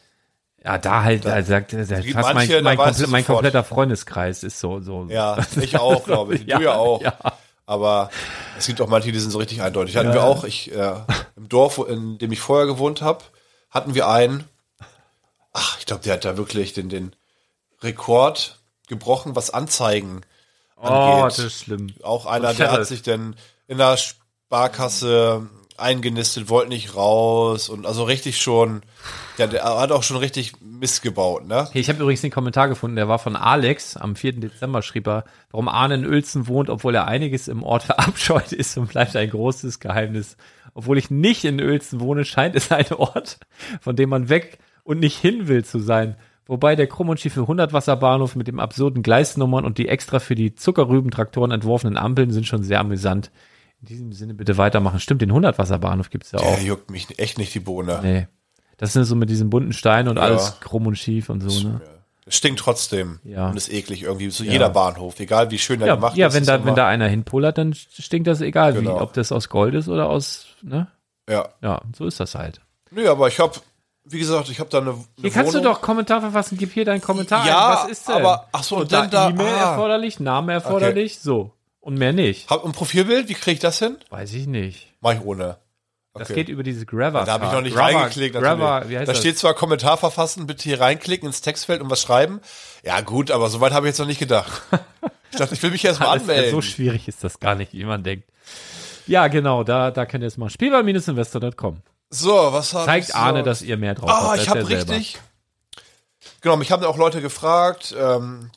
Ja, 0.64 0.76
da 0.78 1.02
halt, 1.04 1.24
da 1.24 1.42
sagt, 1.42 1.72
da 1.72 2.00
gibt 2.00 2.14
fast 2.14 2.34
manche, 2.34 2.54
mein, 2.62 2.64
mein, 2.64 2.76
da 2.78 2.84
komple 2.84 3.06
mein 3.08 3.24
kompletter 3.26 3.62
Freundeskreis 3.64 4.42
ist 4.42 4.58
so, 4.58 4.80
so. 4.80 5.06
Ja, 5.08 5.38
ich 5.60 5.78
auch, 5.78 6.04
glaube 6.04 6.34
ich. 6.34 6.46
Du 6.46 6.60
ja 6.62 6.74
auch. 6.74 7.00
Ja. 7.02 7.16
Aber 7.66 8.10
es 8.58 8.66
gibt 8.66 8.80
auch 8.80 8.88
manche, 8.88 9.12
die 9.12 9.18
sind 9.20 9.30
so 9.30 9.38
richtig 9.38 9.60
eindeutig. 9.62 9.96
Hatten 9.96 10.12
wir 10.14 10.24
auch, 10.24 10.44
ich, 10.44 10.72
äh, 10.74 10.94
im 11.36 11.48
Dorf, 11.48 11.78
wo- 11.78 11.84
in 11.84 12.18
dem 12.18 12.32
ich 12.32 12.40
vorher 12.40 12.66
gewohnt 12.66 13.02
habe, 13.02 13.22
hatten 13.70 13.94
wir 13.94 14.08
einen, 14.08 14.44
ach, 15.52 15.78
ich 15.78 15.84
glaube, 15.86 16.02
der 16.02 16.14
hat 16.14 16.24
da 16.24 16.36
wirklich 16.38 16.72
den, 16.72 16.88
den 16.88 17.14
Rekord 17.82 18.58
gebrochen, 18.88 19.36
was 19.36 19.50
Anzeigen 19.50 20.22
Oh, 20.80 20.86
angeht. 20.86 21.24
das 21.26 21.38
ist 21.40 21.60
schlimm. 21.64 21.92
auch 22.02 22.24
einer, 22.26 22.54
der 22.54 22.72
hat 22.72 22.86
sich 22.86 23.02
dann 23.02 23.36
in 23.66 23.78
der 23.78 23.98
Sparkasse 24.48 25.46
eingenistet, 25.76 26.48
wollte 26.48 26.70
nicht 26.70 26.96
raus 26.96 27.68
und 27.68 27.84
also 27.84 28.04
richtig 28.04 28.38
schon, 28.38 28.80
der, 29.36 29.46
der 29.46 29.62
hat 29.62 29.92
auch 29.92 30.02
schon 30.02 30.16
richtig 30.16 30.54
Mist 30.62 31.02
gebaut, 31.02 31.46
ne? 31.46 31.68
Hey, 31.70 31.82
ich 31.82 31.90
habe 31.90 32.00
übrigens 32.00 32.22
den 32.22 32.30
Kommentar 32.30 32.66
gefunden, 32.66 32.96
der 32.96 33.08
war 33.08 33.18
von 33.18 33.36
Alex. 33.36 33.98
Am 33.98 34.16
4. 34.16 34.40
Dezember 34.40 34.80
schrieb 34.80 35.06
er, 35.06 35.24
warum 35.50 35.68
Arne 35.68 35.96
in 35.96 36.06
Uelzen 36.06 36.46
wohnt, 36.46 36.70
obwohl 36.70 36.94
er 36.94 37.06
einiges 37.06 37.46
im 37.46 37.62
Ort 37.62 37.82
verabscheut 37.84 38.52
ist 38.52 38.78
und 38.78 38.88
bleibt 38.88 39.14
ein 39.16 39.28
großes 39.28 39.80
Geheimnis. 39.80 40.38
Obwohl 40.72 40.96
ich 40.96 41.10
nicht 41.10 41.44
in 41.44 41.60
Uelzen 41.60 42.00
wohne, 42.00 42.24
scheint 42.24 42.56
es 42.56 42.72
ein 42.72 42.90
Ort, 42.94 43.40
von 43.82 43.96
dem 43.96 44.08
man 44.08 44.30
weg 44.30 44.60
und 44.82 44.98
nicht 44.98 45.18
hin 45.18 45.46
will 45.46 45.62
zu 45.62 45.78
sein. 45.78 46.16
Wobei 46.46 46.74
der 46.74 46.86
krumm 46.86 47.10
und 47.10 47.20
schiefe 47.20 47.40
100-Wasserbahnhof 47.40 48.34
mit 48.34 48.48
dem 48.48 48.60
absurden 48.60 49.02
Gleisnummern 49.02 49.66
und 49.66 49.76
die 49.76 49.88
extra 49.88 50.20
für 50.20 50.34
die 50.34 50.54
Zuckerrübentraktoren 50.54 51.50
entworfenen 51.50 51.98
Ampeln 51.98 52.30
sind 52.30 52.46
schon 52.46 52.62
sehr 52.62 52.80
amüsant. 52.80 53.30
In 53.80 53.86
diesem 53.86 54.12
Sinne 54.12 54.34
bitte 54.34 54.56
weitermachen. 54.58 54.98
Stimmt, 55.00 55.22
den 55.22 55.32
100-Wasserbahnhof 55.32 56.10
gibt's 56.10 56.32
ja 56.32 56.40
auch. 56.40 56.54
Der 56.56 56.62
juckt 56.64 56.90
mich 56.90 57.18
echt 57.18 57.38
nicht 57.38 57.54
die 57.54 57.60
Bohne. 57.60 58.00
Nee. 58.02 58.28
Das 58.76 58.92
sind 58.92 59.04
so 59.04 59.14
mit 59.16 59.28
diesen 59.30 59.50
bunten 59.50 59.72
Steinen 59.72 60.08
und 60.08 60.18
alles 60.18 60.60
krumm 60.60 60.86
und 60.86 60.96
schief 60.96 61.28
und 61.30 61.40
so, 61.40 61.68
ne? 61.68 61.80
Das 62.24 62.34
stinkt 62.36 62.60
trotzdem 62.60 63.20
Ja. 63.24 63.48
und 63.48 63.56
ist 63.56 63.72
eklig 63.72 64.02
irgendwie. 64.02 64.28
So 64.30 64.44
jeder 64.44 64.68
Bahnhof, 64.68 65.18
egal 65.18 65.50
wie 65.50 65.58
schön 65.58 65.78
der 65.78 65.88
Ja, 65.88 65.94
gemacht 65.94 66.16
ja 66.16 66.26
ist. 66.28 66.34
wenn 66.34 66.42
ist 66.42 66.48
da, 66.48 66.56
immer- 66.56 66.66
wenn 66.66 66.74
da 66.74 66.86
einer 66.86 67.08
hinpullert, 67.08 67.56
dann 67.58 67.72
stinkt 67.74 68.26
das 68.26 68.40
egal, 68.42 68.74
wie, 68.74 68.80
Genau. 68.80 69.00
ob 69.00 69.14
das 69.14 69.32
aus 69.32 69.48
Gold 69.48 69.74
ist 69.74 69.88
oder 69.88 70.08
aus, 70.10 70.46
ne? 70.62 70.88
Ja. 71.28 71.48
Ja, 71.62 71.80
so 71.96 72.04
ist 72.06 72.20
das 72.20 72.34
halt. 72.34 72.60
Nö, 72.90 73.08
aber 73.08 73.28
ich 73.28 73.38
habe, 73.40 73.54
wie 74.04 74.18
gesagt, 74.18 74.48
ich 74.50 74.60
habe 74.60 74.68
da 74.70 74.78
eine, 74.78 74.90
eine 74.90 75.04
Hier 75.20 75.30
kannst 75.30 75.54
du 75.54 75.58
Wohnung. 75.60 75.72
doch 75.74 75.80
Kommentar 75.80 76.20
verfassen, 76.20 76.58
gib 76.58 76.72
hier 76.72 76.84
deinen 76.84 77.00
Kommentar 77.00 77.46
Ja, 77.46 77.68
ein. 77.68 77.74
Was 77.84 77.90
ist 77.90 78.08
denn? 78.08 78.16
aber- 78.16 78.46
ach 78.52 78.62
so, 78.62 78.76
und 78.76 78.92
dann 78.92 79.10
da- 79.10 79.30
E-Mail 79.30 79.46
ah. 79.54 79.70
erforderlich, 79.70 80.20
Name 80.20 80.52
erforderlich, 80.52 81.18
so. 81.20 81.52
Und 81.88 81.94
mehr 81.98 82.12
nicht. 82.12 82.50
Hab 82.50 82.64
ein 82.66 82.72
Profilbild, 82.72 83.28
wie 83.30 83.34
kriege 83.34 83.52
ich 83.54 83.58
das 83.60 83.78
hin? 83.78 83.96
Weiß 84.10 84.32
ich 84.34 84.46
nicht. 84.46 84.92
Mach 85.00 85.14
ich 85.14 85.20
ohne. 85.22 85.56
Das 86.12 86.28
Okay. 86.30 86.34
geht 86.34 86.48
über 86.50 86.62
dieses 86.62 86.86
Graver. 86.86 87.24
Da 87.24 87.32
habe 87.32 87.46
ich 87.46 87.52
noch 87.52 87.60
nicht 87.62 87.74
Graver, 87.74 87.98
reingeklickt. 88.00 88.36
Heißt 88.36 88.92
da 88.92 89.00
das? 89.04 89.18
steht 89.18 89.38
zwar 89.38 89.54
Kommentar 89.54 89.96
verfassen, 89.96 90.46
bitte 90.46 90.64
hier 90.64 90.80
reinklicken 90.80 91.26
ins 91.28 91.40
Textfeld 91.40 91.80
und 91.80 91.88
was 91.90 92.02
schreiben. 92.02 92.40
Ja 92.84 93.00
gut, 93.00 93.30
aber 93.30 93.48
soweit 93.48 93.72
habe 93.72 93.86
ich 93.86 93.92
jetzt 93.92 93.98
noch 94.00 94.06
nicht 94.06 94.18
gedacht. 94.18 94.62
Ich 95.30 95.38
dachte, 95.38 95.54
ich 95.54 95.62
will 95.62 95.70
mich 95.70 95.84
erst 95.84 96.00
mal 96.00 96.08
Alles, 96.08 96.22
anmelden. 96.22 96.50
so 96.50 96.60
schwierig 96.62 97.06
ist 97.08 97.22
das 97.24 97.38
gar 97.40 97.54
nicht, 97.54 97.72
wie 97.72 97.84
man 97.84 98.02
denkt. 98.02 98.28
Ja, 99.06 99.28
genau, 99.28 99.62
da, 99.64 99.90
da 99.90 100.04
könnt 100.06 100.22
ihr 100.22 100.26
jetzt 100.28 100.38
mal 100.38 100.50
spielball-investor.com. 100.50 101.82
So, 102.10 102.34
was 102.52 102.72
habe 102.74 102.82
ich 102.98 103.06
Zeigt 103.06 103.14
Arne, 103.14 103.38
so? 103.40 103.44
dass 103.44 103.62
ihr 103.62 103.76
mehr 103.76 103.94
drauf 103.94 104.10
Ah, 104.10 104.20
habt. 104.20 104.30
als 104.30 104.42
ich 104.42 104.48
habe 104.48 104.60
er 104.60 104.66
selber. 104.66 104.92
richtig. 104.96 105.18
Genau, 106.40 106.56
mich 106.56 106.70
haben 106.70 106.84
auch 106.84 106.96
Leute 106.96 107.20
gefragt, 107.22 107.94
ähm, 107.98 108.50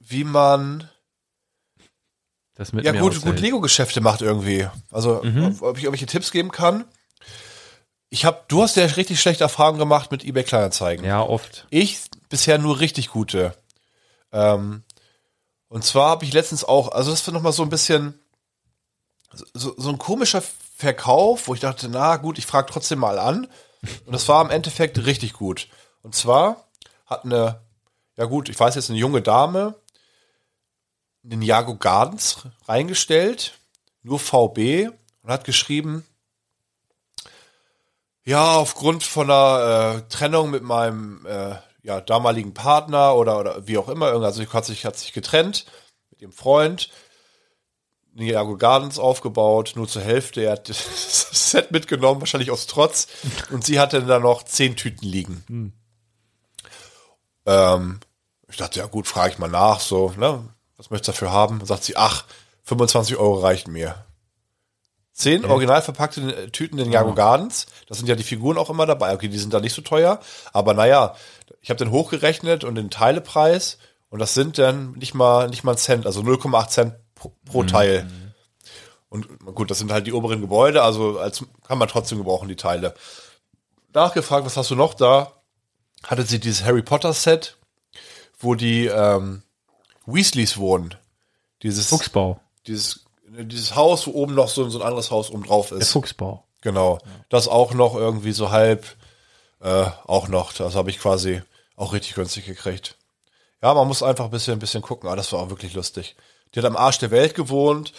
wie 0.00 0.24
man 0.24 0.88
Das 2.58 2.72
mit 2.72 2.84
ja 2.84 2.92
mir 2.92 3.00
gut, 3.00 3.12
aushält. 3.12 3.24
gut 3.24 3.40
Lego-Geschäfte 3.40 4.00
macht 4.00 4.20
irgendwie. 4.20 4.68
Also 4.90 5.22
Mhm. 5.22 5.44
ob, 5.46 5.62
ob 5.62 5.78
ich 5.78 5.84
irgendwelche 5.84 6.06
Tipps 6.06 6.30
geben 6.32 6.50
kann. 6.50 6.84
Ich 8.10 8.24
habe, 8.24 8.42
du 8.48 8.62
hast 8.62 8.76
ja 8.76 8.84
richtig 8.84 9.20
schlechte 9.20 9.44
Erfahrungen 9.44 9.78
gemacht 9.78 10.10
mit 10.10 10.24
eBay 10.24 10.42
Kleinanzeigen. 10.44 11.04
Ja, 11.04 11.22
oft. 11.22 11.66
Ich 11.70 12.00
bisher 12.28 12.58
nur 12.58 12.80
richtig 12.80 13.10
gute. 13.10 13.54
Ähm, 14.32 14.82
und 15.68 15.84
zwar 15.84 16.10
habe 16.10 16.24
ich 16.24 16.32
letztens 16.32 16.64
auch, 16.64 16.92
also 16.92 17.10
das 17.10 17.26
war 17.26 17.34
noch 17.34 17.42
mal 17.42 17.52
so 17.52 17.62
ein 17.62 17.68
bisschen 17.68 18.18
so, 19.54 19.74
so 19.76 19.88
ein 19.90 19.98
komischer 19.98 20.42
Verkauf, 20.76 21.48
wo 21.48 21.54
ich 21.54 21.60
dachte, 21.60 21.88
na 21.88 22.16
gut, 22.16 22.38
ich 22.38 22.46
frage 22.46 22.72
trotzdem 22.72 22.98
mal 22.98 23.18
an. 23.18 23.46
Und 24.06 24.12
das 24.12 24.26
war 24.28 24.42
im 24.44 24.50
Endeffekt 24.50 25.04
richtig 25.06 25.34
gut. 25.34 25.68
Und 26.02 26.14
zwar 26.14 26.64
hat 27.06 27.24
eine, 27.24 27.60
ja 28.16 28.24
gut, 28.24 28.48
ich 28.48 28.58
weiß 28.58 28.74
jetzt 28.74 28.90
eine 28.90 28.98
junge 28.98 29.22
Dame 29.22 29.74
den 31.30 31.42
Jago 31.42 31.76
Gardens 31.76 32.46
reingestellt, 32.66 33.58
nur 34.02 34.18
VB 34.18 34.90
und 35.22 35.30
hat 35.30 35.44
geschrieben, 35.44 36.04
ja, 38.24 38.56
aufgrund 38.56 39.04
von 39.04 39.30
einer 39.30 39.96
äh, 39.96 40.08
Trennung 40.08 40.50
mit 40.50 40.62
meinem 40.62 41.24
äh, 41.26 41.56
ja, 41.82 42.00
damaligen 42.00 42.52
Partner 42.52 43.14
oder, 43.14 43.38
oder 43.38 43.66
wie 43.66 43.78
auch 43.78 43.88
immer, 43.88 44.06
also 44.08 44.52
hat 44.52 44.64
sich, 44.64 44.84
hat 44.84 44.98
sich 44.98 45.12
getrennt 45.12 45.64
mit 46.10 46.20
ihrem 46.20 46.32
Freund, 46.32 46.90
Niago 48.14 48.56
Gardens 48.56 48.98
aufgebaut, 48.98 49.72
nur 49.76 49.88
zur 49.88 50.02
Hälfte. 50.02 50.42
Er 50.42 50.52
hat 50.52 50.68
das 50.68 51.50
Set 51.50 51.70
mitgenommen, 51.70 52.20
wahrscheinlich 52.20 52.50
aus 52.50 52.66
Trotz. 52.66 53.06
Und 53.50 53.64
sie 53.64 53.78
hatte 53.78 54.02
da 54.02 54.18
noch 54.18 54.42
zehn 54.42 54.76
Tüten 54.76 55.06
liegen. 55.06 55.72
Ähm, 57.46 58.00
ich 58.48 58.56
dachte, 58.56 58.80
ja 58.80 58.86
gut, 58.86 59.06
frage 59.06 59.32
ich 59.32 59.38
mal 59.38 59.48
nach, 59.48 59.80
so, 59.80 60.12
ne? 60.16 60.44
Was 60.78 60.90
möchtest 60.90 61.08
du 61.08 61.12
dafür 61.12 61.32
haben? 61.32 61.64
Sagt 61.66 61.84
sie, 61.84 61.96
ach, 61.96 62.24
25 62.62 63.16
Euro 63.16 63.40
reichen 63.40 63.72
mir. 63.72 64.06
Zehn 65.12 65.44
original 65.44 65.82
verpackte 65.82 66.20
äh, 66.20 66.50
Tüten 66.50 66.78
in 66.78 66.92
Jago 66.92 67.12
Gardens. 67.12 67.66
Das 67.88 67.98
sind 67.98 68.08
ja 68.08 68.14
die 68.14 68.22
Figuren 68.22 68.56
auch 68.56 68.70
immer 68.70 68.86
dabei. 68.86 69.12
Okay, 69.12 69.28
die 69.28 69.38
sind 69.38 69.52
da 69.52 69.58
nicht 69.58 69.74
so 69.74 69.82
teuer. 69.82 70.20
Aber 70.52 70.74
naja, 70.74 71.16
ich 71.60 71.70
habe 71.70 71.78
den 71.78 71.90
hochgerechnet 71.90 72.62
und 72.62 72.76
den 72.76 72.88
Teilepreis. 72.88 73.78
Und 74.10 74.20
das 74.20 74.34
sind 74.34 74.58
dann 74.58 74.92
nicht 74.92 75.14
mal, 75.14 75.48
nicht 75.48 75.64
mal 75.64 75.72
ein 75.72 75.78
Cent, 75.78 76.06
also 76.06 76.20
0,8 76.20 76.68
Cent 76.68 76.94
pro, 77.16 77.32
pro 77.44 77.64
Teil. 77.64 78.08
Und 79.08 79.26
gut, 79.54 79.70
das 79.70 79.78
sind 79.78 79.90
halt 79.90 80.06
die 80.06 80.12
oberen 80.12 80.40
Gebäude, 80.40 80.82
also 80.82 81.18
als 81.18 81.44
kann 81.66 81.78
man 81.78 81.88
trotzdem 81.88 82.18
gebrauchen, 82.18 82.48
die 82.48 82.56
Teile. 82.56 82.94
Nachgefragt, 83.92 84.46
was 84.46 84.56
hast 84.56 84.70
du 84.70 84.76
noch 84.76 84.94
da? 84.94 85.32
Hatte 86.04 86.22
sie 86.22 86.38
dieses 86.38 86.64
Harry 86.64 86.82
Potter 86.82 87.12
Set, 87.12 87.56
wo 88.38 88.54
die 88.54 88.86
ähm, 88.86 89.42
Weasleys 90.08 90.56
wohnen. 90.56 90.94
Dieses, 91.62 91.88
Fuchsbau. 91.88 92.40
dieses, 92.66 93.04
dieses 93.26 93.76
Haus, 93.76 94.06
wo 94.06 94.12
oben 94.12 94.34
noch 94.34 94.48
so, 94.48 94.68
so 94.70 94.80
ein 94.80 94.86
anderes 94.86 95.10
Haus 95.10 95.30
oben 95.30 95.44
drauf 95.44 95.68
Der 95.68 95.78
ist. 95.78 95.90
Fuchsbau. 95.90 96.44
Genau. 96.62 96.98
Das 97.28 97.46
auch 97.46 97.74
noch 97.74 97.94
irgendwie 97.94 98.32
so 98.32 98.50
halb, 98.50 98.86
äh, 99.60 99.86
auch 100.06 100.28
noch. 100.28 100.52
Das 100.52 100.74
habe 100.74 100.90
ich 100.90 100.98
quasi 100.98 101.42
auch 101.76 101.92
richtig 101.92 102.14
günstig 102.14 102.46
gekriegt. 102.46 102.96
Ja, 103.62 103.74
man 103.74 103.86
muss 103.86 104.02
einfach 104.02 104.26
ein 104.26 104.30
bisschen, 104.30 104.54
ein 104.54 104.58
bisschen 104.60 104.82
gucken. 104.82 105.08
Ah, 105.08 105.16
das 105.16 105.32
war 105.32 105.40
auch 105.40 105.50
wirklich 105.50 105.74
lustig. 105.74 106.16
Die 106.54 106.60
hat 106.60 106.66
am 106.66 106.76
Arsch 106.76 106.98
der 106.98 107.10
Welt 107.10 107.34
gewohnt. 107.34 107.92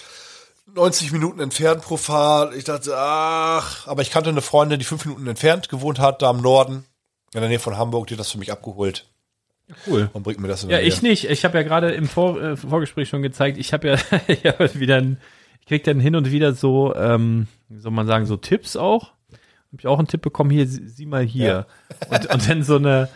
90 0.74 1.12
Minuten 1.12 1.40
entfernt 1.40 1.82
pro 1.84 1.98
Fahrt. 1.98 2.54
Ich 2.56 2.64
dachte, 2.64 2.96
ach, 2.98 3.88
aber 3.88 4.02
ich 4.02 4.12
kannte 4.12 4.30
eine 4.30 4.42
Freundin, 4.42 4.80
die 4.80 4.86
fünf 4.86 5.06
Minuten 5.06 5.28
entfernt 5.28 5.70
gewohnt 5.70 6.00
hat, 6.00 6.22
da 6.22 6.30
im 6.30 6.42
Norden, 6.42 6.86
in 7.34 7.42
der 7.42 7.50
Nähe 7.50 7.60
von 7.60 7.78
Hamburg, 7.78 8.08
die 8.08 8.14
hat 8.14 8.20
das 8.20 8.32
für 8.32 8.38
mich 8.38 8.52
abgeholt 8.52 9.06
Cool. 9.88 10.10
und 10.14 10.24
bringt 10.24 10.40
mir 10.40 10.48
das 10.48 10.64
Ja, 10.64 10.80
ich 10.80 11.02
nicht. 11.02 11.30
Ich 11.30 11.46
habe 11.46 11.58
ja 11.58 11.64
gerade 11.64 11.92
im 11.92 12.08
Vor 12.08 12.42
äh, 12.42 12.58
Vorgespräch 12.58 13.10
schon 13.10 13.22
gezeigt, 13.22 13.58
ich 13.58 13.74
habe 13.74 13.90
ja 13.90 13.96
ich 14.28 14.46
hab 14.46 14.80
wieder 14.80 14.98
ein, 14.98 15.18
ich 15.62 15.68
krieg 15.68 15.84
dann 15.84 16.00
hin 16.00 16.16
und 16.16 16.32
wieder 16.32 16.54
so, 16.54 16.96
ähm, 16.96 17.48
wie 17.70 17.80
soll 17.80 17.92
man 17.92 18.08
sagen, 18.08 18.26
so 18.26 18.38
Tipps 18.38 18.76
auch. 18.76 19.12
Habe 19.72 19.82
ich 19.82 19.88
auch 19.88 20.00
einen 20.00 20.08
Tipp 20.08 20.22
bekommen, 20.22 20.50
hier, 20.50 20.66
sie, 20.66 20.88
sieh 20.88 21.06
mal 21.06 21.24
hier. 21.24 21.68
Und, 22.10 22.26
und 22.34 22.50
dann 22.50 22.64
so 22.64 22.78
eine, 22.78 23.08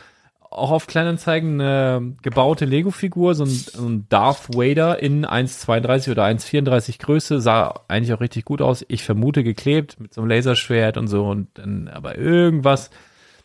auch 0.54 0.72
auf 0.72 0.88
Kleinanzeigen 0.88 1.60
eine 1.60 2.16
gebaute 2.22 2.66
Lego-Figur, 2.66 3.34
so 3.34 3.44
ein, 3.44 3.50
so 3.50 3.88
ein 3.88 4.06
Darth 4.10 4.56
Vader 4.56 5.02
in 5.02 5.26
1,32 5.26 6.12
oder 6.12 6.26
1,34 6.26 7.00
Größe, 7.00 7.42
sah 7.42 7.82
eigentlich 7.88 8.14
auch 8.14 8.22
richtig 8.22 8.46
gut 8.46 8.62
aus. 8.62 8.86
Ich 8.88 9.04
vermute 9.04 9.44
geklebt 9.44 10.00
mit 10.00 10.14
so 10.14 10.22
einem 10.22 10.30
Laserschwert 10.30 10.98
und 10.98 11.08
so 11.08 11.26
und 11.26 11.48
dann 11.56 11.88
aber 11.88 12.18
irgendwas. 12.18 12.92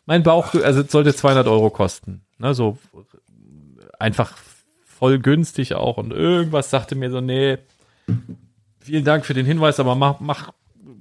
Mein 0.09 0.23
Bauch, 0.23 0.55
also 0.55 0.83
sollte 0.89 1.15
200 1.15 1.47
Euro 1.49 1.69
kosten. 1.69 2.23
Ne, 2.39 2.55
so 2.55 2.79
einfach 3.99 4.39
voll 4.87 5.19
günstig 5.19 5.75
auch 5.75 5.99
und 5.99 6.15
irgendwas 6.15 6.71
sagte 6.71 6.95
mir 6.95 7.11
so, 7.11 7.21
nee, 7.21 7.59
vielen 8.81 9.05
Dank 9.05 9.27
für 9.27 9.35
den 9.35 9.45
Hinweis, 9.45 9.79
aber 9.79 9.97
mach, 9.97 10.19
mach, 10.21 10.53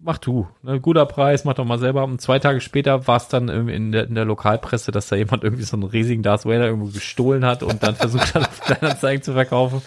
mach 0.04 0.18
du. 0.18 0.50
Ne, 0.62 0.82
guter 0.82 1.06
Preis, 1.06 1.46
mach 1.46 1.54
doch 1.54 1.64
mal 1.64 1.80
selber. 1.80 2.04
Und 2.04 2.20
zwei 2.20 2.40
Tage 2.40 2.60
später 2.60 3.08
war 3.08 3.16
es 3.16 3.30
dann 3.30 3.48
in 3.48 3.94
der, 3.94 4.08
in 4.08 4.16
der 4.16 4.26
Lokalpresse, 4.26 4.92
dass 4.92 5.08
da 5.08 5.16
jemand 5.16 5.42
irgendwie 5.46 5.64
so 5.64 5.78
einen 5.78 5.84
riesigen 5.86 6.22
Darth 6.22 6.46
Vader 6.46 6.66
irgendwo 6.66 6.92
gestohlen 6.92 7.46
hat 7.46 7.64
und 7.64 7.84
dann 7.84 7.96
versucht 7.96 8.36
hat, 8.36 8.46
auf 8.46 8.60
Kleinanzeigen 8.60 9.24
zu 9.24 9.32
verkaufen. 9.32 9.82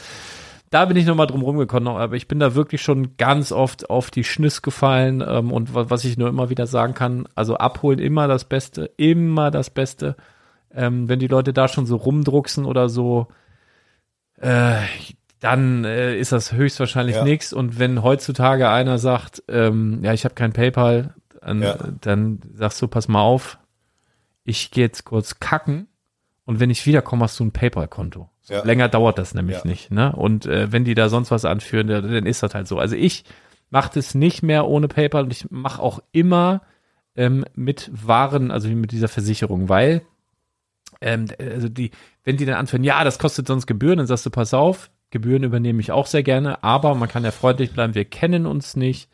Da 0.71 0.85
bin 0.85 0.97
ich 0.97 1.05
nochmal 1.05 1.27
drum 1.27 1.43
rumgekommen, 1.43 1.89
aber 1.97 2.15
ich 2.15 2.29
bin 2.29 2.39
da 2.39 2.55
wirklich 2.55 2.81
schon 2.81 3.17
ganz 3.17 3.51
oft 3.51 3.91
auf 3.91 4.13
die 4.13 4.23
Schnüss 4.23 4.63
gefallen 4.63 5.21
ähm, 5.27 5.53
und 5.53 5.75
wa- 5.75 5.87
was 5.89 6.05
ich 6.05 6.17
nur 6.17 6.29
immer 6.29 6.49
wieder 6.49 6.69
sagen 6.69 6.95
kann, 6.95 7.27
also 7.35 7.57
abholen 7.57 7.99
immer 7.99 8.29
das 8.29 8.45
Beste, 8.45 8.91
immer 8.97 9.51
das 9.51 9.71
Beste. 9.71 10.15
Ähm, 10.73 11.09
wenn 11.09 11.19
die 11.19 11.27
Leute 11.27 11.53
da 11.53 11.67
schon 11.67 11.87
so 11.87 11.97
rumdrucksen 11.97 12.65
oder 12.67 12.89
so, 12.89 13.27
äh, 14.37 14.77
dann 15.41 15.85
äh, 15.85 16.17
ist 16.17 16.31
das 16.31 16.53
höchstwahrscheinlich 16.53 17.17
Ja. 17.17 17.25
nix. 17.25 17.53
Und 17.53 17.81
wenn 17.81 18.05
heutzutage 18.05 18.69
einer 18.69 18.99
sagt, 18.99 19.43
ähm, 19.49 19.99
ja, 20.05 20.13
ich 20.13 20.25
habe 20.25 20.37
kein 20.37 20.53
PayPal, 20.53 21.15
dann, 21.41 21.63
Ja. 21.63 21.77
dann 22.01 22.41
sagst 22.55 22.81
du, 22.81 22.87
pass 22.87 23.09
mal 23.09 23.23
auf, 23.23 23.59
ich 24.45 24.71
gehe 24.71 24.85
jetzt 24.85 25.05
kurz 25.05 25.41
kacken 25.41 25.89
und 26.51 26.59
wenn 26.59 26.69
ich 26.69 26.85
wiederkomme, 26.85 27.23
hast 27.23 27.39
du 27.39 27.45
ein 27.45 27.53
PayPal-Konto. 27.53 28.29
Ja. 28.49 28.65
Länger 28.65 28.89
dauert 28.89 29.19
das 29.19 29.35
nämlich 29.35 29.59
Ja. 29.59 29.63
nicht. 29.65 29.93
Ne? 29.93 30.11
Und 30.17 30.47
äh, 30.47 30.73
wenn 30.73 30.85
die 30.85 30.97
da 30.97 31.09
sonst 31.09 31.31
was 31.31 31.45
anführen, 31.45 31.87
dann 31.87 32.27
ist 32.27 32.43
das 32.43 32.55
halt 32.55 32.67
so. 32.67 32.81
Also 32.81 32.97
ich 32.97 33.25
mache 33.71 33.93
das 33.95 34.17
nicht 34.17 34.43
mehr 34.43 34.67
ohne 34.67 34.89
PayPal 34.89 35.23
und 35.23 35.33
ich 35.33 35.49
mache 35.53 35.81
auch 35.81 36.01
immer 36.11 36.63
ähm, 37.15 37.45
mit 37.55 37.89
Waren, 37.93 38.51
also 38.51 38.69
mit 38.69 38.91
dieser 38.91 39.07
Versicherung, 39.07 39.69
weil 39.69 40.03
ähm, 41.01 41.27
also 41.39 41.69
die, 41.69 41.93
wenn 42.25 42.37
die 42.37 42.47
dann 42.47 42.57
anfangen, 42.57 42.83
ja, 42.83 43.05
das 43.05 43.21
kostet 43.21 43.47
sonst 43.47 43.69
Gebühren, 43.69 43.99
dann 43.99 44.09
sagst 44.09 44.27
du, 44.27 44.31
pass 44.31 44.53
auf, 44.53 44.91
Gebühren 45.11 45.45
übernehme 45.45 45.81
ich 45.81 45.93
auch 45.93 46.07
sehr 46.07 46.25
gerne, 46.25 46.65
aber 46.65 46.97
man 46.97 47.09
kann 47.09 47.23
ja 47.23 47.31
freundlich 47.31 47.73
bleiben, 47.73 47.95
wir 47.95 48.05
kennen 48.07 48.45
uns 48.47 48.75
nicht. 48.75 49.09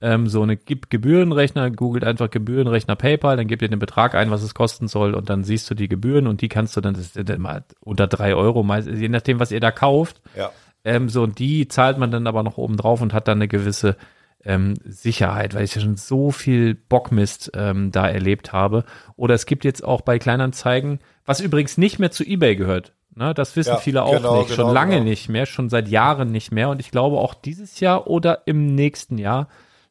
Ähm, 0.00 0.28
so 0.28 0.42
eine 0.42 0.56
Gib 0.56 0.90
Gebührenrechner, 0.90 1.70
googelt 1.70 2.04
einfach 2.04 2.30
Gebührenrechner 2.30 2.94
PayPal, 2.94 3.36
dann 3.36 3.48
gebt 3.48 3.62
ihr 3.62 3.68
den 3.68 3.80
Betrag 3.80 4.14
ein, 4.14 4.30
was 4.30 4.42
es 4.42 4.54
kosten 4.54 4.86
soll 4.86 5.14
und 5.14 5.28
dann 5.28 5.42
siehst 5.42 5.68
du 5.70 5.74
die 5.74 5.88
Gebühren 5.88 6.28
und 6.28 6.40
die 6.40 6.48
kannst 6.48 6.76
du 6.76 6.80
dann, 6.80 6.94
das 6.94 7.16
ist 7.16 7.38
mal 7.38 7.64
unter 7.80 8.06
drei 8.06 8.34
Euro, 8.34 8.62
meist, 8.62 8.88
je 8.88 9.08
nachdem, 9.08 9.40
was 9.40 9.50
ihr 9.50 9.60
da 9.60 9.72
kauft. 9.72 10.20
Ja. 10.36 10.52
Ähm, 10.84 11.08
so, 11.08 11.24
und 11.24 11.38
die 11.38 11.66
zahlt 11.66 11.98
man 11.98 12.10
dann 12.10 12.26
aber 12.26 12.42
noch 12.42 12.58
oben 12.58 12.76
drauf 12.76 13.00
und 13.00 13.12
hat 13.12 13.26
dann 13.26 13.38
eine 13.38 13.48
gewisse 13.48 13.96
ähm, 14.44 14.74
Sicherheit, 14.84 15.54
weil 15.54 15.64
ich 15.64 15.74
ja 15.74 15.80
schon 15.80 15.96
so 15.96 16.30
viel 16.30 16.74
Bockmist 16.74 17.50
ähm, 17.54 17.90
da 17.90 18.08
erlebt 18.08 18.52
habe. 18.52 18.84
Oder 19.16 19.34
es 19.34 19.46
gibt 19.46 19.64
jetzt 19.64 19.84
auch 19.84 20.00
bei 20.00 20.18
Kleinanzeigen, 20.18 21.00
was 21.24 21.40
übrigens 21.40 21.76
nicht 21.76 21.98
mehr 21.98 22.10
zu 22.10 22.24
Ebay 22.24 22.56
gehört. 22.56 22.92
Ne, 23.14 23.34
das 23.34 23.56
wissen 23.56 23.70
Ja, 23.70 23.76
viele 23.78 24.04
auch 24.04 24.16
genau, 24.16 24.38
nicht, 24.38 24.50
schon 24.50 24.66
genau, 24.66 24.72
lange 24.72 24.92
genau. 24.92 25.04
nicht 25.04 25.28
mehr, 25.28 25.44
schon 25.44 25.68
seit 25.68 25.88
Jahren 25.88 26.30
nicht 26.30 26.52
mehr. 26.52 26.68
Und 26.68 26.78
ich 26.78 26.92
glaube 26.92 27.18
auch 27.18 27.34
dieses 27.34 27.80
Jahr 27.80 28.06
oder 28.06 28.42
im 28.46 28.76
nächsten 28.76 29.18
Jahr 29.18 29.48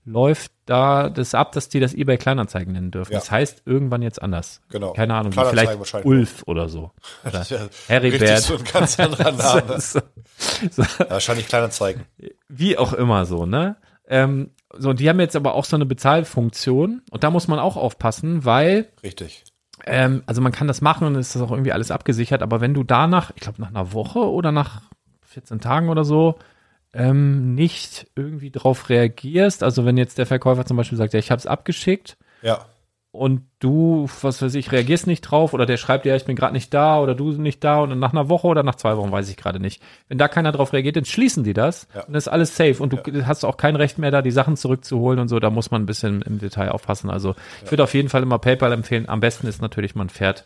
läuft 0.08 0.54
da 0.66 1.10
das 1.10 1.36
ab, 1.36 1.52
dass 1.52 1.68
die 1.68 1.80
das 1.82 1.94
eBay 1.94 2.18
Kleinanzeigen 2.18 2.74
nennen 2.74 2.92
dürfen. 2.92 3.12
Ja. 3.12 3.20
Das 3.20 3.30
heißt 3.30 3.64
irgendwann 3.66 4.02
jetzt 4.02 4.22
anders. 4.22 4.62
Genau. 4.70 4.94
Keine 4.94 5.14
Ahnung, 5.16 5.34
vielleicht 5.34 6.06
Ulf 6.06 6.44
oder 6.46 6.70
so. 6.70 6.92
Oder 7.26 7.44
Ja, 7.44 7.68
Heribert. 7.88 8.40
So 8.40 8.56
ein 8.56 8.64
ganz 8.64 8.98
anderer 9.00 9.32
Name. 9.34 9.80
so, 9.82 10.00
Ja, 10.78 11.10
wahrscheinlich 11.10 11.48
Kleinanzeigen. 11.48 12.04
wie 12.48 12.78
auch 12.78 12.94
immer 12.94 13.26
so, 13.26 13.46
ne? 13.46 13.76
Ähm, 14.08 14.52
so, 14.78 14.94
die 14.94 15.10
haben 15.10 15.20
jetzt 15.20 15.36
aber 15.36 15.54
auch 15.56 15.66
so 15.66 15.76
eine 15.76 15.86
Bezahlfunktion 15.86 17.02
und 17.12 17.24
da 17.24 17.30
muss 17.30 17.48
man 17.50 17.60
auch 17.60 17.76
aufpassen, 17.76 18.46
weil 18.46 18.88
Richtig. 19.04 19.44
ähm, 19.86 20.24
also 20.26 20.42
man 20.42 20.54
kann 20.54 20.68
das 20.68 20.80
machen 20.82 21.06
und 21.08 21.16
ist 21.16 21.36
auch 21.36 21.52
irgendwie 21.52 21.74
alles 21.74 21.92
abgesichert, 21.92 22.42
aber 22.42 22.62
wenn 22.62 22.74
du 22.74 22.84
danach, 22.84 23.32
ich 23.36 23.42
glaube 23.42 23.60
nach 23.62 23.70
einer 23.70 23.92
Woche 23.92 24.20
oder 24.20 24.52
nach 24.54 24.84
14 25.26 25.60
Tagen 25.60 25.90
oder 25.90 26.06
so, 26.06 26.36
ähm, 26.94 27.54
nicht 27.56 28.08
irgendwie 28.16 28.52
drauf 28.52 28.90
reagierst, 28.90 29.64
also 29.64 29.86
wenn 29.86 29.98
jetzt 29.98 30.18
der 30.18 30.26
Verkäufer 30.26 30.66
zum 30.66 30.78
Beispiel 30.78 30.98
sagt, 30.98 31.14
ja, 31.14 31.20
ich 31.20 31.32
habe 31.32 31.40
es 31.40 31.46
abgeschickt 31.48 32.18
Ja. 32.42 32.66
und 33.12 33.42
du, 33.60 34.08
was 34.22 34.42
weiß 34.42 34.56
ich, 34.56 34.72
reagierst 34.72 35.06
nicht 35.06 35.22
drauf 35.22 35.54
oder 35.54 35.66
der 35.66 35.78
schreibt 35.78 36.06
dir, 36.06 36.10
ja, 36.10 36.16
ich 36.16 36.26
bin 36.26 36.36
gerade 36.36 36.54
nicht 36.54 36.74
da 36.74 37.00
oder 37.00 37.14
du 37.14 37.32
nicht 37.34 37.64
da 37.64 37.80
und 37.82 37.90
dann 37.90 38.00
nach 38.00 38.14
einer 38.14 38.30
Woche 38.30 38.48
oder 38.48 38.64
nach 38.64 38.76
zwei 38.76 38.96
Wochen, 38.98 39.12
weiß 39.12 39.30
ich 39.30 39.38
gerade 39.38 39.60
nicht. 39.60 39.82
Wenn 40.08 40.18
da 40.18 40.28
keiner 40.28 40.52
drauf 40.52 40.72
reagiert, 40.74 40.96
dann 40.96 41.06
schließen 41.06 41.44
die 41.44 41.54
das 41.54 41.88
Ja. 41.94 42.04
und 42.06 42.16
ist 42.16 42.28
alles 42.30 42.56
safe 42.56 42.82
und 42.82 42.94
du 42.94 43.26
hast 43.28 43.44
auch 43.44 43.58
kein 43.58 43.76
Recht 43.76 43.98
mehr 43.98 44.12
da, 44.12 44.22
die 44.22 44.32
Sachen 44.32 44.56
zurückzuholen 44.56 45.20
und 45.20 45.28
so, 45.28 45.40
da 45.40 45.50
muss 45.50 45.72
man 45.72 45.84
ein 45.84 45.88
bisschen 45.88 46.22
im 46.22 46.40
Detail 46.40 46.70
aufpassen. 46.70 47.10
Also 47.10 47.36
ich 47.66 47.72
würde 47.72 47.84
auf 47.84 47.94
jeden 47.94 48.10
Fall 48.10 48.24
immer 48.24 48.40
PayPal 48.40 48.72
empfehlen. 48.72 49.10
Am 49.10 49.20
besten 49.20 49.46
ist 49.48 49.62
natürlich, 49.62 49.94
man 49.96 50.10
fährt, 50.10 50.46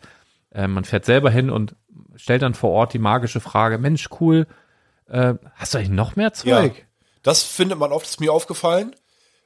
äh, 0.50 0.66
man 0.66 0.84
fährt 0.84 1.04
selber 1.04 1.30
hin 1.30 1.50
und 1.50 1.76
stellt 2.16 2.42
dann 2.42 2.54
vor 2.54 2.70
Ort 2.70 2.92
die 2.94 2.98
magische 2.98 3.40
Frage, 3.40 3.78
Mensch, 3.78 4.08
cool, 4.20 4.46
äh, 5.12 5.34
hast 5.54 5.74
du 5.74 5.78
eigentlich 5.78 5.90
noch 5.90 6.16
mehr 6.16 6.32
Ja. 6.44 6.60
Zeug? 6.62 6.86
Das 7.22 7.42
findet 7.44 7.78
man 7.78 7.92
oft, 7.92 8.06
ist 8.06 8.20
mir 8.20 8.32
aufgefallen, 8.32 8.96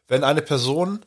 wenn 0.08 0.24
eine 0.24 0.40
Person 0.40 1.04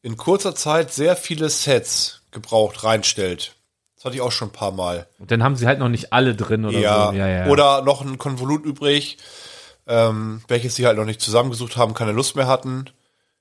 in 0.00 0.16
kurzer 0.16 0.54
Zeit 0.54 0.92
sehr 0.92 1.16
viele 1.16 1.50
Sets 1.50 2.22
gebraucht 2.30 2.84
reinstellt. 2.84 3.54
Das 3.96 4.04
hatte 4.04 4.16
ich 4.16 4.22
auch 4.22 4.32
schon 4.32 4.48
ein 4.48 4.52
paar 4.52 4.72
Mal. 4.72 5.06
Und 5.18 5.30
dann 5.30 5.42
haben 5.42 5.56
sie 5.56 5.66
halt 5.66 5.78
noch 5.78 5.88
nicht 5.88 6.12
alle 6.12 6.34
drin 6.34 6.64
oder 6.64 6.78
ja, 6.78 7.06
so. 7.08 7.12
Ja, 7.14 7.28
ja. 7.28 7.46
Oder 7.46 7.82
noch 7.82 8.02
ein 8.02 8.18
Konvolut 8.18 8.64
übrig, 8.64 9.18
ähm, 9.86 10.42
welches 10.48 10.76
sie 10.76 10.86
halt 10.86 10.96
noch 10.96 11.04
nicht 11.04 11.20
zusammengesucht 11.20 11.76
haben, 11.76 11.94
keine 11.94 12.12
Lust 12.12 12.36
mehr 12.36 12.46
hatten. 12.46 12.86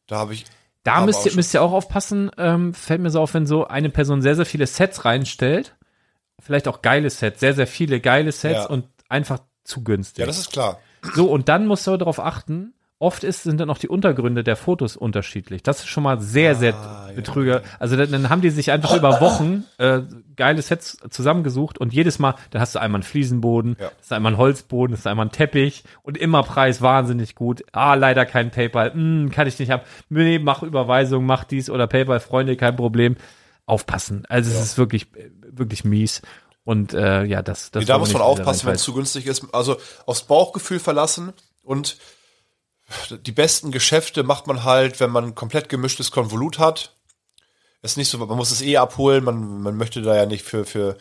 Da 0.08 0.18
habe 0.18 0.34
ich. 0.34 0.46
Da 0.84 1.06
müsst 1.06 1.26
ihr, 1.26 1.34
müsst 1.34 1.54
ihr 1.54 1.62
auch 1.62 1.72
aufpassen, 1.72 2.30
ähm, 2.38 2.74
fällt 2.74 3.00
mir 3.00 3.10
so 3.10 3.22
auf, 3.22 3.34
wenn 3.34 3.46
so 3.48 3.68
eine 3.68 3.90
Person 3.90 4.22
sehr, 4.22 4.36
sehr 4.36 4.46
viele 4.46 4.68
Sets 4.68 5.06
reinstellt, 5.06 5.76
vielleicht 6.40 6.68
auch 6.68 6.82
geile 6.82 7.10
Sets, 7.10 7.40
sehr, 7.40 7.54
sehr 7.54 7.68
viele 7.68 8.02
geile 8.02 8.34
Sets 8.34 8.64
Ja. 8.64 8.66
und 8.66 8.86
einfach 9.08 9.40
zu 9.64 9.84
günstig. 9.84 10.20
Ja, 10.22 10.26
das 10.26 10.38
ist 10.40 10.52
klar. 10.52 10.80
so, 11.16 11.30
und 11.30 11.50
dann 11.50 11.68
musst 11.68 11.86
du 11.88 11.96
darauf 11.98 12.20
achten, 12.20 12.74
oft 13.00 13.26
ist, 13.26 13.44
sind 13.44 13.60
dann 13.60 13.70
auch 13.70 13.78
die 13.78 13.90
Untergründe 13.90 14.46
der 14.46 14.56
Fotos 14.56 14.96
unterschiedlich. 14.96 15.62
Das 15.62 15.80
ist 15.80 15.88
schon 15.88 16.04
mal 16.04 16.22
sehr, 16.22 16.56
sehr 16.56 16.74
Ah, 16.74 17.08
ja. 17.10 17.16
Betrüger. 17.16 17.62
Also 17.78 17.98
dann, 17.98 18.10
dann 18.12 18.30
haben 18.30 18.40
die 18.42 18.50
sich 18.50 18.72
einfach 18.72 18.96
über 18.96 19.20
Wochen 19.20 19.66
äh, 19.78 20.04
geile 20.38 20.62
Sets 20.62 20.98
zusammengesucht 21.10 21.78
und 21.78 21.94
jedes 21.94 22.18
Mal, 22.20 22.36
dann 22.52 22.62
hast 22.62 22.76
du 22.76 22.80
einmal 22.80 23.00
einen 23.00 23.04
Fliesenboden, 23.04 23.76
Ja. 23.78 23.90
das 23.98 24.06
ist 24.06 24.14
einmal 24.14 24.34
ein 24.34 24.38
Holzboden, 24.38 24.92
das 24.92 25.02
ist 25.02 25.08
einmal 25.08 25.26
ein 25.26 25.32
Teppich 25.34 25.84
und 26.02 26.18
immer 26.18 26.44
Preis 26.44 26.82
wahnsinnig 26.82 27.36
gut. 27.36 27.64
Ah, 27.74 27.96
leider 27.96 28.26
kein 28.26 28.52
PayPal, 28.52 28.94
hm, 28.94 29.32
kann 29.32 29.48
ich 29.48 29.60
nicht 29.60 29.70
haben. 29.70 29.84
Nee, 30.08 30.40
mach 30.40 30.64
Überweisung, 30.64 31.26
mach 31.26 31.44
dies 31.44 31.70
oder 31.70 31.88
PayPal, 31.88 32.22
Freunde, 32.22 32.56
kein 32.56 32.76
Problem. 32.78 33.18
Aufpassen. 33.66 34.26
Also 34.28 34.52
es 34.52 34.62
ist 34.62 34.78
wirklich, 34.78 35.08
äh, 35.16 35.30
wirklich 35.50 35.86
mies. 35.86 36.22
Und 36.66 36.94
äh, 36.94 37.24
ja, 37.26 37.42
das, 37.42 37.72
das 37.72 37.82
Nee, 37.82 37.88
da 37.88 37.98
muss 37.98 38.14
man 38.14 38.22
aufpassen, 38.22 38.68
wenn 38.68 38.76
es 38.76 38.84
zu 38.84 38.94
günstig 38.94 39.26
ist. 39.26 39.46
Also 39.54 39.78
aufs 40.06 40.24
Bauchgefühl 40.24 40.80
verlassen 40.80 41.34
und 41.64 41.98
die 43.10 43.32
besten 43.32 43.72
Geschäfte 43.72 44.24
macht 44.24 44.48
man 44.48 44.64
halt, 44.64 45.00
wenn 45.00 45.10
man 45.10 45.36
komplett 45.36 45.70
gemischtes 45.70 46.12
Konvolut 46.12 46.60
hat. 46.60 46.96
Ist 47.82 47.98
nicht 47.98 48.10
so, 48.10 48.18
man 48.18 48.38
muss 48.38 48.52
es 48.52 48.62
eh 48.62 48.78
abholen, 48.78 49.24
man, 49.24 49.62
man 49.62 49.76
möchte 49.76 50.02
da 50.02 50.16
ja 50.16 50.26
nicht 50.26 50.46
für, 50.46 50.66
für 50.66 50.98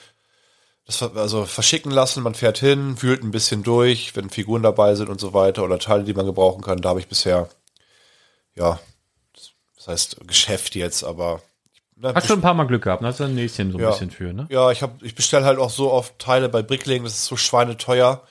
das 0.84 1.01
also 1.01 1.47
verschicken 1.47 1.93
lassen, 1.93 2.24
man 2.24 2.34
fährt 2.34 2.59
hin, 2.59 3.01
wühlt 3.01 3.22
ein 3.22 3.30
bisschen 3.30 3.62
durch, 3.62 4.16
wenn 4.16 4.30
Figuren 4.30 4.64
dabei 4.64 4.97
sind 4.97 5.09
und 5.09 5.20
so 5.20 5.32
weiter 5.32 5.62
oder 5.62 5.78
Teile, 5.78 6.02
die 6.02 6.14
man 6.14 6.26
gebrauchen 6.26 6.62
kann. 6.62 6.78
Da 6.78 6.89
habe 6.89 7.01
ich 7.01 7.06
bisher, 7.06 7.48
ja, 8.55 8.80
das 9.76 9.86
heißt 9.86 10.26
Geschäft 10.26 10.74
jetzt, 10.74 11.05
aber 11.05 11.40
ne, 12.03 12.15
Hast 12.15 12.27
schon 12.27 12.39
ein 12.39 12.43
paar 12.43 12.55
Mal 12.55 12.66
Glück 12.66 12.83
gehabt, 12.85 13.01
ne? 13.03 13.09
hast 13.09 13.20
du 13.20 13.24
ein 13.24 13.35
Näschen 13.35 13.73
so 13.73 13.79
ein 13.79 13.83
Ja. 13.85 13.91
bisschen 13.91 14.11
für, 14.11 14.33
ne? 14.33 14.47
ja, 14.51 14.70
ich 14.70 14.83
hab, 14.83 15.03
ich 15.03 15.15
bestelle 15.15 15.45
halt 15.45 15.59
auch 15.59 15.70
so 15.70 15.91
oft 15.91 16.19
Teile 16.19 16.49
bei 16.49 16.62
Brickling, 16.62 17.05
das 17.05 17.15
ist 17.15 17.27
so 17.27 17.37
schweineteuer. 17.37 18.23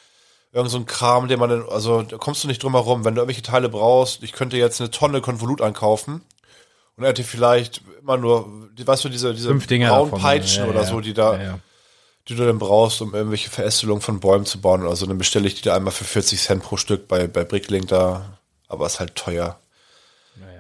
Irgend 0.54 0.70
so 0.70 0.78
ein 0.78 0.86
Kram, 0.86 1.30
den 1.30 1.40
man, 1.40 1.50
dann- 1.50 1.70
also 1.70 2.02
da 2.02 2.18
kommst 2.18 2.44
du 2.44 2.48
nicht 2.50 2.62
drum 2.62 2.74
herum. 2.74 3.06
Wenn 3.06 3.16
du 3.16 3.22
irgendwelche 3.22 3.42
Teile 3.42 3.70
brauchst, 3.70 4.22
ich 4.22 4.34
könnte 4.34 4.58
jetzt 4.58 4.82
eine 4.82 4.92
Tonne 4.92 5.22
Konvolut 5.22 5.62
einkaufen 5.62 6.22
und 6.98 7.06
hätte 7.06 7.24
vielleicht 7.24 7.82
immer 8.02 8.18
nur, 8.18 8.50
weißt 8.78 9.06
du, 9.06 9.10
diese, 9.10 9.34
diese 9.34 9.54
braunen 9.54 10.12
Peitschen 10.12 10.66
ja, 10.66 10.70
oder 10.70 10.82
ja. 10.82 10.86
so, 10.88 11.00
die 11.00 11.14
da, 11.14 11.58
die 12.28 12.36
du 12.36 12.46
dann 12.46 12.60
brauchst, 12.60 13.02
um 13.02 13.16
irgendwelche 13.16 13.50
Verästelungen 13.50 14.02
von 14.02 14.20
Bäumen 14.20 14.46
zu 14.46 14.60
bauen 14.60 14.82
oder 14.86 14.94
so. 14.98 15.06
Dann 15.06 15.18
bestelle 15.18 15.48
ich 15.48 15.56
die 15.56 15.62
da 15.62 15.74
einmal 15.76 15.94
für 15.94 16.04
40 16.04 16.42
Cent 16.42 16.64
pro 16.64 16.76
Stück 16.76 17.08
bei, 17.08 17.28
bei 17.28 17.46
Bricklink 17.46 17.88
da. 17.88 18.38
Aber 18.68 18.86
ist 18.88 19.00
halt 19.00 19.16
teuer. 19.16 19.58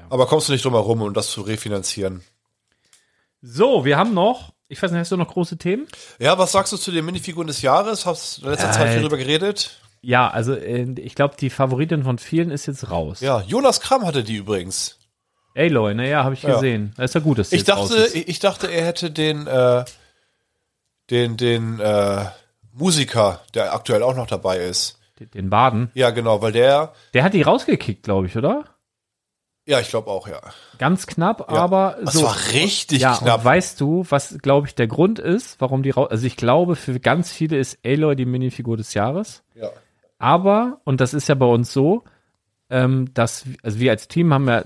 Aber 0.09 0.25
kommst 0.25 0.47
du 0.47 0.53
nicht 0.53 0.63
drum 0.65 0.73
herum, 0.73 1.01
um 1.01 1.13
das 1.13 1.31
zu 1.31 1.41
refinanzieren. 1.41 2.23
So, 3.41 3.85
wir 3.85 3.97
haben 3.97 4.13
noch, 4.13 4.53
ich 4.67 4.81
weiß 4.81 4.91
nicht, 4.91 4.99
hast 4.99 5.11
du 5.11 5.17
noch 5.17 5.27
große 5.29 5.57
Themen? 5.57 5.87
Ja, 6.19 6.37
was 6.37 6.51
sagst 6.51 6.71
du 6.73 6.77
zu 6.77 6.91
den 6.91 7.05
Minifiguren 7.05 7.47
des 7.47 7.61
Jahres? 7.61 8.05
Hast 8.05 8.37
du 8.39 8.45
in 8.45 8.51
letzter 8.51 8.67
Zeit 8.71 8.83
viel 8.83 8.87
Alter. 8.97 9.01
drüber 9.01 9.17
geredet? 9.17 9.77
Ja, 10.01 10.29
also 10.29 10.53
äh, 10.53 10.83
ich 10.99 11.15
glaube, 11.15 11.35
die 11.39 11.49
Favoritin 11.49 12.03
von 12.03 12.17
vielen 12.17 12.51
ist 12.51 12.65
jetzt 12.67 12.89
raus. 12.89 13.19
Ja, 13.21 13.41
Jonas 13.41 13.81
Kram 13.81 14.05
hatte 14.05 14.23
die 14.23 14.35
übrigens. 14.35 14.97
Aloy, 15.55 15.93
naja, 15.93 16.23
habe 16.23 16.33
ich 16.33 16.43
Ja. 16.43 16.53
gesehen. 16.55 16.93
Das 16.97 17.11
ist 17.11 17.15
ja 17.15 17.21
gut, 17.21 17.37
dass 17.39 17.51
Ich 17.51 17.63
dachte, 17.65 17.95
ist. 17.95 18.15
ich, 18.15 18.39
dachte, 18.39 18.67
er 18.71 18.85
hätte 18.85 19.11
den, 19.11 19.47
äh, 19.47 19.83
den, 21.09 21.35
den 21.37 21.79
äh, 21.79 22.25
Musiker, 22.73 23.41
der 23.53 23.73
aktuell 23.73 24.01
auch 24.03 24.15
noch 24.15 24.27
dabei 24.27 24.57
ist. 24.59 24.97
Den 25.33 25.49
Baden. 25.51 25.91
Ja, 25.93 26.09
genau, 26.09 26.41
weil 26.41 26.51
der, 26.51 26.93
Der 27.13 27.23
hat 27.23 27.33
die 27.33 27.41
rausgekickt, 27.43 28.03
glaube 28.03 28.25
ich, 28.27 28.35
oder? 28.37 28.63
Ja, 29.71 29.79
ich 29.79 29.89
glaube 29.89 30.11
auch, 30.11 30.27
ja. 30.27 30.41
Ganz 30.77 31.07
knapp, 31.07 31.39
ja. 31.49 31.57
aber 31.57 31.97
Das 32.03 32.15
so. 32.15 32.23
war 32.23 32.35
richtig 32.53 33.01
ja, 33.01 33.15
knapp. 33.15 33.39
und 33.39 33.45
weißt 33.45 33.79
du, 33.79 34.05
was, 34.09 34.37
glaube 34.39 34.67
ich, 34.67 34.75
der 34.75 34.87
Grund 34.87 35.17
ist, 35.17 35.59
warum 35.61 35.81
die 35.81 35.91
raus... 35.91 36.09
Also 36.11 36.27
ich 36.27 36.35
glaube, 36.35 36.75
für 36.75 36.99
ganz 36.99 37.31
viele 37.31 37.57
ist 37.57 37.79
Aloy 37.85 38.15
die 38.15 38.25
Minifigur 38.25 38.77
des 38.77 38.93
Jahres. 38.93 39.43
ja. 39.55 39.69
Aber, 40.19 40.81
und 40.83 41.01
das 41.01 41.15
ist 41.15 41.29
ja 41.29 41.35
bei 41.35 41.47
uns 41.47 41.73
so, 41.73 42.03
ähm, 42.69 43.11
dass 43.15 43.45
also 43.63 43.79
wir 43.79 43.89
als 43.89 44.07
Team 44.07 44.31
haben 44.31 44.47
ja 44.47 44.63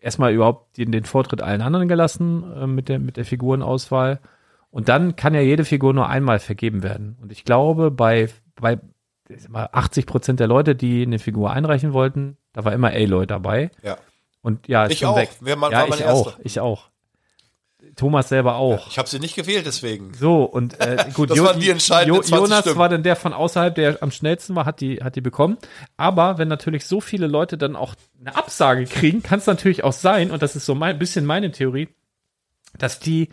erstmal 0.00 0.32
überhaupt 0.32 0.76
den, 0.76 0.92
den 0.92 1.04
Vortritt 1.04 1.42
allen 1.42 1.62
anderen 1.62 1.88
gelassen 1.88 2.44
äh, 2.54 2.66
mit, 2.68 2.88
der, 2.88 3.00
mit 3.00 3.16
der 3.16 3.24
Figurenauswahl. 3.24 4.20
Und 4.70 4.88
dann 4.88 5.16
kann 5.16 5.34
ja 5.34 5.40
jede 5.40 5.64
Figur 5.64 5.94
nur 5.94 6.08
einmal 6.08 6.38
vergeben 6.38 6.84
werden. 6.84 7.16
Und 7.20 7.32
ich 7.32 7.44
glaube, 7.44 7.90
bei, 7.90 8.28
bei 8.54 8.78
80 9.52 10.06
Prozent 10.06 10.40
der 10.40 10.46
Leute, 10.46 10.74
die 10.74 11.02
eine 11.02 11.18
Figur 11.18 11.50
einreichen 11.52 11.92
wollten, 11.92 12.36
da 12.52 12.64
war 12.64 12.72
immer 12.72 12.88
Aloy 12.90 13.26
dabei. 13.26 13.70
Ja. 13.82 13.96
Und 14.42 14.66
ja, 14.68 14.88
Ich 14.88 15.04
auch. 15.06 15.16
weg. 15.16 15.30
Wer 15.40 15.56
mein- 15.56 15.70
ja, 15.72 15.86
ich 15.86 16.04
auch. 16.04 16.38
Ich 16.42 16.60
auch. 16.60 16.88
Thomas 17.96 18.28
selber 18.30 18.56
auch. 18.56 18.88
Ich 18.88 18.96
habe 18.98 19.08
sie 19.08 19.18
nicht 19.18 19.34
gewählt, 19.34 19.66
deswegen. 19.66 20.14
So, 20.14 20.44
und 20.44 20.80
äh, 20.80 21.04
gut, 21.14 21.30
Das 21.30 21.38
waren 21.42 21.60
die 21.60 21.68
entscheidenden 21.68 22.22
20 22.22 22.34
Jonas 22.36 22.60
Stimmen. 22.60 22.78
war 22.78 22.88
dann 22.88 23.02
der 23.02 23.16
von 23.16 23.32
außerhalb, 23.32 23.74
der 23.74 24.02
am 24.02 24.10
schnellsten 24.10 24.54
war, 24.54 24.64
hat 24.64 24.80
die, 24.80 25.02
hat 25.02 25.14
die 25.16 25.20
bekommen. 25.20 25.58
Aber 25.96 26.38
wenn 26.38 26.48
natürlich 26.48 26.86
so 26.86 27.00
viele 27.00 27.26
Leute 27.26 27.58
dann 27.58 27.76
auch 27.76 27.94
eine 28.20 28.34
Absage 28.36 28.84
kriegen, 28.86 29.22
kann 29.22 29.40
es 29.40 29.46
natürlich 29.46 29.84
auch 29.84 29.92
sein, 29.92 30.30
und 30.30 30.42
das 30.42 30.56
ist 30.56 30.64
so 30.64 30.74
mein 30.74 30.98
bisschen 30.98 31.26
meine 31.26 31.50
Theorie, 31.50 31.88
dass 32.78 32.98
die, 33.00 33.28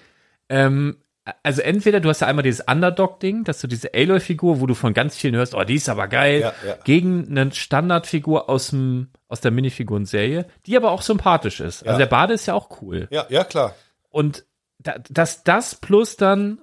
ähm, 0.50 0.98
also 1.44 1.62
entweder 1.62 2.00
du 2.00 2.10
hast 2.10 2.22
ja 2.22 2.28
einmal 2.28 2.44
dieses 2.44 2.66
Underdog-Ding, 2.68 3.44
dass 3.44 3.60
du 3.62 3.68
diese 3.68 3.94
Aloy-Figur, 3.94 4.60
wo 4.62 4.68
du 4.68 4.74
von 4.74 4.94
ganz 4.94 5.16
vielen 5.16 5.36
hörst, 5.36 5.56
oh, 5.56 5.64
die 5.64 5.76
ist 5.76 5.90
aber 5.90 6.08
geil, 6.08 6.42
Ja, 6.42 6.54
ja. 6.66 6.78
gegen 6.84 7.28
eine 7.30 7.52
Standardfigur 7.52 8.50
aus 8.50 8.70
dem, 8.70 9.10
aus 9.28 9.42
der 9.42 9.52
Minifiguren-Serie, 9.52 10.46
die 10.66 10.78
aber 10.78 10.92
auch 10.92 11.02
sympathisch 11.02 11.60
ist. 11.60 11.82
Ja. 11.82 11.88
Also 11.88 12.00
der 12.00 12.06
Bade 12.08 12.34
ist 12.34 12.46
ja 12.46 12.54
auch 12.54 12.82
cool. 12.82 13.08
Ja, 13.12 13.26
ja, 13.30 13.44
klar. 13.44 13.76
Und 14.10 14.46
da, 14.80 14.96
dass 15.10 15.44
das 15.44 15.76
plus 15.76 16.16
dann, 16.18 16.62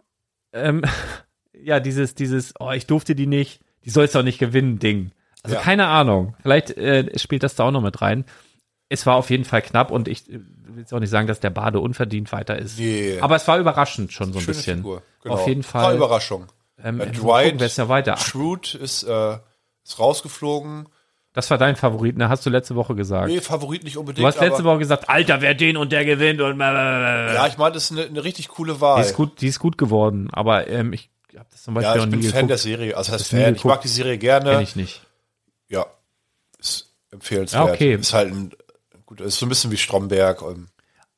ähm, 0.53 0.83
ja, 1.53 1.81
dieses, 1.81 2.15
dieses, 2.15 2.55
oh, 2.59 2.73
ich 2.73 2.87
durfte 2.87 3.15
die 3.15 3.27
nicht, 3.27 3.61
die 3.85 3.91
sollst 3.91 4.15
du 4.15 4.21
auch 4.21 4.25
nicht 4.25 4.39
gewinnen, 4.39 4.79
Ding. 4.79 5.13
Also 5.43 5.59
keine 5.59 5.87
Ahnung. 5.87 6.35
Vielleicht 6.43 6.77
äh, 6.77 7.17
spielt 7.19 7.45
das 7.45 7.55
da 7.55 7.65
auch 7.65 7.71
noch 7.71 7.83
mit 7.83 8.03
rein. 8.03 8.25
Es 8.89 9.07
war 9.07 9.15
auf 9.15 9.31
jeden 9.31 9.45
Fall 9.45 9.63
knapp 9.63 9.93
und 9.93 10.09
ich 10.09 10.25
will 10.77 10.83
jetzt 10.83 10.93
auch 10.95 11.01
nicht 11.01 11.11
sagen, 11.11 11.27
dass 11.27 11.41
der 11.41 11.51
Bade 11.51 11.81
unverdient 11.81 12.31
weiter 12.33 12.57
ist. 12.59 12.79
Nee. 12.79 13.19
Aber 13.21 13.37
es 13.37 13.49
war 13.49 13.59
überraschend 13.59 14.13
schon 14.13 14.33
so 14.33 14.39
ein 14.39 14.43
Schöne 14.43 14.57
bisschen. 14.57 14.77
Figur. 14.79 15.03
Genau. 15.23 15.35
Auf 15.35 15.47
jeden 15.49 15.65
War 15.65 15.83
Fall. 15.83 15.97
Überraschung. 15.97 16.47
Ähm, 16.83 17.01
Äh, 17.01 17.07
Dwight- 17.07 17.61
ist 17.63 17.79
ja 17.79 17.89
weiter? 17.89 18.17
Shrewd 18.19 18.75
ist, 18.75 19.03
äh, 19.05 19.39
ist 19.85 19.99
rausgeflogen. 19.99 20.89
das 21.33 21.51
war 21.51 21.59
dein 21.59 21.77
Favorit, 21.77 22.17
ne? 22.17 22.29
Hast 22.29 22.45
du 22.47 22.51
letzte 22.51 22.77
Woche 22.77 22.95
gesagt. 22.95 23.29
Nee, 23.29 23.41
Favorit 23.41 23.85
nicht 23.85 23.97
unbedingt. 23.99 24.23
du 24.23 24.27
hast 24.27 24.41
letzte 24.41 24.65
Woche 24.65 24.79
gesagt, 24.79 25.09
Alter, 25.09 25.41
wer 25.41 25.55
den 25.55 25.77
und 25.77 25.93
der 25.93 26.05
gewinnt 26.05 26.41
und 26.41 26.59
Ja, 26.61 27.47
ich 27.47 27.59
meine, 27.59 27.73
das 27.73 27.91
ist 27.91 27.93
eine, 27.93 28.07
eine 28.07 28.25
richtig 28.25 28.49
coole 28.49 28.75
die 28.75 28.81
Wahl. 28.81 29.01
ist 29.03 29.15
gut, 29.15 29.41
die 29.41 29.49
ist 29.49 29.59
gut 29.59 29.77
geworden. 29.79 30.29
Aber 30.33 30.67
ähm, 30.69 30.93
ich 30.93 31.11
habe 31.37 31.47
das 31.51 31.63
zum 31.63 31.75
Beispiel 31.75 31.91
Ja, 31.91 31.97
noch 31.97 32.05
ich 32.07 32.11
nie 32.11 32.17
bin 32.23 32.31
Fan 32.31 32.33
geguckt. 32.33 32.51
der 32.51 32.59
Serie. 32.59 32.97
Also 32.97 33.13
heißt 33.13 33.33
nie 33.33 33.43
Fan. 33.43 33.55
Ich 33.55 33.65
mag 33.65 33.81
die 33.83 33.89
Serie 33.89 34.17
gerne. 34.19 34.51
Kenn 34.53 34.61
ich 34.63 34.77
nicht. 34.77 35.03
Ja, 35.69 35.87
ist 36.59 36.95
empfehlenswert. 37.11 37.67
Ja, 37.67 37.73
okay. 37.73 37.95
Ist 37.95 38.13
halt 38.15 38.33
ein 38.33 38.53
gut, 39.07 39.21
ist 39.21 39.39
so 39.39 39.47
ein 39.47 39.49
bisschen 39.49 39.71
wie 39.71 39.77
Stromberg. 39.77 40.43
ähm, 40.43 40.69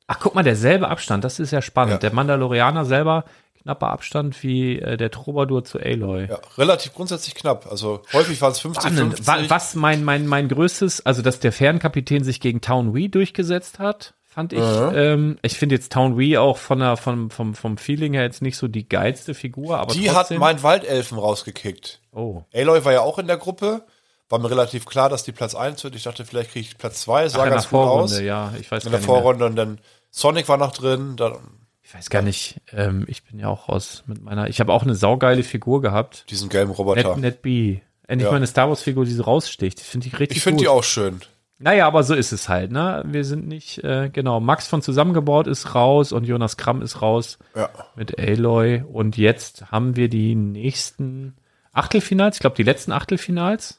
Ach, 0.07 0.17
guck 0.19 0.33
mal, 0.35 0.43
derselbe 0.43 0.87
Abstand, 0.87 1.23
das 1.23 1.39
ist 1.39 1.51
ja 1.51 1.61
spannend. 1.61 1.93
Ja. 1.93 1.97
Der 1.99 2.13
Mandalorianer 2.13 2.85
selber, 2.85 3.25
knapper 3.61 3.89
Abstand 3.89 4.41
wie 4.41 4.79
äh, 4.79 4.97
der 4.97 5.11
Troubadour 5.11 5.63
zu 5.63 5.79
Aloy. 5.79 6.27
Ja, 6.29 6.39
relativ 6.57 6.93
grundsätzlich 6.93 7.35
knapp. 7.35 7.67
Also 7.69 8.01
häufig 8.13 8.41
waren 8.41 8.51
es 8.53 8.59
50, 8.59 8.81
Spannend. 8.81 9.15
50. 9.17 9.27
Wa- 9.27 9.49
Was 9.49 9.75
mein, 9.75 10.03
mein, 10.03 10.25
mein 10.25 10.47
größtes, 10.47 11.05
also 11.05 11.21
dass 11.21 11.39
der 11.39 11.51
Fährenkapitän 11.51 12.23
sich 12.23 12.39
gegen 12.39 12.61
Town 12.61 12.95
Wee 12.95 13.07
durchgesetzt 13.09 13.77
hat, 13.79 14.13
fand 14.25 14.53
ich. 14.53 14.59
Ähm, 14.63 15.37
ich 15.41 15.57
finde 15.57 15.75
jetzt 15.75 15.91
Town 15.91 16.17
Wee 16.17 16.37
auch 16.37 16.57
von 16.57 16.79
der, 16.79 16.97
vom, 16.97 17.29
vom, 17.29 17.53
vom 17.53 17.77
Feeling 17.77 18.13
her 18.13 18.23
jetzt 18.23 18.41
nicht 18.41 18.57
so 18.57 18.67
die 18.67 18.87
geilste 18.89 19.33
Figur, 19.33 19.77
aber 19.77 19.93
Die 19.93 20.09
hat 20.09 20.17
trotzdem. 20.17 20.39
mein 20.39 20.63
Waldelfen 20.63 21.17
rausgekickt. 21.19 21.99
oh. 22.13 22.43
Aloy 22.53 22.83
war 22.85 22.93
ja 22.93 23.01
auch 23.01 23.19
in 23.19 23.27
der 23.27 23.37
Gruppe. 23.37 23.83
War 24.29 24.39
mir 24.39 24.49
relativ 24.51 24.85
klar, 24.85 25.09
dass 25.09 25.23
die 25.23 25.31
Platz 25.31 25.55
1 25.55 25.83
wird. 25.83 25.95
Ich 25.95 26.03
dachte, 26.03 26.23
vielleicht 26.25 26.51
kriege 26.51 26.67
ich 26.67 26.77
Platz 26.77 27.01
2. 27.01 27.29
Sah 27.29 27.43
Ach, 27.43 27.49
ganz 27.49 27.69
gut 27.69 27.79
aus. 27.79 28.11
Vorrunde, 28.11 28.23
ja, 28.25 28.53
ich 28.59 28.69
weiß 28.71 28.85
In 28.85 28.91
der 28.91 28.99
nicht 28.99 29.07
mehr. 29.09 29.17
Vorrunde 29.17 29.45
und 29.45 29.55
dann 29.55 29.79
Sonic 30.11 30.47
war 30.49 30.57
noch 30.57 30.71
drin. 30.71 31.15
Dann 31.15 31.33
Ich 31.81 31.93
weiß 31.93 32.09
gar 32.09 32.21
nicht. 32.21 32.61
Ähm, 32.71 33.05
ich 33.07 33.23
bin 33.23 33.39
ja 33.39 33.47
auch 33.47 33.69
raus 33.69 34.03
mit 34.05 34.21
meiner. 34.21 34.47
Ich 34.47 34.59
habe 34.59 34.71
auch 34.71 34.83
eine 34.83 34.93
saugeile 34.95 35.43
Figur 35.43 35.81
gehabt. 35.81 36.25
diesen 36.29 36.49
gelben 36.49 36.71
Roboter. 36.71 37.09
Net, 37.15 37.17
Net 37.17 37.41
B. 37.41 37.79
Endlich 38.07 38.25
Ja. 38.25 38.31
mal 38.31 38.37
eine 38.37 38.47
Star 38.47 38.69
Wars 38.69 38.81
Figur, 38.83 39.05
die 39.05 39.11
so 39.11 39.23
raussticht. 39.23 39.79
Ich 39.79 39.85
finde 39.85 40.09
die 40.09 40.15
richtig 40.15 40.37
ich 40.37 40.43
finde 40.43 40.61
die 40.61 40.67
auch 40.67 40.83
schön. 40.83 41.21
Naja, 41.61 41.87
aber 41.87 42.03
so 42.03 42.13
ist 42.15 42.31
es 42.31 42.47
halt, 42.47 42.71
ne? 42.71 43.03
Wir 43.05 43.25
sind 43.25 43.45
nicht, 43.47 43.83
äh, 43.83 44.09
genau, 44.13 44.39
Max 44.39 44.67
von 44.67 44.81
Zusammengebaut 44.81 45.45
ist 45.45 45.75
raus 45.75 46.13
und 46.13 46.23
Jonas 46.25 46.55
Kramm 46.55 46.81
ist 46.81 47.01
raus 47.01 47.37
Ja. 47.55 47.69
mit 47.95 48.17
Aloy. 48.17 48.81
Und 48.89 49.17
jetzt 49.17 49.69
haben 49.71 49.95
wir 49.97 50.07
die 50.07 50.35
nächsten 50.35 51.35
Achtelfinals, 51.73 52.37
ich 52.37 52.39
glaube 52.39 52.55
die 52.55 52.63
letzten 52.63 52.91
Achtelfinals. 52.93 53.78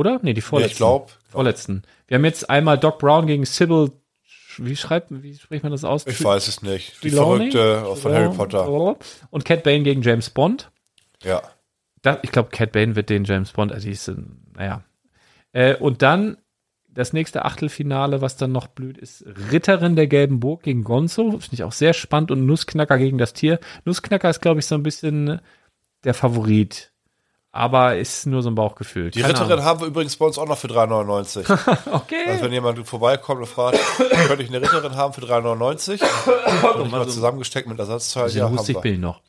Oder? 0.00 0.18
Nee, 0.22 0.32
die 0.32 0.40
vorletzten. 0.40 0.72
ich 0.72 0.76
glaub. 0.78 1.12
Vorletzten. 1.28 1.82
Wir 2.08 2.16
haben 2.16 2.24
jetzt 2.24 2.48
einmal 2.48 2.78
Doc 2.78 2.98
Brown 2.98 3.26
gegen 3.26 3.44
Sybil, 3.44 3.92
wie 4.56 4.74
schreibt, 4.74 5.08
wie 5.10 5.36
spricht 5.36 5.62
man 5.62 5.72
das 5.72 5.84
aus? 5.84 6.06
Ich 6.06 6.24
weiß 6.24 6.48
es 6.48 6.62
nicht. 6.62 7.04
Die 7.04 7.10
Trelawney? 7.10 7.50
Verrückte 7.50 7.96
von 7.96 8.12
Harry 8.14 8.34
Potter. 8.34 8.96
Und 9.28 9.44
Cat 9.44 9.62
Bane 9.62 9.82
gegen 9.82 10.00
James 10.00 10.30
Bond. 10.30 10.70
Ja. 11.22 11.42
Da, 12.00 12.18
ich 12.22 12.32
glaube, 12.32 12.48
Cat 12.48 12.72
Bane 12.72 12.96
wird 12.96 13.10
den 13.10 13.24
James 13.24 13.52
Bond, 13.52 13.72
also 13.72 13.90
ist, 13.90 14.10
naja. 14.56 14.82
Äh, 15.52 15.76
und 15.76 16.00
dann 16.00 16.38
das 16.88 17.12
nächste 17.12 17.44
Achtelfinale, 17.44 18.22
was 18.22 18.38
dann 18.38 18.52
noch 18.52 18.68
blüht, 18.68 18.96
ist 18.96 19.22
Ritterin 19.52 19.96
der 19.96 20.06
Gelben 20.06 20.40
Burg 20.40 20.62
gegen 20.62 20.82
Gonzo. 20.82 21.32
Finde 21.32 21.52
ich 21.52 21.62
auch 21.62 21.72
sehr 21.72 21.92
spannend. 21.92 22.30
Und 22.30 22.46
Nussknacker 22.46 22.96
gegen 22.96 23.18
das 23.18 23.34
Tier. 23.34 23.60
Nussknacker 23.84 24.30
ist, 24.30 24.40
glaube 24.40 24.60
ich, 24.60 24.66
so 24.66 24.76
ein 24.76 24.82
bisschen 24.82 25.40
der 26.04 26.14
Favorit. 26.14 26.90
Aber 27.52 27.96
ist 27.96 28.26
nur 28.26 28.42
so 28.42 28.50
ein 28.50 28.54
Bauchgefühl. 28.54 29.10
Die 29.10 29.22
Keine 29.22 29.34
Ritterin 29.34 29.64
haben 29.64 29.80
wir 29.80 29.88
übrigens 29.88 30.16
bei 30.16 30.24
uns 30.24 30.38
auch 30.38 30.46
noch 30.46 30.58
für 30.58 30.68
3,99. 30.68 31.46
Ahnung. 31.50 31.78
Okay. 32.02 32.24
Also 32.28 32.44
wenn 32.44 32.52
jemand 32.52 32.86
vorbeikommt 32.86 33.40
und 33.40 33.46
fragt, 33.46 33.78
könnte 34.28 34.42
ich 34.44 34.48
eine 34.50 34.62
Ritterin 34.62 34.94
haben 34.94 35.12
für 35.12 35.22
3,99? 35.22 36.00
Und 36.74 36.86
ich 36.86 36.92
mal 36.92 37.08
zusammengesteckt 37.08 37.68
mit 37.68 37.78
Ersatzteil. 37.78 38.24
Also 38.24 38.38
Ja, 38.38 38.44
haben 38.44 38.68
wir. 38.68 38.80
bin 38.80 38.94
ich 38.94 39.00
noch. 39.00 39.20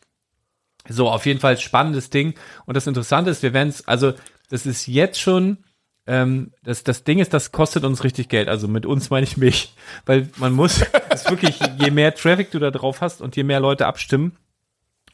So, 0.88 1.10
auf 1.10 1.26
jeden 1.26 1.40
Fall 1.40 1.58
spannendes 1.58 2.10
Ding. 2.12 2.36
Und 2.66 2.78
das 2.78 2.86
Interessante 2.86 3.32
ist, 3.32 3.42
wir 3.42 3.54
werden 3.54 3.70
es, 3.70 3.88
also 3.88 4.14
das 4.50 4.66
ist 4.68 4.88
jetzt 4.88 5.20
schon, 5.20 5.58
ähm, 6.06 6.52
das, 6.64 6.84
das 6.84 7.04
Ding 7.04 7.20
ist, 7.20 7.34
das 7.34 7.52
kostet 7.52 7.84
uns 7.84 8.04
richtig 8.04 8.30
Geld. 8.30 8.50
Also 8.50 8.68
mit 8.68 8.86
uns 8.86 9.10
meine 9.10 9.24
ich 9.24 9.38
mich. 9.38 9.74
Weil 10.06 10.30
man 10.38 10.54
muss, 10.54 10.82
es 11.10 11.22
ist 11.22 11.30
wirklich, 11.30 11.60
je 11.80 11.90
mehr 11.90 12.14
Traffic 12.14 12.52
du 12.52 12.60
da 12.60 12.70
drauf 12.70 13.02
hast 13.02 13.22
und 13.22 13.36
je 13.36 13.44
mehr 13.44 13.60
Leute 13.60 13.88
abstimmen, 13.88 14.38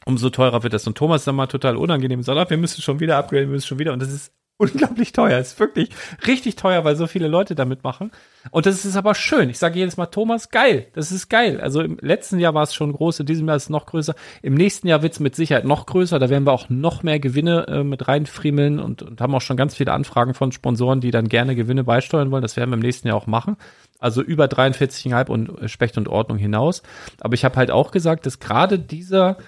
umso 0.04 0.30
teurer 0.30 0.62
wird 0.62 0.72
das. 0.72 0.86
Und 0.86 0.96
Thomas 0.96 1.22
ist 1.22 1.26
dann 1.26 1.36
mal 1.36 1.46
total 1.46 1.76
unangenehm 1.76 2.22
sagt, 2.22 2.38
ah, 2.38 2.50
wir 2.50 2.56
müssen 2.56 2.82
schon 2.82 3.00
wieder 3.00 3.16
upgraden, 3.16 3.48
wir 3.48 3.54
müssen 3.54 3.66
schon 3.66 3.78
wieder. 3.78 3.92
Und 3.92 4.02
das 4.02 4.12
ist 4.12 4.32
unglaublich 4.58 5.12
teuer. 5.12 5.38
Es 5.38 5.52
ist 5.52 5.60
wirklich 5.60 5.90
richtig 6.26 6.56
teuer, 6.56 6.84
weil 6.84 6.96
so 6.96 7.06
viele 7.06 7.28
Leute 7.28 7.54
da 7.54 7.64
mitmachen. 7.64 8.10
Und 8.50 8.66
das 8.66 8.84
ist 8.84 8.96
aber 8.96 9.14
schön. 9.14 9.50
Ich 9.50 9.58
sage 9.58 9.78
jedes 9.78 9.96
Mal, 9.96 10.06
Thomas, 10.06 10.50
geil. 10.50 10.88
Das 10.94 11.12
ist 11.12 11.28
geil. 11.28 11.60
Also 11.60 11.80
im 11.80 11.96
letzten 12.00 12.38
Jahr 12.40 12.54
war 12.54 12.64
es 12.64 12.74
schon 12.74 12.92
groß, 12.92 13.20
in 13.20 13.26
diesem 13.26 13.46
Jahr 13.46 13.56
ist 13.56 13.64
es 13.64 13.70
noch 13.70 13.86
größer. 13.86 14.14
Im 14.42 14.54
nächsten 14.54 14.88
Jahr 14.88 15.02
wird 15.02 15.12
es 15.12 15.20
mit 15.20 15.36
Sicherheit 15.36 15.64
noch 15.64 15.86
größer. 15.86 16.18
Da 16.18 16.28
werden 16.28 16.44
wir 16.44 16.52
auch 16.52 16.68
noch 16.68 17.02
mehr 17.02 17.20
Gewinne 17.20 17.66
äh, 17.68 17.84
mit 17.84 18.08
reinfriemeln 18.08 18.80
und, 18.80 19.02
und 19.02 19.20
haben 19.20 19.34
auch 19.34 19.40
schon 19.40 19.56
ganz 19.56 19.76
viele 19.76 19.92
Anfragen 19.92 20.34
von 20.34 20.50
Sponsoren, 20.50 21.00
die 21.00 21.12
dann 21.12 21.28
gerne 21.28 21.54
Gewinne 21.54 21.84
beisteuern 21.84 22.30
wollen. 22.32 22.42
Das 22.42 22.56
werden 22.56 22.70
wir 22.70 22.76
im 22.76 22.82
nächsten 22.82 23.08
Jahr 23.08 23.16
auch 23.16 23.28
machen. 23.28 23.56
Also 24.00 24.22
über 24.22 24.46
43,5 24.46 25.28
und 25.28 25.70
Specht 25.70 25.96
und 25.98 26.08
Ordnung 26.08 26.38
hinaus. 26.38 26.82
Aber 27.20 27.34
ich 27.34 27.44
habe 27.44 27.56
halt 27.56 27.70
auch 27.70 27.92
gesagt, 27.92 28.26
dass 28.26 28.40
gerade 28.40 28.78
dieser 28.78 29.38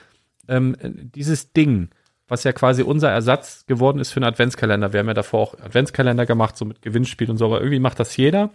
ähm, 0.51 0.77
dieses 0.83 1.53
Ding, 1.53 1.89
was 2.29 2.45
ja 2.45 2.53
quasi 2.53 2.83
unser 2.83 3.11
Ersatz 3.11 3.65
geworden 3.67 3.99
ist 3.99 4.13
für 4.13 4.19
einen 4.19 4.33
Adventskalender. 4.33 4.93
Wir 4.93 5.01
haben 5.01 5.09
ja 5.09 5.15
davor 5.15 5.41
auch 5.41 5.55
Adventskalender 5.55 6.27
gemacht, 6.27 6.57
so 6.57 6.65
mit 6.65 6.83
Gewinnspiel 6.83 7.31
und 7.31 7.39
so, 7.39 7.47
aber 7.47 7.61
irgendwie 7.61 7.81
macht 7.81 7.99
das 7.99 8.17
jeder. 8.17 8.51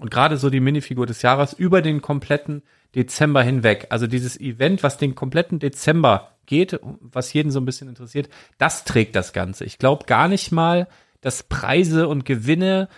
Und 0.00 0.10
gerade 0.10 0.36
so 0.36 0.48
die 0.48 0.60
Minifigur 0.60 1.06
des 1.06 1.22
Jahres 1.22 1.52
über 1.52 1.82
den 1.82 2.00
kompletten 2.00 2.62
Dezember 2.94 3.42
hinweg. 3.42 3.88
Also 3.90 4.06
dieses 4.06 4.38
Event, 4.40 4.82
was 4.82 4.96
den 4.96 5.14
kompletten 5.14 5.58
Dezember 5.58 6.36
geht, 6.46 6.78
was 6.82 7.32
jeden 7.32 7.50
so 7.50 7.60
ein 7.60 7.64
bisschen 7.64 7.88
interessiert, 7.88 8.28
das 8.58 8.84
trägt 8.84 9.16
das 9.16 9.32
Ganze. 9.32 9.64
Ich 9.64 9.78
glaube 9.78 10.06
gar 10.06 10.28
nicht 10.28 10.52
mal, 10.52 10.88
dass 11.20 11.42
Preise 11.42 12.08
und 12.08 12.24
Gewinne 12.24 12.88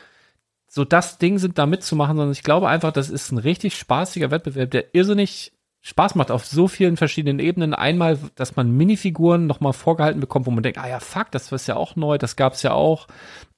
so 0.68 0.84
das 0.84 1.18
Ding 1.18 1.38
sind, 1.38 1.58
da 1.58 1.66
mitzumachen, 1.66 2.16
sondern 2.16 2.32
ich 2.32 2.44
glaube 2.44 2.68
einfach, 2.68 2.92
das 2.92 3.10
ist 3.10 3.32
ein 3.32 3.38
richtig 3.38 3.76
spaßiger 3.76 4.30
Wettbewerb, 4.30 4.70
der 4.70 4.94
irrsinnig 4.94 5.52
Spaß 5.82 6.14
macht 6.14 6.30
auf 6.30 6.44
so 6.44 6.68
vielen 6.68 6.98
verschiedenen 6.98 7.38
Ebenen. 7.38 7.72
Einmal, 7.72 8.18
dass 8.34 8.54
man 8.54 8.70
Minifiguren 8.70 9.46
nochmal 9.46 9.72
vorgehalten 9.72 10.20
bekommt, 10.20 10.44
wo 10.46 10.50
man 10.50 10.62
denkt, 10.62 10.78
ah 10.78 10.86
ja, 10.86 11.00
fuck, 11.00 11.30
das 11.30 11.50
ist 11.52 11.66
ja 11.68 11.76
auch 11.76 11.96
neu, 11.96 12.18
das 12.18 12.36
gab's 12.36 12.62
ja 12.62 12.72
auch. 12.72 13.06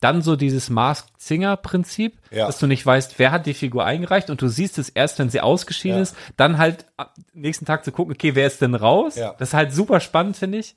Dann 0.01 0.23
so 0.23 0.37
dieses 0.37 0.71
Masked 0.71 1.11
Singer 1.21 1.57
Prinzip, 1.57 2.19
Ja. 2.31 2.47
dass 2.47 2.59
du 2.59 2.69
nicht 2.69 2.87
weißt, 2.87 3.19
wer 3.19 3.33
hat 3.33 3.47
die 3.47 3.55
Figur 3.55 3.85
eingereicht 3.85 4.31
und 4.31 4.41
du 4.41 4.47
siehst 4.47 4.79
es 4.79 4.89
erst, 4.89 5.19
wenn 5.19 5.31
sie 5.31 5.41
ausgeschieden 5.41 5.97
Ja. 5.97 6.03
ist, 6.03 6.17
dann 6.37 6.59
halt 6.59 6.87
am 6.97 7.09
nächsten 7.35 7.65
Tag 7.65 7.85
zu 7.85 7.91
gucken, 7.91 8.15
okay, 8.15 8.37
wer 8.37 8.47
ist 8.47 8.63
denn 8.63 8.77
raus? 8.77 9.17
Ja. 9.17 9.35
Das 9.39 9.49
ist 9.49 9.55
halt 9.55 9.73
super 9.73 9.99
spannend, 9.99 10.37
finde 10.37 10.59
ich. 10.59 10.77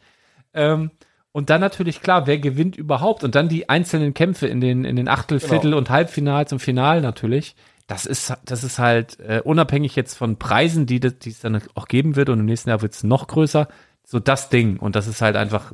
Ähm, 0.56 0.90
und 1.32 1.50
dann 1.52 1.62
natürlich 1.62 2.02
klar, 2.02 2.26
wer 2.28 2.40
gewinnt 2.40 2.76
überhaupt? 2.76 3.24
Und 3.24 3.36
dann 3.36 3.50
die 3.50 3.70
einzelnen 3.70 4.14
Kämpfe 4.16 4.48
in 4.48 4.62
den, 4.62 4.84
in 4.86 4.96
den 4.96 5.08
Achtel, 5.10 5.38
Genau. 5.40 5.50
Viertel 5.52 5.74
und 5.76 5.90
Halbfinals 5.92 6.52
und 6.54 6.60
Final 6.60 7.02
natürlich. 7.02 7.56
Das 7.88 8.06
ist, 8.08 8.34
das 8.46 8.64
ist 8.64 8.80
halt 8.80 9.20
äh, 9.20 9.42
unabhängig 9.44 9.96
jetzt 9.96 10.16
von 10.18 10.38
Preisen, 10.38 10.86
die, 10.88 11.00
das- 11.00 11.20
die 11.20 11.30
es 11.30 11.40
dann 11.40 11.62
auch 11.76 11.88
geben 11.88 12.16
wird 12.16 12.30
und 12.30 12.40
im 12.40 12.46
nächsten 12.46 12.70
Jahr 12.70 12.82
wird 12.82 12.94
es 12.94 13.04
noch 13.04 13.28
größer. 13.28 13.68
So 14.04 14.20
das 14.20 14.50
Ding. 14.50 14.78
Und 14.78 14.96
das 14.96 15.08
ist 15.08 15.22
halt 15.22 15.36
einfach, 15.36 15.72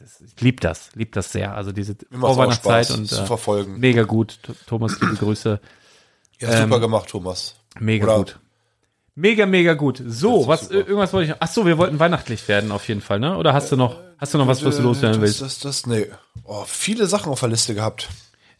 das, 0.00 0.20
ich 0.20 0.40
lieb 0.40 0.60
das, 0.60 0.90
lieb 0.94 1.12
das 1.12 1.30
sehr. 1.32 1.54
Also 1.56 1.70
diese 1.72 1.96
Vorweihnachtszeit 2.18 2.90
und 2.90 3.10
äh, 3.12 3.26
verfolgen. 3.26 3.78
mega 3.78 4.02
gut. 4.02 4.38
Thomas, 4.66 5.00
liebe 5.00 5.14
Grüße. 5.14 5.60
Ja, 6.40 6.62
super 6.62 6.80
gemacht, 6.80 7.08
Thomas. 7.08 7.54
Mega 7.78 8.04
Oder- 8.06 8.16
gut. 8.16 8.38
Mega, 9.16 9.46
mega 9.46 9.74
gut. 9.74 10.02
So, 10.04 10.48
was, 10.48 10.62
super. 10.62 10.74
irgendwas 10.74 11.12
wollte 11.12 11.24
ich 11.26 11.30
noch. 11.30 11.36
Ach 11.38 11.46
so, 11.48 11.64
wir 11.66 11.78
wollten 11.78 12.00
weihnachtlich 12.00 12.48
werden 12.48 12.72
auf 12.72 12.88
jeden 12.88 13.00
Fall, 13.00 13.20
ne? 13.20 13.36
Oder 13.36 13.54
hast 13.54 13.70
du 13.70 13.76
noch, 13.76 14.00
hast 14.18 14.34
du 14.34 14.38
noch 14.38 14.48
was, 14.48 14.64
was 14.64 14.78
du 14.78 14.82
loswerden 14.82 15.20
das, 15.20 15.40
willst? 15.40 15.40
das, 15.40 15.60
das, 15.60 15.86
nee. 15.86 16.08
Oh, 16.42 16.64
viele 16.66 17.06
Sachen 17.06 17.30
auf 17.30 17.38
der 17.38 17.48
Liste 17.48 17.76
gehabt. 17.76 18.08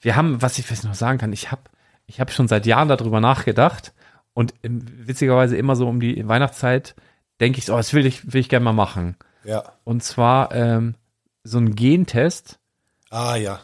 Wir 0.01 0.15
haben, 0.15 0.41
was 0.43 0.57
ich 0.61 0.65
vielleicht 0.65 0.85
noch 0.85 0.95
sagen 0.95 1.19
kann, 1.19 1.33
ich 1.33 1.51
habe 1.51 1.62
ich 2.06 2.20
hab 2.20 2.31
schon 2.31 2.48
seit 2.48 2.66
Jahren 2.66 2.89
darüber 2.89 3.20
nachgedacht 3.20 3.94
und 4.35 4.55
witzigerweise 4.62 5.56
immer 5.56 5.76
so 5.76 5.89
um 5.89 6.01
die 6.01 6.26
Weihnachtszeit 6.26 6.94
denke 7.40 7.59
ich 7.59 7.66
so, 7.66 7.74
oh, 7.74 7.78
das 7.78 7.93
will 7.94 8.06
ich, 8.06 8.32
will 8.32 8.40
ich 8.40 8.48
gerne 8.48 8.64
mal 8.64 8.72
machen. 8.72 9.16
Ja. 9.44 9.64
Und 9.85 10.02
zwar 10.02 10.55
ähm, 10.55 10.94
so 11.43 11.59
ein 11.59 11.74
Gentest 11.74 12.59
Ah, 13.10 13.36
ja. 13.36 13.60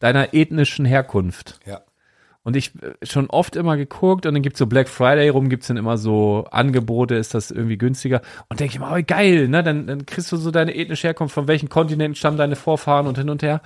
deiner 0.00 0.34
ethnischen 0.34 0.84
Herkunft. 0.84 1.60
Ja. 1.66 1.82
Und 2.42 2.56
ich 2.56 2.72
äh, 2.82 2.94
schon 3.04 3.28
oft 3.28 3.56
immer 3.56 3.76
geguckt 3.76 4.24
und 4.24 4.34
dann 4.34 4.42
gibt's 4.42 4.58
so 4.58 4.66
Black 4.66 4.88
Friday 4.88 5.28
rum, 5.28 5.48
gibt's 5.48 5.66
dann 5.68 5.76
immer 5.76 5.98
so 5.98 6.46
Angebote, 6.50 7.14
ist 7.14 7.34
das 7.34 7.50
irgendwie 7.50 7.76
günstiger. 7.78 8.22
Und 8.48 8.60
denke 8.60 8.72
ich 8.72 8.76
immer, 8.76 8.92
oh, 8.96 9.02
geil, 9.06 9.48
ne? 9.48 9.62
Dann, 9.62 9.86
dann 9.86 10.06
kriegst 10.06 10.32
du 10.32 10.36
so 10.36 10.50
deine 10.50 10.74
ethnische 10.74 11.06
Herkunft, 11.08 11.34
von 11.34 11.46
welchen 11.46 11.68
Kontinenten 11.68 12.14
stammen 12.14 12.38
deine 12.38 12.56
Vorfahren 12.56 13.06
und 13.06 13.18
hin 13.18 13.28
und 13.30 13.42
her. 13.42 13.60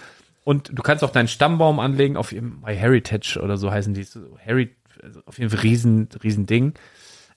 Und 0.44 0.70
du 0.72 0.82
kannst 0.82 1.04
auch 1.04 1.10
deinen 1.10 1.28
Stammbaum 1.28 1.78
anlegen 1.78 2.16
auf 2.16 2.32
My 2.32 2.74
Heritage 2.74 3.40
oder 3.42 3.56
so 3.56 3.70
heißen 3.70 3.94
die. 3.94 4.02
So 4.02 4.20
Harry, 4.44 4.74
also 5.02 5.20
auf 5.26 5.38
jeden 5.38 5.50
Fall 5.50 5.60
riesen, 5.60 6.08
riesen 6.22 6.46
Ding. 6.46 6.74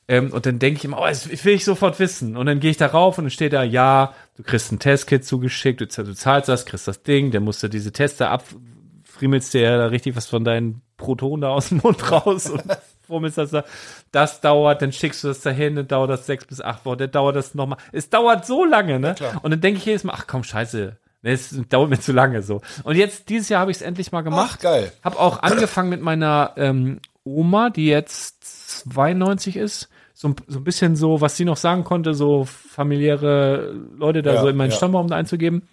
Ähm, 0.08 0.32
und 0.32 0.46
dann 0.46 0.60
denke 0.60 0.78
ich 0.78 0.86
immer, 0.86 1.00
oh, 1.00 1.06
das 1.06 1.28
will 1.46 1.56
ich 1.56 1.66
sofort 1.66 2.00
wissen. 2.00 2.38
Und 2.38 2.46
dann 2.46 2.60
gehe 2.60 2.72
ich 2.72 2.78
da 2.78 2.88
rauf 2.88 3.18
und 3.18 3.26
dann 3.26 3.32
steht 3.32 3.54
da, 3.54 3.64
ja, 3.64 4.14
du 4.38 4.44
kriegst 4.44 4.72
ein 4.72 4.80
Testkit 4.80 5.26
zugeschickt, 5.26 5.82
du, 5.82 5.86
du 5.86 6.14
zahlst 6.14 6.50
das, 6.50 6.66
kriegst 6.66 6.88
das 6.88 7.04
Ding, 7.04 7.32
dann 7.32 7.44
musst 7.44 7.64
du 7.64 7.68
diese 7.68 7.92
Tester 7.92 8.30
ab, 8.30 8.44
friemelst 9.04 9.54
dir 9.54 9.62
ja 9.62 9.78
da 9.78 9.88
richtig 9.88 10.16
was 10.16 10.28
von 10.28 10.44
deinen 10.44 10.82
Protonen 10.98 11.42
da 11.42 11.50
aus 11.50 11.70
dem 11.70 11.80
Mund 11.80 12.12
raus 12.12 12.50
und 12.50 12.64
fummelst 13.08 13.38
das 13.38 13.52
da. 13.52 13.64
Das 14.12 14.42
dauert, 14.42 14.82
dann 14.82 14.92
schickst 14.92 15.24
du 15.24 15.30
das 15.30 15.42
dahin, 15.42 15.76
dann 15.76 15.88
dauert 15.88 16.12
das 16.12 16.26
sechs 16.28 16.46
bis 16.46 16.62
acht 16.62 16.86
Wochen, 16.86 17.00
dann 17.00 17.12
dauert 17.12 17.36
das 17.36 17.56
nochmal. 17.56 17.80
Es 17.92 18.10
dauert 18.10 18.46
so 18.46 18.64
lange, 18.64 19.00
ne? 19.00 19.16
klar. 19.16 19.40
und 19.42 19.52
dann 19.52 19.62
denke 19.62 19.80
ich 19.80 19.86
jedes 19.86 20.04
Mal, 20.04 20.14
ach 20.16 20.28
komm, 20.28 20.44
scheiße, 20.44 20.98
es 21.34 21.56
dauert 21.70 21.90
mir 21.90 22.00
zu 22.00 22.12
lange 22.14 22.42
so. 22.42 22.62
Und 22.84 22.96
jetzt, 22.96 23.30
dieses 23.30 23.50
Jahr 23.50 23.62
habe 23.62 23.72
ich 23.72 23.78
es 23.78 23.82
endlich 23.84 24.12
mal 24.12 24.22
gemacht. 24.22 24.58
Ach, 24.60 24.64
geil. 24.64 24.92
Hab 25.04 25.20
auch 25.20 25.42
angefangen 25.44 25.90
mit 25.90 26.02
meiner 26.02 26.54
ähm, 26.58 27.00
Oma, 27.24 27.70
die 27.72 27.88
jetzt 27.88 28.44
92 28.90 29.58
ist. 29.58 29.90
So, 30.14 30.30
ein- 30.30 30.36
so 30.48 30.60
ein 30.60 30.64
bisschen 30.64 30.96
so, 30.96 31.20
was 31.22 31.36
sie 31.36 31.44
noch 31.46 31.58
sagen 31.58 31.84
konnte, 31.84 32.14
so 32.14 32.46
familiäre 32.46 33.74
Leute 33.98 34.22
da 34.22 34.36
Ja, 34.36 34.42
so 34.42 34.48
in 34.48 34.56
meinen 34.56 34.72
ja. 34.72 34.76
Stammbaum 34.78 35.08
da 35.08 35.16
einzugeben. 35.16 35.68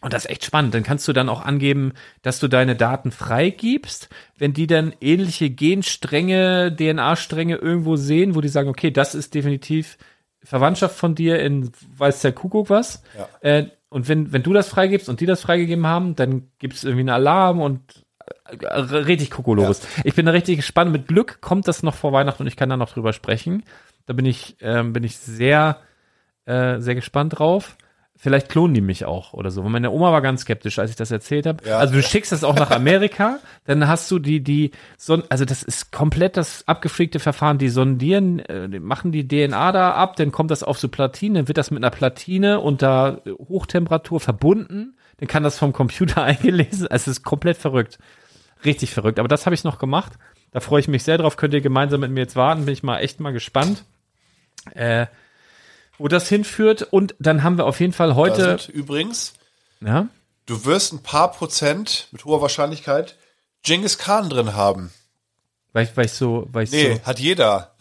Und 0.00 0.12
das 0.12 0.26
ist 0.26 0.30
echt 0.30 0.44
spannend. 0.44 0.74
Dann 0.74 0.84
kannst 0.84 1.08
du 1.08 1.12
dann 1.12 1.28
auch 1.28 1.44
angeben, 1.44 1.92
dass 2.22 2.38
du 2.38 2.46
deine 2.46 2.76
Daten 2.76 3.10
freigibst. 3.10 4.08
Wenn 4.36 4.52
die 4.52 4.66
dann 4.68 4.92
ähnliche 5.00 5.50
Genstränge, 5.50 6.74
DNA-Stränge 6.76 7.56
irgendwo 7.56 7.96
sehen, 7.96 8.34
wo 8.36 8.40
die 8.40 8.48
sagen, 8.48 8.68
okay, 8.68 8.90
das 8.92 9.14
ist 9.16 9.34
definitiv 9.34 9.96
Verwandtschaft 10.44 10.96
von 10.96 11.14
dir 11.16 11.40
in 11.40 11.72
weiß 11.96 12.20
der 12.22 12.32
Kuckuck 12.32 12.70
was. 12.70 13.02
Ja. 13.16 13.28
Äh, 13.40 13.66
und 13.90 14.08
wenn, 14.08 14.32
wenn 14.32 14.42
du 14.42 14.52
das 14.52 14.68
freigibst 14.68 15.08
und 15.08 15.20
die 15.20 15.26
das 15.26 15.40
freigegeben 15.40 15.86
haben, 15.86 16.14
dann 16.14 16.50
gibt 16.58 16.74
es 16.74 16.84
irgendwie 16.84 17.00
einen 17.00 17.10
Alarm 17.10 17.60
und 17.60 18.04
äh, 18.44 18.78
richtig 18.78 19.30
Kokolores. 19.30 19.86
Ich 20.04 20.14
bin 20.14 20.26
da 20.26 20.32
richtig 20.32 20.56
gespannt. 20.56 20.92
Mit 20.92 21.08
Glück 21.08 21.40
kommt 21.40 21.68
das 21.68 21.82
noch 21.82 21.94
vor 21.94 22.12
Weihnachten 22.12 22.42
und 22.42 22.46
ich 22.48 22.56
kann 22.56 22.68
da 22.68 22.76
noch 22.76 22.92
drüber 22.92 23.12
sprechen. 23.12 23.64
Da 24.06 24.12
bin 24.12 24.26
ich, 24.26 24.56
ähm, 24.60 24.92
bin 24.92 25.04
ich 25.04 25.16
sehr, 25.18 25.78
äh, 26.44 26.80
sehr 26.80 26.94
gespannt 26.94 27.38
drauf. 27.38 27.76
Vielleicht 28.20 28.48
klonen 28.48 28.74
die 28.74 28.80
mich 28.80 29.04
auch 29.04 29.32
oder 29.32 29.52
so. 29.52 29.62
Und 29.62 29.70
meine 29.70 29.92
Oma 29.92 30.10
war 30.10 30.20
ganz 30.20 30.40
skeptisch, 30.40 30.80
als 30.80 30.90
ich 30.90 30.96
das 30.96 31.12
erzählt 31.12 31.46
habe. 31.46 31.64
Ja. 31.64 31.78
Also 31.78 31.94
du 31.94 32.02
schickst 32.02 32.32
das 32.32 32.42
auch 32.42 32.56
nach 32.56 32.72
Amerika, 32.72 33.38
dann 33.64 33.86
hast 33.86 34.10
du 34.10 34.18
die, 34.18 34.42
die, 34.42 34.72
so, 34.96 35.22
also 35.28 35.44
das 35.44 35.62
ist 35.62 35.92
komplett 35.92 36.36
das 36.36 36.66
abgefreakte 36.66 37.20
Verfahren. 37.20 37.58
Die 37.58 37.68
sondieren, 37.68 38.40
äh, 38.40 38.66
machen 38.80 39.12
die 39.12 39.28
DNA 39.28 39.70
da 39.70 39.92
ab, 39.92 40.16
dann 40.16 40.32
kommt 40.32 40.50
das 40.50 40.64
auf 40.64 40.80
so 40.80 40.88
Platine, 40.88 41.38
dann 41.38 41.48
wird 41.48 41.58
das 41.58 41.70
mit 41.70 41.84
einer 41.84 41.92
Platine 41.92 42.58
unter 42.58 43.22
Hochtemperatur 43.48 44.18
verbunden, 44.18 44.96
dann 45.18 45.28
kann 45.28 45.44
das 45.44 45.56
vom 45.56 45.72
Computer 45.72 46.20
eingelesen. 46.24 46.88
Also 46.88 47.12
es 47.12 47.18
ist 47.18 47.22
komplett 47.22 47.56
verrückt. 47.56 48.00
Richtig 48.64 48.90
verrückt. 48.90 49.20
Aber 49.20 49.28
das 49.28 49.46
habe 49.46 49.54
ich 49.54 49.62
noch 49.62 49.78
gemacht. 49.78 50.14
Da 50.50 50.58
freue 50.58 50.80
ich 50.80 50.88
mich 50.88 51.04
sehr 51.04 51.18
drauf. 51.18 51.36
Könnt 51.36 51.54
ihr 51.54 51.60
gemeinsam 51.60 52.00
mit 52.00 52.10
mir 52.10 52.20
jetzt 52.22 52.34
warten. 52.34 52.64
Bin 52.64 52.72
ich 52.72 52.82
mal 52.82 52.98
echt 52.98 53.20
mal 53.20 53.32
gespannt. 53.32 53.84
Äh, 54.74 55.06
wo 55.98 56.08
das 56.08 56.28
hinführt. 56.28 56.82
Und 56.90 57.14
dann 57.18 57.42
haben 57.42 57.58
wir 57.58 57.66
auf 57.66 57.80
jeden 57.80 57.92
Fall 57.92 58.14
heute. 58.14 58.58
übrigens, 58.72 59.34
Ja? 59.80 60.08
du 60.46 60.64
wirst 60.64 60.92
ein 60.92 61.02
paar 61.02 61.30
Prozent 61.32 62.08
mit 62.12 62.24
hoher 62.24 62.40
Wahrscheinlichkeit 62.40 63.16
Genghis 63.62 63.98
Khan 63.98 64.30
drin 64.30 64.54
haben. 64.54 64.90
Weil 65.72 65.84
ich, 65.84 65.96
weil 65.96 66.06
ich 66.06 66.12
so, 66.12 66.48
weil 66.52 66.64
ich 66.64 66.70
Nee, 66.70 66.94
so, 66.94 67.02
hat 67.04 67.18
jeder. 67.20 67.74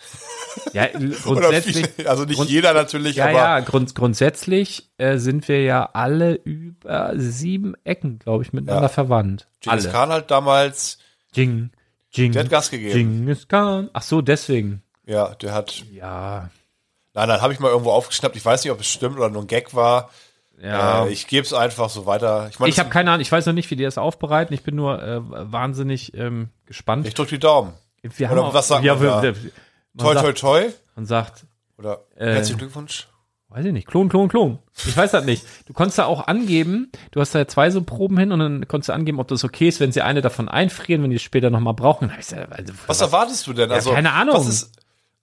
ja, 0.73 0.88
grundsätzlich, 1.23 1.88
viele, 1.95 2.10
also 2.10 2.26
nicht 2.26 2.35
Grund- 2.38 2.49
jeder 2.49 2.73
natürlich, 2.73 3.15
ja, 3.15 3.26
aber 3.26 3.34
ja, 3.34 3.60
grund, 3.61 3.95
grundsätzlich 3.95 4.89
äh, 4.98 5.18
sind 5.18 5.48
wir 5.48 5.64
ja 5.64 5.89
alle 5.94 6.34
über 6.35 7.14
sieben 7.15 7.76
Ecken, 7.85 8.19
glaube 8.19 8.44
ich, 8.44 8.52
miteinander 8.53 8.84
Ja. 8.84 8.89
verwandt. 8.89 9.48
Genghis. 9.61 9.89
Khan 9.89 10.10
halt 10.10 10.30
damals, 10.30 10.98
Jing, 11.34 11.69
Jing, 12.11 12.31
der 12.34 12.44
hat 12.44 12.49
Gas 12.49 12.69
gegeben. 12.72 12.94
Genghis 12.94 13.48
Khan. 13.48 13.89
Ach 13.94 14.02
so, 14.02 14.22
deswegen. 14.22 14.81
Ja, 15.06 15.35
der 15.35 15.53
hat, 15.53 15.84
Ja, 15.94 16.49
nein, 17.18 17.27
nein, 17.27 17.41
habe 17.41 17.53
ich 17.53 17.60
mal 17.60 17.69
irgendwo 17.69 17.91
aufgeschnappt. 17.91 18.35
Ich 18.35 18.45
weiß 18.45 18.64
nicht, 18.64 18.72
ob 18.72 18.80
es 18.80 18.88
stimmt 18.88 19.18
oder 19.18 19.30
nur 19.30 19.41
ein 19.41 19.48
Gag 19.48 19.73
war. 19.76 20.10
ja. 20.61 21.06
Äh, 21.06 21.10
ich 21.11 21.27
gebe 21.27 21.45
es 21.45 21.53
einfach 21.53 21.89
so 21.89 22.06
weiter. 22.06 22.48
Ich 22.52 22.60
meine, 22.60 22.69
ich 22.69 22.80
habe 22.80 22.89
keine 22.89 23.11
Ahnung, 23.11 23.22
ich 23.22 23.31
weiß 23.31 23.45
noch 23.48 23.53
nicht, 23.53 23.69
wie 23.72 23.76
die 23.76 23.84
das 23.84 23.98
aufbereiten. 23.98 24.53
Ich 24.53 24.64
bin 24.64 24.76
nur 24.76 25.02
äh, 25.02 25.19
wahnsinnig 25.22 26.14
ähm, 26.15 26.49
gespannt. 26.65 27.06
ich 27.07 27.14
drück 27.14 27.30
die 27.30 27.39
Daumen. 27.39 27.73
Wir 28.02 28.31
oder 28.31 28.45
auch- 28.45 28.53
was 28.53 28.68
sagt 28.69 28.84
ja, 28.84 28.95
man 28.95 29.23
wir, 29.23 29.34
Toi, 29.98 30.14
toi, 30.15 30.31
toi. 30.34 30.65
Man 30.95 31.06
sagt, 31.06 31.45
Oder 31.77 32.02
Äh, 32.15 32.34
herzlichen 32.34 32.60
Glückwunsch. 32.60 33.07
weiß 33.49 33.65
ich 33.65 33.73
nicht, 33.73 33.88
Klon, 33.88 34.10
Klon, 34.10 34.27
Klon. 34.30 34.60
Ich 34.85 34.95
weiß 34.95 35.11
das 35.11 35.26
nicht. 35.26 35.44
Du 35.65 35.73
konntest 35.73 35.98
da 35.98 36.06
auch 36.06 36.27
angeben, 36.27 36.91
du 37.11 37.19
hast 37.19 37.34
da 37.34 37.48
zwei 37.48 37.72
so 37.72 37.81
Proben 37.81 38.18
hin 38.18 38.31
und 38.31 38.39
dann 38.39 38.68
konntest 38.68 38.89
du 38.89 38.94
angeben, 38.94 39.19
ob 39.19 39.27
das 39.27 39.44
okay 39.44 39.68
ist, 39.68 39.80
wenn 39.80 39.91
sie 39.91 40.02
eine 40.02 40.22
davon 40.22 40.48
einfrieren, 40.49 41.02
wenn 41.03 41.10
die 41.10 41.15
es 41.15 41.23
später 41.23 41.49
nochmal 41.49 41.73
brauchen. 41.73 42.10
Dann 42.10 42.48
also, 42.52 42.73
Was 42.85 43.02
erwartest 43.02 43.48
du 43.48 43.53
denn? 43.53 43.72
Also, 43.72 43.91
keine 43.91 44.14
Ahnung. 44.14 44.35
Was 44.35 44.48
ist, 44.48 44.72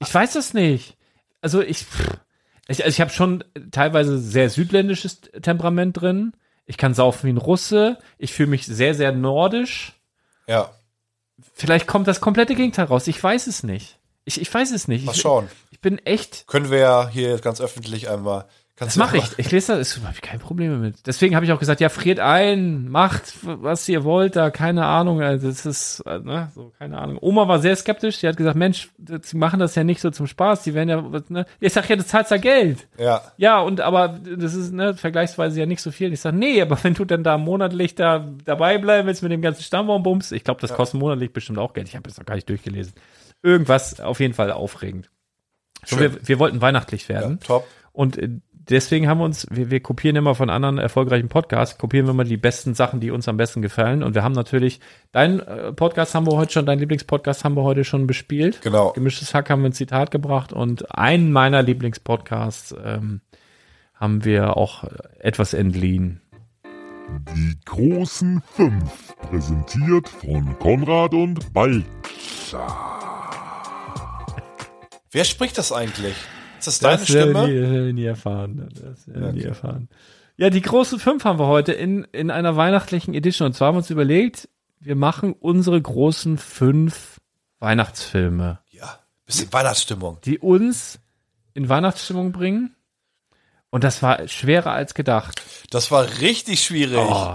Ich 0.00 0.12
weiß 0.12 0.32
das 0.32 0.54
nicht. 0.54 0.96
Also 1.44 1.60
ich, 1.60 1.84
ich, 2.68 2.82
also 2.82 2.88
ich 2.88 3.02
habe 3.02 3.10
schon 3.10 3.44
teilweise 3.70 4.18
sehr 4.18 4.48
südländisches 4.48 5.20
Temperament 5.20 6.00
drin. 6.00 6.32
Ich 6.64 6.78
kann 6.78 6.94
saufen 6.94 7.26
wie 7.26 7.34
ein 7.34 7.36
Russe. 7.36 7.98
Ich 8.16 8.32
fühle 8.32 8.48
mich 8.48 8.64
sehr, 8.64 8.94
sehr 8.94 9.12
nordisch. 9.12 9.92
ja, 10.46 10.70
Vielleicht 11.52 11.86
kommt 11.86 12.08
das 12.08 12.22
komplette 12.22 12.54
Gegenteil 12.54 12.86
raus. 12.86 13.06
Ich 13.08 13.22
weiß 13.22 13.46
es 13.46 13.62
nicht. 13.62 13.98
Ich, 14.24 14.40
ich 14.40 14.54
weiß 14.54 14.70
es 14.72 14.88
nicht. 14.88 15.04
mal 15.04 15.12
Ich, 15.12 15.20
schauen. 15.20 15.50
ich 15.70 15.80
bin 15.82 15.98
echt. 15.98 16.46
Können 16.46 16.70
wir 16.70 16.78
ja 16.78 17.08
hier 17.10 17.28
jetzt 17.28 17.42
ganz 17.42 17.60
öffentlich 17.60 18.08
einmal. 18.08 18.46
Kannst 18.76 18.96
Das 18.96 18.98
mache 18.98 19.18
ich. 19.18 19.38
Ich 19.38 19.52
lese 19.52 19.76
das. 19.76 19.96
Ich 19.96 20.02
habe 20.02 20.14
keine 20.20 20.40
Probleme 20.40 20.78
mit. 20.78 21.06
Deswegen 21.06 21.36
habe 21.36 21.46
ich 21.46 21.52
auch 21.52 21.60
gesagt, 21.60 21.80
ja, 21.80 21.88
friert 21.88 22.18
ein, 22.18 22.88
macht, 22.88 23.34
was 23.42 23.88
ihr 23.88 24.02
wollt, 24.02 24.34
da, 24.34 24.50
keine 24.50 24.84
Ahnung. 24.84 25.22
Also 25.22 25.46
das 25.46 25.64
ist, 25.64 26.00
äh, 26.00 26.18
ne, 26.18 26.50
so, 26.56 26.72
keine 26.76 26.98
Ahnung. 26.98 27.18
Oma 27.20 27.46
war 27.46 27.60
sehr 27.60 27.76
skeptisch. 27.76 28.18
Die 28.18 28.26
hat 28.26 28.36
gesagt, 28.36 28.56
Mensch, 28.56 28.90
sie 29.22 29.36
machen 29.36 29.60
das 29.60 29.76
ja 29.76 29.84
nicht 29.84 30.00
so 30.00 30.10
zum 30.10 30.26
Spaß. 30.26 30.64
Die 30.64 30.74
werden 30.74 30.88
ja, 30.88 31.22
ne? 31.28 31.46
Ich 31.60 31.72
sag 31.72 31.88
ja, 31.88 31.94
du 31.94 32.04
zahlst 32.04 32.32
ja 32.32 32.36
Geld. 32.36 32.88
Ja, 32.98 33.22
Ja, 33.36 33.60
und 33.60 33.80
aber 33.80 34.08
das 34.08 34.54
ist 34.54 34.72
ne, 34.72 34.94
vergleichsweise 34.94 35.60
ja 35.60 35.66
nicht 35.66 35.80
so 35.80 35.92
viel. 35.92 36.12
Ich 36.12 36.20
sage, 36.20 36.36
nee, 36.36 36.60
aber 36.60 36.76
wenn 36.82 36.94
du 36.94 37.04
dann 37.04 37.22
da 37.22 37.38
monatlich 37.38 37.94
da 37.94 38.28
dabei 38.44 38.78
bleiben 38.78 39.06
willst 39.06 39.22
mit 39.22 39.30
dem 39.30 39.42
ganzen 39.42 39.62
Stammbaumbums, 39.62 40.32
ich 40.32 40.42
glaube, 40.42 40.60
das 40.60 40.74
kostet 40.74 40.98
monatlich 40.98 41.32
bestimmt 41.32 41.60
auch 41.60 41.74
Geld. 41.74 41.86
Ich 41.86 41.94
habe 41.94 42.08
das 42.08 42.18
noch 42.18 42.26
gar 42.26 42.34
nicht 42.34 42.48
durchgelesen. 42.48 42.94
Irgendwas 43.40 44.00
auf 44.00 44.18
jeden 44.18 44.34
Fall 44.34 44.50
aufregend. 44.50 45.10
So, 45.84 46.00
wir, 46.00 46.26
wir 46.26 46.38
wollten 46.40 46.60
weihnachtlich 46.60 47.06
ja, 47.06 47.20
werden. 47.20 47.38
top. 47.38 47.68
Und 47.92 48.18
äh, 48.18 48.30
deswegen 48.68 49.08
haben 49.08 49.18
wir 49.18 49.24
uns, 49.24 49.46
wir, 49.50 49.70
wir 49.70 49.80
kopieren 49.80 50.16
immer 50.16 50.34
von 50.34 50.50
anderen 50.50 50.78
erfolgreichen 50.78 51.28
Podcasts, 51.28 51.78
kopieren 51.78 52.06
wir 52.06 52.14
mal 52.14 52.24
die 52.24 52.36
besten 52.36 52.74
Sachen, 52.74 53.00
die 53.00 53.10
uns 53.10 53.28
am 53.28 53.36
besten 53.36 53.62
gefallen. 53.62 54.02
Und 54.02 54.14
wir 54.14 54.22
haben 54.22 54.32
natürlich, 54.32 54.80
dein 55.12 55.40
äh, 55.40 55.72
Podcast 55.72 56.14
haben 56.14 56.26
wir 56.26 56.36
heute 56.36 56.52
schon, 56.52 56.66
dein 56.66 56.78
Lieblingspodcast 56.78 57.44
haben 57.44 57.56
wir 57.56 57.62
heute 57.62 57.84
schon 57.84 58.06
bespielt. 58.06 58.60
Genau. 58.62 58.92
Gemischtes 58.92 59.34
Hack 59.34 59.50
haben 59.50 59.62
wir 59.62 59.70
ein 59.70 59.74
Zitat 59.74 60.10
gebracht 60.10 60.52
und 60.52 60.96
einen 60.96 61.32
meiner 61.32 61.62
Lieblingspodcasts 61.62 62.74
ähm, 62.84 63.20
haben 63.94 64.24
wir 64.24 64.56
auch 64.56 64.84
etwas 65.18 65.54
entliehen. 65.54 66.20
Die 67.36 67.58
großen 67.64 68.42
fünf, 68.54 69.14
präsentiert 69.30 70.08
von 70.08 70.58
Konrad 70.58 71.12
und 71.14 71.52
Ball. 71.52 71.84
Wer 75.10 75.24
spricht 75.24 75.58
das 75.58 75.70
eigentlich? 75.70 76.16
Ist 76.66 76.66
das 76.66 76.78
deine 76.80 76.98
Das 76.98 77.12
werden 77.12 77.30
Stimme? 77.36 77.48
wir 77.48 77.82
nie, 77.86 77.92
nie 77.92 78.04
erfahren. 78.04 78.68
Das 78.74 79.06
werden 79.08 79.22
wir 79.22 79.32
nie 79.32 79.42
erfahren. 79.42 79.88
Ja, 80.36 80.50
die 80.50 80.60
großen 80.62 80.98
fünf 80.98 81.24
haben 81.24 81.38
wir 81.38 81.46
heute 81.46 81.72
in, 81.72 82.04
in 82.12 82.30
einer 82.30 82.56
weihnachtlichen 82.56 83.14
Edition. 83.14 83.46
Und 83.46 83.52
zwar 83.54 83.68
haben 83.68 83.74
wir 83.74 83.78
uns 83.78 83.90
überlegt, 83.90 84.48
wir 84.80 84.96
machen 84.96 85.32
unsere 85.32 85.80
großen 85.80 86.38
fünf 86.38 87.20
Weihnachtsfilme, 87.60 88.58
Ja, 88.70 88.98
bisschen 89.26 89.52
Weihnachtsstimmung. 89.52 90.18
die 90.24 90.38
uns 90.38 90.98
in 91.54 91.68
Weihnachtsstimmung 91.68 92.32
bringen. 92.32 92.74
Und 93.70 93.82
das 93.84 94.02
war 94.02 94.28
schwerer 94.28 94.72
als 94.72 94.94
gedacht. 94.94 95.42
Das 95.70 95.90
war 95.90 96.06
richtig 96.20 96.62
schwierig. 96.62 96.98
Oh. 96.98 97.34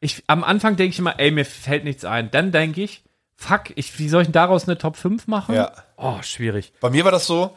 Ich, 0.00 0.22
am 0.26 0.44
Anfang 0.44 0.76
denke 0.76 0.92
ich 0.92 0.98
immer, 0.98 1.18
ey, 1.18 1.30
mir 1.30 1.44
fällt 1.44 1.84
nichts 1.84 2.04
ein. 2.04 2.30
Dann 2.30 2.52
denke 2.52 2.82
ich, 2.82 3.02
fuck, 3.34 3.64
ich, 3.76 3.98
wie 3.98 4.08
soll 4.08 4.22
ich 4.22 4.28
denn 4.28 4.32
daraus 4.32 4.64
eine 4.68 4.78
Top 4.78 4.96
5 4.96 5.26
machen? 5.26 5.54
Ja. 5.54 5.72
Oh, 5.96 6.20
schwierig. 6.22 6.72
Bei 6.80 6.90
mir 6.90 7.04
war 7.04 7.10
das 7.12 7.26
so, 7.26 7.56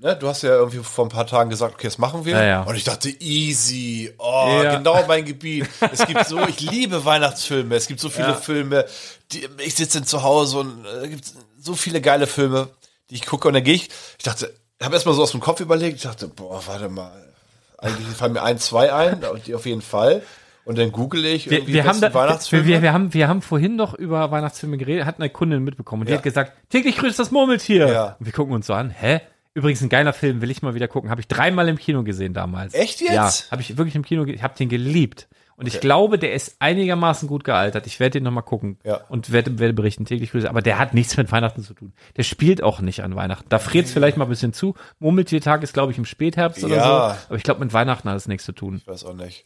ne, 0.00 0.16
du 0.16 0.28
hast 0.28 0.42
ja 0.42 0.50
irgendwie 0.50 0.78
vor 0.78 1.04
ein 1.06 1.08
paar 1.10 1.26
Tagen 1.26 1.50
gesagt, 1.50 1.74
okay, 1.74 1.86
das 1.86 1.98
machen 1.98 2.24
wir. 2.24 2.36
Ja, 2.36 2.44
ja. 2.44 2.62
Und 2.62 2.74
ich 2.76 2.84
dachte, 2.84 3.08
easy, 3.20 4.12
oh, 4.18 4.60
Ja. 4.62 4.76
genau 4.76 5.04
mein 5.06 5.24
Gebiet. 5.24 5.68
Es 5.92 6.06
gibt 6.06 6.26
so, 6.26 6.38
ich 6.46 6.60
liebe 6.60 7.04
Weihnachtsfilme, 7.04 7.74
es 7.74 7.86
gibt 7.86 8.00
so 8.00 8.08
viele. 8.08 8.34
Filme, 8.34 8.84
die, 9.32 9.46
ich 9.64 9.74
sitze 9.74 10.02
zu 10.04 10.22
Hause 10.22 10.58
und 10.58 10.84
äh, 10.84 10.88
es 11.04 11.10
gibt 11.10 11.24
so 11.60 11.74
viele 11.74 12.00
geile 12.00 12.26
Filme, 12.26 12.68
die 13.10 13.14
ich 13.16 13.26
gucke 13.26 13.48
und 13.48 13.54
dann 13.54 13.64
gehe 13.64 13.74
ich, 13.74 13.88
ich 14.18 14.24
dachte, 14.24 14.52
habe 14.82 14.94
erstmal 14.94 15.14
so 15.14 15.22
aus 15.22 15.30
dem 15.32 15.40
Kopf 15.40 15.60
überlegt, 15.60 15.96
ich 15.96 16.02
dachte, 16.02 16.28
boah, 16.28 16.62
warte 16.66 16.88
mal, 16.88 17.10
eigentlich 17.78 18.06
fallen 18.16 18.32
mir 18.34 18.42
ein, 18.42 18.58
zwei 18.58 18.92
ein, 18.92 19.24
die 19.46 19.54
auf 19.54 19.66
jeden 19.66 19.82
Fall. 19.82 20.22
Und 20.64 20.78
dann 20.78 20.90
google 20.90 21.24
ich 21.24 21.48
Wir, 21.48 21.58
irgendwie 21.58 21.74
wir, 21.74 21.84
haben 21.84 22.00
da, 22.00 22.12
Weihnachtsfilme. 22.12 22.66
wir, 22.66 22.82
wir, 22.82 22.92
haben, 22.92 23.14
wir 23.14 23.28
haben 23.28 23.40
vorhin 23.40 23.76
noch 23.76 23.94
über 23.94 24.32
Weihnachtsfilme 24.32 24.76
geredet, 24.78 25.04
hat 25.06 25.18
eine 25.20 25.30
Kundin 25.30 25.62
mitbekommen 25.62 26.02
und 26.02 26.06
die 26.08 26.12
Ja. 26.12 26.16
hat 26.18 26.24
gesagt, 26.24 26.52
täglich 26.70 26.96
grüßt 26.96 27.18
das 27.18 27.30
Murmeltier. 27.30 27.86
Ja. 27.88 28.16
Und 28.18 28.26
wir 28.26 28.32
gucken 28.32 28.52
uns 28.52 28.66
so 28.66 28.74
an, 28.74 28.90
hä? 28.90 29.20
Übrigens 29.56 29.80
ein 29.80 29.88
geiler 29.88 30.12
Film, 30.12 30.42
will 30.42 30.50
ich 30.50 30.60
mal 30.60 30.74
wieder 30.74 30.86
gucken. 30.86 31.08
Habe 31.08 31.22
ich 31.22 31.28
dreimal 31.28 31.66
im 31.68 31.78
Kino 31.78 32.02
gesehen 32.04 32.34
damals. 32.34 32.74
Echt 32.74 33.00
jetzt? 33.00 33.12
Ja, 33.12 33.32
habe 33.50 33.62
ich 33.62 33.78
wirklich 33.78 33.94
im 33.94 34.04
Kino, 34.04 34.24
ich 34.26 34.42
habe 34.42 34.54
den 34.54 34.68
geliebt. 34.68 35.28
Und 35.56 35.66
ich 35.66 35.80
glaube, 35.80 36.18
der 36.18 36.34
ist 36.34 36.56
einigermaßen 36.58 37.26
gut 37.26 37.42
gealtert. 37.42 37.86
Ich 37.86 37.98
werde 37.98 38.18
den 38.18 38.24
nochmal 38.24 38.42
gucken 38.42 38.78
Ja. 38.84 39.00
und 39.08 39.32
werde, 39.32 39.58
werde 39.58 39.72
berichten, 39.72 40.04
täglich 40.04 40.32
grüße. 40.32 40.50
Aber 40.50 40.60
der 40.60 40.78
hat 40.78 40.92
nichts 40.92 41.16
mit 41.16 41.32
Weihnachten 41.32 41.62
zu 41.62 41.72
tun. 41.72 41.94
Der 42.18 42.24
spielt 42.24 42.62
auch 42.62 42.80
nicht 42.80 43.02
an 43.02 43.16
Weihnachten. 43.16 43.46
Da 43.48 43.58
friert 43.58 43.86
es 43.86 43.92
vielleicht 43.92 44.18
mal 44.18 44.24
ein 44.26 44.28
bisschen 44.28 44.52
zu. 44.52 44.74
Murmeltiertag 44.98 45.62
ist, 45.62 45.72
glaube 45.72 45.92
ich, 45.92 45.96
im 45.96 46.04
Spätherbst 46.04 46.62
oder 46.62 46.76
Ja. 46.76 46.84
so. 46.84 47.24
Aber 47.28 47.36
ich 47.36 47.42
glaube, 47.42 47.60
mit 47.60 47.72
Weihnachten 47.72 48.10
hat 48.10 48.16
es 48.18 48.28
nichts 48.28 48.44
zu 48.44 48.52
tun. 48.52 48.76
Ich 48.76 48.86
weiß 48.86 49.04
auch 49.06 49.14
nicht. 49.14 49.44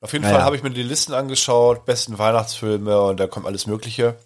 Auf 0.00 0.14
jeden 0.14 0.22
Naja. 0.24 0.36
Fall 0.36 0.44
habe 0.46 0.56
ich 0.56 0.62
mir 0.62 0.70
die 0.70 0.82
Listen 0.82 1.12
angeschaut, 1.12 1.84
besten 1.84 2.18
Weihnachtsfilme 2.18 2.98
und 3.02 3.20
da 3.20 3.26
kommt 3.26 3.44
alles 3.44 3.66
Mögliche. 3.66 4.16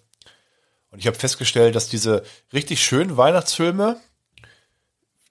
Und 0.91 0.99
ich 0.99 1.07
habe 1.07 1.17
festgestellt, 1.17 1.75
dass 1.75 1.89
diese 1.89 2.23
richtig 2.53 2.81
schönen 2.81 3.17
Weihnachtsfilme, 3.17 3.97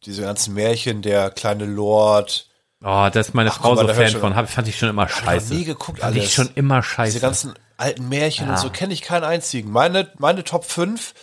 diese 0.07 0.23
ganzen 0.23 0.55
Märchen, 0.55 1.03
der 1.03 1.31
kleine 1.31 1.65
Lord, 1.67 2.49
Oh, 2.87 3.09
da 3.11 3.19
ist 3.21 3.33
meine 3.33 3.51
Ach, 3.51 3.61
Frau 3.61 3.77
so 3.77 3.89
Fan 3.89 4.09
schon- 4.11 4.21
von. 4.21 4.37
Hab, 4.37 4.51
fand 4.51 4.69
ich 4.69 4.79
schon 4.79 4.91
immer 4.91 5.07
ich 5.07 5.13
scheiße. 5.13 5.55
nie 5.55 5.65
geguckt 5.65 6.01
fand 6.01 6.17
ich 6.17 6.23
alles. 6.23 6.33
schon 6.35 6.51
immer 6.55 6.81
diese 6.81 6.89
scheiße. 6.91 7.21
ganzen 7.21 7.55
alten 7.79 8.11
Märchen 8.11 8.47
und 8.49 8.57
Ja. 8.57 8.61
so 8.61 8.69
kenne 8.69 8.93
ich 8.93 9.01
keinen 9.01 9.25
einzigen. 9.25 9.71
Meine, 9.71 10.11
meine 10.19 10.45
Top 10.45 10.67
5 10.67 11.15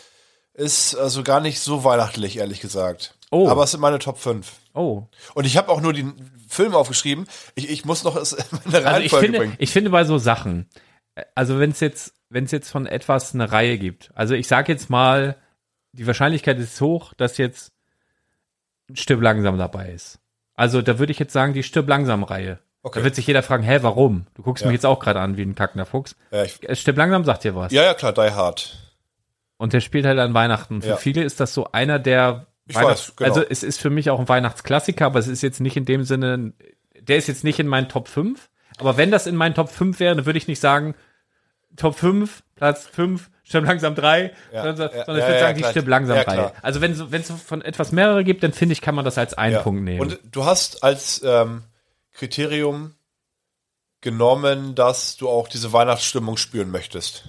ist 0.56 0.96
also 0.96 1.22
gar 1.24 1.40
nicht 1.40 1.60
so 1.60 1.84
weihnachtlich, 1.84 2.38
ehrlich 2.38 2.62
gesagt. 2.62 3.16
Oh. 3.30 3.48
Aber 3.48 3.64
es 3.64 3.72
sind 3.72 3.80
meine 3.80 4.00
Top 4.00 4.18
5. 4.18 4.52
Oh. 4.74 5.04
Und 5.36 5.46
ich 5.46 5.56
habe 5.56 5.70
auch 5.72 5.82
nur 5.82 5.94
den 5.94 6.14
Film 6.50 6.74
aufgeschrieben. 6.74 7.28
Ich, 7.54 7.70
ich 7.70 7.86
muss 7.86 8.04
noch 8.04 8.16
es 8.16 8.34
in 8.34 8.44
eine 8.50 8.58
Also 8.66 8.78
ich 8.78 8.86
Reihenfolge 9.14 9.26
finde, 9.26 9.38
bringen. 9.40 9.56
ich 9.60 9.72
finde 9.72 9.90
bei 9.92 10.04
so 10.04 10.18
Sachen, 10.18 10.68
also 11.36 11.60
wenn 11.60 11.70
es 11.70 11.80
jetzt, 11.80 12.14
wenn 12.30 12.46
es 12.46 12.52
jetzt 12.52 12.72
von 12.72 12.88
etwas 12.88 13.36
eine 13.36 13.52
Reihe 13.52 13.78
gibt, 13.78 14.10
also 14.16 14.34
ich 14.34 14.48
sage 14.48 14.72
jetzt 14.72 14.90
mal, 14.90 15.38
die 15.92 16.08
Wahrscheinlichkeit 16.08 16.58
ist 16.58 16.82
hoch, 16.82 17.14
dass 17.14 17.38
jetzt 17.38 17.72
Stück 18.94 19.22
langsam 19.22 19.58
dabei 19.58 19.90
ist. 19.92 20.20
Also 20.56 20.82
da 20.82 21.00
würde 21.00 21.12
ich 21.12 21.20
jetzt 21.20 21.34
sagen, 21.34 21.54
die 21.54 21.64
Stirb 21.64 21.88
langsam 21.88 22.24
Reihe. 22.24 22.60
Okay. 22.84 23.00
Da 23.00 23.06
wird 23.06 23.16
sich 23.16 23.28
jeder 23.28 23.44
fragen, 23.44 23.64
hä, 23.64 23.80
warum? 23.82 24.26
Du 24.34 24.42
guckst 24.44 24.64
Ja. 24.64 24.68
mich 24.68 24.76
jetzt 24.76 24.86
auch 24.86 25.00
gerade 25.00 25.20
an 25.20 25.38
wie 25.38 25.44
ein 25.44 25.56
kackender 25.56 25.86
Fuchs. 25.86 26.16
Ja, 26.32 26.44
ich, 26.44 26.68
Äh, 26.68 26.76
Stirb 26.76 26.98
langsam 26.98 27.24
sagt 27.26 27.44
dir 27.44 27.56
was. 27.56 27.72
ja, 27.72 27.84
ja, 27.84 27.94
klar, 27.94 28.14
Die 28.14 28.22
Hard. 28.22 28.78
Und 29.58 29.74
der 29.74 29.82
spielt 29.82 30.06
halt 30.06 30.18
an 30.20 30.34
Weihnachten. 30.34 30.82
Für 30.82 30.90
Ja. 30.90 30.96
viele 30.98 31.24
ist 31.24 31.40
das 31.40 31.54
so 31.54 31.72
einer 31.72 32.00
der 32.00 32.48
Ich 32.68 32.76
Weihnachts 32.76 33.10
weiß, 33.10 33.16
genau. 33.16 33.30
Also 33.30 33.44
es 33.48 33.62
ist 33.64 33.80
für 33.80 33.90
mich 33.92 34.10
auch 34.10 34.20
ein 34.20 34.28
Weihnachtsklassiker, 34.30 35.06
aber 35.06 35.20
es 35.20 35.28
ist 35.28 35.42
jetzt 35.44 35.60
nicht 35.62 35.78
in 35.78 35.86
dem 35.86 36.04
Sinne, 36.04 36.54
der 37.00 37.18
ist 37.18 37.28
jetzt 37.28 37.44
nicht 37.44 37.60
in 37.60 37.68
meinen 37.68 37.88
Top 37.90 38.08
5. 38.08 38.50
Aber 38.80 38.98
wenn 38.98 39.12
das 39.12 39.28
in 39.28 39.36
meinen 39.36 39.54
Top 39.54 39.70
5 39.70 40.00
wäre, 40.00 40.16
dann 40.16 40.26
würde 40.26 40.38
ich 40.38 40.48
nicht 40.48 40.60
sagen, 40.60 40.96
Top 41.76 41.96
5, 41.96 42.44
Platz 42.56 42.88
5, 42.88 43.30
Stirb 43.52 43.66
langsam 43.66 43.96
3, 43.96 44.32
Ja, 44.54 44.64
sondern, 44.64 44.90
ja, 44.96 45.06
sondern 45.06 45.18
ich 45.18 45.28
würde 45.28 45.34
ja, 45.34 45.40
sagen, 45.40 45.58
die. 45.58 45.64
Stirb 45.66 45.88
langsam 45.88 46.16
Ja, 46.16 46.24
3. 46.24 46.34
klar. 46.34 46.54
Also 46.62 46.82
wenn 46.82 46.92
es 46.94 47.32
von 47.32 47.62
etwas 47.62 47.92
mehrere 47.92 48.24
gibt, 48.24 48.44
dann 48.44 48.54
finde 48.54 48.74
ich, 48.74 48.82
kann 48.82 48.96
man 48.96 49.06
das 49.06 49.18
als 49.18 49.34
einen. 49.34 49.62
Punkt 49.62 49.84
nehmen. 49.84 50.00
Und 50.00 50.20
du 50.32 50.46
hast 50.46 50.84
als 50.84 51.22
ähm, 51.24 51.64
Kriterium 52.14 52.96
genommen, 54.02 54.74
dass 54.74 55.18
du 55.18 55.30
auch 55.30 55.48
diese 55.48 55.74
Weihnachtsstimmung 55.74 56.38
spüren 56.38 56.72
möchtest. 56.72 57.26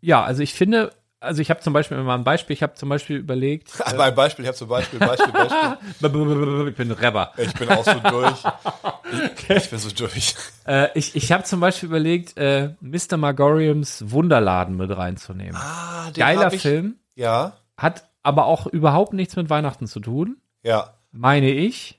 ja, 0.00 0.24
also 0.24 0.42
ich 0.42 0.54
finde, 0.54 0.92
also 1.20 1.40
ich 1.40 1.50
habe 1.50 1.60
zum 1.60 1.72
Beispiel 1.72 1.96
mal 2.02 2.14
ein 2.14 2.24
Beispiel, 2.24 2.54
ich 2.54 2.62
habe 2.62 2.74
zum 2.74 2.88
Beispiel 2.88 3.16
überlegt, 3.16 3.72
Aber 3.84 4.04
ein 4.04 4.14
Beispiel, 4.14 4.44
ich 4.44 4.48
habe 4.48 4.56
zum 4.56 4.68
Beispiel, 4.68 4.98
Beispiel, 4.98 5.32
Beispiel. 5.32 6.68
ich 6.68 6.76
bin 6.76 6.90
Rapper. 6.92 7.32
Ich 7.36 7.52
bin 7.54 7.68
auch 7.70 7.84
so 7.84 7.94
durch. 8.00 8.44
Ich, 9.38 9.50
ich 9.50 9.70
bin 9.70 9.78
so 9.78 9.90
durch. 9.90 10.34
Äh, 10.66 10.88
ich 10.94 11.16
ich 11.16 11.32
habe 11.32 11.44
zum 11.44 11.60
Beispiel 11.60 11.88
überlegt, 11.88 12.36
äh, 12.36 12.74
Mr. 12.80 13.16
Margoriums 13.16 14.10
Wunderladen 14.10 14.76
mit 14.76 14.94
reinzunehmen. 14.96 15.56
Ah, 15.56 16.10
den 16.10 16.20
Geiler 16.20 16.52
ich, 16.52 16.62
Film, 16.62 16.96
Ja, 17.14 17.56
hat 17.76 18.08
aber 18.22 18.46
auch 18.46 18.66
überhaupt 18.66 19.12
nichts 19.12 19.36
mit 19.36 19.48
Weihnachten 19.50 19.86
zu 19.86 20.00
tun, 20.00 20.36
ja. 20.62 20.94
meine 21.12 21.50
ich. 21.50 21.95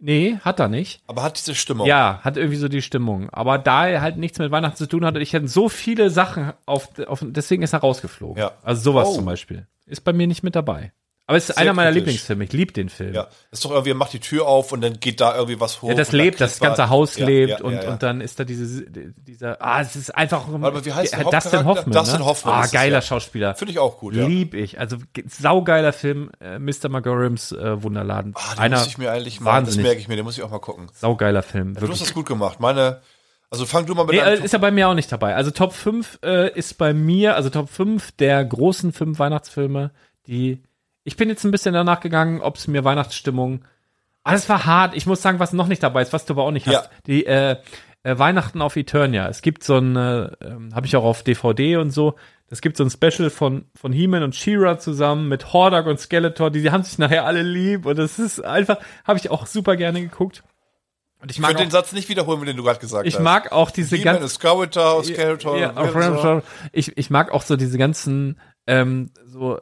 Nee, 0.00 0.38
hat 0.42 0.60
er 0.60 0.68
nicht. 0.68 1.02
Aber 1.08 1.22
hat 1.22 1.36
diese 1.38 1.54
Stimmung. 1.54 1.86
Ja, 1.86 2.20
hat 2.22 2.36
irgendwie 2.36 2.56
so 2.56 2.68
die 2.68 2.82
Stimmung. 2.82 3.28
Aber 3.30 3.58
da 3.58 3.88
er 3.88 4.00
halt 4.00 4.16
nichts 4.16 4.38
mit 4.38 4.50
Weihnachten 4.52 4.76
zu 4.76 4.86
tun 4.86 5.04
hatte, 5.04 5.18
ich 5.20 5.34
hatte 5.34 5.48
so 5.48 5.68
viele 5.68 6.10
Sachen 6.10 6.52
auf, 6.66 6.88
auf 7.06 7.24
deswegen 7.26 7.62
ist 7.62 7.72
er 7.72 7.80
rausgeflogen. 7.80 8.40
Ja. 8.40 8.52
Also 8.62 8.92
sowas 8.92 9.08
Oh. 9.10 9.14
zum 9.16 9.24
Beispiel. 9.24 9.66
Ist 9.86 10.02
bei 10.02 10.12
mir 10.12 10.26
nicht 10.28 10.42
mit 10.44 10.54
dabei. 10.54 10.92
Aber 11.28 11.36
es 11.36 11.46
ist 11.48 11.54
Sehr 11.56 11.62
einer 11.62 11.74
meiner 11.74 11.90
kritisch. 11.90 12.00
Lieblingsfilme. 12.06 12.44
Ich 12.44 12.52
liebe 12.54 12.72
den 12.72 12.88
Film. 12.88 13.12
Ja. 13.14 13.28
Ist 13.50 13.62
doch 13.62 13.70
irgendwie, 13.70 13.90
er 13.90 13.96
macht 13.96 14.14
die 14.14 14.18
Tür 14.18 14.46
auf 14.48 14.72
und 14.72 14.80
dann 14.80 14.98
geht 14.98 15.20
da 15.20 15.34
irgendwie 15.34 15.60
was 15.60 15.82
hoch. 15.82 15.90
Ja, 15.90 15.94
das 15.94 16.08
und 16.08 16.16
lebt, 16.16 16.40
das 16.40 16.58
ganze 16.58 16.88
Haus 16.88 17.16
Ja, 17.18 17.26
lebt 17.26 17.50
ja, 17.60 17.64
und, 17.64 17.74
ja, 17.74 17.82
ja. 17.84 17.90
und 17.92 18.02
dann 18.02 18.22
ist 18.22 18.40
da 18.40 18.44
diese, 18.44 18.86
dieser, 18.90 19.60
ah, 19.60 19.80
es 19.82 19.94
ist 19.94 20.14
einfach, 20.16 20.48
mal, 20.48 20.72
wie 20.86 20.90
heißt 20.92 21.12
der 21.12 21.24
Dustin 21.24 21.34
Hauptcharakter? 21.34 21.64
Hoffman, 21.66 21.92
Dustin 21.92 22.18
ne? 22.20 22.24
Hoffman 22.24 22.54
Ah, 22.54 22.66
geiler 22.66 22.94
ja. 22.96 23.02
Schauspieler. 23.02 23.54
Finde 23.56 23.72
ich 23.72 23.78
auch 23.78 23.98
gut, 23.98 24.14
ja. 24.14 24.26
Lieb 24.26 24.54
ich. 24.54 24.80
Also 24.80 24.96
ge- 25.12 25.24
saugeiler 25.28 25.92
Film, 25.92 26.30
äh, 26.40 26.58
Mr. 26.58 26.88
Magorims 26.88 27.52
äh, 27.52 27.82
Wunderladen. 27.82 28.32
Ah, 28.34 28.54
den 28.54 28.60
Einer 28.60 28.78
muss 28.78 28.86
ich 28.86 28.96
mir 28.96 29.12
eigentlich 29.12 29.40
mal, 29.42 29.62
das 29.62 29.76
merke 29.76 30.00
ich 30.00 30.08
mir, 30.08 30.16
den 30.16 30.24
muss 30.24 30.38
ich 30.38 30.42
auch 30.42 30.50
mal 30.50 30.60
gucken. 30.60 30.88
saugeiler 30.94 31.42
Film. 31.42 31.74
Du 31.74 31.86
hast 31.88 32.00
das 32.00 32.14
gut 32.14 32.24
gemacht. 32.24 32.58
Meine, 32.58 33.02
also 33.50 33.66
fang 33.66 33.84
du 33.84 33.94
mal 33.94 34.04
mit 34.04 34.14
Nee, 34.14 34.20
deinem 34.22 34.40
äh, 34.40 34.44
ist 34.46 34.52
ja 34.52 34.58
bei 34.58 34.70
mir 34.70 34.88
auch 34.88 34.94
nicht 34.94 35.12
dabei. 35.12 35.34
Also 35.34 35.50
Top 35.50 35.74
5 35.74 36.20
äh, 36.24 36.50
ist 36.58 36.78
bei 36.78 36.94
mir, 36.94 37.36
also 37.36 37.50
Top 37.50 37.68
5 37.68 38.12
der 38.12 38.42
großen 38.46 38.94
fünf 38.94 39.18
Weihnachtsfilme, 39.18 39.90
die 40.26 40.62
ich 41.04 41.16
bin 41.16 41.28
jetzt 41.28 41.44
ein 41.44 41.50
bisschen 41.50 41.74
danach 41.74 42.00
gegangen, 42.00 42.40
ob 42.40 42.56
es 42.56 42.66
mir 42.66 42.84
Weihnachtsstimmung. 42.84 43.64
Ah, 44.24 44.32
das 44.32 44.48
war 44.48 44.66
hart. 44.66 44.94
Ich 44.94 45.06
muss 45.06 45.22
sagen, 45.22 45.38
was 45.38 45.52
noch 45.52 45.68
nicht 45.68 45.82
dabei 45.82 46.02
ist, 46.02 46.12
was 46.12 46.26
du 46.26 46.34
aber 46.34 46.42
auch 46.44 46.50
nicht 46.50 46.66
hast. 46.66 46.72
Ja. 46.74 46.90
Die 47.06 47.24
äh, 47.26 47.56
äh, 48.02 48.18
Weihnachten 48.18 48.62
auf 48.62 48.76
Eternia. 48.76 49.28
Es 49.28 49.42
gibt 49.42 49.64
so 49.64 49.78
ein, 49.78 49.96
äh, 49.96 50.30
ähm, 50.42 50.74
habe 50.74 50.86
ich 50.86 50.96
auch 50.96 51.04
auf 51.04 51.22
DVD 51.22 51.76
und 51.76 51.90
so. 51.90 52.14
Es 52.50 52.60
gibt 52.60 52.76
so 52.76 52.84
ein 52.84 52.90
Special 52.90 53.30
von 53.30 53.66
von 53.74 53.92
He-Man 53.92 54.22
und 54.22 54.34
She-Ra 54.34 54.78
zusammen 54.78 55.28
mit 55.28 55.52
Hordak 55.52 55.86
und 55.86 56.00
Skeletor. 56.00 56.50
Die, 56.50 56.62
die 56.62 56.70
haben 56.70 56.82
sich 56.82 56.98
nachher 56.98 57.24
alle 57.26 57.42
lieb 57.42 57.84
und 57.86 57.98
das 57.98 58.18
ist 58.18 58.42
einfach, 58.44 58.78
habe 59.04 59.18
ich 59.18 59.30
auch 59.30 59.46
super 59.46 59.76
gerne 59.76 60.00
geguckt. 60.00 60.42
Und 61.20 61.30
ich 61.30 61.38
Ich 61.38 61.40
mag 61.40 61.48
könnte 61.50 61.62
auch, 61.62 61.66
den 61.66 61.70
Satz 61.72 61.92
nicht 61.92 62.08
wiederholen, 62.08 62.44
den 62.46 62.56
du 62.56 62.62
gerade 62.62 62.78
gesagt 62.78 63.06
ich 63.06 63.16
hast. 63.16 63.22
mag 63.22 63.52
auch 63.52 63.70
diese 63.70 63.98
ganzen 63.98 64.28
Skeletor, 64.28 65.02
Skeletor. 65.04 65.58
ja. 65.58 65.70
Ramshaw. 65.70 66.42
ich, 66.72 66.96
ich 66.96 67.10
mag 67.10 67.32
auch 67.32 67.42
so 67.42 67.56
diese 67.56 67.76
ganzen, 67.76 68.38
ähm, 68.66 69.10
so, 69.26 69.58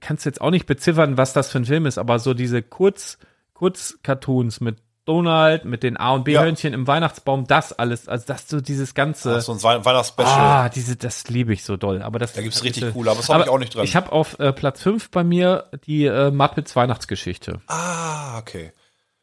kannst 0.00 0.24
jetzt 0.24 0.40
auch 0.40 0.50
nicht 0.50 0.66
beziffern, 0.66 1.16
was 1.16 1.32
das 1.32 1.50
für 1.50 1.58
ein 1.58 1.64
Film 1.64 1.86
ist, 1.86 1.98
aber 1.98 2.18
so 2.18 2.34
diese 2.34 2.62
Kurz, 2.62 3.18
Kurz-Cartoons 3.54 4.60
mit 4.60 4.78
Donald, 5.04 5.64
mit 5.64 5.82
den 5.82 5.96
A- 5.96 6.12
und 6.12 6.24
B-Hörnchen 6.24 6.74
im 6.74 6.86
Weihnachtsbaum, 6.86 7.46
das 7.46 7.72
alles, 7.72 8.08
also 8.08 8.26
das 8.26 8.46
so 8.46 8.60
dieses 8.60 8.92
ganze, 8.94 9.36
Ach, 9.36 9.40
so 9.40 9.52
ein 9.52 9.62
Wei- 9.62 9.82
Weihnachtsspecial. 9.84 10.34
ah, 10.38 10.68
diese, 10.68 10.96
das 10.96 11.28
liebe 11.28 11.52
ich 11.54 11.64
so 11.64 11.76
doll, 11.78 12.02
aber 12.02 12.18
das. 12.18 12.34
Da 12.34 12.42
gibt's 12.42 12.62
richtig 12.62 12.82
diese- 12.82 12.92
coole, 12.92 13.10
aber 13.10 13.20
das 13.20 13.28
habe 13.30 13.44
ich 13.44 13.48
auch 13.48 13.58
nicht 13.58 13.74
drin. 13.74 13.84
Ich 13.84 13.96
habe 13.96 14.12
auf 14.12 14.38
äh, 14.38 14.52
Platz 14.52 14.82
5 14.82 15.10
bei 15.10 15.24
mir 15.24 15.70
die 15.86 16.04
äh, 16.04 16.30
Muppets 16.30 16.76
Weihnachtsgeschichte. 16.76 17.60
ah, 17.68 18.38
okay. 18.38 18.72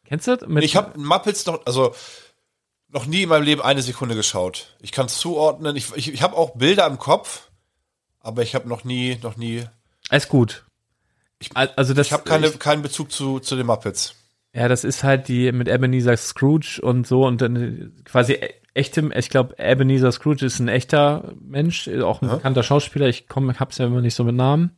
Kennst 0.06 0.28
du? 0.28 0.38
Mit, 0.48 0.64
Ich 0.64 0.76
habe 0.76 1.00
Muppets 1.00 1.46
noch, 1.46 1.66
also 1.66 1.94
noch 2.90 3.06
nie 3.06 3.24
in 3.24 3.30
meinem 3.30 3.44
Leben 3.44 3.62
eine 3.62 3.82
Sekunde 3.84 4.16
geschaut. 4.16 4.76
Ich 4.82 4.92
kann 4.92 5.06
es 5.08 5.18
zuordnen. 5.20 5.76
Ich, 5.76 5.96
ich, 5.96 6.12
ich 6.14 6.22
habe 6.24 6.36
auch 6.36 6.52
Bilder 6.56 6.88
im 6.88 6.98
Kopf, 6.98 7.50
aber 8.22 8.42
ich 8.42 8.56
habe 8.56 8.68
noch 8.68 8.84
nie, 8.84 9.18
noch 9.22 9.36
nie. 9.38 9.66
Ist 10.12 10.30
gut. 10.30 10.66
Al- 11.54 11.72
also 11.76 11.94
das, 11.94 12.08
Ich 12.08 12.14
habe 12.14 12.24
keine, 12.24 12.48
ich- 12.48 12.60
keinen 12.60 12.82
Bezug 12.82 13.12
zu, 13.12 13.40
zu 13.40 13.56
den 13.56 13.66
Muppets. 13.68 14.16
Ja, 14.54 14.68
das 14.70 14.84
ist 14.86 15.04
halt 15.04 15.28
die 15.28 15.52
mit 15.52 15.68
Ebenezer 15.68 16.16
Scrooge 16.16 16.80
und 16.82 17.06
so 17.06 17.26
und 17.26 17.42
dann 17.42 17.56
äh, 17.58 18.04
quasi 18.06 18.34
e- 18.34 18.54
echtem, 18.74 19.12
ich 19.16 19.30
glaube, 19.30 19.56
Ebenezer 19.60 20.12
Scrooge 20.14 20.46
ist 20.46 20.60
ein 20.60 20.70
echter 20.70 21.34
Mensch, 21.42 21.88
äh, 21.88 22.02
auch 22.02 22.22
ein 22.22 22.30
bekannter 22.30 22.64
Schauspieler. 22.64 23.08
Ich 23.08 23.28
komme, 23.28 23.54
hab's 23.60 23.78
ja 23.80 23.86
immer 23.86 24.02
nicht 24.02 24.16
so 24.16 24.24
mit 24.24 24.36
Namen. 24.36 24.78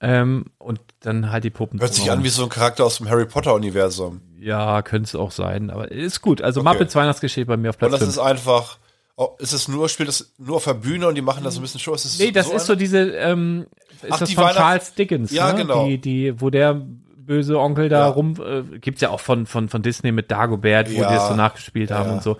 Ähm, 0.00 0.46
und 0.58 0.80
dann 1.00 1.30
halt 1.32 1.42
die 1.44 1.50
Puppen. 1.50 1.80
Hört 1.80 1.92
sich 1.92 2.10
an 2.10 2.22
wie 2.24 2.28
so 2.28 2.44
ein 2.44 2.48
Charakter 2.48 2.84
aus 2.86 2.98
dem 2.98 3.08
Harry 3.10 3.26
Potter 3.26 3.52
Universum. 3.54 4.22
Ja, 4.38 4.80
könnte 4.82 5.08
es 5.08 5.14
auch 5.16 5.32
sein, 5.32 5.70
aber 5.70 5.90
ist 5.90 6.22
gut. 6.22 6.40
Also 6.40 6.60
Okay. 6.60 6.68
Muppets 6.70 6.94
Weihnachtsgeschichte 6.94 7.46
bei 7.46 7.56
mir 7.56 7.70
auf 7.70 7.74
Und 7.74 7.80
Platz 7.80 7.90
das 7.92 8.00
5. 8.00 8.10
ist 8.12 8.18
einfach. 8.18 8.78
Oh, 9.20 9.30
ist 9.40 9.52
es 9.52 9.66
nur, 9.66 9.88
spielt 9.88 10.08
das 10.08 10.32
nur 10.38 10.56
auf 10.56 10.64
der 10.64 10.74
Bühne 10.74 11.08
und 11.08 11.16
die 11.16 11.22
machen 11.22 11.42
das 11.42 11.56
ein 11.56 11.62
bisschen 11.62 11.80
Show? 11.80 11.92
Ist 11.92 12.04
es 12.04 12.20
Nee, 12.20 12.30
das 12.30 12.48
ist 12.52 12.66
so 12.66 12.74
eine? 12.74 12.78
diese, 12.80 12.98
ähm, 13.16 13.66
ist 14.02 14.12
Ach, 14.12 14.18
das 14.20 14.32
von 14.32 14.44
Weihnachts- 14.44 14.56
Charles 14.58 14.94
Dickens, 14.94 15.32
Ja, 15.32 15.52
ne? 15.52 15.58
genau. 15.62 15.86
Die, 15.86 15.98
die, 15.98 16.40
wo 16.40 16.50
der 16.50 16.74
böse 16.74 17.58
Onkel 17.58 17.88
da 17.88 17.98
Ja. 17.98 18.06
rum, 18.10 18.34
äh, 18.40 18.78
gibt's 18.78 19.00
ja 19.00 19.10
auch 19.10 19.18
von, 19.18 19.46
von, 19.46 19.68
von 19.68 19.82
Disney 19.82 20.12
mit 20.12 20.30
Dagobert, 20.30 20.88
wo 20.88 21.00
Ja. 21.00 21.08
die 21.08 21.14
das 21.16 21.26
so 21.28 21.34
nachgespielt 21.34 21.90
haben 21.90 22.10
und 22.12 22.22
so. 22.22 22.38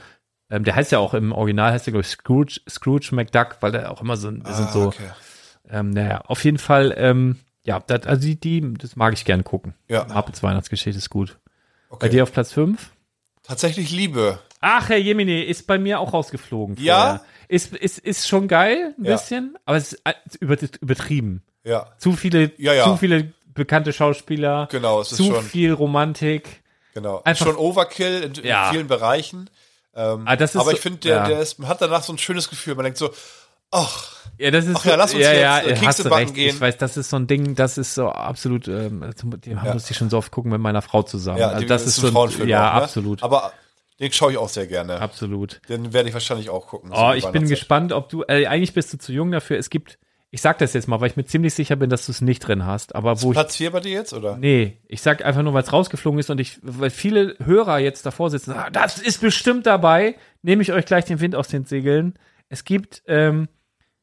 Ähm, 0.50 0.62
der 0.62 0.76
heißt 0.76 0.92
ja 0.92 1.00
auch 1.00 1.14
im 1.14 1.32
Original, 1.32 1.72
heißt 1.72 1.86
der, 1.86 1.92
glaube 1.94 2.06
ich, 2.06 2.10
Scrooge, 2.12 2.60
Scrooge 2.70 3.08
McDuck, 3.12 3.56
weil 3.60 3.72
der 3.72 3.90
auch 3.90 4.00
immer 4.00 4.16
so, 4.16 4.30
wir 4.32 4.54
sind 4.54 4.68
Ah, 4.68 4.72
so, 4.72 4.82
okay. 4.86 5.10
ähm, 5.68 5.90
naja, 5.90 6.22
auf 6.26 6.44
jeden 6.44 6.58
Fall, 6.58 6.94
ähm, 6.96 7.38
ja, 7.64 7.80
das, 7.80 8.06
also 8.06 8.22
die, 8.22 8.38
die, 8.38 8.74
das 8.74 8.94
mag 8.94 9.14
ich 9.14 9.24
gern 9.24 9.42
gucken. 9.42 9.74
Ja. 9.88 10.06
Muppets 10.14 10.44
Weihnachtsgeschichte 10.44 10.96
ist 10.96 11.10
gut. 11.10 11.38
Bei 11.90 11.96
okay. 11.96 12.08
dir 12.10 12.22
auf 12.22 12.32
Platz 12.32 12.52
5? 12.52 12.92
Tatsächlich 13.42 13.90
Liebe. 13.90 14.38
Ach, 14.60 14.88
Herr 14.88 14.98
Jemini, 14.98 15.40
ist 15.42 15.66
bei 15.66 15.78
mir 15.78 16.00
auch 16.00 16.12
rausgeflogen. 16.12 16.76
Ja? 16.80 17.20
Ist, 17.48 17.74
ist, 17.74 17.98
ist 17.98 18.28
schon 18.28 18.48
geil, 18.48 18.94
ein 18.98 19.04
Ja. 19.04 19.12
bisschen, 19.12 19.56
aber 19.64 19.76
es 19.78 19.92
ist 19.94 20.00
äh, 20.04 20.12
über, 20.40 20.56
übertrieben. 20.80 21.42
Ja, 21.64 21.86
Zu 21.98 22.12
viele, 22.12 22.52
Ja, 22.58 22.72
ja. 22.72 22.84
zu 22.84 22.96
viele 22.96 23.32
bekannte 23.54 23.92
Schauspieler. 23.92 24.68
genau. 24.70 25.00
Es 25.00 25.12
ist 25.12 25.18
zu 25.18 25.24
schon. 25.24 25.42
viel 25.42 25.72
Romantik. 25.72 26.62
Genau. 26.94 27.22
Einfach- 27.24 27.46
schon 27.46 27.56
Overkill 27.56 28.22
in, 28.22 28.32
in 28.34 28.44
Ja. 28.46 28.70
vielen 28.70 28.86
Bereichen. 28.86 29.48
Ähm, 29.94 30.22
Ah, 30.26 30.34
ist 30.34 30.54
aber 30.56 30.66
so- 30.66 30.70
ich 30.72 30.80
finde, 30.80 30.98
der, 31.00 31.26
der 31.26 31.40
ist, 31.40 31.58
man 31.58 31.68
hat 31.68 31.80
danach 31.80 32.02
so 32.02 32.12
ein 32.12 32.18
schönes 32.18 32.48
Gefühl. 32.50 32.74
Man 32.74 32.84
denkt 32.84 32.98
so, 32.98 33.10
ach, 33.70 34.16
Ja, 34.38 34.52
das 34.52 34.66
ist 34.66 34.76
Ach 34.76 34.84
ja, 34.84 34.94
lass 34.94 35.12
uns 35.14 35.22
ja, 35.24 35.32
jetzt, 35.32 35.40
ja, 35.42 35.58
äh, 35.60 35.74
Kekse 35.74 36.04
backen 36.04 36.14
recht. 36.26 36.34
gehen. 36.34 36.54
Ich 36.54 36.60
weiß, 36.60 36.76
das 36.76 36.96
ist 36.96 37.10
so 37.10 37.16
ein 37.16 37.26
Ding, 37.26 37.56
das 37.56 37.76
ist 37.76 37.94
so 37.94 38.08
absolut, 38.08 38.68
ähm, 38.68 39.04
den 39.44 39.56
Ja. 39.64 39.74
musste 39.74 39.90
ich 39.90 39.96
schon 39.96 40.10
so 40.10 40.18
oft 40.18 40.30
gucken 40.30 40.52
mit 40.52 40.60
meiner 40.60 40.80
Frau 40.80 41.02
zusammen. 41.02 41.38
ja, 41.38 41.48
also 41.48 41.66
das 41.66 41.84
ist 41.86 41.96
so 41.96 42.02
ein 42.02 42.10
ein, 42.10 42.12
Frauenfilm 42.12 42.48
ja, 42.48 42.70
auch, 42.70 42.74
ne? 42.76 42.82
absolut, 42.82 43.22
Aber 43.24 43.52
den 44.00 44.12
schaue 44.12 44.32
ich 44.32 44.38
auch 44.38 44.48
sehr 44.48 44.66
gerne. 44.66 45.00
absolut. 45.00 45.60
Den 45.68 45.92
werde 45.92 46.08
ich 46.08 46.14
wahrscheinlich 46.14 46.50
auch 46.50 46.66
gucken. 46.68 46.92
Oh, 46.94 47.12
ich 47.14 47.26
bin 47.26 47.48
gespannt, 47.48 47.92
ob 47.92 48.08
du, 48.08 48.22
äh, 48.28 48.46
eigentlich 48.46 48.74
bist 48.74 48.92
du 48.92 48.98
zu 48.98 49.12
jung 49.12 49.30
dafür. 49.30 49.58
Es 49.58 49.70
gibt, 49.70 49.98
ich 50.30 50.40
sag 50.40 50.58
das 50.58 50.72
jetzt 50.74 50.88
mal, 50.88 51.00
weil 51.00 51.10
ich 51.10 51.16
mir 51.16 51.24
ziemlich 51.24 51.54
sicher 51.54 51.76
bin, 51.76 51.90
dass 51.90 52.06
du 52.06 52.12
es 52.12 52.20
nicht 52.20 52.40
drin 52.40 52.64
hast, 52.64 52.94
aber 52.94 53.22
wo 53.22 53.30
ich 53.30 53.34
Platz 53.34 53.56
4 53.56 53.70
bei 53.70 53.80
dir 53.80 53.92
jetzt, 53.92 54.12
oder? 54.12 54.36
Nee, 54.36 54.78
ich 54.86 55.02
sag 55.02 55.24
einfach 55.24 55.42
nur, 55.42 55.54
weil 55.54 55.62
es 55.62 55.72
rausgeflogen 55.72 56.20
ist 56.20 56.30
und 56.30 56.40
ich, 56.40 56.58
weil 56.62 56.90
viele 56.90 57.36
Hörer 57.42 57.78
jetzt 57.78 58.06
davor 58.06 58.30
sitzen, 58.30 58.52
ah, 58.52 58.70
das 58.70 58.98
ist 58.98 59.20
bestimmt 59.20 59.66
dabei, 59.66 60.16
nehme 60.42 60.62
ich 60.62 60.72
euch 60.72 60.86
gleich 60.86 61.04
den 61.04 61.20
Wind 61.20 61.34
aus 61.34 61.48
den 61.48 61.64
Segeln. 61.64 62.18
Es 62.48 62.64
gibt 62.64 63.02
ähm, 63.06 63.48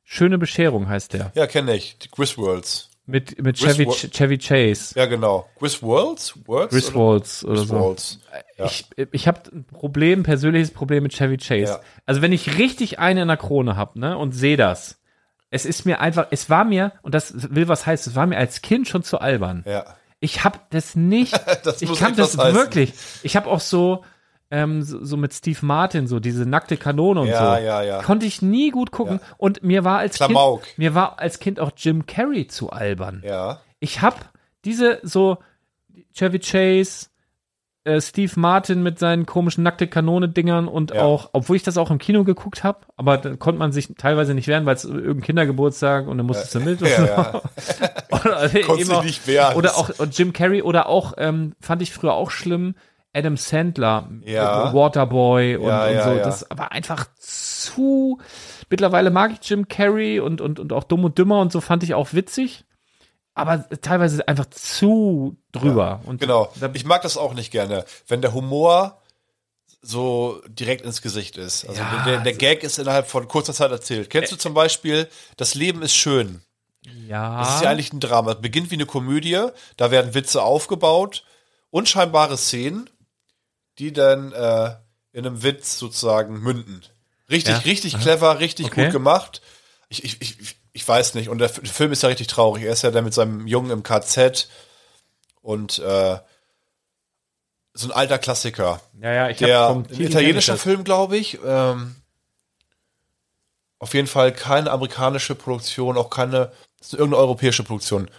Schöne 0.08 0.38
Bescherung 0.38 0.88
heißt 0.88 1.14
der. 1.14 1.32
Ja, 1.34 1.48
kenne 1.48 1.76
ich. 1.76 1.98
Die 1.98 2.10
Griswolds. 2.10 2.92
Mit, 3.08 3.40
mit 3.42 3.58
Chevy, 3.58 3.86
Chevy 3.86 4.38
Chase. 4.40 4.98
Ja, 4.98 5.06
genau. 5.06 5.48
Griswolds? 5.60 6.34
Words? 6.48 6.74
Griswolds 6.74 7.46
oder 7.46 7.58
so. 7.58 7.76
Griswolds. 7.76 8.20
Ja. 8.58 8.66
Ich, 8.66 8.88
ich 9.12 9.28
habe 9.28 9.42
ein 9.54 9.64
Problem, 9.64 10.24
persönliches 10.24 10.72
Problem 10.72 11.04
mit 11.04 11.14
Chevy 11.14 11.38
Chase. 11.38 11.74
Ja. 11.74 11.80
Also 12.08 12.24
wenn 12.24 12.34
ich 12.34 12.58
richtig 12.58 12.98
eine 12.98 13.22
in 13.22 13.28
der 13.28 13.38
Krone 13.38 13.78
hab, 13.78 13.96
ne, 13.96 14.18
und 14.18 14.32
sehe 14.32 14.58
das, 14.58 15.00
es 15.52 15.66
ist 15.66 15.86
mir 15.86 16.02
einfach, 16.02 16.28
es 16.32 16.50
war 16.50 16.66
mir, 16.66 16.94
und 17.04 17.14
das 17.14 17.34
will 17.54 17.68
was 17.68 17.86
heißt, 17.86 18.08
es 18.08 18.16
war 18.16 18.26
mir 18.26 18.38
als 18.38 18.62
Kind 18.62 18.88
schon 18.88 19.04
zu 19.04 19.20
albern. 19.20 19.64
Ja. 19.68 19.86
Ich 20.20 20.44
habe 20.44 20.60
das 20.72 20.96
nicht. 20.96 21.40
Das 21.64 21.82
ich 21.82 21.94
kann 21.94 22.16
das 22.16 22.38
heißen. 22.38 22.56
wirklich. 22.56 22.94
Ich 23.24 23.36
habe 23.36 23.50
auch 23.50 23.60
so, 23.60 24.04
ähm, 24.52 24.84
so, 24.84 25.04
so 25.04 25.18
mit 25.18 25.34
Steve 25.34 25.60
Martin 25.66 26.08
so 26.08 26.20
diese 26.20 26.46
nackte 26.46 26.78
Kanone 26.78 27.22
und 27.22 27.28
Ja, 27.28 27.56
so. 27.58 27.64
ja, 27.64 27.82
ja. 27.82 28.02
Konnte 28.04 28.26
ich 28.26 28.42
nie 28.42 28.70
gut 28.72 28.92
gucken. 28.92 29.20
Und 29.38 29.64
mir 29.64 29.84
war 29.84 29.98
als 30.00 30.16
Klamauk. 30.16 30.64
Kind, 30.64 30.78
mir 30.78 30.96
war 30.96 31.20
als 31.20 31.40
Kind 31.40 31.60
auch 31.60 31.72
Jim 31.76 32.06
Carrey 32.06 32.48
zu 32.48 32.70
albern. 32.70 33.24
Ja. 33.26 33.60
Ich 33.80 34.02
habe 34.02 34.18
diese 34.64 35.00
so 35.04 35.38
Chevy 36.14 36.40
Chase, 36.40 37.08
äh, 37.86 38.02
Steve 38.02 38.32
Martin 38.38 38.82
mit 38.82 38.98
seinen 38.98 39.26
komischen 39.26 39.64
nackte 39.64 39.88
Kanone-Dingern 39.88 40.68
und 40.68 40.96
auch, 40.96 41.30
obwohl 41.34 41.56
ich 41.56 41.64
das 41.64 41.78
auch 41.78 41.92
im 41.92 42.00
Kino 42.00 42.24
geguckt 42.24 42.64
habe, 42.64 42.80
aber 42.98 43.18
dann 43.18 43.38
konnte 43.38 43.60
man 43.60 43.72
sich 43.72 43.90
teilweise 43.98 44.34
nicht 44.34 44.48
wehren, 44.48 44.66
weil 44.66 44.76
es 44.76 44.86
irgendein 44.86 45.22
Kindergeburtstag 45.22 46.08
und 46.08 46.18
dann 46.18 46.26
musstest 46.26 46.56
du 46.56 46.60
mit. 46.62 46.80
so. 46.82 46.86
ja. 46.88 47.42
oder 48.12 48.50
auch- 48.92 49.04
nicht 49.04 49.28
wehren. 49.28 49.56
Oder 49.56 49.78
auch 49.78 49.90
Jim 50.12 50.34
Carrey 50.34 50.62
oder 50.62 50.88
auch, 50.88 51.14
ähm, 51.18 51.54
fand 51.60 51.82
ich 51.82 51.94
früher 51.94 52.14
auch 52.14 52.32
schlimm, 52.32 52.76
Adam 53.16 53.38
Sandler, 53.38 54.10
Ja. 54.26 54.70
äh, 54.70 54.74
Waterboy 54.74 55.56
und, 55.56 55.68
Ja, 55.68 55.86
und 55.88 56.04
so. 56.04 56.10
ja. 56.18 56.24
Das 56.24 56.46
war 56.50 56.72
einfach 56.72 57.08
zu. 57.20 58.20
Mittlerweile 58.70 59.10
mag 59.12 59.32
ich 59.32 59.50
Jim 59.50 59.68
Carrey 59.68 60.20
und, 60.20 60.42
und, 60.42 60.60
und 60.60 60.74
auch 60.74 60.84
Dumm 60.84 61.04
und 61.06 61.18
Dümmer 61.18 61.40
und 61.40 61.52
so 61.52 61.62
fand 61.62 61.84
ich 61.84 61.94
auch 61.94 62.14
witzig. 62.14 62.66
Aber 63.34 63.68
teilweise 63.82 64.26
einfach 64.28 64.46
zu 64.50 65.38
drüber. 65.52 66.02
und 66.06 66.22
Genau. 66.22 66.52
Ich 66.74 66.86
mag 66.86 67.02
das 67.02 67.18
auch 67.18 67.34
nicht 67.34 67.52
gerne, 67.52 67.84
wenn 68.08 68.22
der 68.22 68.34
Humor 68.34 69.02
so 69.82 70.42
direkt 70.48 70.84
ins 70.86 71.02
Gesicht 71.02 71.38
ist. 71.38 71.68
Also 71.68 71.82
der, 72.06 72.20
der 72.22 72.34
Gag 72.34 72.64
ist 72.64 72.80
innerhalb 72.80 73.08
von 73.08 73.28
kurzer 73.28 73.54
Zeit 73.54 73.72
erzählt. 73.72 74.10
Kennst 74.10 74.32
du 74.32 74.36
zum 74.38 74.54
Beispiel, 74.54 75.08
das 75.38 75.54
Leben 75.54 75.82
ist 75.84 75.96
schön. 75.96 76.42
ja. 77.08 77.40
Das 77.40 77.56
ist 77.56 77.64
ja 77.64 77.70
eigentlich 77.70 77.94
ein 77.94 78.00
Drama. 78.00 78.32
Es 78.32 78.42
beginnt 78.42 78.72
wie 78.72 78.76
eine 78.76 78.86
Komödie, 78.86 79.40
da 79.78 79.92
werden 79.92 80.14
Witze 80.16 80.42
aufgebaut, 80.42 81.24
unscheinbare 81.72 82.38
Szenen, 82.38 82.90
die 83.80 83.94
dann 83.94 84.32
äh, 84.32 84.76
in 85.12 85.26
einem 85.26 85.44
Witz 85.44 85.78
sozusagen 85.80 86.40
münden. 86.40 86.84
Richtig, 87.30 87.54
Ja. 87.56 87.60
richtig 87.62 88.00
clever, 88.00 88.40
richtig 88.40 88.68
Okay. 88.68 88.84
gut 88.86 88.92
gemacht. 88.94 89.42
Ich, 89.90 90.04
ich, 90.04 90.22
ich, 90.22 90.56
ich 90.74 90.88
weiß 90.88 91.16
nicht. 91.16 91.30
Und 91.30 91.38
der 91.40 91.50
Film 91.50 91.92
ist 91.92 92.04
ja 92.04 92.10
richtig 92.10 92.28
traurig. 92.28 92.64
Er 92.64 92.74
ist 92.74 92.82
ja 92.84 92.92
dann 92.92 93.04
mit 93.06 93.14
seinem 93.14 93.48
Jungen 93.48 93.72
im 93.72 93.84
KZ 93.84 94.48
und 95.42 95.80
äh, 95.80 96.18
so 97.74 97.88
ein 97.88 97.92
alter 97.92 98.18
Klassiker. 98.18 98.82
ja, 99.02 99.12
ja, 99.14 99.30
ich 99.30 99.38
Der 99.38 99.68
vom 99.68 99.86
ein 99.90 100.02
italienischer 100.02 100.58
Film, 100.58 100.84
glaube 100.84 101.18
ich. 101.18 101.40
Ähm, 101.46 101.96
auf 103.80 103.94
jeden 103.94 104.08
Fall 104.08 104.32
keine 104.34 104.72
amerikanische 104.72 105.36
Produktion, 105.36 105.98
auch 105.98 106.10
keine 106.10 106.52
das 106.80 106.88
ist 106.88 106.94
irgendeine 107.00 107.22
europäische 107.24 107.64
Produktion. 107.64 108.10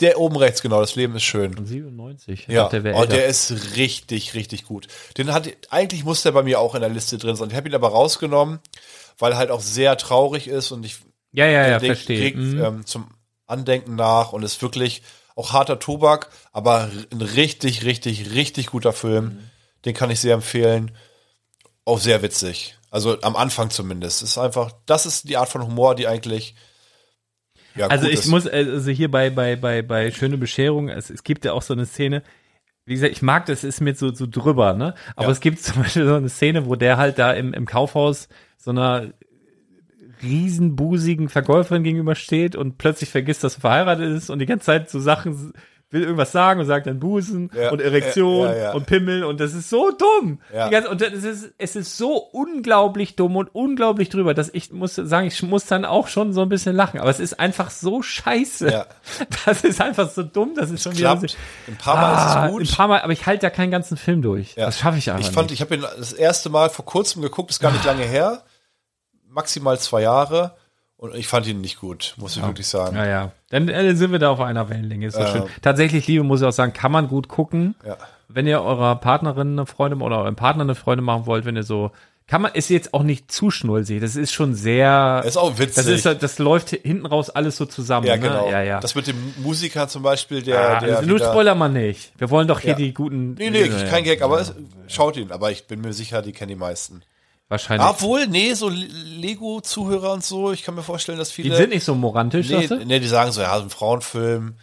Der 0.00 0.18
oben 0.18 0.36
rechts, 0.36 0.60
genau, 0.60 0.80
das 0.80 0.96
Leben 0.96 1.14
ist 1.16 1.22
schön. 1.22 1.50
das. 1.52 1.56
Von 1.56 1.66
97. 1.66 2.48
Ich 2.48 2.54
Ja, 2.54 2.68
der 2.68 2.82
wäre 2.82 2.96
oh, 2.96 3.04
der 3.04 3.26
ist 3.26 3.76
richtig, 3.76 4.34
richtig 4.34 4.64
gut. 4.64 4.88
Den 5.16 5.32
hat, 5.32 5.48
eigentlich 5.70 6.04
muss 6.04 6.22
der 6.22 6.32
bei 6.32 6.42
mir 6.42 6.58
auch 6.60 6.74
in 6.74 6.80
der 6.80 6.90
Liste 6.90 7.18
drin 7.18 7.36
sein. 7.36 7.50
Ich 7.50 7.56
habe 7.56 7.68
ihn 7.68 7.74
aber 7.74 7.88
rausgenommen, 7.88 8.58
weil 9.18 9.32
er 9.32 9.38
halt 9.38 9.50
auch 9.50 9.60
sehr 9.60 9.96
traurig 9.96 10.48
ist 10.48 10.72
und 10.72 10.84
ich 10.84 10.96
ja, 11.32 11.46
ja, 11.46 11.66
ja, 11.66 11.78
Ding 11.78 11.94
verstehe. 11.94 12.20
kriegt 12.20 12.38
Mhm. 12.38 12.64
ähm, 12.64 12.86
zum 12.86 13.08
Andenken 13.46 13.94
nach 13.94 14.32
und 14.32 14.42
ist 14.42 14.62
wirklich 14.62 15.02
auch 15.36 15.52
harter 15.52 15.78
Tobak, 15.78 16.30
aber 16.52 16.90
ein 17.12 17.20
richtig, 17.20 17.84
richtig, 17.84 18.34
richtig 18.34 18.68
guter 18.68 18.92
Film. 18.92 19.24
Mhm. 19.24 19.50
Den 19.84 19.94
kann 19.94 20.10
ich 20.10 20.20
sehr 20.20 20.34
empfehlen. 20.34 20.92
Auch 21.84 21.98
sehr 21.98 22.22
witzig. 22.22 22.78
Also 22.90 23.20
am 23.22 23.36
Anfang 23.36 23.70
zumindest. 23.70 24.22
Ist 24.22 24.38
einfach, 24.38 24.72
das 24.86 25.06
ist 25.06 25.28
die 25.28 25.36
Art 25.36 25.48
von 25.48 25.62
Humor, 25.64 25.94
die 25.94 26.06
eigentlich 26.06 26.54
ja, 27.76 27.88
Also 27.88 28.08
ich 28.08 28.26
muss, 28.26 28.46
also 28.46 28.90
hier 28.90 29.10
bei, 29.10 29.30
bei, 29.30 29.56
bei, 29.56 29.82
bei 29.82 30.10
Schöne 30.10 30.38
Bescherung, 30.38 30.88
es, 30.88 31.10
es 31.10 31.22
gibt 31.24 31.44
ja 31.44 31.52
auch 31.52 31.62
so 31.62 31.74
eine 31.74 31.86
Szene, 31.86 32.22
wie 32.86 32.94
gesagt, 32.94 33.12
ich 33.12 33.22
mag 33.22 33.46
das, 33.46 33.64
ist 33.64 33.80
mir 33.80 33.94
so, 33.94 34.12
so 34.14 34.26
drüber, 34.28 34.74
ne? 34.74 34.94
Aber 35.16 35.26
Ja. 35.26 35.32
es 35.32 35.40
gibt 35.40 35.58
zum 35.62 35.82
Beispiel 35.82 36.06
so 36.06 36.14
eine 36.14 36.28
Szene, 36.28 36.66
wo 36.66 36.76
der 36.76 36.96
halt 36.98 37.18
da 37.18 37.32
im, 37.32 37.52
im 37.54 37.66
Kaufhaus 37.66 38.28
so 38.58 38.70
einer 38.70 39.12
riesenbusigen 40.22 41.28
Verkäuferin 41.28 41.82
gegenübersteht 41.82 42.56
und 42.56 42.78
plötzlich 42.78 43.10
vergisst, 43.10 43.44
dass 43.44 43.56
er 43.56 43.60
verheiratet 43.60 44.16
ist 44.16 44.30
und 44.30 44.38
die 44.38 44.46
ganze 44.46 44.66
Zeit 44.66 44.90
so 44.90 45.00
Sachen 45.00 45.52
will 45.90 46.02
irgendwas 46.02 46.32
sagen 46.32 46.60
und 46.60 46.66
sagt 46.66 46.86
dann 46.86 46.98
Busen 46.98 47.50
Ja, 47.54 47.70
und 47.70 47.80
Erektion 47.80 48.48
ja, 48.48 48.56
ja, 48.56 48.72
und 48.72 48.86
Pimmel 48.86 49.24
und 49.24 49.38
das 49.38 49.54
ist 49.54 49.70
so 49.70 49.90
dumm. 49.92 50.40
Ganze, 50.52 50.90
und 50.90 51.00
das 51.00 51.12
ist, 51.12 51.52
es 51.56 51.76
ist 51.76 51.96
so 51.96 52.16
unglaublich 52.16 53.14
dumm 53.16 53.36
und 53.36 53.54
unglaublich 53.54 54.08
drüber, 54.08 54.34
dass 54.34 54.50
ich 54.52 54.72
muss 54.72 54.96
sagen, 54.96 55.26
ich 55.28 55.42
muss 55.42 55.66
dann 55.66 55.84
auch 55.84 56.08
schon 56.08 56.32
so 56.32 56.42
ein 56.42 56.48
bisschen 56.48 56.74
lachen. 56.74 56.98
Aber 57.00 57.10
es 57.10 57.20
ist 57.20 57.38
einfach 57.38 57.70
so 57.70 58.02
scheiße. 58.02 58.86
Das 59.46 59.62
ist 59.62 59.80
einfach 59.80 60.10
so 60.10 60.22
dumm, 60.22 60.54
das 60.56 60.70
ist 60.70 60.82
schon 60.82 60.96
wieder 60.96 61.16
so, 61.16 61.26
Ein 61.68 61.76
paar 61.76 61.96
Mal 61.96 62.14
ah, 62.14 62.16
ist 62.16 62.30
es 62.30 62.36
Ein 62.36 62.50
gut. 62.50 62.76
paar 62.76 62.88
Mal, 62.88 63.00
aber 63.02 63.12
ich 63.12 63.26
halte 63.26 63.44
ja 63.46 63.50
keinen 63.50 63.70
ganzen 63.70 63.96
Film 63.96 64.22
durch. 64.22 64.54
Ja. 64.56 64.66
Das 64.66 64.78
schaffe 64.78 64.98
ich 64.98 65.10
einfach 65.10 65.28
Ich 65.28 65.32
fand, 65.32 65.50
nicht. 65.50 65.60
ich 65.60 65.60
habe 65.60 65.74
ihn 65.76 65.82
das 65.82 66.12
erste 66.12 66.48
Mal 66.50 66.70
vor 66.70 66.84
kurzem 66.84 67.22
geguckt, 67.22 67.50
ist 67.50 67.60
gar 67.60 67.70
nicht 67.72 67.84
lange 67.86 68.04
her. 68.04 68.42
Maximal 69.28 69.78
zwei 69.78 70.02
Jahre. 70.02 70.56
Und 71.04 71.14
ich 71.14 71.28
fand 71.28 71.46
ihn 71.46 71.60
nicht 71.60 71.78
gut, 71.80 72.14
muss 72.16 72.34
ich 72.34 72.42
wirklich 72.42 72.66
sagen. 72.66 72.96
Ja, 72.96 73.04
ja. 73.06 73.32
Dann 73.50 73.68
äh, 73.68 73.94
sind 73.94 74.10
wir 74.10 74.18
da 74.18 74.30
auf 74.30 74.40
einer 74.40 74.70
Wellenlänge. 74.70 75.06
Ist 75.06 75.18
doch 75.18 75.34
Ähm. 75.34 75.42
schön. 75.42 75.50
Tatsächlich, 75.60 76.06
Liebe, 76.06 76.24
muss 76.24 76.40
ich 76.40 76.46
auch 76.46 76.52
sagen, 76.52 76.72
kann 76.72 76.90
man 76.92 77.08
gut 77.08 77.28
gucken. 77.28 77.74
Ja. 77.86 77.98
Wenn 78.28 78.46
ihr 78.46 78.62
eurer 78.62 78.96
Partnerin 78.96 79.52
eine 79.52 79.66
Freude 79.66 79.96
oder 79.96 80.20
eurem 80.20 80.34
Partner 80.34 80.62
eine 80.62 80.74
Freude 80.74 81.02
machen 81.02 81.26
wollt, 81.26 81.44
wenn 81.44 81.56
ihr 81.56 81.62
so, 81.62 81.90
kann 82.26 82.40
man, 82.40 82.52
ist 82.54 82.70
jetzt 82.70 82.94
auch 82.94 83.02
nicht 83.02 83.30
zu 83.30 83.50
schnulzig. 83.50 84.00
Das 84.00 84.16
ist 84.16 84.32
schon 84.32 84.54
sehr, 84.54 85.22
ist 85.26 85.36
auch 85.36 85.58
witzig. 85.58 85.74
das 85.74 85.86
ist, 85.88 86.22
das 86.22 86.38
läuft 86.38 86.70
hinten 86.70 87.04
raus 87.04 87.28
alles 87.28 87.58
so 87.58 87.66
zusammen. 87.66 88.06
ja, 88.06 88.16
ne? 88.16 88.22
genau. 88.22 88.50
Ja, 88.50 88.62
ja. 88.62 88.80
Das 88.80 88.94
mit 88.94 89.06
dem 89.06 89.16
Musiker 89.42 89.88
zum 89.88 90.02
Beispiel, 90.02 90.40
der, 90.40 90.58
ah, 90.76 90.80
der 90.80 90.96
also 90.96 91.06
nur 91.06 91.18
spoiler 91.18 91.54
mal 91.54 91.68
nicht. 91.68 92.12
Wir 92.16 92.30
wollen 92.30 92.48
doch 92.48 92.60
hier 92.60 92.70
Ja. 92.70 92.76
die 92.76 92.94
guten. 92.94 93.34
Nee, 93.34 93.50
nee, 93.50 93.66
Ja, 93.66 93.84
kein 93.90 94.06
ja. 94.06 94.14
Gag, 94.14 94.22
aber 94.22 94.40
es, 94.40 94.54
schaut 94.88 95.18
ihn. 95.18 95.32
Aber 95.32 95.50
ich 95.50 95.66
bin 95.66 95.82
mir 95.82 95.92
sicher, 95.92 96.22
die 96.22 96.32
kennen 96.32 96.48
die 96.48 96.54
meisten. 96.56 97.02
Wahrscheinlich. 97.48 97.88
Obwohl, 97.88 98.26
nee, 98.26 98.54
so 98.54 98.68
Lego-Zuhörer 98.70 100.12
und 100.12 100.24
so, 100.24 100.52
ich 100.52 100.62
kann 100.62 100.74
mir 100.74 100.82
vorstellen, 100.82 101.18
dass 101.18 101.28
die 101.28 101.42
viele. 101.42 101.56
sind 101.56 101.70
nicht 101.70 101.84
so 101.84 101.94
morantisch, 101.94 102.48
nee, 102.48 102.68
nee, 102.84 103.00
die 103.00 103.06
sagen 103.06 103.32
so, 103.32 103.42
ja, 103.42 103.56
so 103.58 103.64
ein 103.64 103.70
Frauenfilm. 103.70 104.56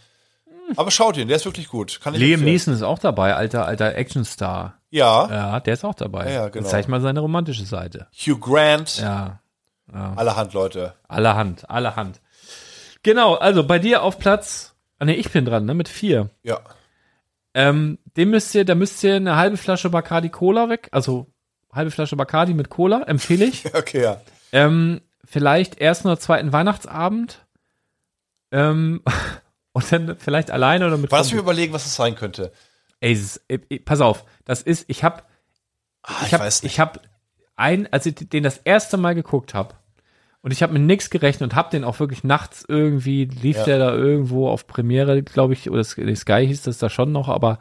Aber 0.78 0.90
schaut 0.92 1.18
ihn, 1.18 1.28
der 1.28 1.38
ist 1.38 1.46
wirklich 1.46 1.68
gut. 1.68 2.00
Kann 2.02 2.14
ich 2.14 2.20
Liam. 2.22 2.42
Neeson 2.44 2.74
ist 2.74 2.82
auch 2.82 3.00
dabei, 3.00 3.36
alter, 3.36 3.66
alter 3.66 3.96
Actionstar. 3.98 4.80
Ja, 4.90 5.30
Ja, 5.30 5.60
der 5.60 5.74
ist 5.74 5.84
auch 5.84 5.94
dabei. 5.96 6.26
Ja, 6.26 6.32
ja, 6.32 6.50
genau. 6.50 6.68
Zeig 6.68 6.88
mal 6.88 7.02
seine 7.02 7.20
romantische 7.20 7.66
Seite. 7.66 8.08
Hugh 8.14 8.40
Grant, 8.40 8.98
Ja. 8.98 9.40
allerhand 9.94 10.54
Leute. 10.54 10.96
Allerhand, 11.08 11.70
allerhand. 11.70 12.22
Genau, 13.04 13.36
also 13.36 13.66
bei 13.66 13.80
dir 13.80 14.04
auf 14.04 14.18
Platz, 14.20 14.76
ah 15.00 15.06
nee, 15.06 15.14
ich 15.14 15.32
bin 15.32 15.46
dran, 15.46 15.66
ne, 15.66 15.74
mit 15.74 15.88
vier. 15.90 16.30
Ja. 16.44 16.60
Ähm, 17.54 17.98
dem 18.16 18.30
müsst 18.30 18.56
ihr, 18.56 18.64
da 18.64 18.76
müsst 18.76 19.04
ihr 19.04 19.16
eine 19.16 19.36
halbe 19.36 19.58
Flasche 19.58 19.90
Bacardi 19.90 20.30
Cola 20.30 20.70
weg, 20.70 20.88
also 20.92 21.28
halbe 21.74 21.92
Flasche 21.92 22.16
Bacardi 22.16 22.54
mit 22.54 22.70
Cola, 22.70 23.04
empfehle 23.04 23.46
ich. 23.46 23.66
Okay, 23.74 24.02
ja. 24.04 24.22
ähm, 24.52 25.02
vielleicht 25.26 25.80
ersten 25.80 26.08
oder 26.08 26.20
zweiten 26.20 26.52
Weihnachtsabend. 26.54 27.46
Ähm, 28.52 29.02
und 29.74 29.92
dann 29.92 30.18
vielleicht 30.18 30.52
alleine 30.52 30.88
oder 30.88 30.98
mit 30.98 31.12
Lass 31.12 31.32
mich 31.32 31.40
überlegen, 31.40 31.74
was 31.74 31.84
das 31.84 31.96
sein 31.96 32.16
könnte. 32.16 32.52
Ey, 33.00 33.14
ist, 33.14 33.42
ey, 33.48 33.60
ey, 33.70 33.80
pass 33.80 34.02
auf, 34.02 34.26
das 34.46 34.62
ist, 34.62 34.86
ich 34.88 35.04
hab, 35.04 35.30
Ah, 36.04 36.26
ich 36.26 36.34
habe 36.34 36.50
ich 36.64 36.80
hab 36.80 37.00
ein, 37.56 37.88
als 37.94 38.06
ich 38.08 38.16
den 38.16 38.44
das 38.44 38.58
erste 38.58 38.98
Mal 38.98 39.14
geguckt 39.14 39.54
habe 39.54 39.76
und 40.42 40.52
ich 40.52 40.64
habe 40.64 40.74
mit 40.74 40.82
nichts 40.82 41.12
gerechnet 41.12 41.52
und 41.52 41.56
habe 41.56 41.70
den 41.70 41.84
auch 41.84 42.00
wirklich 42.00 42.24
nachts 42.24 42.66
irgendwie 42.68 43.26
lief 43.26 43.58
Ja. 43.58 43.64
der 43.66 43.78
da 43.80 43.94
irgendwo 43.94 44.50
auf 44.50 44.66
Premiere, 44.66 45.22
glaube 45.22 45.54
ich, 45.54 45.70
oder 45.70 45.84
Sky 45.84 46.16
Sky 46.16 46.46
hieß 46.48 46.64
das 46.64 46.80
da 46.80 46.90
schon 46.90 47.12
noch, 47.12 47.30
aber 47.30 47.60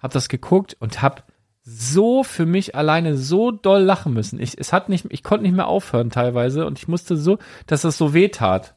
habe 0.00 0.12
das 0.14 0.28
geguckt 0.28 0.76
und 0.78 1.02
habe 1.02 1.22
so 1.72 2.24
für 2.24 2.46
mich 2.46 2.74
alleine 2.74 3.16
so 3.16 3.52
doll 3.52 3.82
lachen 3.82 4.12
müssen. 4.12 4.40
Ich 4.40 4.58
es 4.58 4.72
hat 4.72 4.88
nicht, 4.88 5.06
ich 5.10 5.22
konnte 5.22 5.44
nicht 5.44 5.54
mehr 5.54 5.68
aufhören 5.68 6.10
teilweise 6.10 6.66
und 6.66 6.78
ich 6.78 6.88
musste 6.88 7.16
so, 7.16 7.38
dass 7.66 7.82
das 7.82 7.96
so 7.96 8.12
weh 8.12 8.28
tat. 8.28 8.74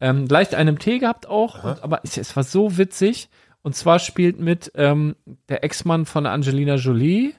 Ähm, 0.00 0.26
leicht 0.26 0.54
einen 0.54 0.78
Tee 0.78 0.98
gehabt 0.98 1.26
auch, 1.28 1.62
und, 1.62 1.84
aber 1.84 2.00
es, 2.02 2.16
es 2.16 2.34
war 2.34 2.42
so 2.42 2.78
witzig. 2.78 3.28
Und 3.62 3.76
zwar 3.76 3.98
spielt 3.98 4.40
mit 4.40 4.72
ähm, 4.74 5.14
der 5.48 5.62
Ex-Mann 5.62 6.06
von 6.06 6.24
Angelina 6.26 6.76
Jolie, 6.76 7.34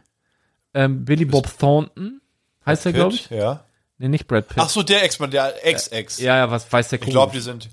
ähm, 0.74 1.04
Billy 1.04 1.26
Bob 1.26 1.48
Thornton, 1.58 2.22
heißt 2.66 2.86
er, 2.86 2.94
glaube 2.94 3.16
ich. 3.16 3.30
Ja. 3.32 3.66
Nee, 3.98 4.08
nicht 4.08 4.28
Brad 4.28 4.48
Pitt. 4.48 4.60
Ach 4.60 4.70
so, 4.70 4.84
der 4.84 5.04
Ex-Mann, 5.04 5.32
der 5.32 5.66
Ex-Ex. 5.66 6.20
ja, 6.20 6.38
ja, 6.38 6.52
was 6.52 6.72
weiß 6.72 6.90
der 6.90 6.98
Ich 7.00 7.02
Kuckuck. 7.02 7.14
glaube, 7.14 7.34
die 7.34 7.40
sind. 7.42 7.70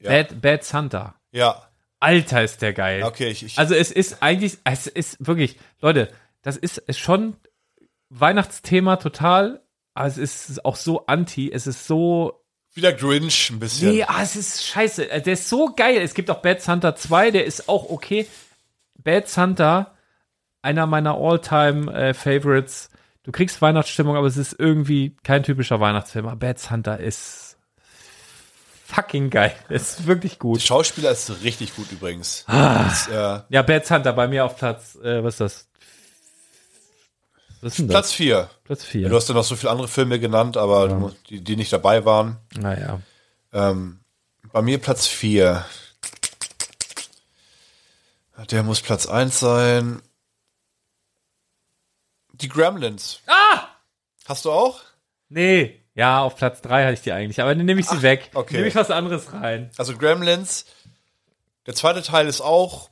ja. 0.00 0.10
Bad, 0.10 0.40
Bad 0.40 0.64
Santa. 0.64 1.14
Ja. 1.30 1.62
Alter, 2.00 2.42
ist 2.42 2.60
der 2.62 2.72
geil. 2.72 3.02
Okay, 3.04 3.28
ich, 3.28 3.44
ich 3.44 3.58
Also 3.58 3.74
es 3.74 3.90
ist 3.92 4.22
eigentlich, 4.22 4.58
es 4.64 4.86
ist 4.86 5.16
wirklich, 5.26 5.58
Leute, 5.80 6.08
das 6.44 6.56
ist, 6.56 6.78
ist 6.78 7.00
schon 7.00 7.36
Weihnachtsthema 8.10 8.96
total, 8.96 9.60
aber 9.94 10.06
es 10.06 10.18
ist 10.18 10.64
auch 10.64 10.76
so 10.76 11.06
anti, 11.06 11.50
es 11.52 11.66
ist 11.66 11.86
so 11.86 12.40
wieder 12.74 12.92
Grinch 12.92 13.50
ein 13.50 13.60
bisschen. 13.60 13.90
Nee, 13.92 14.02
ah, 14.04 14.20
es 14.22 14.34
ist 14.34 14.64
scheiße. 14.66 15.08
Äh, 15.10 15.22
Der 15.22 15.34
ist 15.34 15.48
so 15.48 15.72
geil. 15.76 15.98
Es 15.98 16.12
gibt 16.14 16.28
auch 16.30 16.42
Bad 16.42 16.60
Santa 16.60 16.96
2, 16.96 17.30
der 17.30 17.44
ist 17.44 17.68
auch 17.68 17.88
okay. 17.88 18.26
Bad 18.96 19.28
Santa, 19.28 19.94
einer 20.60 20.86
meiner 20.86 21.14
All-Time 21.16 21.92
äh, 21.92 22.14
Favorites. 22.14 22.88
Du 23.22 23.30
kriegst 23.30 23.62
Weihnachtsstimmung, 23.62 24.16
aber 24.16 24.26
es 24.26 24.36
ist 24.36 24.56
irgendwie 24.58 25.14
kein 25.22 25.44
typischer 25.44 25.78
Weihnachtsfilm. 25.78 26.26
Aber 26.26 26.36
Bad 26.36 26.58
Santa 26.58 26.94
ist 26.96 27.56
fucking 28.86 29.30
geil. 29.30 29.54
Ist 29.70 30.06
wirklich 30.06 30.32
Der 30.32 30.38
gut. 30.40 30.60
Schauspieler 30.62 31.10
ist 31.12 31.42
richtig 31.42 31.74
gut 31.74 31.90
übrigens. 31.90 32.44
Ah. 32.46 32.84
Das, 32.84 33.08
äh, 33.08 33.40
Ja, 33.48 33.62
Bad 33.62 33.88
Hunter 33.90 34.12
bei 34.12 34.28
mir 34.28 34.44
auf 34.44 34.56
Platz, 34.56 34.96
äh, 34.96 35.22
was 35.24 35.34
ist 35.34 35.40
das? 35.40 35.68
Was 37.64 37.78
ist? 37.78 37.88
Platz 37.88 38.12
4. 38.12 38.50
Platz 38.64 38.84
4. 38.84 39.08
Du 39.08 39.16
hast 39.16 39.26
ja 39.28 39.34
noch 39.34 39.42
so 39.44 39.56
viele 39.56 39.70
andere 39.72 39.88
Filme 39.88 40.20
genannt, 40.20 40.56
aber 40.58 40.94
musst- 40.94 41.16
die, 41.30 41.42
die 41.42 41.56
nicht 41.56 41.72
dabei 41.72 42.04
waren. 42.04 42.36
Naja. 42.54 43.00
Ähm, 43.54 44.00
bei 44.52 44.60
mir 44.60 44.78
Platz 44.78 45.06
4. 45.06 45.64
Der 48.50 48.62
muss 48.62 48.80
Platz 48.82 49.06
1 49.06 49.38
sein. 49.40 50.02
Die 52.32 52.48
Gremlins. 52.48 53.20
Ah! 53.26 53.68
Hast 54.26 54.44
du 54.44 54.50
auch? 54.52 54.80
Nee. 55.28 55.80
Ja, 55.94 56.20
auf 56.22 56.36
Platz 56.36 56.60
3 56.62 56.82
hatte 56.84 56.94
ich 56.94 57.00
die 57.02 57.12
eigentlich, 57.12 57.40
aber 57.40 57.54
dann 57.54 57.64
nehme 57.64 57.80
ich 57.80 57.86
sie 57.88 58.02
weg. 58.02 58.30
okay. 58.34 58.56
Nehme 58.56 58.66
ich 58.68 58.74
was 58.74 58.90
anderes 58.90 59.32
rein. 59.32 59.70
Also 59.78 59.96
Gremlins. 59.96 60.66
Der 61.66 61.74
zweite 61.74 62.02
Teil 62.02 62.26
ist 62.26 62.40
auch 62.40 62.90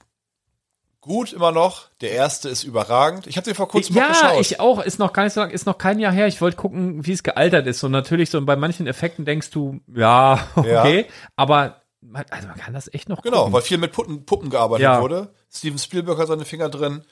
gut 1.03 1.33
immer 1.35 1.53
noch. 1.53 1.89
Der 2.01 2.13
erste 2.13 2.49
ist 2.49 2.63
überragend. 2.65 3.27
Ich 3.27 3.37
habe 3.37 3.45
den 3.45 3.55
vor 3.55 3.69
kurzem 3.69 3.95
noch 3.97 4.03
Ja, 4.03 4.09
geschaut. 4.09 4.41
ich 4.41 4.59
auch. 4.61 4.81
Ist 4.81 4.99
noch 4.99 5.13
gar 5.13 5.25
nicht 5.25 5.35
so 5.35 5.41
lang, 5.41 5.51
ist 5.51 5.67
noch 5.67 5.77
kein 5.77 5.99
Jahr 5.99 6.13
her. 6.13 6.27
Ich 6.29 6.41
wollte 6.41 6.57
gucken, 6.57 7.05
wie 7.05 7.13
es 7.13 7.23
gealtert 7.23 7.67
ist. 7.67 7.83
Und 7.85 7.91
natürlich 7.93 8.31
so 8.31 8.41
bei 8.43 8.57
manchen 8.57 8.87
Effekten 8.87 9.25
denkst 9.27 9.51
du, 9.51 9.81
ja, 9.95 10.49
okay. 10.57 11.07
Aber 11.37 11.83
man, 12.01 12.25
also 12.31 12.49
man 12.49 12.57
kann 12.57 12.73
das 12.73 12.93
echt 12.95 13.09
noch 13.11 13.21
genau, 13.23 13.39
gucken. 13.41 13.53
weil 13.53 13.63
viel 13.63 13.79
mit 13.79 13.93
Puppen, 13.93 14.25
Puppen 14.25 14.49
gearbeitet 14.49 14.85
Ja. 14.85 15.03
wurde. 15.03 15.35
Steven 15.53 15.79
Spielberg 15.79 16.19
hat 16.19 16.29
seine 16.29 16.45
Finger 16.45 16.69
drin. 16.71 17.05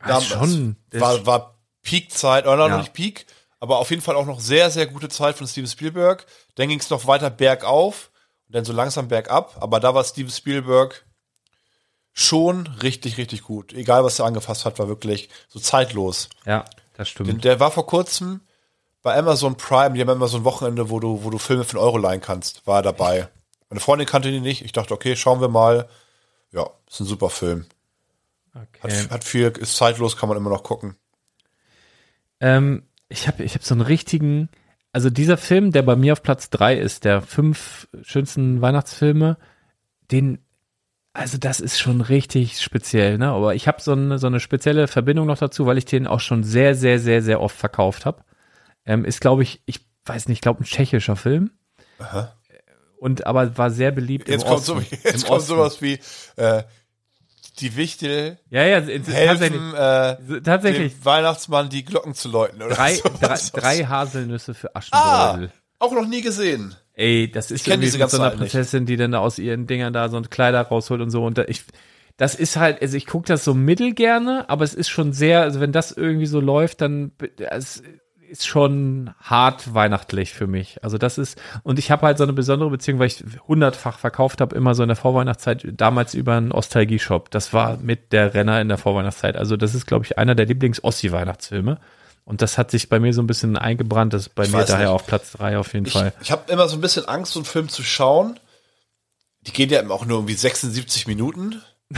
Ah, 0.00 0.18
ist 0.18 0.26
schon, 0.26 0.76
war, 0.92 1.24
war 1.24 1.58
Peak-Zeit, 1.82 2.44
oder 2.46 2.56
noch 2.56 2.68
Ja. 2.68 2.78
nicht 2.78 2.92
Peak, 2.92 3.26
aber 3.60 3.78
auf 3.78 3.90
jeden 3.90 4.02
Fall 4.02 4.16
auch 4.16 4.26
noch 4.26 4.40
sehr, 4.40 4.70
sehr 4.70 4.86
gute 4.86 5.08
Zeit 5.08 5.36
von 5.38 5.46
Steven 5.46 5.68
Spielberg. 5.68 6.26
Dann 6.56 6.68
ging 6.68 6.78
es 6.80 6.90
noch 6.90 7.06
weiter 7.06 7.30
bergauf 7.30 8.10
und 8.48 8.54
dann 8.56 8.64
so 8.64 8.72
langsam 8.72 9.08
bergab, 9.08 9.56
aber 9.60 9.80
da 9.80 9.94
war 9.94 10.04
Steven 10.04 10.30
Spielberg 10.30 11.06
schon 12.14 12.66
richtig, 12.82 13.18
richtig 13.18 13.42
gut. 13.42 13.72
Egal, 13.74 14.04
was 14.04 14.18
er 14.18 14.24
angefasst 14.24 14.64
hat, 14.64 14.78
war 14.78 14.88
wirklich 14.88 15.28
so 15.48 15.58
zeitlos. 15.58 16.28
ja, 16.46 16.64
das 16.96 17.08
stimmt. 17.08 17.44
Der 17.44 17.60
war 17.60 17.70
vor 17.72 17.86
kurzem 17.86 18.40
bei 19.02 19.18
Amazon 19.18 19.56
Prime, 19.56 19.94
die 19.94 20.00
haben 20.00 20.08
immer 20.08 20.28
so 20.28 20.38
ein 20.38 20.44
Wochenende, 20.44 20.88
wo 20.88 20.98
du, 21.00 21.24
wo 21.24 21.30
du 21.30 21.38
Filme 21.38 21.64
für 21.64 21.76
einen 21.76 21.84
Euro 21.84 21.98
leihen 21.98 22.20
kannst, 22.22 22.66
war 22.66 22.76
er 22.78 22.82
dabei. 22.82 23.28
Meine 23.68 23.80
Freundin 23.80 24.06
kannte 24.06 24.30
ihn 24.30 24.42
nicht. 24.42 24.64
Ich 24.64 24.72
dachte, 24.72 24.94
okay, 24.94 25.16
schauen 25.16 25.40
wir 25.40 25.48
mal. 25.48 25.88
Ja, 26.52 26.70
ist 26.88 27.00
ein 27.00 27.06
super 27.06 27.28
Film. 27.30 27.66
Hat, 28.54 28.68
Okay. 28.84 29.08
hat 29.10 29.24
viel, 29.24 29.48
ist 29.48 29.76
zeitlos, 29.76 30.16
kann 30.16 30.28
man 30.28 30.38
immer 30.38 30.50
noch 30.50 30.62
gucken. 30.62 30.96
Ähm, 32.40 32.84
ich 33.08 33.26
habe 33.26 33.42
ich 33.42 33.54
hab 33.54 33.64
so 33.64 33.74
einen 33.74 33.80
richtigen, 33.80 34.48
also 34.92 35.10
dieser 35.10 35.36
Film, 35.36 35.72
der 35.72 35.82
bei 35.82 35.96
mir 35.96 36.12
auf 36.12 36.22
Platz 36.22 36.50
drei 36.50 36.76
ist, 36.78 37.04
der 37.04 37.20
fünf 37.22 37.88
schönsten 38.02 38.60
Weihnachtsfilme, 38.60 39.36
den, 40.12 40.43
also 41.14 41.38
das 41.38 41.60
ist 41.60 41.78
schon 41.78 42.00
richtig 42.00 42.60
speziell, 42.60 43.16
ne? 43.18 43.28
Aber 43.30 43.54
ich 43.54 43.66
habe 43.68 43.80
so 43.80 43.92
eine, 43.92 44.18
so 44.18 44.26
eine 44.26 44.40
spezielle 44.40 44.88
Verbindung 44.88 45.26
noch 45.26 45.38
dazu, 45.38 45.64
weil 45.64 45.78
ich 45.78 45.84
den 45.86 46.06
auch 46.06 46.20
schon 46.20 46.44
sehr, 46.44 46.74
sehr, 46.74 46.98
sehr, 46.98 47.22
sehr 47.22 47.40
oft 47.40 47.56
verkauft 47.56 48.04
habe. 48.04 48.22
Ähm, 48.84 49.04
ist, 49.04 49.20
glaube 49.20 49.42
ich, 49.44 49.62
ich 49.64 49.80
weiß 50.04 50.28
nicht, 50.28 50.38
ich 50.38 50.42
glaube 50.42 50.60
ein 50.62 50.64
tschechischer 50.64 51.16
Film. 51.16 51.50
Und 52.98 53.26
aber 53.26 53.56
war 53.56 53.70
sehr 53.70 53.92
beliebt 53.92 54.28
Jetzt 54.28 54.42
im 54.42 54.48
kommt, 54.48 54.64
so, 54.64 54.74
Osten. 54.76 54.86
jetzt 54.90 55.14
Im 55.14 55.20
kommt 55.22 55.30
Osten. 55.30 55.48
sowas 55.48 55.80
wie 55.82 55.98
äh, 56.36 56.62
die 57.60 57.76
Wichtel 57.76 58.38
Ja, 58.50 58.64
ja, 58.64 58.80
tatsächlich. 58.80 59.14
helfen 59.14 59.74
äh, 59.74 60.40
Tatsächlich. 60.42 60.92
dem 60.94 61.04
Weihnachtsmann 61.04 61.68
die 61.68 61.84
Glocken 61.84 62.14
zu 62.14 62.28
läuten. 62.28 62.60
Oder 62.62 62.74
Drei, 62.74 62.94
so. 62.96 63.08
drei, 63.20 63.38
drei 63.52 63.84
Haselnüsse 63.84 64.54
für 64.54 64.74
Ah, 64.74 64.78
Aschenbrödel. 64.78 65.52
auch 65.78 65.92
noch 65.92 66.06
nie 66.08 66.22
gesehen. 66.22 66.74
Ey, 66.94 67.30
das 67.30 67.50
ist 67.50 67.66
irgendwie 67.66 67.86
diese 67.86 67.98
mit 67.98 68.10
so 68.10 68.18
einer 68.18 68.26
alten 68.26 68.42
nicht. 68.42 68.52
Prinzessin, 68.52 68.86
die 68.86 68.96
dann 68.96 69.12
da 69.12 69.18
aus 69.18 69.38
ihren 69.38 69.66
Dingern 69.66 69.92
da 69.92 70.08
so 70.08 70.16
ein 70.16 70.30
Kleider 70.30 70.60
rausholt 70.62 71.00
und 71.00 71.10
so. 71.10 71.24
Und 71.24 71.38
da, 71.38 71.44
ich, 71.46 71.64
das 72.16 72.34
ist 72.36 72.56
halt, 72.56 72.80
also 72.80 72.96
ich 72.96 73.06
gucke 73.06 73.26
das 73.26 73.44
so 73.44 73.54
mittel 73.54 73.94
gerne, 73.94 74.48
aber 74.48 74.64
es 74.64 74.74
ist 74.74 74.88
schon 74.88 75.12
sehr, 75.12 75.42
also 75.42 75.60
wenn 75.60 75.72
das 75.72 75.90
irgendwie 75.90 76.26
so 76.26 76.40
läuft, 76.40 76.80
dann 76.80 77.12
es 77.38 77.82
ist 78.28 78.46
schon 78.46 79.10
hart 79.20 79.74
weihnachtlich 79.74 80.32
für 80.32 80.46
mich. 80.46 80.82
Also 80.82 80.98
das 80.98 81.18
ist, 81.18 81.40
und 81.62 81.78
ich 81.78 81.90
habe 81.90 82.06
halt 82.06 82.18
so 82.18 82.24
eine 82.24 82.32
besondere 82.32 82.70
Beziehung, 82.70 82.98
weil 82.98 83.06
ich 83.08 83.24
hundertfach 83.46 83.98
verkauft 83.98 84.40
habe, 84.40 84.56
immer 84.56 84.74
so 84.74 84.82
in 84.82 84.88
der 84.88 84.96
Vorweihnachtszeit, 84.96 85.64
damals 85.76 86.14
über 86.14 86.36
einen 86.36 86.52
Ostalgie-Shop. 86.52 87.30
Das 87.30 87.52
war 87.52 87.76
mit 87.78 88.12
der 88.12 88.34
Renner 88.34 88.60
in 88.60 88.68
der 88.68 88.78
Vorweihnachtszeit. 88.78 89.36
Also 89.36 89.56
das 89.56 89.74
ist, 89.74 89.86
glaube 89.86 90.04
ich, 90.04 90.18
einer 90.18 90.34
der 90.34 90.46
Lieblings-Ossi-Weihnachtsfilme. 90.46 91.78
Und 92.24 92.40
das 92.40 92.56
hat 92.56 92.70
sich 92.70 92.88
bei 92.88 92.98
mir 93.00 93.12
so 93.12 93.20
ein 93.22 93.26
bisschen 93.26 93.56
eingebrannt, 93.58 94.14
das 94.14 94.22
ist 94.22 94.34
bei 94.34 94.44
Ich 94.44 94.50
mir 94.52 94.64
daher 94.64 94.86
nicht. 94.86 94.94
auf 94.94 95.06
Platz 95.06 95.32
drei 95.32 95.58
auf 95.58 95.72
jeden 95.74 95.86
Ich, 95.86 95.92
Fall. 95.92 96.12
ich 96.22 96.30
habe 96.32 96.50
immer 96.50 96.68
so 96.68 96.76
ein 96.76 96.80
bisschen 96.80 97.04
Angst, 97.06 97.32
so 97.32 97.40
einen 97.40 97.44
Film 97.46 97.68
zu 97.68 97.82
schauen. 97.82 98.40
Die 99.42 99.52
gehen 99.52 99.68
ja 99.68 99.86
auch 99.90 100.06
nur 100.06 100.18
irgendwie 100.18 100.34
76 100.34 101.06
Minuten. 101.06 101.60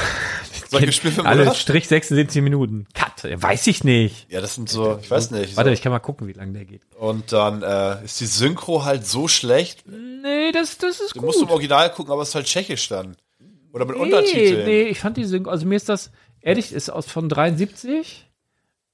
Solche 0.68 0.90
Spielfilme, 0.92 1.28
Alle 1.28 1.42
oder? 1.42 1.54
Strich 1.54 1.86
76 1.86 2.42
Minuten. 2.42 2.86
Cut. 2.92 3.22
Weiß 3.40 3.66
ich 3.68 3.84
nicht. 3.84 4.26
Ja, 4.30 4.40
das 4.40 4.56
sind 4.56 4.68
so, 4.68 4.98
ich 5.00 5.08
weiß 5.10 5.30
nicht. 5.30 5.56
Warte, 5.56 5.70
So. 5.70 5.74
ich 5.74 5.80
kann 5.82 5.92
mal 5.92 6.00
gucken, 6.00 6.26
wie 6.26 6.32
lange 6.32 6.52
der 6.54 6.64
geht. 6.64 6.82
Und 6.98 7.32
dann 7.32 7.62
äh, 7.62 8.04
ist 8.04 8.20
die 8.20 8.26
Synchro 8.26 8.84
halt 8.84 9.06
so 9.06 9.28
schlecht. 9.28 9.84
Nee, 9.86 10.50
das, 10.52 10.76
das 10.78 11.00
ist 11.00 11.14
Du 11.14 11.20
gut. 11.20 11.26
musst 11.28 11.40
im 11.40 11.50
Original 11.50 11.92
gucken, 11.92 12.12
aber 12.12 12.22
es 12.22 12.30
ist 12.30 12.34
halt 12.34 12.46
tschechisch 12.46 12.88
dann. 12.88 13.16
Oder 13.72 13.84
mit 13.84 13.96
nee, 13.96 14.02
Untertiteln. 14.02 14.64
nee, 14.66 14.82
ich 14.82 14.98
fand 14.98 15.16
die 15.16 15.24
Synchro, 15.24 15.50
also 15.50 15.66
mir 15.66 15.76
ist 15.76 15.88
das, 15.88 16.10
ehrlich, 16.40 16.72
ist 16.72 16.90
aus 16.90 17.06
von 17.06 17.28
73. 17.28 18.25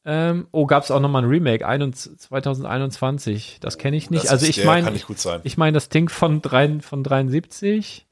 Ähm, 0.05 0.49
oh, 0.51 0.67
gab 0.67 0.83
es 0.83 0.91
auch 0.91 0.99
nochmal 0.99 1.23
ein 1.23 1.29
Remake, 1.29 1.67
21 1.67 2.19
2021. 2.19 3.59
Das 3.61 3.79
kenne 3.79 3.97
ich 3.97 4.11
nicht. 4.11 4.25
Das 4.25 4.31
also 4.31 4.47
ich 4.47 4.65
meine, 4.65 4.85
kann 4.85 4.95
nicht 4.95 5.07
gut 5.07 5.21
sein. 5.21 5.41
ich 5.45 5.57
meine 5.57 5.75
das 5.75 5.89
Ding 5.89 6.09
von, 6.09 6.43
drei, 6.43 6.81
von 6.81 7.05
73. 7.05 8.07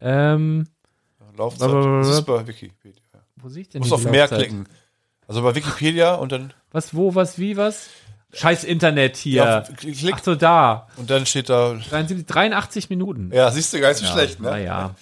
Ähm, 0.00 0.68
Laufzeit. 1.36 1.70
Das 1.70 2.08
ist 2.08 2.22
bei 2.22 2.46
Wikipedia. 2.46 3.02
wo 3.36 3.48
sehe 3.48 3.62
ich 3.62 3.68
denn 3.68 3.82
hier 3.82 3.92
auf 3.92 4.02
die 4.02 4.10
mehr 4.10 4.20
Laufzeit? 4.22 4.38
klicken. 4.38 4.68
Also 5.26 5.42
bei 5.42 5.54
Wikipedia 5.54 6.14
und 6.14 6.30
dann 6.30 6.52
Was, 6.70 6.94
wo, 6.94 7.14
was, 7.14 7.38
wie, 7.38 7.56
was? 7.56 7.88
Scheiß 8.32 8.64
Internet 8.64 9.16
hier. 9.16 9.44
Ja, 9.44 9.60
klick. 9.60 10.14
Ach 10.14 10.22
so, 10.22 10.34
da. 10.34 10.88
und 10.96 11.10
dann 11.10 11.24
steht 11.24 11.48
da. 11.48 11.74
73, 11.74 12.26
83 12.26 12.90
Minuten. 12.90 13.30
Ja, 13.32 13.50
siehst 13.50 13.72
du 13.72 13.80
gar 13.80 13.88
nicht 13.88 13.98
so 13.98 14.06
schlecht, 14.06 14.40
ne? 14.40 14.50
Naja. 14.50 14.94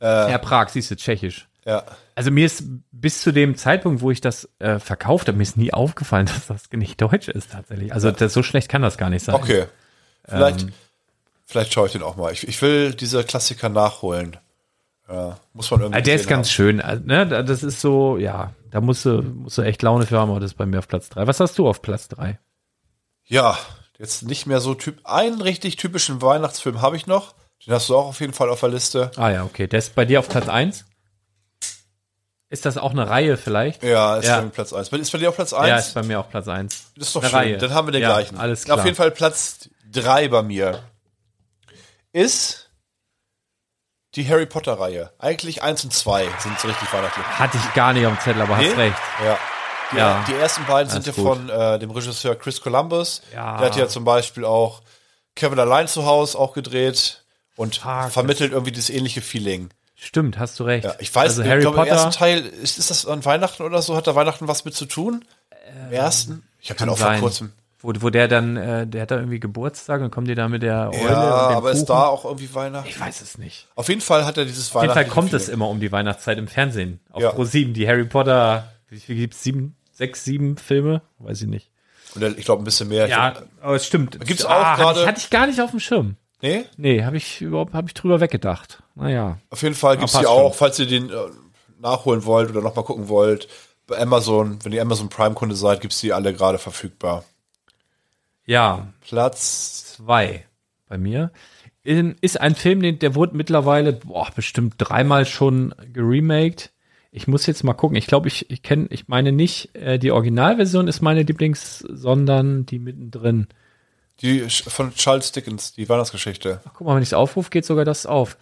Ja, 0.00 0.38
Prag, 0.38 0.68
siehst 0.68 0.90
du, 0.90 0.96
tschechisch. 0.96 1.48
Ja. 1.64 1.84
Also 2.14 2.30
mir 2.30 2.46
ist 2.46 2.64
bis 2.90 3.22
zu 3.22 3.32
dem 3.32 3.56
Zeitpunkt, 3.56 4.00
wo 4.02 4.10
ich 4.10 4.20
das 4.20 4.48
äh, 4.58 4.78
verkauft 4.78 5.28
habe, 5.28 5.36
mir 5.36 5.42
ist 5.44 5.56
nie 5.56 5.72
aufgefallen, 5.72 6.26
dass 6.34 6.46
das 6.48 6.62
nicht 6.72 7.00
deutsch 7.00 7.28
ist 7.28 7.52
tatsächlich. 7.52 7.92
Also 7.92 8.10
das, 8.10 8.32
so 8.32 8.42
schlecht 8.42 8.68
kann 8.68 8.82
das 8.82 8.98
gar 8.98 9.10
nicht 9.10 9.24
sein. 9.24 9.34
Okay. 9.34 9.66
Vielleicht, 10.24 10.62
Ähm. 10.62 10.72
vielleicht 11.46 11.72
schaue 11.72 11.86
ich 11.86 11.92
den 11.92 12.02
auch 12.02 12.16
mal. 12.16 12.32
Ich, 12.32 12.46
ich 12.48 12.60
will 12.62 12.94
diese 12.94 13.22
Klassiker 13.24 13.68
nachholen. 13.68 14.36
Ja, 15.08 15.38
muss 15.52 15.70
man 15.70 15.80
irgendwie. 15.80 15.98
Ah, 15.98 16.02
der 16.02 16.14
ist 16.14 16.28
ganz 16.28 16.50
schön. 16.50 16.80
Also, 16.80 17.02
ne, 17.04 17.26
da- 17.26 17.42
das 17.42 17.62
ist 17.62 17.80
so, 17.80 18.16
ja, 18.18 18.54
da 18.70 18.80
musst 18.80 19.04
du, 19.04 19.20
musst 19.22 19.58
du 19.58 19.62
echt 19.62 19.82
Laune 19.82 20.06
für 20.06 20.18
haben, 20.18 20.30
aber 20.30 20.40
das 20.40 20.52
ist 20.52 20.56
bei 20.56 20.64
mir 20.66 20.78
auf 20.78 20.88
Platz 20.88 21.08
drei. 21.10 21.26
Was 21.26 21.38
hast 21.40 21.58
du 21.58 21.68
auf 21.68 21.82
Platz 21.82 22.08
drei? 22.08 22.28
haben. 22.28 22.38
Ja, 23.26 23.58
jetzt 23.98 24.22
nicht 24.24 24.46
mehr 24.46 24.60
so 24.60 24.74
typ. 24.74 25.00
Einen 25.04 25.40
richtig 25.42 25.76
typischen 25.76 26.22
Weihnachtsfilm 26.22 26.80
habe 26.82 26.96
ich 26.96 27.06
noch. 27.06 27.34
Den 27.66 27.74
hast 27.74 27.88
du 27.88 27.96
auch 27.96 28.06
auf 28.06 28.20
jeden 28.20 28.32
Fall 28.32 28.48
auf 28.48 28.60
der 28.60 28.70
Liste. 28.70 29.10
Ah 29.16 29.30
ja, 29.30 29.44
okay. 29.44 29.66
Der 29.66 29.78
ist 29.78 29.94
bei 29.94 30.04
dir 30.04 30.18
auf 30.18 30.28
Platz 30.28 30.48
eins. 30.48 30.84
Ist 32.52 32.66
das 32.66 32.76
auch 32.76 32.90
eine 32.90 33.08
Reihe 33.08 33.38
vielleicht? 33.38 33.82
Ja, 33.82 34.16
ist 34.18 34.26
Ja. 34.28 34.36
bei 34.36 34.42
mir 34.44 34.50
Platz 34.50 34.72
1. 34.74 34.88
Ist 34.92 35.10
bei 35.10 35.18
dir 35.18 35.30
auf 35.30 35.36
Platz 35.36 35.54
1? 35.54 35.68
Ja, 35.68 35.76
ist 35.78 35.94
bei 35.94 36.02
mir 36.02 36.20
auf 36.20 36.28
Platz 36.28 36.48
eins. 36.48 36.92
Das 36.98 37.06
ist 37.08 37.16
doch 37.16 37.22
Eine 37.22 37.30
schön. 37.30 37.38
Reihe. 37.38 37.56
Dann 37.58 37.72
haben 37.72 37.86
wir 37.88 37.92
den 37.92 38.02
Ja, 38.02 38.08
gleichen. 38.10 38.36
alles 38.38 38.64
klar. 38.66 38.78
Auf 38.78 38.84
jeden 38.84 38.96
Fall 38.96 39.10
Platz 39.10 39.70
3 39.90 40.28
bei 40.28 40.42
mir 40.42 40.82
ist 42.12 42.68
die 44.14 44.28
Harry 44.28 44.44
Potter 44.44 44.74
Reihe. 44.78 45.12
Eigentlich 45.18 45.62
1 45.62 45.84
und 45.84 45.94
2 45.94 46.28
sind 46.40 46.58
so 46.60 46.68
richtig 46.68 46.92
weihnachtlich. 46.92 47.24
Hatte 47.26 47.56
ich 47.56 47.74
gar 47.74 47.94
nicht 47.94 48.06
auf 48.06 48.12
dem 48.12 48.20
Zettel, 48.20 48.42
aber 48.42 48.56
hast 48.58 48.62
Nee? 48.66 48.72
recht. 48.74 48.96
Ja. 49.24 49.38
Die, 49.92 49.96
Ja. 49.96 50.24
die 50.28 50.34
ersten 50.34 50.66
beiden 50.66 50.90
sind 50.90 51.06
ja 51.06 51.12
Alles 51.14 51.22
von 51.26 51.48
äh, 51.48 51.78
dem 51.78 51.90
Regisseur 51.90 52.34
Chris 52.34 52.60
Columbus. 52.60 53.22
Ja. 53.32 53.56
Der 53.58 53.66
hat 53.68 53.76
ja 53.76 53.88
zum 53.88 54.04
Beispiel 54.04 54.44
auch 54.44 54.82
Kevin 55.34 55.58
allein 55.58 55.88
zu 55.88 56.04
Hause 56.04 56.38
auch 56.38 56.52
gedreht 56.52 57.24
und 57.56 57.76
Fuck, 57.76 58.10
vermittelt 58.12 58.52
irgendwie 58.52 58.72
das 58.72 58.90
ähnliche 58.90 59.22
Feeling. 59.22 59.70
Stimmt, 60.04 60.36
hast 60.38 60.58
du 60.58 60.64
recht. 60.64 60.84
Ja, 60.84 60.94
ich 60.98 61.14
weiß, 61.14 61.30
also 61.30 61.42
ich 61.42 61.48
Harry 61.48 61.60
glaube, 61.60 61.78
im 61.80 61.86
ersten 61.86 62.06
Potter 62.08 62.18
Teil, 62.18 62.40
ist, 62.44 62.76
ist 62.78 62.90
das 62.90 63.06
an 63.06 63.24
Weihnachten 63.24 63.62
oder 63.62 63.80
so? 63.82 63.94
Hat 63.96 64.06
da 64.06 64.14
Weihnachten 64.16 64.48
was 64.48 64.64
mit 64.64 64.74
zu 64.74 64.86
tun? 64.86 65.24
Im 65.86 65.92
ersten? 65.92 66.42
Ich 66.60 66.70
habe 66.70 66.78
den 66.78 66.88
auch 66.88 66.98
vor 66.98 67.06
sein. 67.06 67.20
kurzem. 67.20 67.52
Wo, 67.80 67.92
wo 68.00 68.10
der 68.10 68.26
dann, 68.28 68.56
äh, 68.56 68.86
der 68.86 69.02
hat 69.02 69.10
da 69.12 69.16
irgendwie 69.16 69.38
Geburtstag 69.40 70.00
und 70.02 70.10
kommt 70.10 70.26
die 70.28 70.34
da 70.34 70.48
mit 70.48 70.62
der 70.62 70.90
Eule 70.90 71.02
Ja, 71.02 71.20
und 71.44 71.50
dem 71.50 71.56
aber 71.56 71.68
Kuchen. 71.70 71.76
ist 71.82 71.86
da 71.86 72.06
auch 72.06 72.24
irgendwie 72.24 72.52
Weihnachten? 72.54 72.88
Ich 72.88 72.98
weiß 73.00 73.20
es 73.20 73.38
nicht. 73.38 73.68
Auf 73.76 73.88
jeden 73.88 74.00
Fall 74.00 74.24
hat 74.26 74.36
er 74.38 74.44
dieses 74.44 74.74
Auf 74.74 74.82
jeden 74.82 74.94
Fall 74.94 75.06
kommt 75.06 75.32
es 75.32 75.48
immer 75.48 75.68
um 75.68 75.78
die 75.80 75.90
Weihnachtszeit 75.92 76.36
im 76.38 76.48
Fernsehen. 76.48 77.00
Auf 77.10 77.22
Ja. 77.22 77.30
Pro 77.30 77.44
7, 77.44 77.72
die 77.74 77.86
Harry 77.88 78.04
Potter, 78.04 78.72
wie 78.88 78.98
viel 79.00 79.16
gibt's? 79.16 79.42
Sieben, 79.42 79.76
sechs, 79.92 80.24
sieben 80.24 80.56
Filme? 80.56 81.02
Weiß 81.18 81.42
ich 81.42 81.48
nicht. 81.48 81.70
Und 82.14 82.22
ich 82.38 82.44
glaube 82.44 82.62
ein 82.62 82.64
bisschen 82.64 82.88
mehr. 82.88 83.06
Ja, 83.08 83.34
aber 83.60 83.76
es 83.76 83.86
stimmt. 83.86 84.18
Gibt's 84.26 84.44
auch 84.44 84.50
hatte 84.64 84.82
gerade- 84.82 85.00
ich, 85.00 85.06
hatte 85.06 85.20
ich 85.20 85.30
gar 85.30 85.46
nicht 85.46 85.60
auf 85.60 85.70
dem 85.70 85.80
Schirm. 85.80 86.16
Nee? 86.42 86.64
Nee, 86.76 87.04
habe 87.04 87.16
ich 87.16 87.40
überhaupt, 87.40 87.72
habe 87.72 87.86
ich 87.86 87.94
drüber 87.94 88.20
weggedacht. 88.20 88.82
Naja. 88.96 89.38
Auf 89.50 89.62
jeden 89.62 89.76
Fall 89.76 89.96
gibt's 89.96 90.16
Ah, 90.16 90.20
die 90.20 90.26
auch, 90.26 90.54
falls 90.54 90.78
ihr 90.80 90.86
den 90.86 91.08
äh, 91.08 91.14
nachholen 91.80 92.24
wollt 92.24 92.50
oder 92.50 92.60
nochmal 92.60 92.84
gucken 92.84 93.08
wollt. 93.08 93.48
Bei 93.86 94.00
Amazon, 94.00 94.58
wenn 94.62 94.72
ihr 94.72 94.82
Amazon 94.82 95.08
Prime-Kunde 95.08 95.54
seid, 95.54 95.80
gibt's 95.80 96.00
die 96.00 96.12
alle 96.12 96.34
gerade 96.34 96.58
verfügbar. 96.58 97.24
Ja, 98.44 98.92
Platz. 99.00 99.94
zwei 99.96 100.44
bei 100.88 100.98
mir. 100.98 101.30
in, 101.84 102.16
ist 102.20 102.40
ein 102.40 102.56
Film, 102.56 102.82
den, 102.82 102.98
der 102.98 103.14
wurde 103.14 103.36
mittlerweile, 103.36 103.92
boah, 103.92 104.28
bestimmt 104.34 104.74
dreimal 104.78 105.26
schon 105.26 105.74
geremaked. 105.92 106.72
Ich 107.12 107.28
muss 107.28 107.46
jetzt 107.46 107.62
mal 107.62 107.74
gucken. 107.74 107.96
Ich 107.96 108.06
glaube, 108.06 108.28
ich, 108.28 108.50
ich 108.50 108.62
kenne, 108.62 108.88
ich 108.90 109.06
meine 109.06 109.32
nicht, 109.32 109.74
äh, 109.76 109.98
die 109.98 110.10
Originalversion 110.10 110.88
ist 110.88 111.02
meine 111.02 111.22
Lieblings, 111.22 111.78
sondern 111.78 112.66
die 112.66 112.78
mittendrin. 112.78 113.46
Die 114.20 114.40
von 114.48 114.94
Charles 114.94 115.32
Dickens, 115.32 115.72
die 115.72 115.88
Weihnachtsgeschichte. 115.88 116.60
Ach, 116.64 116.70
guck 116.74 116.86
mal, 116.86 116.94
wenn 116.94 117.02
ich 117.02 117.08
es 117.08 117.14
aufrufe, 117.14 117.50
geht 117.50 117.64
sogar 117.64 117.84
das 117.84 118.06
auf. 118.06 118.36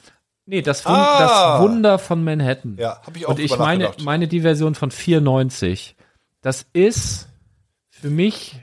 Nee, 0.47 0.63
das, 0.63 0.85
Wun 0.85 0.95
Ah! 0.95 1.19
das 1.59 1.63
Wunder 1.63 1.99
von 1.99 2.25
Manhattan. 2.25 2.77
Ja, 2.79 3.01
habe 3.07 3.19
ich 3.19 3.27
auch 3.27 3.31
Und 3.31 3.39
ich 3.39 3.57
meine, 3.57 3.93
meine 4.03 4.27
die 4.29 4.41
Version 4.41 4.75
von 4.75 4.91
94. 4.91 5.97
Das 6.43 6.67
ist 6.73 7.29
für 7.89 8.11
mich 8.11 8.61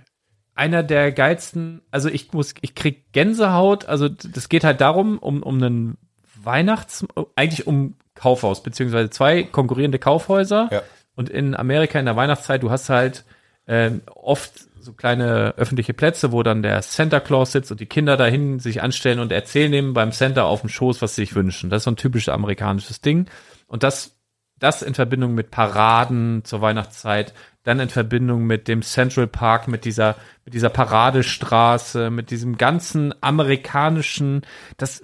einer 0.53 0.83
der 0.83 1.11
geilsten, 1.11 1.81
also 1.91 2.09
ich 2.09 2.33
muss, 2.33 2.55
ich 2.61 2.75
krieg 2.75 3.13
Gänsehaut, 3.13 3.85
also 3.85 4.09
das 4.09 4.49
geht 4.49 4.63
halt 4.63 4.81
darum, 4.81 5.19
um, 5.19 5.43
um 5.43 5.61
einen 5.61 5.97
Weihnachts, 6.43 7.05
eigentlich 7.35 7.67
um 7.67 7.95
Kaufhaus, 8.15 8.63
beziehungsweise 8.63 9.09
zwei 9.11 9.43
konkurrierende 9.43 9.99
Kaufhäuser. 9.99 10.69
Ja. 10.71 10.81
Und 11.15 11.29
in 11.29 11.55
Amerika 11.55 11.99
in 11.99 12.05
der 12.05 12.15
Weihnachtszeit, 12.15 12.63
du 12.63 12.71
hast 12.71 12.89
halt 12.89 13.23
ähm, 13.67 14.01
oft 14.13 14.51
so 14.87 14.93
kleine 14.93 15.53
öffentliche 15.57 15.93
Plätze, 15.93 16.31
wo 16.31 16.41
dann 16.43 16.63
der 16.63 16.81
Santa 16.81 17.19
Claus 17.19 17.51
sitzt 17.51 17.71
und 17.71 17.79
die 17.81 17.85
Kinder 17.85 18.15
dahin 18.15 18.59
sich 18.59 18.81
anstellen 18.81 19.19
und 19.19 19.33
erzählen 19.33 19.73
ihm 19.73 19.93
beim 19.93 20.13
Santa 20.13 20.43
auf 20.43 20.61
dem 20.61 20.69
Schoß, 20.69 21.01
was 21.01 21.15
sie 21.15 21.23
sich 21.23 21.35
wünschen. 21.35 21.69
Das 21.69 21.81
ist 21.81 21.83
so 21.83 21.91
ein 21.91 21.97
typisches 21.97 22.33
amerikanisches 22.33 23.01
Ding. 23.01 23.29
Und 23.67 23.83
das, 23.83 24.17
das 24.57 24.81
in 24.81 24.93
Verbindung 24.93 25.35
mit 25.35 25.51
Paraden 25.51 26.45
zur 26.45 26.61
Weihnachtszeit, 26.61 27.33
dann 27.63 27.81
in 27.81 27.89
Verbindung 27.89 28.45
mit 28.45 28.69
dem 28.69 28.81
Central 28.81 29.27
Park, 29.27 29.67
mit 29.67 29.83
dieser, 29.83 30.15
mit 30.45 30.53
dieser 30.53 30.69
Paradestraße, 30.69 32.09
mit 32.09 32.31
diesem 32.31 32.57
ganzen 32.57 33.13
amerikanischen, 33.21 34.43
das 34.77 35.03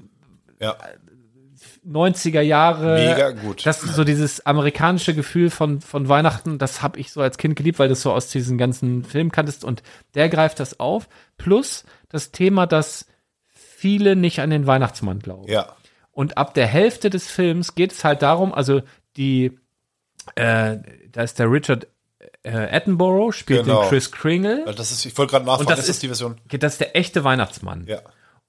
Ja, 0.62 0.78
90er 1.88 2.42
Jahre. 2.42 2.96
Mega 2.96 3.32
gut. 3.32 3.66
Das 3.66 3.84
ist 3.84 3.96
so 3.96 4.04
dieses 4.04 4.46
amerikanische 4.46 5.14
Gefühl 5.14 5.50
von, 5.50 5.82
von 5.82 6.08
Weihnachten, 6.10 6.58
das 6.58 6.82
habe 6.82 7.00
ich 7.00 7.12
so 7.12 7.22
als 7.22 7.38
Kind 7.38 7.56
geliebt, 7.56 7.80
weil 7.80 7.88
du 7.90 7.94
es 7.94 8.02
so 8.02 8.12
aus 8.12 8.28
diesen 8.30 8.58
ganzen 8.58 9.04
Filmen 9.04 9.32
kanntest 9.32 9.64
und 9.64 9.84
der 10.16 10.30
greift 10.30 10.60
das 10.60 10.80
auf. 10.80 11.10
Plus 11.38 11.84
das 12.10 12.32
Thema, 12.32 12.66
dass 12.68 13.06
viele 13.50 14.16
nicht 14.16 14.40
an 14.40 14.50
den 14.50 14.68
Weihnachtsmann 14.68 15.20
glauben. 15.20 15.48
ja. 15.52 15.76
Und 16.16 16.38
ab 16.38 16.54
der 16.54 16.68
Hälfte 16.68 17.10
des 17.10 17.26
Films 17.32 17.74
geht 17.74 17.92
es 17.92 18.04
halt 18.04 18.22
darum, 18.22 18.54
also 18.54 18.84
die, 19.18 19.58
äh, 20.36 20.78
da 21.12 21.24
ist 21.24 21.40
der 21.40 21.52
Richard 21.52 21.88
äh, 22.44 22.52
Attenborough, 22.52 23.34
spielt 23.34 23.64
Genau. 23.66 23.82
den 23.82 23.90
Chris 23.90 24.12
Kringle. 24.12 24.64
Das 24.78 24.92
ist, 24.92 25.06
ich 25.06 25.18
wollte 25.18 25.32
gerade 25.32 25.46
nachfragen, 25.46 25.62
Und 25.68 25.70
das 25.72 25.80
ist 25.80 25.88
das 25.90 25.96
ist- 25.96 26.04
die 26.04 26.08
Version? 26.10 26.36
Das 26.50 26.74
ist 26.74 26.82
der 26.82 26.96
echte 26.96 27.24
Weihnachtsmann. 27.24 27.86
Ja. 27.88 28.00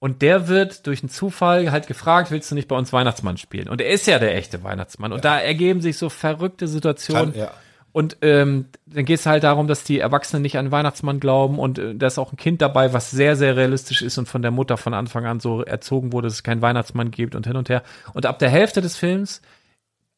Und 0.04 0.20
der 0.20 0.48
wird 0.48 0.86
durch 0.86 1.02
einen 1.02 1.08
Zufall 1.08 1.72
halt 1.72 1.86
gefragt, 1.86 2.30
willst 2.30 2.50
du 2.50 2.54
nicht 2.54 2.68
bei 2.68 2.76
uns 2.76 2.92
Weihnachtsmann 2.92 3.38
spielen? 3.38 3.70
Und 3.70 3.80
er 3.80 3.88
ist 3.88 4.06
ja 4.06 4.18
der 4.18 4.36
echte 4.36 4.62
Weihnachtsmann. 4.62 5.14
Und 5.14 5.24
da 5.24 5.38
ergeben 5.40 5.80
sich 5.80 5.96
so 5.96 6.10
verrückte 6.10 6.68
Situationen. 6.68 7.32
Kann, 7.32 7.40
ja. 7.40 7.50
Und 7.92 8.18
ähm, 8.20 8.66
dann 8.84 9.06
geht 9.06 9.20
es 9.20 9.24
halt 9.24 9.44
darum, 9.44 9.66
dass 9.66 9.82
die 9.82 10.00
Erwachsenen 10.00 10.42
nicht 10.42 10.58
an 10.58 10.66
den 10.66 10.72
Weihnachtsmann 10.72 11.20
glauben 11.20 11.58
und 11.58 11.78
äh, 11.78 11.94
da 11.94 12.06
ist 12.06 12.18
auch 12.18 12.34
ein 12.34 12.36
Kind 12.36 12.60
dabei, 12.60 12.92
was 12.92 13.12
sehr, 13.12 13.34
sehr 13.34 13.56
realistisch 13.56 14.02
ist 14.02 14.18
und 14.18 14.28
von 14.28 14.42
der 14.42 14.50
Mutter 14.50 14.76
von 14.76 14.92
Anfang 14.92 15.24
an 15.24 15.40
so 15.40 15.62
erzogen 15.62 16.12
wurde, 16.12 16.26
dass 16.26 16.34
es 16.34 16.42
keinen 16.42 16.60
Weihnachtsmann 16.60 17.10
gibt 17.10 17.34
und 17.34 17.46
hin 17.46 17.56
und 17.56 17.70
her. 17.70 17.82
Und 18.12 18.26
ab 18.26 18.38
der 18.38 18.50
Hälfte 18.50 18.82
des 18.82 18.98
Films, 18.98 19.40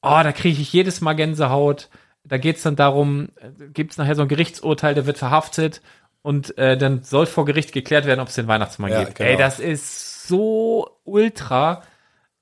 oh, 0.02 0.20
da 0.20 0.32
kriege 0.32 0.60
ich 0.60 0.72
jedes 0.72 1.00
Mal 1.00 1.12
Gänsehaut. 1.12 1.90
Da 2.24 2.38
geht 2.38 2.56
es 2.56 2.64
dann 2.64 2.74
darum, 2.74 3.28
gibt 3.72 3.92
es 3.92 3.98
nachher 3.98 4.16
so 4.16 4.22
ein 4.22 4.28
Gerichtsurteil, 4.28 4.96
der 4.96 5.06
wird 5.06 5.18
verhaftet 5.18 5.80
und 6.27 6.59
äh, 6.59 6.77
dann 6.77 7.03
soll 7.05 7.27
vor 7.27 7.44
Gericht 7.44 7.73
geklärt 7.73 8.05
werden, 8.05 8.20
ob 8.20 8.28
es 8.28 8.35
den 8.35 8.48
Weihnachtsmann 8.48 8.90
Ja, 8.90 9.05
gibt. 9.05 9.15
genau. 9.16 9.31
Ey, 9.31 9.36
das 9.36 9.61
ist 9.61 10.27
so 10.27 10.89
ultra 11.05 11.82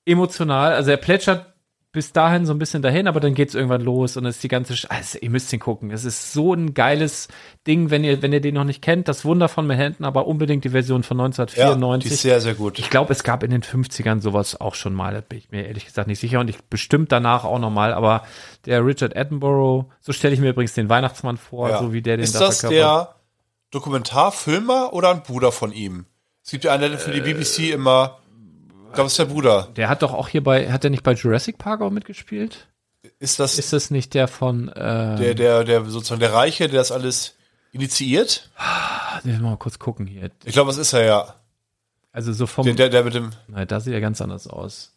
emotional. 0.06 0.72
Also 0.72 0.90
er 0.90 0.96
plätschert 0.96 1.46
bis 1.92 2.12
dahin 2.12 2.44
so 2.44 2.52
ein 2.52 2.58
bisschen 2.58 2.82
dahin, 2.82 3.06
aber 3.06 3.20
dann 3.20 3.34
geht's 3.34 3.54
irgendwann 3.54 3.80
los 3.82 4.16
und 4.16 4.26
es 4.26 4.36
ist 4.36 4.42
die 4.42 4.48
ganze, 4.48 4.76
Sch 4.76 4.86
also 4.88 5.16
ihr 5.20 5.30
müsst 5.30 5.52
ihn 5.52 5.60
gucken. 5.60 5.92
Es 5.92 6.04
ist 6.04 6.32
so 6.32 6.52
ein 6.52 6.74
geiles 6.74 7.28
Ding, 7.68 7.90
wenn 7.90 8.02
ihr, 8.02 8.20
wenn 8.20 8.32
ihr 8.32 8.40
den 8.40 8.54
noch 8.54 8.64
nicht 8.64 8.82
kennt. 8.82 9.06
Das 9.06 9.24
Wunder 9.24 9.48
von 9.48 9.64
Manhattan, 9.68 10.04
aber 10.04 10.26
unbedingt 10.26 10.64
die 10.64 10.70
Version 10.70 11.04
von 11.04 11.18
Ja, 11.18 11.28
die 11.28 11.40
1994. 11.40 12.10
ist 12.10 12.22
sehr, 12.22 12.40
sehr 12.40 12.54
gut. 12.54 12.80
ich 12.80 12.90
glaube, 12.90 13.12
es 13.12 13.22
gab 13.22 13.44
in 13.44 13.52
den 13.52 13.62
50ern 13.62 14.20
sowas 14.20 14.60
auch 14.60 14.74
schon 14.74 14.92
mal, 14.92 15.14
da 15.14 15.20
bin 15.20 15.38
ich 15.38 15.50
mir 15.52 15.66
ehrlich 15.66 15.84
gesagt 15.84 16.08
nicht 16.08 16.18
sicher 16.18 16.40
und 16.40 16.50
ich 16.50 16.58
bestimmt 16.64 17.12
danach 17.12 17.44
auch 17.44 17.60
noch 17.60 17.70
mal, 17.70 17.92
aber 17.94 18.22
der 18.66 18.84
Richard 18.84 19.16
Attenborough, 19.16 19.84
so 20.00 20.12
stelle 20.12 20.34
ich 20.34 20.40
mir 20.40 20.50
übrigens 20.50 20.74
den 20.74 20.88
Weihnachtsmann 20.88 21.36
vor, 21.36 21.68
Ja. 21.68 21.78
so 21.78 21.92
wie 21.92 22.02
der 22.02 22.16
den 22.16 22.24
ist 22.24 22.34
da 22.34 22.40
das 22.40 22.60
verkörpert. 22.60 23.08
der 23.10 23.14
Dokumentarfilmer 23.74 24.92
oder 24.92 25.10
ein 25.10 25.22
Bruder 25.22 25.52
von 25.52 25.72
ihm? 25.72 26.06
Es 26.44 26.50
gibt 26.50 26.64
ja 26.64 26.72
einen, 26.72 26.90
der 26.90 26.98
für 26.98 27.10
die 27.10 27.20
BBC 27.20 27.70
immer, 27.72 28.18
ich 28.88 28.94
glaube, 28.94 29.06
es 29.06 29.12
ist 29.14 29.18
der 29.18 29.24
Bruder. 29.26 29.68
Der 29.76 29.88
hat 29.88 30.02
doch 30.02 30.12
auch 30.12 30.28
hier 30.28 30.42
bei, 30.44 30.70
hat 30.70 30.82
der 30.84 30.90
nicht 30.90 31.02
bei 31.02 31.12
Jurassic 31.12 31.58
Park 31.58 31.80
auch 31.80 31.90
mitgespielt? 31.90 32.68
Ist 33.18 33.38
das 33.40 33.58
Ist 33.58 33.72
das 33.72 33.90
nicht 33.90 34.14
der 34.14 34.28
von, 34.28 34.68
äh, 34.68 35.16
der, 35.16 35.34
der, 35.34 35.64
der 35.64 35.84
sozusagen 35.86 36.20
der 36.20 36.32
Reiche, 36.32 36.68
der 36.68 36.80
das 36.80 36.92
alles 36.92 37.34
initiiert? 37.72 38.50
Lass 39.24 39.40
mal 39.40 39.56
kurz 39.56 39.78
gucken 39.78 40.06
hier. 40.06 40.30
Ich 40.44 40.52
glaube, 40.52 40.68
das 40.68 40.78
ist 40.78 40.92
er 40.92 41.04
ja. 41.04 41.34
Also 42.12 42.32
so 42.32 42.46
vom, 42.46 42.64
Der, 42.64 42.74
der, 42.74 42.88
der 42.90 43.04
mit 43.04 43.14
dem, 43.14 43.30
Nein, 43.48 43.66
da 43.66 43.80
sieht 43.80 43.92
er 43.92 44.00
ganz 44.00 44.20
anders 44.20 44.46
aus. 44.46 44.92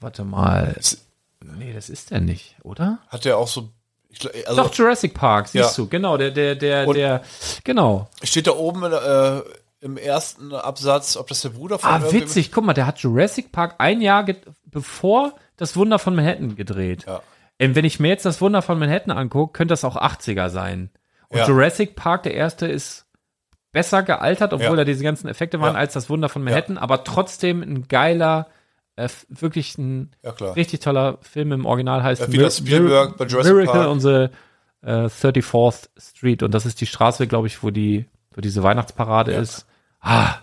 Warte 0.00 0.24
mal. 0.24 0.74
Ist- 0.78 1.02
Nee, 1.58 1.72
das 1.74 1.90
ist 1.90 2.10
er 2.12 2.20
nicht, 2.20 2.56
oder? 2.64 2.98
hat 3.08 3.24
der 3.24 3.36
auch 3.38 3.46
so, 3.46 3.68
also 4.46 4.62
Doch, 4.62 4.74
Jurassic 4.74 5.14
Park, 5.14 5.48
siehst 5.48 5.76
Ja. 5.78 5.84
du. 5.84 5.88
Genau, 5.88 6.16
der, 6.16 6.30
der, 6.30 6.54
der, 6.54 6.86
Und- 6.88 6.96
der, 6.96 7.22
genau. 7.64 8.08
steht 8.22 8.46
da 8.46 8.52
oben 8.52 8.82
äh, 8.84 9.40
im 9.80 9.96
ersten 9.96 10.52
Absatz, 10.54 11.16
ob 11.16 11.28
das 11.28 11.42
der 11.42 11.50
Bruder 11.50 11.78
von 11.78 11.90
Ah, 11.90 12.12
witzig. 12.12 12.50
Guck 12.52 12.64
mal, 12.64 12.72
der 12.74 12.86
hat 12.86 12.98
Jurassic 13.00 13.52
Park 13.52 13.74
ein 13.78 14.00
Jahr 14.00 14.24
bevor 14.64 15.34
das 15.56 15.76
Wunder 15.76 15.98
von 15.98 16.14
Manhattan 16.14 16.56
gedreht. 16.56 17.04
Ja. 17.06 17.22
Ähm, 17.58 17.74
wenn 17.74 17.84
ich 17.84 18.00
mir 18.00 18.08
jetzt 18.08 18.24
das 18.26 18.40
Wunder 18.40 18.62
von 18.62 18.78
Manhattan 18.78 19.16
angucke, 19.16 19.52
könnte 19.52 19.72
das 19.72 19.84
auch 19.84 19.96
80er 19.96 20.50
sein. 20.50 20.90
Und 21.28 21.38
Ja. 21.38 21.46
Jurassic 21.46 21.96
Park, 21.96 22.24
der 22.24 22.34
erste, 22.34 22.66
ist 22.66 23.06
besser 23.72 24.02
gealtert, 24.02 24.52
obwohl 24.52 24.66
Ja. 24.70 24.76
da 24.76 24.84
diese 24.84 25.04
ganzen 25.04 25.28
Effekte 25.28 25.60
waren, 25.60 25.76
als 25.76 25.92
das 25.92 26.08
Wunder 26.08 26.28
von 26.28 26.42
Manhattan, 26.42 26.78
aber 26.78 27.04
trotzdem 27.04 27.62
ein 27.62 27.88
geiler, 27.88 28.46
äh, 28.96 29.08
wirklich 29.28 29.76
ein 29.78 30.10
Ja, 30.22 30.30
richtig 30.52 30.80
toller 30.80 31.18
Film 31.22 31.52
im 31.52 31.66
Original 31.66 32.02
heißt 32.02 32.22
Ja, 32.22 32.32
wie 32.32 32.38
das 32.38 32.58
Spielberg 32.58 33.16
bei 33.16 33.26
Jurassic 33.26 33.52
Miracle 33.54 33.72
Park. 33.72 33.88
on 33.88 34.00
the 34.00 34.28
äh, 34.82 35.06
34th 35.06 35.88
Street 35.98 36.42
und 36.42 36.52
das 36.52 36.66
ist 36.66 36.80
die 36.80 36.86
Straße, 36.86 37.26
glaube 37.26 37.46
ich, 37.46 37.62
wo 37.62 37.70
die 37.70 38.06
wo 38.34 38.40
diese 38.40 38.62
Weihnachtsparade 38.62 39.32
Ja. 39.32 39.40
ist. 39.40 39.66
Ah, 40.00 40.34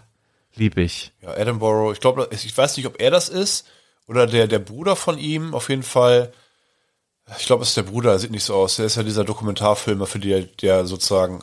lieb 0.56 0.78
ich. 0.78 1.14
Ja, 1.22 1.36
Edinburgh. 1.36 1.94
Ich 1.94 2.00
glaube, 2.00 2.28
ich 2.32 2.58
weiß 2.58 2.76
nicht, 2.78 2.88
ob 2.88 3.00
er 3.00 3.12
das 3.12 3.30
ist 3.30 3.68
oder 4.08 4.26
der, 4.28 4.48
der 4.48 4.60
Bruder 4.60 4.96
von 4.96 5.18
ihm. 5.18 5.54
Auf 5.54 5.70
jeden 5.70 5.84
Fall. 5.84 6.32
Ich 7.40 7.46
glaube, 7.46 7.62
es 7.64 7.70
ist 7.70 7.78
der 7.78 7.84
Bruder. 7.84 8.18
Sieht 8.20 8.32
nicht 8.32 8.44
so 8.44 8.56
aus. 8.56 8.76
Der 8.76 8.86
ist 8.88 8.98
ja 8.98 9.04
dieser 9.04 9.24
Dokumentarfilmer, 9.24 10.08
für 10.08 10.20
die 10.20 10.48
der 10.62 10.86
sozusagen 10.86 11.42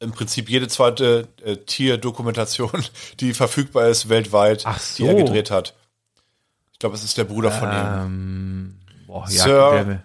im 0.00 0.12
Prinzip 0.12 0.48
jede 0.48 0.66
zweite 0.66 1.28
äh, 1.44 1.56
Tierdokumentation, 1.58 2.84
die 3.20 3.34
verfügbar 3.34 3.88
ist 3.88 4.08
weltweit, 4.08 4.62
Ach 4.66 4.80
die 4.96 5.04
er 5.04 5.12
so. 5.12 5.16
gedreht 5.24 5.50
hat. 5.50 5.74
Ich 6.80 6.82
glaube, 6.82 6.96
es 6.96 7.04
ist 7.04 7.18
der 7.18 7.24
Bruder 7.24 7.50
von 7.50 7.68
ihm. 7.68 7.76
Ähm, 8.06 8.80
boah, 9.06 9.26
ja, 9.28 9.42
Sir- 9.44 9.84
der, 9.84 10.02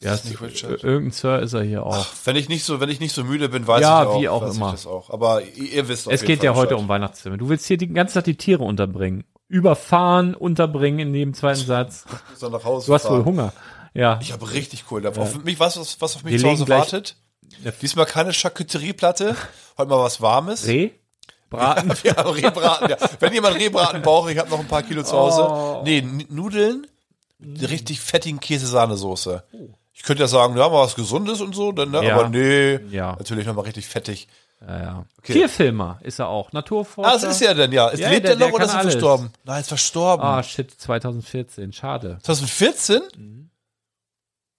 ja, 0.00 0.14
Ist 0.14 0.24
nicht 0.24 0.40
Richard? 0.40 0.82
irgendein 0.82 1.10
Sir 1.12 1.40
ist 1.40 1.52
er 1.52 1.62
hier 1.64 1.84
auch. 1.84 2.06
Wenn 2.24 2.34
ich 2.34 2.48
nicht 2.48 2.64
so, 2.64 2.80
wenn 2.80 2.88
ich 2.88 2.98
nicht 2.98 3.14
so 3.14 3.24
müde 3.24 3.50
bin, 3.50 3.66
weiß 3.66 3.82
Ja, 3.82 4.00
ich 4.00 4.08
auch, 4.08 4.20
wie 4.22 4.28
auch 4.30 4.54
immer. 4.54 4.74
Auch. 4.86 5.10
Aber 5.10 5.42
ihr, 5.42 5.70
ihr 5.70 5.88
wisst 5.88 6.06
es 6.08 6.22
geht 6.24 6.42
ja 6.42 6.54
heute 6.54 6.78
um 6.78 6.88
Weihnachtsfilme. 6.88 7.36
Du 7.36 7.50
willst 7.50 7.66
hier 7.66 7.76
die 7.76 7.88
ganze 7.88 8.14
Zeit 8.14 8.26
die 8.26 8.36
Tiere 8.36 8.64
unterbringen. 8.64 9.24
Überfahren, 9.48 10.34
unterbringen 10.34 10.98
in 11.00 11.14
jedem 11.14 11.34
zweiten 11.34 11.60
Satz. 11.66 12.06
Du 12.40 12.50
hast 12.94 13.02
fahren. 13.02 13.18
wohl 13.18 13.24
Hunger. 13.26 13.52
Ja. 13.92 14.18
Ich 14.22 14.32
habe 14.32 14.50
richtig 14.50 14.86
cool. 14.90 15.06
Auf 15.06 15.44
mich, 15.44 15.60
was, 15.60 15.76
was, 16.00 16.16
auf 16.16 16.24
mich 16.24 16.32
Wir 16.32 16.40
zu 16.40 16.48
Hause 16.48 16.68
wartet? 16.68 17.16
Diesmal 17.82 18.06
keine 18.06 18.32
Charcuterieplatte. 18.32 19.36
Heute 19.76 19.90
mal 19.90 19.98
was 20.02 20.22
Warmes. 20.22 20.66
Reh? 20.66 20.92
Braten? 21.52 21.92
Ja, 22.02 22.12
Rehbraten, 22.20 22.90
ja. 22.90 22.96
Wenn 23.20 23.32
jemand 23.32 23.56
Rehbraten 23.56 24.02
braucht, 24.02 24.30
ich 24.30 24.38
habe 24.38 24.50
noch 24.50 24.58
ein 24.60 24.66
paar 24.68 24.82
Kilo 24.82 25.02
zu 25.04 25.16
Hause. 25.16 25.42
Oh. 25.48 25.82
Nee, 25.84 26.00
Nudeln 26.28 26.86
mit 27.38 27.68
richtig 27.70 28.00
fettigen 28.00 28.40
Käse-Sahnesoße. 28.40 29.44
Ich 29.92 30.02
könnte 30.02 30.22
ja 30.22 30.26
sagen, 30.28 30.56
ja, 30.56 30.68
mal 30.68 30.82
was 30.84 30.94
Gesundes 30.94 31.40
und 31.40 31.54
so, 31.54 31.70
dann, 31.72 31.90
ne? 31.90 32.04
Ja. 32.04 32.14
aber 32.16 32.28
nee, 32.28 32.76
Ja. 32.90 33.12
natürlich 33.16 33.46
nochmal 33.46 33.64
richtig 33.66 33.86
fettig. 33.86 34.26
Ja, 34.66 34.78
ja. 34.80 35.04
Okay. 35.18 35.32
Tierfilmer 35.32 35.98
ist 36.02 36.18
er 36.20 36.28
auch. 36.28 36.52
Naturforscher. 36.52 37.08
Ah, 37.08 37.12
das 37.14 37.24
ist 37.24 37.42
er 37.42 37.54
denn, 37.54 37.72
ja. 37.72 37.88
Ist, 37.88 37.98
Ja, 38.00 38.10
lebt 38.10 38.24
der- 38.24 38.32
er 38.32 38.36
noch 38.38 38.46
der 38.46 38.54
oder 38.54 38.64
ist 38.64 38.74
er 38.74 38.82
verstorben? 38.82 39.30
Nein, 39.44 39.60
ist 39.60 39.68
verstorben. 39.68 40.24
Ah, 40.24 40.42
shit, 40.42 40.70
2014. 40.80 41.72
Schade. 41.72 42.18
2014? 42.22 43.50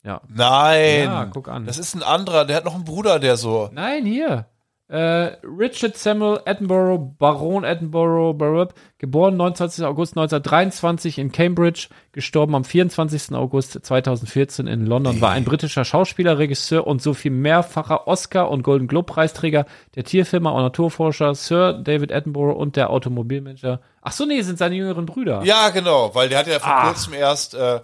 Ja. 0.04 0.22
Nein. 0.28 1.06
Ja, 1.06 1.26
guck 1.26 1.48
an. 1.48 1.66
Das 1.66 1.78
ist 1.78 1.94
ein 1.96 2.04
anderer, 2.04 2.44
der 2.44 2.58
hat 2.58 2.66
noch 2.66 2.76
einen 2.76 2.84
Bruder, 2.84 3.20
der 3.20 3.38
so. 3.38 3.70
Nein, 3.72 4.06
hier. 4.06 4.46
Äh, 4.90 5.38
Richard 5.44 5.98
Samuel 5.98 6.42
Attenborough, 6.46 7.16
Baron 7.18 7.64
Attenborough, 7.64 8.34
Barup, 8.38 8.74
geboren 8.98 9.38
29. 9.38 9.86
August 9.86 10.18
1923 10.18 11.18
in 11.20 11.32
Cambridge, 11.32 11.88
gestorben 12.12 12.54
am 12.54 12.64
24. 12.66 13.34
August 13.34 13.80
2014 13.86 14.68
in 14.68 14.86
London, 14.86 15.22
war 15.22 15.32
ein 15.32 15.46
britischer 15.46 15.86
Schauspieler, 15.86 16.38
Regisseur 16.38 16.86
und 16.86 17.02
so 17.02 17.14
viel 17.14 17.32
mehrfacher 17.32 18.08
Oscar- 18.08 18.52
und 18.52 18.62
Golden 18.62 18.88
Globe-Preisträger, 18.88 19.66
der 19.96 20.04
Tierfilmer 20.04 20.54
und 20.54 20.62
Naturforscher 20.62 21.34
Sir 21.34 21.74
David 21.74 22.12
Attenborough 22.12 22.58
und 22.58 22.76
der 22.76 22.90
Automobilmanager. 22.90 23.80
Ach 24.02 24.12
so, 24.12 24.26
nee, 24.26 24.42
sind 24.42 24.60
seine 24.60 24.76
jüngeren 24.76 25.06
Brüder. 25.06 25.44
Ja, 25.46 25.70
genau, 25.70 26.14
weil 26.14 26.28
der 26.30 26.40
hat 26.40 26.48
ja 26.48 26.60
vor 26.60 26.70
Ah. 26.72 26.88
kurzem 26.88 27.14
erst 27.14 27.56
äh, 27.56 27.80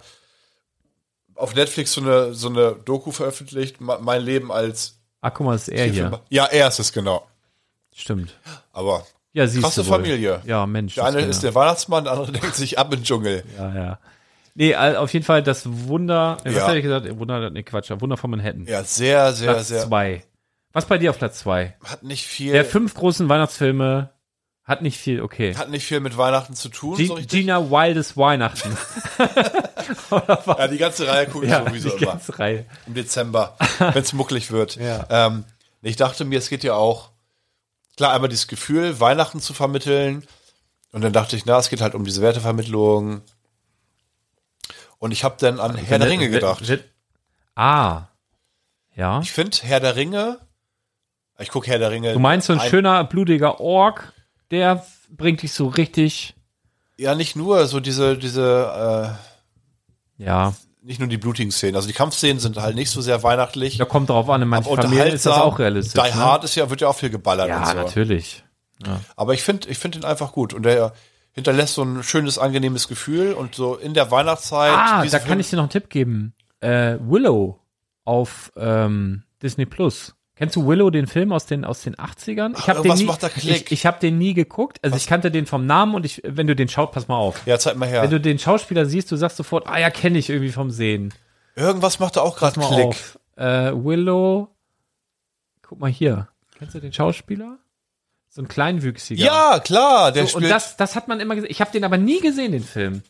auf 1.34 1.54
Netflix 1.54 1.92
so 1.94 2.02
eine, 2.02 2.34
so 2.34 2.50
eine 2.50 2.76
Doku 2.84 3.10
veröffentlicht, 3.10 3.80
mein 3.80 4.22
Leben 4.22 4.52
als 4.52 4.99
Ah, 5.20 5.30
guck 5.30 5.46
mal, 5.46 5.52
das 5.52 5.68
ist 5.68 5.74
er 5.74 5.86
hier. 5.86 6.20
Ja, 6.30 6.46
er 6.46 6.68
ist 6.68 6.78
es, 6.78 6.92
genau. 6.92 7.26
Stimmt. 7.94 8.34
Aber 8.72 9.04
Ja, 9.32 9.46
siehst 9.46 9.62
Krasse. 9.64 9.84
Familie. 9.84 10.40
Ja, 10.46 10.66
Mensch. 10.66 10.94
der 10.94 11.04
eine 11.04 11.20
ist 11.20 11.42
der 11.42 11.54
Weihnachtsmann, 11.54 12.04
der 12.04 12.14
andere 12.14 12.32
denkt 12.40 12.54
sich 12.54 12.78
ab 12.78 12.92
in 12.92 13.00
den 13.00 13.04
Dschungel. 13.04 13.44
Ja, 13.58 13.74
ja. 13.74 13.98
Nee, 14.54 14.74
auf 14.74 15.12
jeden 15.12 15.24
Fall 15.24 15.42
das 15.42 15.62
Wunder, 15.88 16.38
was 16.44 16.54
Ja. 16.54 16.66
hatte 16.66 16.78
ich 16.78 16.82
gesagt? 16.82 17.18
Wunder, 17.18 17.50
nee, 17.50 17.62
Quatsch, 17.62 17.90
Wunder 17.98 18.16
von 18.16 18.30
Manhattan. 18.30 18.64
Ja, 18.66 18.82
sehr, 18.82 19.32
sehr, 19.32 19.52
Platz 19.52 19.68
sehr. 19.68 19.82
zwei. 19.86 20.24
Was 20.72 20.86
bei 20.86 20.98
dir 20.98 21.10
auf 21.10 21.18
Platz 21.18 21.38
zwei? 21.40 21.76
Hat 21.84 22.02
nicht 22.02 22.26
viel, 22.26 22.52
Der 22.52 22.64
fünf 22.64 22.94
großen 22.94 23.28
Weihnachtsfilme 23.28 24.10
hat 24.70 24.82
nicht 24.82 24.98
viel, 24.98 25.20
okay. 25.20 25.54
hat 25.56 25.68
nicht 25.68 25.84
viel 25.84 26.00
mit 26.00 26.16
Weihnachten 26.16 26.54
zu 26.54 26.68
tun, 26.68 26.96
G 26.96 27.06
so 27.06 27.14
richtig. 27.14 27.40
Gina 27.40 27.70
Wildes 27.70 28.16
Weihnachten. 28.16 28.76
Ja, 30.10 30.68
die 30.68 30.78
ganze 30.78 31.08
Reihe 31.08 31.26
gucke 31.26 31.46
ich 31.46 31.50
ja, 31.50 31.66
sowieso 31.66 31.88
die 31.90 32.04
immer. 32.04 32.12
ganze 32.12 32.38
Reihe. 32.38 32.66
Im 32.86 32.94
Dezember, 32.94 33.56
wenn 33.78 34.02
es 34.02 34.12
muckelig 34.12 34.50
wird. 34.52 34.76
Ja. 34.80 35.04
Ähm, 35.10 35.44
ich 35.82 35.96
dachte 35.96 36.24
mir, 36.24 36.38
es 36.38 36.48
geht 36.48 36.62
ja 36.62 36.74
auch, 36.74 37.10
klar, 37.96 38.12
einmal 38.12 38.28
dieses 38.28 38.46
Gefühl, 38.46 39.00
Weihnachten 39.00 39.40
zu 39.40 39.52
vermitteln. 39.52 40.24
Und 40.92 41.02
dann 41.02 41.12
dachte 41.12 41.34
ich, 41.36 41.44
na, 41.44 41.58
es 41.58 41.70
geht 41.70 41.80
halt 41.80 41.94
um 41.94 42.04
diese 42.04 42.22
Wertevermittlung. 42.22 43.22
Und 44.98 45.10
ich 45.10 45.24
habe 45.24 45.36
dann 45.40 45.58
an 45.58 45.74
Herr 45.76 45.98
der 45.98 46.08
Ringe 46.08 46.30
gedacht. 46.30 46.62
Ah. 47.56 48.08
Ja. 48.94 49.20
Ich 49.20 49.32
finde 49.32 49.56
Herr 49.62 49.80
der 49.80 49.96
Ringe, 49.96 50.38
ich 51.38 51.48
gucke 51.48 51.66
Herr 51.68 51.78
der 51.78 51.90
Ringe. 51.90 52.12
Du 52.12 52.18
meinst 52.20 52.46
so 52.46 52.52
ein 52.52 52.60
ein- 52.60 52.70
schöner, 52.70 53.02
blutiger 53.04 53.60
Ork, 53.60 54.12
der 54.50 54.84
bringt 55.10 55.42
dich 55.42 55.52
so 55.52 55.68
richtig, 55.68 56.34
Ja, 56.96 57.14
nicht 57.14 57.36
nur 57.36 57.66
so 57.66 57.80
diese, 57.80 58.16
diese, 58.16 59.18
ja, 60.18 60.48
äh, 60.48 60.52
nicht 60.82 60.98
nur 60.98 61.08
die 61.08 61.18
blutigen 61.18 61.50
Szenen. 61.52 61.76
Also 61.76 61.88
die 61.88 61.94
Kampfszenen 61.94 62.40
sind 62.40 62.56
halt 62.56 62.74
nicht 62.74 62.90
so 62.90 63.00
sehr 63.00 63.22
weihnachtlich. 63.22 63.76
da 63.76 63.84
kommt 63.84 64.08
drauf 64.08 64.28
an, 64.30 64.42
in 64.42 64.48
manchen 64.48 64.74
Familien 64.74 65.08
ist 65.08 65.26
das 65.26 65.36
auch 65.36 65.58
realistisch. 65.58 66.02
Die 66.02 66.08
ne? 66.08 66.14
Hard 66.14 66.44
ist 66.44 66.54
ja, 66.54 66.70
wird 66.70 66.80
ja 66.80 66.88
auch 66.88 66.96
viel 66.96 67.10
geballert 67.10 67.48
und 67.48 67.52
Ja, 67.52 67.66
so. 67.66 67.74
natürlich. 67.74 68.44
Aber 69.16 69.34
ich 69.34 69.42
finde, 69.42 69.68
ich 69.68 69.78
finde 69.78 69.98
ihn 69.98 70.04
einfach 70.04 70.32
gut. 70.32 70.54
Und 70.54 70.62
der 70.62 70.94
hinterlässt 71.32 71.74
so 71.74 71.82
ein 71.82 72.02
schönes, 72.02 72.38
angenehmes 72.38 72.88
Gefühl. 72.88 73.32
Und 73.32 73.54
so 73.54 73.76
in 73.76 73.94
der 73.94 74.10
Weihnachtszeit. 74.10 74.72
Ah, 74.72 75.04
da 75.04 75.18
kann 75.18 75.40
ich 75.40 75.50
dir 75.50 75.56
noch 75.56 75.64
einen 75.64 75.70
Tipp 75.70 75.90
geben. 75.90 76.34
Äh, 76.60 76.96
Willow 77.00 77.58
auf 78.04 78.52
ähm, 78.56 79.22
Disney 79.42 79.66
Plus. 79.66 80.14
Kennst 80.40 80.56
du 80.56 80.66
Willow, 80.66 80.88
den 80.88 81.06
Film 81.06 81.32
aus 81.32 81.44
den, 81.44 81.66
aus 81.66 81.82
den 81.82 81.96
80ern? 81.96 82.54
Ich 82.58 82.66
habe 82.70 82.80
den, 82.80 82.94
nie- 82.94 83.10
ich, 83.36 83.70
ich 83.72 83.84
hab 83.84 84.00
den 84.00 84.16
nie 84.16 84.32
geguckt. 84.32 84.78
Also 84.82 84.96
ich 84.96 85.06
kannte 85.06 85.30
den 85.30 85.44
vom 85.44 85.66
Namen 85.66 85.94
und 85.94 86.06
ich, 86.06 86.22
wenn 86.24 86.46
du 86.46 86.56
den 86.56 86.66
schaut, 86.70 86.92
pass 86.92 87.08
mal 87.08 87.16
auf. 87.18 87.46
Ja, 87.46 87.58
zeig 87.58 87.76
mal 87.76 87.86
her. 87.86 88.00
Wenn 88.02 88.10
du 88.10 88.18
den 88.18 88.38
Schauspieler 88.38 88.86
siehst, 88.86 89.12
du 89.12 89.16
sagst 89.16 89.36
sofort, 89.36 89.66
ah 89.66 89.78
ja, 89.78 89.90
kenne 89.90 90.16
ich 90.18 90.30
irgendwie 90.30 90.50
vom 90.50 90.70
Sehen. 90.70 91.12
Irgendwas 91.56 91.98
macht 91.98 92.16
da 92.16 92.22
auch 92.22 92.38
gerade 92.38 92.58
mal 92.58 92.68
Klick. 92.72 92.86
auf. 92.86 93.18
Äh, 93.36 93.72
Willow, 93.74 94.48
guck 95.60 95.78
mal 95.78 95.90
hier. 95.90 96.28
Kennst 96.58 96.74
du 96.74 96.80
den 96.80 96.94
Schauspieler? 96.94 97.58
So 98.30 98.40
ein 98.40 98.48
kleinwüchsiger. 98.48 99.22
Ja, 99.22 99.58
klar, 99.58 100.10
der 100.10 100.26
So, 100.26 100.38
und 100.38 100.48
das, 100.48 100.78
das 100.78 100.96
hat 100.96 101.06
man 101.06 101.20
immer 101.20 101.34
gesehen. 101.34 101.50
Ich 101.50 101.60
habe 101.60 101.70
den 101.70 101.84
aber 101.84 101.98
nie 101.98 102.20
gesehen, 102.20 102.52
den 102.52 102.64
Film. 102.64 103.02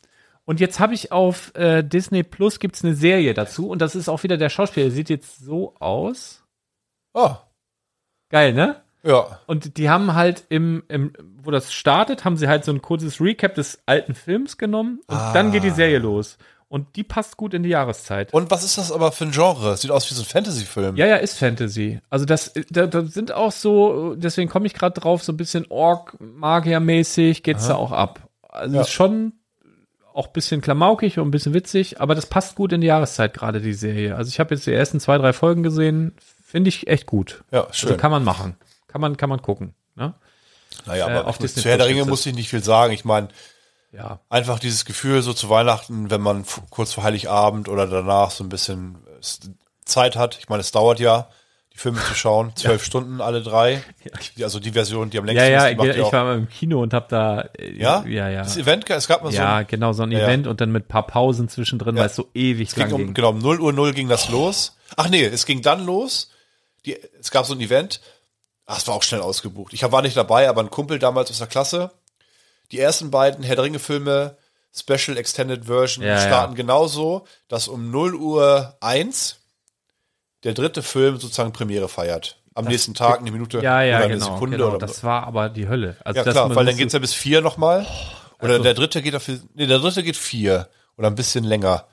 Und 0.47 0.59
jetzt 0.59 0.81
habe 0.81 0.95
ich 0.95 1.13
auf 1.13 1.55
äh, 1.55 1.85
Disney 1.85 2.25
Plus 2.25 2.59
gibt's 2.59 2.83
eine 2.83 2.97
Serie 2.97 3.35
dazu 3.35 3.69
und 3.69 3.81
das 3.81 3.95
ist 3.95 4.09
auch 4.09 4.25
wieder 4.25 4.37
der 4.37 4.49
Schauspieler. 4.49 4.87
Der 4.87 4.95
sieht 4.97 5.11
jetzt 5.11 5.39
so 5.45 5.77
aus. 5.79 6.40
Oh, 7.15 7.35
Geil, 8.29 8.53
ne? 8.53 8.77
ja. 9.03 9.41
Und 9.47 9.77
die 9.77 9.91
haben 9.91 10.15
halt 10.15 10.45
im, 10.51 10.85
im, 10.89 11.13
wo 11.43 11.51
das 11.51 11.73
startet, 11.73 12.25
haben 12.25 12.37
sie 12.37 12.47
halt 12.49 12.65
so 12.65 12.73
ein 12.73 12.81
kurzes 12.83 13.21
Recap 13.21 13.55
des 13.57 13.83
alten 13.87 14.15
Films 14.15 14.57
genommen 14.59 15.01
und 15.09 15.17
dann 15.35 15.51
geht 15.53 15.65
die 15.65 15.71
Serie 15.71 15.99
los. 15.99 16.39
Und 16.69 16.95
die 16.95 17.03
passt 17.03 17.37
gut 17.37 17.53
in 17.53 17.65
die 17.65 17.71
Jahreszeit. 17.71 18.33
Und 18.33 18.53
was 18.53 18.63
ist 18.63 18.79
das 18.79 18.93
aber 18.93 19.11
für 19.11 19.25
ein 19.25 19.33
Genre? 19.33 19.77
Sieht 19.77 19.91
aus 19.91 20.09
wie 20.09 20.15
so 20.15 20.23
ein 20.23 20.27
Fantasy-Film. 20.27 20.95
Ja, 20.95 21.07
ja, 21.07 21.17
ist 21.17 21.37
Fantasy. 21.37 21.99
Also 22.11 22.25
das, 22.27 22.53
da, 22.71 22.87
da 22.87 23.05
sind 23.05 23.33
auch 23.33 23.51
so, 23.51 24.15
deswegen 24.15 24.49
komme 24.49 24.69
ich 24.69 24.75
gerade 24.75 25.01
drauf, 25.01 25.25
so 25.25 25.33
ein 25.33 25.37
bisschen 25.37 25.67
Ork-Magier-mäßig 25.69 27.43
geht's 27.43 27.67
da 27.67 27.75
auch 27.75 27.91
ab. 27.93 28.21
Also 28.49 28.77
Ja. 28.77 28.83
ist 28.83 28.91
schon 28.91 29.33
auch 30.13 30.29
ein 30.29 30.33
bisschen 30.33 30.61
klamaukig 30.61 31.19
und 31.19 31.27
ein 31.29 31.31
bisschen 31.33 31.55
witzig, 31.55 32.01
aber 32.01 32.15
das 32.15 32.27
passt 32.27 32.55
gut 32.57 32.73
in 32.73 32.81
die 32.81 32.89
Jahreszeit 32.89 33.33
gerade, 33.35 33.61
die 33.61 33.73
Serie. 33.73 34.15
Also 34.17 34.29
ich 34.29 34.39
habe 34.41 34.55
jetzt 34.55 34.67
die 34.67 34.73
ersten 34.73 35.01
zwei, 35.01 35.19
drei 35.19 35.33
Folgen 35.33 35.63
gesehen, 35.63 36.15
finde 36.51 36.69
ich 36.69 36.87
echt 36.89 37.07
gut. 37.07 37.45
Ja, 37.51 37.67
schön. 37.73 37.91
Also 37.91 38.01
kann 38.01 38.11
man 38.11 38.25
machen. 38.25 38.57
Kann 38.89 39.01
man, 39.01 39.17
kann 39.17 39.29
man 39.31 39.41
gucken. 39.43 39.75
Ne? 39.95 40.15
naja, 40.87 41.09
äh, 41.09 41.11
aber 41.11 41.29
auf 41.29 41.41
ich 41.43 41.53
zu 41.55 41.63
Herr 41.69 41.79
der 41.79 41.87
Ringe 41.89 42.05
muss 42.05 42.25
ich 42.27 42.35
nicht 42.35 42.49
viel 42.49 42.63
sagen. 42.63 42.93
Ich 42.93 43.05
meine, 43.05 43.29
Ja. 43.93 44.21
einfach 44.29 44.59
dieses 44.59 44.85
Gefühl 44.85 45.23
so 45.23 45.33
zu 45.33 45.49
Weihnachten, 45.51 46.11
wenn 46.11 46.21
man 46.21 46.45
kurz 46.71 46.93
vor 46.93 47.05
Heiligabend 47.05 47.69
oder 47.69 47.87
danach 47.87 48.31
so 48.31 48.45
ein 48.45 48.49
bisschen 48.49 48.97
äh, 49.07 49.25
Zeit 49.85 50.17
hat. 50.17 50.39
Ich 50.39 50.49
meine, 50.49 50.61
es 50.61 50.71
dauert 50.71 51.01
ja, 51.01 51.29
die 51.73 51.79
Filme 51.79 51.99
zu 52.03 52.15
schauen. 52.15 52.53
Zwölf 52.57 52.85
Stunden 52.85 53.21
alle 53.21 53.43
drei. 53.43 53.83
Die- 54.37 54.45
Also 54.45 54.59
die 54.61 54.71
Version, 54.73 55.11
die 55.11 55.19
am 55.19 55.27
Ja, 55.27 55.33
längsten 55.33 55.53
ja, 55.53 55.65
ist, 55.67 55.71
die 55.73 55.77
macht 55.77 55.89
ich, 55.89 55.97
ja 55.97 56.03
auch. 56.05 56.13
war 56.13 56.25
mal 56.25 56.39
im 56.39 56.49
Kino 56.49 56.83
und 56.83 56.95
habe 56.95 57.07
da, 57.09 57.41
äh, 57.59 57.73
ja? 57.77 58.05
ja, 58.07 58.29
ja. 58.29 58.43
Das 58.43 58.57
Event, 58.57 58.89
es 58.91 59.09
gab 59.09 59.23
mal 59.25 59.31
so 59.33 59.37
Ja, 59.39 59.57
ein, 59.57 59.67
genau, 59.67 59.93
so 59.93 60.03
ein 60.05 60.13
Ja, 60.13 60.21
ja. 60.21 60.25
Event 60.27 60.47
und 60.47 60.61
dann 60.61 60.71
mit 60.73 60.85
ein 60.85 60.89
paar 60.89 61.07
Pausen 61.07 61.49
zwischendrin, 61.49 61.97
Ja. 61.97 62.03
weil 62.03 62.09
es 62.11 62.17
so 62.17 62.29
ewig 62.35 62.69
es 62.69 62.75
ging 62.75 62.85
lang 62.85 62.93
um, 62.93 62.99
ging. 62.99 63.15
genau, 63.15 63.31
um 63.31 63.39
0 63.39 63.61
Uhr 63.61 63.73
0 63.73 63.93
ging 63.93 64.09
das 64.09 64.29
los. 64.31 64.77
Ach 64.97 65.09
nee, 65.09 65.25
es 65.25 65.47
ging 65.47 65.63
dann 65.63 65.85
los. 65.85 66.31
Die, 66.87 66.99
es 67.21 67.31
gab 67.31 67.47
so 67.47 67.55
ein 67.55 67.61
Event. 67.61 68.01
Ach, 68.67 68.79
es 68.79 68.87
war 68.87 68.95
auch 68.95 69.03
schnell 69.03 69.21
ausgebucht. 69.21 69.73
Ich 69.73 69.83
war 69.83 70.03
nicht 70.03 70.17
dabei, 70.17 70.49
aber 70.49 70.61
ein 70.63 70.71
Kumpel 70.71 70.99
damals 70.99 71.31
aus 71.31 71.39
der 71.39 71.47
Klasse. 71.47 71.91
Die 72.71 72.79
ersten 72.79 73.11
beiden 73.11 73.43
Herr 73.45 73.57
der 73.57 73.65
Ringe 73.65 73.81
Filme, 73.81 74.37
Special 74.73 75.17
Extended 75.17 75.65
Version, 75.65 76.05
Ja, 76.05 76.21
starten 76.21 76.55
genauso, 76.55 77.27
dass 77.49 77.67
um 77.67 77.91
0 77.91 78.15
Uhr 78.15 78.77
1 78.81 79.39
der 80.45 80.55
dritte 80.55 80.83
Film 80.83 81.19
sozusagen 81.19 81.53
Premiere 81.53 81.89
feiert. 81.89 82.37
Am 82.55 82.65
nächsten 82.67 82.95
Tag, 82.95 83.21
eine 83.21 83.31
Minute 83.31 83.59
Ja, 83.61 83.83
ja, 83.83 83.97
oder 83.97 84.05
eine 84.07 84.15
genau. 84.15 84.33
Sekunde. 84.35 84.57
genau. 84.57 84.69
oder 84.71 84.79
das 84.79 85.03
war 85.05 85.25
aber 85.27 85.49
die 85.49 85.69
Hölle. 85.69 85.97
Also 86.05 86.19
ja 86.19 86.25
das 86.25 86.35
klar, 86.35 86.55
weil 86.55 86.65
dann 86.67 86.77
geht's 86.77 86.93
ja 86.93 86.99
bis 86.99 87.13
vier 87.15 87.41
nochmal. 87.41 87.87
Oder 88.41 88.53
Also- 88.55 88.63
der 88.65 88.75
dritte 88.75 89.03
geht 89.03 89.15
dafür, 89.15 89.41
nee, 89.55 89.67
der 89.67 89.79
dritte 89.79 90.03
geht 90.03 90.17
vier. 90.17 90.69
Oder 90.97 91.09
ein 91.09 91.15
bisschen 91.15 91.45
länger. 91.45 91.87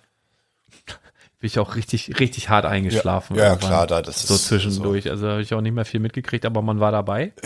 Bin 1.39 1.47
ich 1.47 1.59
auch 1.59 1.75
richtig, 1.75 2.19
richtig 2.19 2.49
hart 2.49 2.65
eingeschlafen. 2.65 3.35
Ja, 3.35 3.43
ja, 3.49 3.55
klar, 3.55 3.85
da, 3.87 4.01
das 4.01 4.23
So 4.23 4.33
ist 4.35 4.47
zwischendurch. 4.47 5.09
Also 5.09 5.27
habe 5.29 5.41
ich 5.41 5.53
auch 5.53 5.61
nicht 5.61 5.73
mehr 5.73 5.85
viel 5.85 5.99
mitgekriegt, 5.99 6.45
aber 6.45 6.61
man 6.61 6.79
war 6.79 6.91
dabei. 6.91 7.33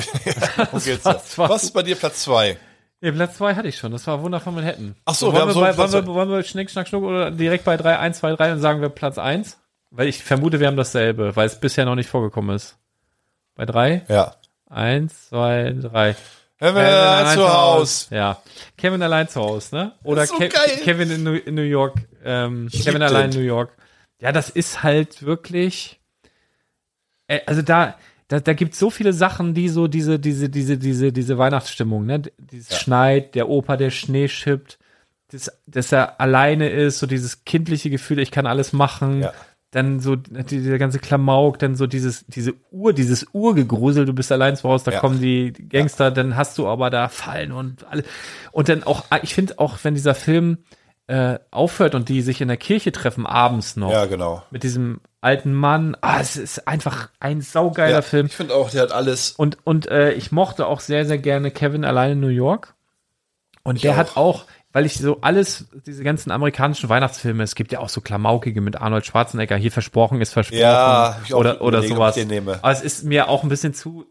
Da? 0.56 0.66
das 1.14 1.38
war- 1.38 1.50
Was 1.50 1.64
ist 1.64 1.72
bei 1.74 1.84
dir 1.84 1.96
Platz 1.96 2.24
zwei? 2.24 2.58
Ja, 3.02 3.12
Platz 3.12 3.38
zwei 3.38 3.56
hatte 3.56 3.68
ich 3.68 3.78
schon. 3.78 3.92
Das 3.92 4.06
war 4.08 4.22
Wunder 4.22 4.40
von 4.40 4.54
Manhattan. 4.56 4.96
Ach 5.06 5.16
so, 5.16 5.28
wir 5.28 5.34
wollen 5.34 5.42
haben 5.42 5.48
wir, 5.50 5.54
so 5.54 5.60
bei, 5.62 5.78
wollen, 5.78 5.92
wir, 5.92 6.06
wollen 6.14 6.30
wir 6.30 6.44
Schnick, 6.44 6.70
Schnack, 6.70 6.88
Schnuck 6.88 7.04
oder 7.04 7.32
direkt 7.32 7.66
bei 7.66 7.76
3, 7.76 7.98
1, 8.00 8.20
2, 8.20 8.36
3 8.36 8.54
und 8.54 8.60
sagen 8.60 8.80
wir 8.82 8.90
Platz 8.90 9.18
1? 9.18 9.58
Weil 9.90 10.08
ich 10.08 10.24
vermute, 10.24 10.60
wir 10.60 10.68
haben 10.68 10.78
dasselbe, 10.78 11.36
weil 11.36 11.48
es 11.48 11.60
bisher 11.60 11.84
noch 11.86 11.96
nicht 11.96 12.10
vorgekommen 12.10 12.56
ist. 12.56 12.78
Bei 13.56 13.66
3, 13.66 14.04
Ja. 14.08 14.36
1, 14.70 15.30
2, 15.30 15.76
3. 15.82 16.16
Kevin 16.62 16.84
allein 16.84 17.38
zu 17.38 17.54
Haus. 17.54 18.08
Ja. 18.12 18.42
Kevin 18.78 19.02
allein 19.02 19.28
zu 19.28 19.42
Haus, 19.42 19.72
ne? 19.72 19.94
Oder 20.04 20.28
so 20.28 20.38
Ke 20.38 20.50
geil. 20.50 20.80
Kevin 20.84 21.10
in 21.10 21.24
New, 21.24 21.34
in 21.34 21.56
New 21.56 21.64
York. 21.64 21.96
Ähm, 22.24 22.70
Kevin 22.72 23.02
allein 23.02 23.32
in 23.32 23.38
New 23.38 23.46
York. 23.46 23.76
Ja, 24.20 24.32
das 24.32 24.52
ist 24.52 24.84
halt 24.84 25.24
wirklich. 25.24 26.00
Äh, 27.26 27.40
also 27.48 27.64
da, 27.64 27.98
da, 28.28 28.40
da 28.40 28.54
gibt 28.54 28.76
so 28.76 28.92
viele 28.92 29.12
Sachen, 29.12 29.56
die 29.56 29.70
so 29.70 29.88
diese, 29.88 30.20
diese, 30.20 30.50
diese, 30.50 30.78
diese, 30.78 31.12
diese 31.12 31.38
Weihnachtsstimmung, 31.40 32.06
ne? 32.06 32.22
Dieses 32.38 32.78
Schneit, 32.78 33.34
der 33.34 33.50
Opa, 33.50 33.76
der 33.76 33.90
Schnee 33.90 34.28
schippt, 34.28 34.78
das, 35.32 35.52
dass 35.66 35.92
er 35.92 36.22
alleine 36.22 36.70
ist, 36.70 37.00
so 37.00 37.08
dieses 37.08 37.44
kindliche 37.44 37.90
Gefühl, 37.90 38.20
ich 38.20 38.30
kann 38.30 38.46
alles 38.46 38.72
machen. 38.72 39.22
Ja. 39.22 39.34
Dann 39.72 40.02
so 40.02 40.18
dieser 40.18 40.78
ganze 40.78 41.00
Klamauk, 41.00 41.58
dann 41.60 41.76
so 41.76 41.88
dieses, 41.88 42.26
diese 42.28 42.54
Uhr, 42.72 42.92
dieses 42.92 43.26
Urgegrusel, 43.32 44.06
du 44.06 44.12
bist 44.14 44.30
allein 44.32 44.58
zu 44.58 44.68
Hause, 44.68 44.86
da 44.86 44.92
Ja. 44.92 45.00
kommen 45.00 45.22
die 45.22 45.54
Gangster, 45.54 46.12
dann 46.12 46.36
hast 46.36 46.58
du 46.58 46.68
aber 46.68 46.90
da 46.90 47.08
Fallen 47.08 47.54
und 47.54 47.86
alle. 47.90 48.04
Und 48.52 48.68
dann 48.68 48.84
auch, 48.84 49.06
ich 49.22 49.34
finde 49.34 49.60
auch, 49.60 49.78
wenn 49.84 49.94
dieser 49.96 50.14
Film 50.14 50.58
äh, 51.08 51.40
aufhört 51.52 51.96
und 51.96 52.10
die 52.10 52.22
sich 52.22 52.42
in 52.42 52.50
der 52.50 52.58
Kirche 52.58 52.92
treffen, 52.92 53.26
abends 53.26 53.76
noch, 53.78 53.92
Ja, 53.92 54.06
genau. 54.06 54.44
mit 54.52 54.64
diesem 54.64 55.00
alten 55.22 55.54
Mann, 55.54 55.96
ah, 56.02 56.20
es 56.20 56.36
ist 56.36 56.68
einfach 56.68 57.10
ein 57.22 57.40
saugeiler 57.42 57.92
Ja, 57.98 58.02
Film. 58.02 58.26
Ich 58.28 58.36
finde 58.36 58.54
auch, 58.56 58.70
der 58.72 58.82
hat 58.84 58.92
alles. 58.92 59.32
Und, 59.32 59.58
und 59.64 59.88
äh, 59.88 60.12
ich 60.14 60.32
mochte 60.34 60.68
auch 60.68 60.80
sehr, 60.82 61.06
sehr 61.06 61.18
gerne 61.18 61.50
Kevin 61.52 61.86
allein 61.86 62.12
in 62.14 62.20
New 62.20 62.28
York. 62.28 62.76
Und 63.64 63.84
der 63.84 63.94
auch. 63.94 63.98
hat 63.98 64.18
auch, 64.18 64.46
weil 64.74 64.86
ich 64.86 64.98
so 64.98 65.20
alles, 65.22 65.68
diese 65.86 66.04
ganzen 66.04 66.32
amerikanischen 66.32 66.90
Weihnachtsfilme, 66.90 67.44
es 67.44 67.56
gibt 67.56 67.72
ja 67.72 67.80
auch 67.80 67.90
so 67.90 68.02
Klamaukige 68.02 68.62
mit 68.62 68.76
Arnold 68.78 69.06
Schwarzenegger, 69.06 69.58
hier 69.58 69.72
versprochen 69.72 70.22
ist 70.22 70.34
versprochen. 70.34 70.60
Ja, 70.62 71.18
oder, 71.34 71.62
oder 71.62 71.84
sowas. 71.84 72.18
Aber 72.18 72.72
es 72.72 72.82
ist 72.82 73.04
mir 73.04 73.28
auch 73.30 73.44
ein 73.44 73.50
bisschen 73.50 73.74
zu 73.74 74.06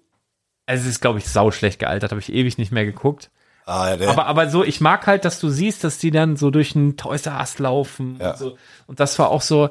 Also 0.66 0.82
es 0.84 0.90
ist, 0.90 1.00
glaube 1.00 1.18
ich, 1.18 1.28
sau 1.28 1.50
schlecht 1.50 1.78
gealtert, 1.78 2.10
habe 2.12 2.20
ich 2.20 2.32
ewig 2.32 2.58
nicht 2.58 2.72
mehr 2.72 2.84
geguckt. 2.84 3.30
Ah, 3.66 3.94
ja, 3.94 4.08
Aber, 4.10 4.26
aber 4.26 4.50
so, 4.50 4.64
ich 4.64 4.80
mag 4.80 5.06
halt, 5.06 5.24
dass 5.24 5.38
du 5.38 5.48
siehst, 5.48 5.84
dass 5.84 5.98
die 5.98 6.10
dann 6.10 6.36
so 6.36 6.50
durch 6.50 6.74
einen 6.74 6.96
Toys 6.96 7.26
R 7.26 7.38
Us 7.38 7.58
laufen 7.58 8.18
Ja. 8.20 8.32
und 8.32 8.38
so. 8.38 8.58
Und 8.86 9.00
das 9.00 9.18
war 9.18 9.30
auch 9.30 9.42
so, 9.42 9.70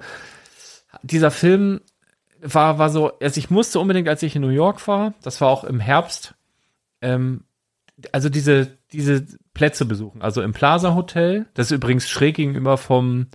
dieser 1.03 1.31
Film 1.31 1.81
war, 2.41 2.77
war 2.77 2.89
so, 2.89 3.11
also 3.19 3.37
ich 3.37 3.49
musste 3.49 3.79
unbedingt, 3.79 4.07
als 4.07 4.23
ich 4.23 4.35
in 4.35 4.41
New 4.41 4.47
York 4.49 4.87
war, 4.87 5.13
das 5.21 5.41
war 5.41 5.49
auch 5.49 5.65
im 5.65 5.79
Herbst, 5.81 6.33
ähm, 7.01 7.43
also 8.13 8.29
diese, 8.29 8.77
diese 8.93 9.25
Plätze 9.59 9.83
besuchen. 9.83 10.21
Also 10.21 10.41
im 10.41 10.53
Plaza 10.53 10.95
Hotel, 10.95 11.45
das 11.53 11.65
ist 11.65 11.75
übrigens 11.75 12.07
schräg 12.07 12.37
gegenüber 12.37 12.77
vom, 12.77 13.27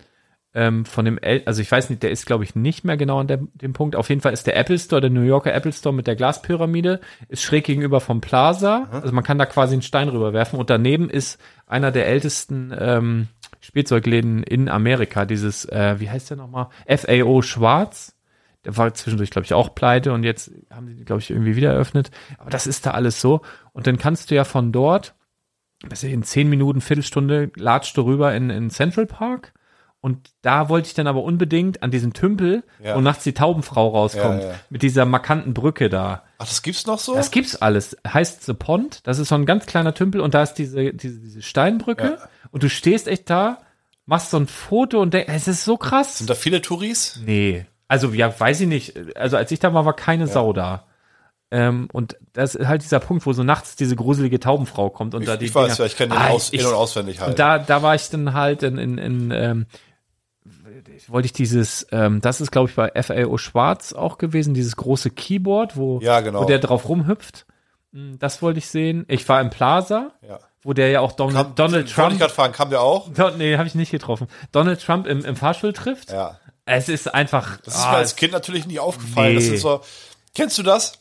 ähm, 0.54 0.86
von 0.86 1.04
dem, 1.04 1.18
El 1.18 1.42
also 1.44 1.60
ich 1.60 1.70
weiß 1.70 1.90
nicht, 1.90 2.02
der 2.02 2.10
ist 2.10 2.24
glaube 2.24 2.44
ich 2.44 2.54
nicht 2.54 2.82
mehr 2.82 2.96
genau 2.96 3.20
an 3.20 3.26
der, 3.26 3.40
dem 3.52 3.74
Punkt. 3.74 3.94
Auf 3.94 4.08
jeden 4.08 4.22
Fall 4.22 4.32
ist 4.32 4.46
der 4.46 4.56
Apple 4.56 4.78
Store, 4.78 5.02
der 5.02 5.10
New 5.10 5.20
Yorker 5.20 5.52
Apple 5.52 5.74
Store 5.74 5.94
mit 5.94 6.06
der 6.06 6.16
Glaspyramide, 6.16 7.00
ist 7.28 7.42
schräg 7.42 7.64
gegenüber 7.64 8.00
vom 8.00 8.22
Plaza. 8.22 8.88
Also 8.90 9.12
man 9.12 9.22
kann 9.22 9.36
da 9.36 9.44
quasi 9.44 9.74
einen 9.74 9.82
Stein 9.82 10.08
rüberwerfen 10.08 10.58
und 10.58 10.70
daneben 10.70 11.10
ist 11.10 11.38
einer 11.66 11.92
der 11.92 12.06
ältesten 12.06 12.74
ähm, 12.74 13.28
Spielzeugläden 13.60 14.44
in 14.44 14.70
Amerika, 14.70 15.26
dieses, 15.26 15.66
äh, 15.66 16.00
wie 16.00 16.08
heißt 16.08 16.30
der 16.30 16.38
nochmal? 16.38 16.68
FAO 16.88 17.42
Schwarz. 17.42 18.16
Der 18.64 18.78
war 18.78 18.94
zwischendurch, 18.94 19.30
glaube 19.30 19.44
ich, 19.44 19.52
auch 19.52 19.74
pleite 19.74 20.14
und 20.14 20.22
jetzt 20.22 20.50
haben 20.70 20.88
sie, 20.88 21.04
glaube 21.04 21.20
ich, 21.20 21.28
irgendwie 21.28 21.54
wieder 21.54 21.74
eröffnet. 21.74 22.10
Aber 22.38 22.48
das 22.48 22.66
ist 22.66 22.86
da 22.86 22.92
alles 22.92 23.20
so. 23.20 23.42
Und 23.74 23.86
dann 23.86 23.98
kannst 23.98 24.30
du 24.30 24.34
ja 24.34 24.44
von 24.44 24.72
dort, 24.72 25.14
bis 25.88 26.02
in 26.02 26.22
zehn 26.22 26.48
Minuten, 26.48 26.80
Viertelstunde, 26.80 27.50
latscht 27.56 27.96
du 27.96 28.02
rüber 28.02 28.34
in, 28.34 28.50
in 28.50 28.70
Central 28.70 29.06
Park. 29.06 29.52
Und 30.00 30.30
da 30.42 30.68
wollte 30.68 30.88
ich 30.88 30.94
dann 30.94 31.06
aber 31.06 31.22
unbedingt 31.22 31.82
an 31.82 31.90
diesen 31.90 32.12
Tümpel, 32.12 32.62
Ja. 32.82 32.94
wo 32.94 33.00
nachts 33.00 33.24
die 33.24 33.32
Taubenfrau 33.32 33.88
rauskommt, 33.88 34.42
Ja, 34.42 34.48
ja. 34.50 34.54
mit 34.68 34.82
dieser 34.82 35.06
markanten 35.06 35.54
Brücke 35.54 35.88
da. 35.88 36.24
ach, 36.36 36.46
das 36.46 36.62
gibt's 36.62 36.86
noch 36.86 36.98
so? 36.98 37.14
Das 37.14 37.30
gibt's 37.30 37.56
alles. 37.62 37.96
Heißt 38.06 38.44
The 38.44 38.52
Pond. 38.52 39.00
Das 39.06 39.18
ist 39.18 39.28
so 39.28 39.34
ein 39.34 39.46
ganz 39.46 39.64
kleiner 39.64 39.94
Tümpel 39.94 40.20
und 40.20 40.34
da 40.34 40.42
ist 40.42 40.54
diese, 40.54 40.92
diese, 40.92 41.20
diese 41.20 41.40
Steinbrücke. 41.42 42.18
Und 42.50 42.62
du 42.62 42.68
stehst 42.68 43.08
echt 43.08 43.30
da, 43.30 43.60
machst 44.04 44.30
so 44.30 44.36
ein 44.36 44.46
Foto 44.46 45.00
und 45.00 45.14
denkst, 45.14 45.32
es 45.34 45.48
ist 45.48 45.64
so 45.64 45.78
krass. 45.78 46.18
Sind 46.18 46.28
da 46.28 46.34
viele 46.34 46.60
Touris? 46.60 47.20
Nee. 47.24 47.64
Also, 47.88 48.10
ja, 48.12 48.38
weiß 48.38 48.60
ich 48.60 48.68
nicht. 48.68 49.16
Also, 49.16 49.38
als 49.38 49.50
ich 49.52 49.58
da 49.58 49.72
war, 49.72 49.86
war 49.86 49.96
keine 49.96 50.26
Sau 50.26 50.52
da. 50.52 50.86
Ähm, 51.56 51.88
und 51.92 52.16
das 52.32 52.56
ist 52.56 52.66
halt 52.66 52.82
dieser 52.82 52.98
Punkt, 52.98 53.24
wo 53.26 53.32
so 53.32 53.44
nachts 53.44 53.76
diese 53.76 53.94
gruselige 53.94 54.40
Taubenfrau 54.40 54.90
kommt 54.90 55.14
und 55.14 55.22
Ich, 55.22 55.28
da 55.28 55.36
die 55.36 55.44
ich 55.46 55.54
weiß 55.54 55.76
Dinger- 55.76 55.78
ja, 55.78 55.86
ich 55.86 55.96
kenne 55.96 56.14
den 56.14 56.20
Ah, 56.20 56.28
aus, 56.30 56.52
ich- 56.52 56.60
in- 56.60 56.66
und 56.66 56.74
auswendig 56.74 57.20
halt. 57.20 57.30
und 57.30 57.38
da, 57.38 57.58
da 57.58 57.82
war 57.82 57.94
ich 57.94 58.08
dann 58.10 58.32
halt 58.34 58.62
in, 58.64 58.76
in, 58.78 58.98
in 58.98 59.30
ähm, 59.30 59.66
wollte 61.08 61.26
ich 61.26 61.32
dieses, 61.32 61.86
ähm, 61.92 62.20
das 62.20 62.40
ist 62.40 62.50
glaube 62.50 62.68
ich 62.70 62.74
bei 62.76 62.90
FAO 63.02 63.38
Schwarz 63.38 63.92
auch 63.92 64.18
gewesen, 64.18 64.54
dieses 64.54 64.76
große 64.76 65.10
Keyboard, 65.10 65.76
wo, 65.76 66.00
Ja, 66.00 66.20
genau. 66.20 66.40
wo 66.42 66.44
der 66.44 66.58
drauf 66.58 66.88
rumhüpft. 66.88 67.46
Mm, 67.92 68.14
Das 68.18 68.42
wollte 68.42 68.58
ich 68.58 68.68
sehen. 68.68 69.04
Ich 69.08 69.28
war 69.28 69.40
im 69.40 69.50
Plaza, 69.50 70.12
ja. 70.26 70.38
wo 70.62 70.72
der 70.72 70.88
ja 70.90 71.00
auch 71.00 71.12
Donald, 71.12 71.36
Kam, 71.36 71.54
Donald 71.54 71.74
wollte 71.74 71.88
ich 71.88 71.94
Trump, 71.94 72.18
gerade 72.18 72.32
fragen, 72.32 72.52
kam 72.52 72.70
der 72.70 72.80
auch? 72.80 73.08
Don, 73.12 73.38
nee, 73.38 73.56
habe 73.56 73.66
ich 73.68 73.74
nicht 73.74 73.90
getroffen. 73.90 74.26
Donald 74.52 74.82
Trump 74.82 75.06
im, 75.06 75.24
im 75.24 75.36
Fahrstuhl 75.36 75.72
trifft. 75.72 76.10
Ja. 76.10 76.38
Es 76.66 76.88
ist 76.88 77.12
einfach. 77.14 77.58
Das 77.58 77.74
ist 77.76 77.84
ah, 77.84 77.90
mir 77.92 77.96
als 77.98 78.16
Kind 78.16 78.32
natürlich 78.32 78.66
nie 78.66 78.78
aufgefallen. 78.78 79.34
Das 79.34 79.44
Nee. 79.44 79.50
sind 79.50 79.58
so, 79.60 79.82
kennst 80.34 80.56
du 80.58 80.62
das? 80.62 80.94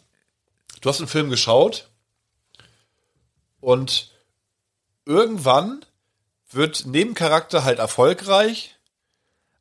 Du 0.84 0.90
hast 0.90 1.00
einen 1.00 1.08
Film 1.08 1.30
geschaut 1.30 1.88
und 3.62 4.12
irgendwann 5.06 5.86
wird 6.52 6.86
Nebencharakter 6.86 7.64
halt 7.64 7.80
erfolgreich. 7.80 8.76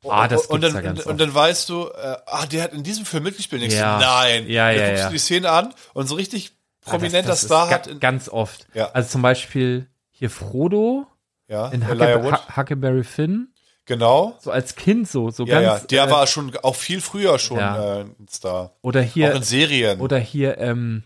Ah, 0.05 0.27
das 0.27 0.47
und, 0.47 0.59
dann, 0.61 0.73
ja 0.73 0.81
ganz 0.81 1.05
und, 1.05 1.21
dann 1.21 1.33
weißt 1.33 1.69
du, 1.69 1.87
äh, 1.87 2.17
ah, 2.25 2.45
der 2.45 2.63
hat 2.63 2.73
in 2.73 2.83
diesem 2.83 3.05
Film 3.05 3.23
mitgespielt. 3.23 3.71
Ja. 3.71 3.99
nein. 3.99 4.49
Ja, 4.49 4.67
dann 4.67 4.77
ja, 4.77 4.87
guckst 4.87 4.99
ja. 4.99 5.07
du 5.07 5.13
die 5.13 5.19
Szene 5.19 5.49
an 5.49 5.73
und 5.93 6.07
so 6.07 6.15
richtig 6.15 6.51
ah, 6.83 6.89
prominenter 6.91 7.29
das, 7.29 7.39
das 7.39 7.47
Star 7.47 7.69
hat. 7.69 7.85
ga, 7.85 7.91
In, 7.91 7.99
ganz 8.01 8.27
oft. 8.27 8.67
Ja. 8.73 8.91
Also 8.91 9.07
zum 9.07 9.21
Beispiel 9.21 9.87
hier 10.11 10.29
Frodo 10.29 11.07
ja, 11.47 11.69
in 11.69 11.87
Huckleberry. 11.87 12.35
Huckleberry 12.53 13.03
Finn. 13.05 13.53
Genau. 13.85 14.37
So 14.41 14.51
als 14.51 14.75
Kind 14.75 15.07
so, 15.07 15.29
so 15.31 15.45
Ja, 15.45 15.61
ja. 15.61 15.75
ganz. 15.77 15.87
Der 15.87 16.03
äh, 16.03 16.11
war 16.11 16.27
schon 16.27 16.53
auch 16.63 16.75
viel 16.75 16.99
früher 16.99 17.39
schon 17.39 17.59
Ja. 17.59 17.99
äh, 17.99 18.01
ein 18.01 18.27
Star. 18.29 18.75
Oder 18.81 18.99
Auch 18.99 19.05
hier, 19.05 19.33
in 19.33 19.43
Serien. 19.43 20.01
oder 20.01 20.19
hier, 20.19 20.57
ähm, 20.57 21.03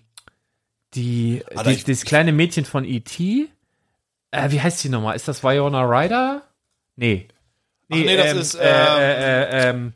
die, 0.93 1.43
Ah, 1.55 1.64
die 1.64 1.72
ich- 1.73 1.84
das 1.84 2.05
kleine 2.05 2.31
Mädchen 2.31 2.65
von 2.65 2.84
E.T. 2.85 3.47
Äh, 4.31 4.51
wie 4.51 4.61
heißt 4.61 4.84
die 4.84 4.89
nochmal? 4.89 5.15
Ist 5.15 5.27
das 5.27 5.43
Viola 5.43 5.84
Ryder? 5.84 6.41
Nee. 6.95 7.27
nee, 7.89 8.18
das 8.18 8.34
ist, 8.34 8.55
äh, 8.55 8.68
äh, 8.68 9.43
äh, 9.43 9.69
ähm, 9.69 9.93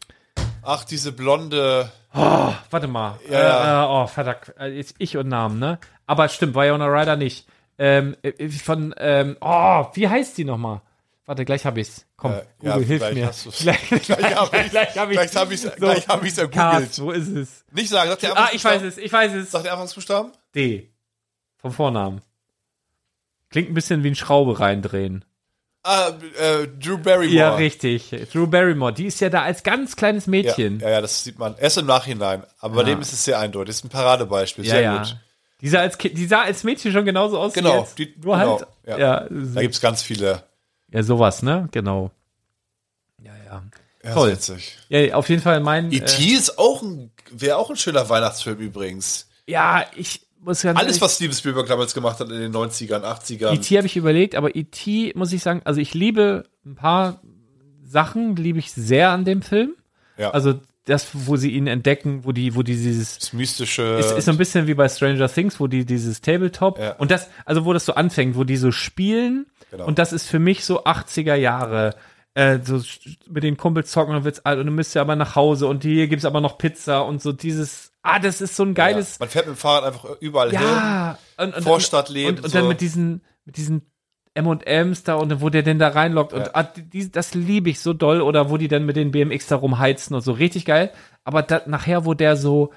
Ach, 0.63 0.83
diese 0.85 1.11
blonde. 1.11 1.91
oh, 2.13 2.53
warte 2.69 2.87
mal. 2.87 3.19
Ja, 3.29 3.83
äh. 3.83 3.85
Äh, 3.85 3.87
oh, 4.03 4.07
verdammt. 4.07 4.53
Jetzt 4.73 4.95
ich 4.99 5.17
und 5.17 5.27
Namen, 5.27 5.59
ne? 5.59 5.79
Aber 6.05 6.29
stimmt, 6.29 6.55
Viola 6.55 6.85
Ryder 6.85 7.15
nicht. 7.15 7.47
Ähm, 7.77 8.15
äh, 8.21 8.49
von, 8.49 8.93
ähm, 8.97 9.37
oh, 9.41 9.87
wie 9.93 10.07
heißt 10.07 10.37
die 10.37 10.45
nochmal? 10.45 10.81
Warte, 11.25 11.45
gleich 11.45 11.65
hab 11.65 11.77
ich's. 11.77 12.05
Komm, 12.17 12.31
Äh, 12.33 12.43
Google, 12.59 12.81
ja, 12.81 12.87
hilf 12.87 13.13
mir. 13.13 13.31
Gleich, 13.59 13.89
Gleich 14.05 14.35
hab 14.35 14.53
ich's. 14.53 14.71
gleich 14.71 14.95
hab 14.97 15.11
ich's. 15.11 15.35
Hab 15.35 15.51
ich's- 15.51 15.75
gleich 15.77 16.07
hab 16.07 16.23
ich's 16.23 16.37
ergoogelt. 16.37 16.53
Cast, 16.85 17.01
wo 17.01 17.11
ist 17.11 17.27
es? 17.29 17.63
Nicht 17.71 17.89
sagen, 17.89 18.09
sagt 18.09 18.23
der 18.23 18.37
Ah, 18.37 18.49
ich 18.51 18.63
weiß 18.63 18.81
es, 18.81 18.97
ich 18.97 19.11
weiß 19.13 19.33
es. 19.33 19.51
Sagt 19.51 19.65
der 19.65 19.73
Anfangsbuchstaben? 19.73 20.31
D. 20.55 20.89
Vom 21.57 21.71
Vornamen. 21.71 22.21
Klingt 23.49 23.69
ein 23.69 23.73
bisschen 23.73 24.03
wie 24.03 24.09
ein 24.11 24.15
Schraube 24.15 24.59
reindrehen. 24.59 25.23
Ah, 25.83 26.09
äh, 26.39 26.67
Drew 26.67 26.97
Barrymore. 26.97 27.33
Ja, 27.35 27.55
richtig. 27.55 28.09
Drew 28.31 28.45
Barrymore, 28.47 28.93
die 28.93 29.05
ist 29.07 29.19
ja 29.19 29.29
da 29.29 29.41
als 29.43 29.63
ganz 29.63 29.95
kleines 29.95 30.25
Ja, 30.27 30.31
Mädchen. 30.31 30.79
ja, 30.79 30.89
ja, 30.89 31.01
das 31.01 31.23
sieht 31.23 31.39
man 31.39 31.55
erst 31.57 31.77
im 31.77 31.87
Nachhinein. 31.87 32.43
Aber 32.59 32.75
bei 32.75 32.81
Ja. 32.81 32.95
dem 32.95 33.01
ist 33.01 33.13
es 33.13 33.25
sehr 33.25 33.39
eindeutig. 33.39 33.67
Das 33.69 33.75
ist 33.77 33.85
ein 33.85 33.89
Paradebeispiel. 33.89 34.65
Ja, 34.65 34.71
Sehr 34.71 34.81
ja. 34.81 34.97
gut. 34.99 35.17
Die 35.61 35.69
sah, 35.69 35.79
als, 35.81 35.97
die 35.97 36.25
sah 36.27 36.41
als 36.41 36.63
Mädchen 36.63 36.91
schon 36.91 37.05
genauso 37.05 37.39
aus 37.39 37.53
Genau, 37.53 37.73
wie 37.73 37.79
jetzt. 37.79 37.97
die- 37.99 38.15
Nur 38.23 38.37
genau, 38.37 38.59
halt, 38.59 38.67
ja. 38.87 38.97
ja. 38.97 39.27
Da 39.29 39.61
gibt's 39.61 39.81
ganz 39.81 40.01
viele. 40.01 40.43
Ja, 40.91 41.03
sowas, 41.03 41.41
ne? 41.43 41.67
Genau. 41.71 42.11
Ja, 43.23 43.31
ja. 43.45 43.63
Ja, 44.03 44.13
Toll. 44.13 44.31
witzig. 44.31 44.77
Ja, 44.89 45.13
auf 45.13 45.29
jeden 45.29 45.41
Fall 45.43 45.59
mein. 45.59 45.91
E.T. 45.91 46.23
ist 46.23 46.57
auch 46.57 46.81
ein, 46.81 47.11
wäre 47.31 47.57
auch 47.57 47.69
ein 47.69 47.75
schöner 47.75 48.09
Weihnachtsfilm 48.09 48.57
übrigens. 48.59 49.29
Äh, 49.45 49.51
ja, 49.51 49.85
ich 49.95 50.25
muss 50.39 50.63
ganz 50.63 50.77
Alles, 50.79 50.93
ehrlich- 50.93 51.01
was 51.01 51.15
Steven 51.17 51.35
Spielberg 51.35 51.67
damals 51.67 51.93
gemacht 51.93 52.19
hat 52.19 52.29
in 52.31 52.39
den 52.39 52.51
90ern, 52.51 53.03
80ern. 53.03 53.53
E.T. 53.53 53.77
habe 53.77 53.85
ich 53.85 53.95
überlegt, 53.95 54.33
aber 54.35 54.55
E.T. 54.55 55.13
muss 55.15 55.31
ich 55.33 55.43
sagen, 55.43 55.61
also 55.65 55.79
ich 55.79 55.93
liebe 55.93 56.45
ein 56.65 56.73
paar 56.75 57.21
Sachen, 57.83 58.35
liebe 58.35 58.57
ich 58.57 58.71
sehr 58.71 59.09
an 59.11 59.23
dem 59.25 59.41
Film. 59.43 59.75
ja. 60.17 60.31
Also 60.31 60.59
das, 60.85 61.09
wo 61.13 61.37
sie 61.37 61.51
ihn 61.51 61.67
entdecken, 61.67 62.25
wo 62.25 62.31
die, 62.31 62.55
wo 62.55 62.63
die 62.63 62.73
dieses 62.73 63.19
das 63.19 63.33
mystische. 63.33 63.83
ist, 63.99 64.11
ist 64.17 64.25
so 64.25 64.31
ein 64.31 64.37
bisschen 64.37 64.65
wie 64.65 64.73
bei 64.73 64.89
Stranger 64.89 65.31
Things, 65.31 65.59
wo 65.59 65.67
die 65.67 65.85
dieses 65.85 66.21
Tabletop 66.21 66.79
Ja. 66.79 66.93
und 66.93 67.11
das, 67.11 67.27
also 67.45 67.65
wo 67.65 67.71
das 67.73 67.85
so 67.85 67.93
anfängt, 67.93 68.35
wo 68.35 68.43
die 68.43 68.57
so 68.57 68.71
spielen 68.71 69.45
Genau. 69.71 69.85
und 69.85 69.97
das 69.97 70.13
ist 70.13 70.27
für 70.27 70.39
mich 70.39 70.63
so 70.65 70.83
80er 70.83 71.35
Jahre. 71.35 71.95
Äh, 72.33 72.59
so 72.63 72.81
mit 73.29 73.43
den 73.43 73.57
Kumpels 73.57 73.91
zocken 73.91 74.15
und 74.15 74.23
wird's 74.23 74.39
alt 74.45 74.57
und 74.59 74.65
du 74.65 74.71
müsst 74.71 74.95
ja 74.95 75.01
aber 75.01 75.17
nach 75.17 75.35
Hause 75.35 75.67
und 75.67 75.83
hier 75.83 76.07
gibt's 76.07 76.23
aber 76.23 76.39
noch 76.39 76.57
Pizza 76.57 77.01
und 77.01 77.21
so 77.21 77.33
dieses, 77.33 77.91
ah, 78.03 78.19
das 78.19 78.39
ist 78.39 78.55
so 78.55 78.63
ein 78.63 78.69
ja. 78.69 78.73
geiles, 78.75 79.19
Man 79.19 79.27
fährt 79.27 79.47
mit 79.47 79.57
dem 79.57 79.59
Fahrrad 79.59 79.83
einfach 79.83 80.05
überall 80.21 80.51
hin. 80.51 80.61
ja, 80.61 81.17
und, 81.37 81.53
und, 81.55 81.63
Vorstadtleben, 81.63 82.37
und, 82.37 82.45
und 82.45 82.55
dann 82.55 82.63
so. 82.63 82.67
mit 82.69 82.79
diesen, 82.79 83.21
mit 83.43 83.57
diesen 83.57 83.81
M&M's 84.33 85.03
da 85.03 85.15
und 85.15 85.41
wo 85.41 85.49
der 85.49 85.61
denn 85.63 85.77
da 85.77 85.89
reinlockt 85.89 86.31
und 86.31 86.45
Ja. 86.45 86.51
ah, 86.53 86.63
die, 86.63 87.11
das 87.11 87.33
liebe 87.33 87.69
ich 87.69 87.81
so 87.81 87.91
doll 87.91 88.21
oder 88.21 88.49
wo 88.49 88.55
die 88.55 88.69
dann 88.69 88.85
mit 88.85 88.95
den 88.95 89.11
BMX 89.11 89.47
da 89.47 89.57
rumheizen 89.57 90.15
und 90.15 90.21
so 90.21 90.31
richtig 90.31 90.63
geil, 90.63 90.91
aber 91.25 91.41
da, 91.43 91.63
nachher 91.65 92.05
wo 92.05 92.13
der 92.13 92.37
so 92.37 92.71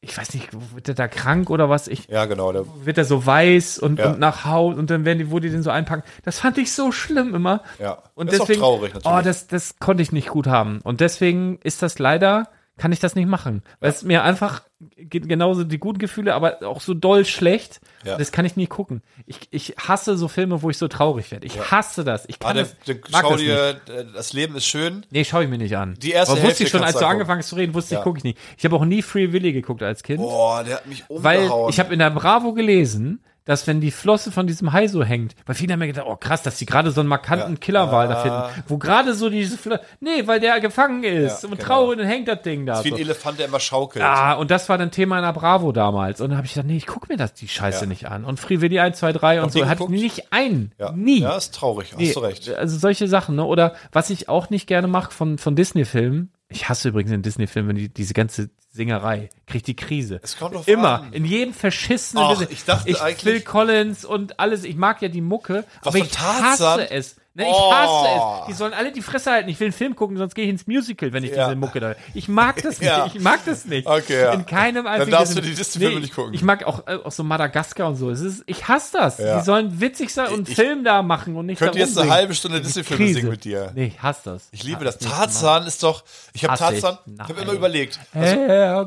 ich 0.00 0.16
weiß 0.16 0.34
nicht, 0.34 0.48
wird 0.74 0.86
der 0.86 0.94
da 0.94 1.08
krank 1.08 1.50
oder 1.50 1.68
was? 1.68 1.88
Ich, 1.88 2.06
Ja, 2.08 2.24
genau. 2.26 2.52
Der, 2.52 2.64
wird 2.84 2.98
er 2.98 3.04
so 3.04 3.26
weiß 3.26 3.78
und, 3.80 3.98
Ja. 3.98 4.10
und 4.12 4.20
nach 4.20 4.44
Haut 4.44 4.76
und 4.76 4.90
dann 4.90 5.04
werden 5.04 5.18
die, 5.18 5.30
wo 5.30 5.40
die 5.40 5.50
den 5.50 5.62
so 5.62 5.70
einpacken. 5.70 6.04
Das 6.24 6.38
fand 6.38 6.56
ich 6.58 6.72
so 6.72 6.92
schlimm 6.92 7.34
immer. 7.34 7.62
ja. 7.80 7.98
Und 8.14 8.28
das 8.28 8.34
ist 8.34 8.40
deswegen, 8.42 8.62
auch 8.62 8.76
traurig 8.76 8.94
natürlich. 8.94 9.18
oh, 9.18 9.22
das, 9.22 9.46
das 9.48 9.78
konnte 9.80 10.02
ich 10.02 10.12
nicht 10.12 10.28
gut 10.28 10.46
haben. 10.46 10.80
Und 10.84 11.00
deswegen 11.00 11.58
ist 11.64 11.82
das 11.82 11.98
leider, 11.98 12.48
kann 12.78 12.92
ich 12.92 13.00
das 13.00 13.14
nicht 13.14 13.28
machen. 13.28 13.62
Weil 13.80 13.90
es 13.90 14.02
mir 14.02 14.22
einfach 14.22 14.62
genauso 14.96 15.64
die 15.64 15.78
guten 15.78 15.98
Gefühle, 15.98 16.34
aber 16.34 16.62
auch 16.62 16.80
so 16.80 16.94
doll 16.94 17.24
schlecht. 17.24 17.80
Ja. 18.04 18.16
Das 18.16 18.30
kann 18.32 18.44
ich 18.44 18.56
nie 18.56 18.68
gucken. 18.68 19.02
Ich, 19.26 19.40
ich 19.50 19.74
hasse 19.76 20.16
so 20.16 20.28
Filme, 20.28 20.62
wo 20.62 20.70
ich 20.70 20.78
so 20.78 20.86
traurig 20.86 21.30
werde. 21.30 21.46
Ich 21.46 21.70
hasse 21.70 22.04
das. 22.04 22.24
Ich 22.28 22.36
ah, 22.40 22.46
kann 22.46 22.56
der, 22.56 22.64
das, 22.64 22.76
der, 22.86 22.94
mag 23.10 23.22
schau 23.22 23.30
das 23.32 23.40
nicht. 23.40 23.50
dir, 23.50 23.80
äh, 23.94 24.04
das 24.14 24.32
Leben 24.32 24.54
ist 24.56 24.66
schön. 24.66 25.04
Nee, 25.10 25.24
schaue 25.24 25.44
ich 25.44 25.50
mir 25.50 25.58
nicht 25.58 25.76
an. 25.76 25.94
Die 26.00 26.12
erste 26.12 26.32
Aber 26.32 26.36
wusste 26.42 26.46
Hälfte 26.48 26.64
ich 26.64 26.70
schon, 26.70 26.84
als 26.84 26.94
du 26.94 27.00
du 27.00 27.06
angefangen 27.06 27.40
hast 27.40 27.48
zu 27.48 27.56
reden, 27.56 27.74
wusste 27.74 27.94
ich, 27.94 27.98
Ja. 27.98 28.04
gucke 28.04 28.18
ich 28.18 28.24
nicht. 28.24 28.38
Ich 28.56 28.64
habe 28.64 28.76
auch 28.76 28.84
nie 28.84 29.02
Free 29.02 29.32
Willy 29.32 29.52
geguckt 29.52 29.82
als 29.82 30.02
Kind. 30.02 30.18
Boah, 30.20 30.62
der 30.62 30.76
hat 30.76 30.86
mich 30.86 31.04
Weil 31.08 31.40
umgehauen. 31.40 31.70
ich 31.70 31.80
habe 31.80 31.92
in 31.92 31.98
der 31.98 32.10
Bravo 32.10 32.52
gelesen, 32.52 33.20
dass 33.48 33.66
wenn 33.66 33.80
die 33.80 33.90
Flosse 33.90 34.30
von 34.30 34.46
diesem 34.46 34.72
Hai 34.74 34.88
so 34.88 35.02
hängt, 35.02 35.34
weil 35.46 35.54
viele 35.54 35.72
haben 35.72 35.80
mir 35.80 35.86
gedacht, 35.86 36.04
oh 36.06 36.16
krass, 36.16 36.42
dass 36.42 36.58
die 36.58 36.66
gerade 36.66 36.90
so 36.90 37.00
einen 37.00 37.08
markanten 37.08 37.54
Ja. 37.54 37.58
Killerwal 37.58 38.06
da 38.08 38.14
Ah. 38.14 38.20
finden, 38.48 38.64
wo 38.68 38.76
gerade 38.76 39.14
so 39.14 39.30
diese 39.30 39.56
Flosse, 39.56 39.80
nee, 40.00 40.26
weil 40.26 40.38
der 40.38 40.60
gefangen 40.60 41.02
ist 41.02 41.42
Ja, 41.44 41.48
und 41.48 41.56
genau. 41.56 41.64
traurig 41.68 41.98
und 41.98 42.04
hängt 42.04 42.28
das 42.28 42.42
Ding 42.42 42.66
da. 42.66 42.74
Das 42.74 42.80
ist 42.80 42.90
wie 42.90 42.94
ein 42.94 43.00
Elefant, 43.00 43.38
der 43.38 43.46
immer 43.46 43.58
schaukelt. 43.58 44.04
Ah, 44.04 44.34
und 44.34 44.50
das 44.50 44.68
war 44.68 44.76
dann 44.76 44.90
Thema 44.90 45.16
in 45.16 45.24
der 45.24 45.32
Bravo 45.32 45.72
damals. 45.72 46.20
Und 46.20 46.28
dann 46.28 46.36
habe 46.36 46.46
ich 46.46 46.52
gedacht, 46.52 46.66
nee, 46.68 46.76
ich 46.76 46.86
gucke 46.86 47.06
mir 47.10 47.16
das 47.16 47.32
die 47.32 47.48
Scheiße 47.48 47.80
Ja. 47.84 47.86
nicht 47.86 48.06
an. 48.08 48.24
Und 48.26 48.38
Free 48.38 48.60
Willy 48.60 48.80
1, 48.80 48.98
2, 48.98 49.12
3 49.14 49.40
und 49.42 49.50
so 49.50 49.66
hat 49.66 49.80
nicht 49.88 50.30
ein. 50.30 50.72
Ja. 50.78 50.92
Nie. 50.92 51.20
Ja, 51.20 51.36
ist 51.36 51.54
traurig, 51.54 51.92
hast 51.92 51.98
Nee, 51.98 52.12
du 52.12 52.20
recht. 52.20 52.48
Also 52.54 52.76
solche 52.78 53.08
Sachen, 53.08 53.34
ne? 53.36 53.44
Oder 53.44 53.74
was 53.92 54.10
ich 54.10 54.28
auch 54.28 54.50
nicht 54.50 54.66
gerne 54.66 54.88
mache 54.88 55.10
von, 55.10 55.38
von 55.38 55.56
Disney-Filmen, 55.56 56.30
Ich 56.48 56.68
hasse 56.68 56.88
übrigens 56.88 57.12
in 57.12 57.22
Disney-Filmen 57.22 57.76
die, 57.76 57.88
diese 57.88 58.14
ganze 58.14 58.48
Singerei. 58.70 59.28
Kriegt 59.46 59.66
die 59.66 59.76
Krise. 59.76 60.20
Es 60.22 60.36
kommt 60.38 60.54
drauf 60.54 60.66
Immer. 60.68 61.02
an. 61.02 61.12
In 61.12 61.24
jedem 61.24 61.52
verschissenen 61.52 62.28
Disney- 62.30 62.46
ich 62.50 62.64
dachte 62.64 62.88
ich 62.88 63.00
eigentlich- 63.00 63.20
Phil 63.22 63.40
Collins 63.42 64.04
und 64.04 64.40
alles. 64.40 64.64
Ich 64.64 64.76
mag 64.76 65.02
ja 65.02 65.08
die 65.08 65.20
Mucke. 65.20 65.64
Was 65.82 65.94
aber 65.94 66.04
ich 66.04 66.10
Tarzan? 66.10 66.42
hasse 66.80 66.90
es. 66.90 67.16
Ne, 67.38 67.44
ich 67.44 67.50
Oh. 67.54 67.72
hasse 67.72 68.08
es. 68.42 68.46
Die 68.48 68.52
sollen 68.52 68.74
alle 68.74 68.90
die 68.90 69.00
Fresse 69.00 69.30
halten. 69.30 69.48
Ich 69.48 69.60
will 69.60 69.66
einen 69.68 69.72
Film 69.72 69.94
gucken, 69.94 70.16
sonst 70.16 70.34
gehe 70.34 70.44
ich 70.44 70.50
ins 70.50 70.66
Musical, 70.66 71.12
wenn 71.12 71.22
ich 71.22 71.30
Ja. 71.30 71.44
diese 71.46 71.56
Mucke 71.56 71.78
da. 71.78 71.94
Ich 72.12 72.26
mag 72.28 72.60
das 72.62 72.64
nicht. 72.80 72.88
Ja. 72.88 73.06
Ich 73.06 73.20
mag 73.20 73.44
das 73.46 73.64
nicht. 73.64 73.86
Okay, 73.86 74.22
ja. 74.22 74.32
In 74.32 74.44
keinem 74.44 74.84
Dann 74.84 74.94
einzigen 74.94 75.12
darfst 75.12 75.36
du 75.36 75.40
Disney- 75.40 75.50
die 75.52 75.56
Disney-Filme 75.56 76.00
nicht 76.00 76.14
gucken. 76.14 76.34
Ich 76.34 76.42
mag 76.42 76.64
auch, 76.66 76.86
äh, 76.88 76.96
auch 77.04 77.12
so 77.12 77.22
Madagaskar 77.22 77.86
und 77.88 77.94
so. 77.96 78.10
Es 78.10 78.20
ist, 78.20 78.42
ich 78.46 78.66
hasse 78.66 78.90
das. 78.98 79.18
Ja. 79.18 79.38
Die 79.38 79.44
sollen 79.44 79.80
witzig 79.80 80.12
sein 80.12 80.26
und 80.28 80.34
einen 80.34 80.46
Ich- 80.48 80.56
Film 80.56 80.82
da 80.82 81.02
machen 81.02 81.36
und 81.36 81.46
nicht 81.46 81.58
könnte 81.60 81.78
da 81.78 81.84
jetzt 81.84 81.96
eine 81.96 82.10
halbe 82.10 82.34
Stunde 82.34 82.60
Disney-Filme 82.60 83.04
Krise. 83.04 83.14
singen 83.20 83.30
mit 83.30 83.44
dir. 83.44 83.70
Nee, 83.74 83.92
ich 83.96 84.02
hasse 84.02 84.20
das. 84.24 84.48
Ich 84.50 84.64
liebe 84.64 84.84
das. 84.84 84.98
Tarzan 84.98 85.64
ist 85.66 85.82
doch. 85.84 86.02
Ich 86.32 86.42
habe 86.44 86.54
ich. 86.54 86.58
Tarzan. 86.80 86.98
Ich 87.14 87.20
habe 87.20 87.40
immer 87.40 87.52
überlegt. 87.52 88.00
Er 88.12 88.84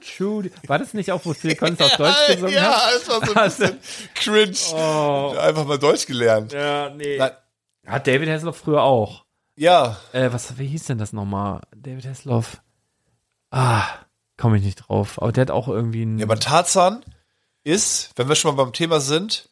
zu 0.00 0.42
dir. 0.42 0.50
War 0.66 0.78
das 0.78 0.94
nicht 0.94 1.10
auch, 1.12 1.20
wo 1.24 1.32
Phil 1.34 1.54
Collins 1.56 1.80
auf 1.80 1.92
Deutsch 1.96 2.26
gesungen 2.26 2.52
ja, 2.54 2.62
hat? 2.62 2.92
es 2.96 3.08
war 3.08 3.24
so 3.24 3.34
ein 3.34 3.44
bisschen 3.44 3.78
cringe. 4.14 5.40
Einfach 5.40 5.64
mal 5.64 5.78
Deutsch 5.78 6.06
gelernt. 6.06 6.52
Ja, 6.52 6.90
nee. 6.90 7.13
Nein. 7.18 7.30
Hat 7.86 8.06
David 8.06 8.28
Hasselhoff 8.28 8.56
früher 8.56 8.82
auch. 8.82 9.24
Ja, 9.56 9.98
Äh, 10.12 10.32
was, 10.32 10.58
wie 10.58 10.66
hieß 10.66 10.84
denn 10.86 10.98
das 10.98 11.12
nochmal? 11.12 11.60
David 11.76 12.06
Hasselhoff. 12.06 12.60
Ah, 13.50 13.84
komme 14.36 14.56
ich 14.56 14.64
nicht 14.64 14.76
drauf. 14.76 15.20
Aber 15.22 15.32
der 15.32 15.42
hat 15.42 15.50
auch 15.50 15.68
irgendwie 15.68 16.04
ein. 16.04 16.18
Ja, 16.18 16.24
aber 16.26 16.38
Tarzan 16.38 17.04
ist, 17.62 18.10
wenn 18.16 18.28
wir 18.28 18.34
schon 18.34 18.54
mal 18.56 18.62
beim 18.64 18.72
Thema 18.72 19.00
sind, 19.00 19.48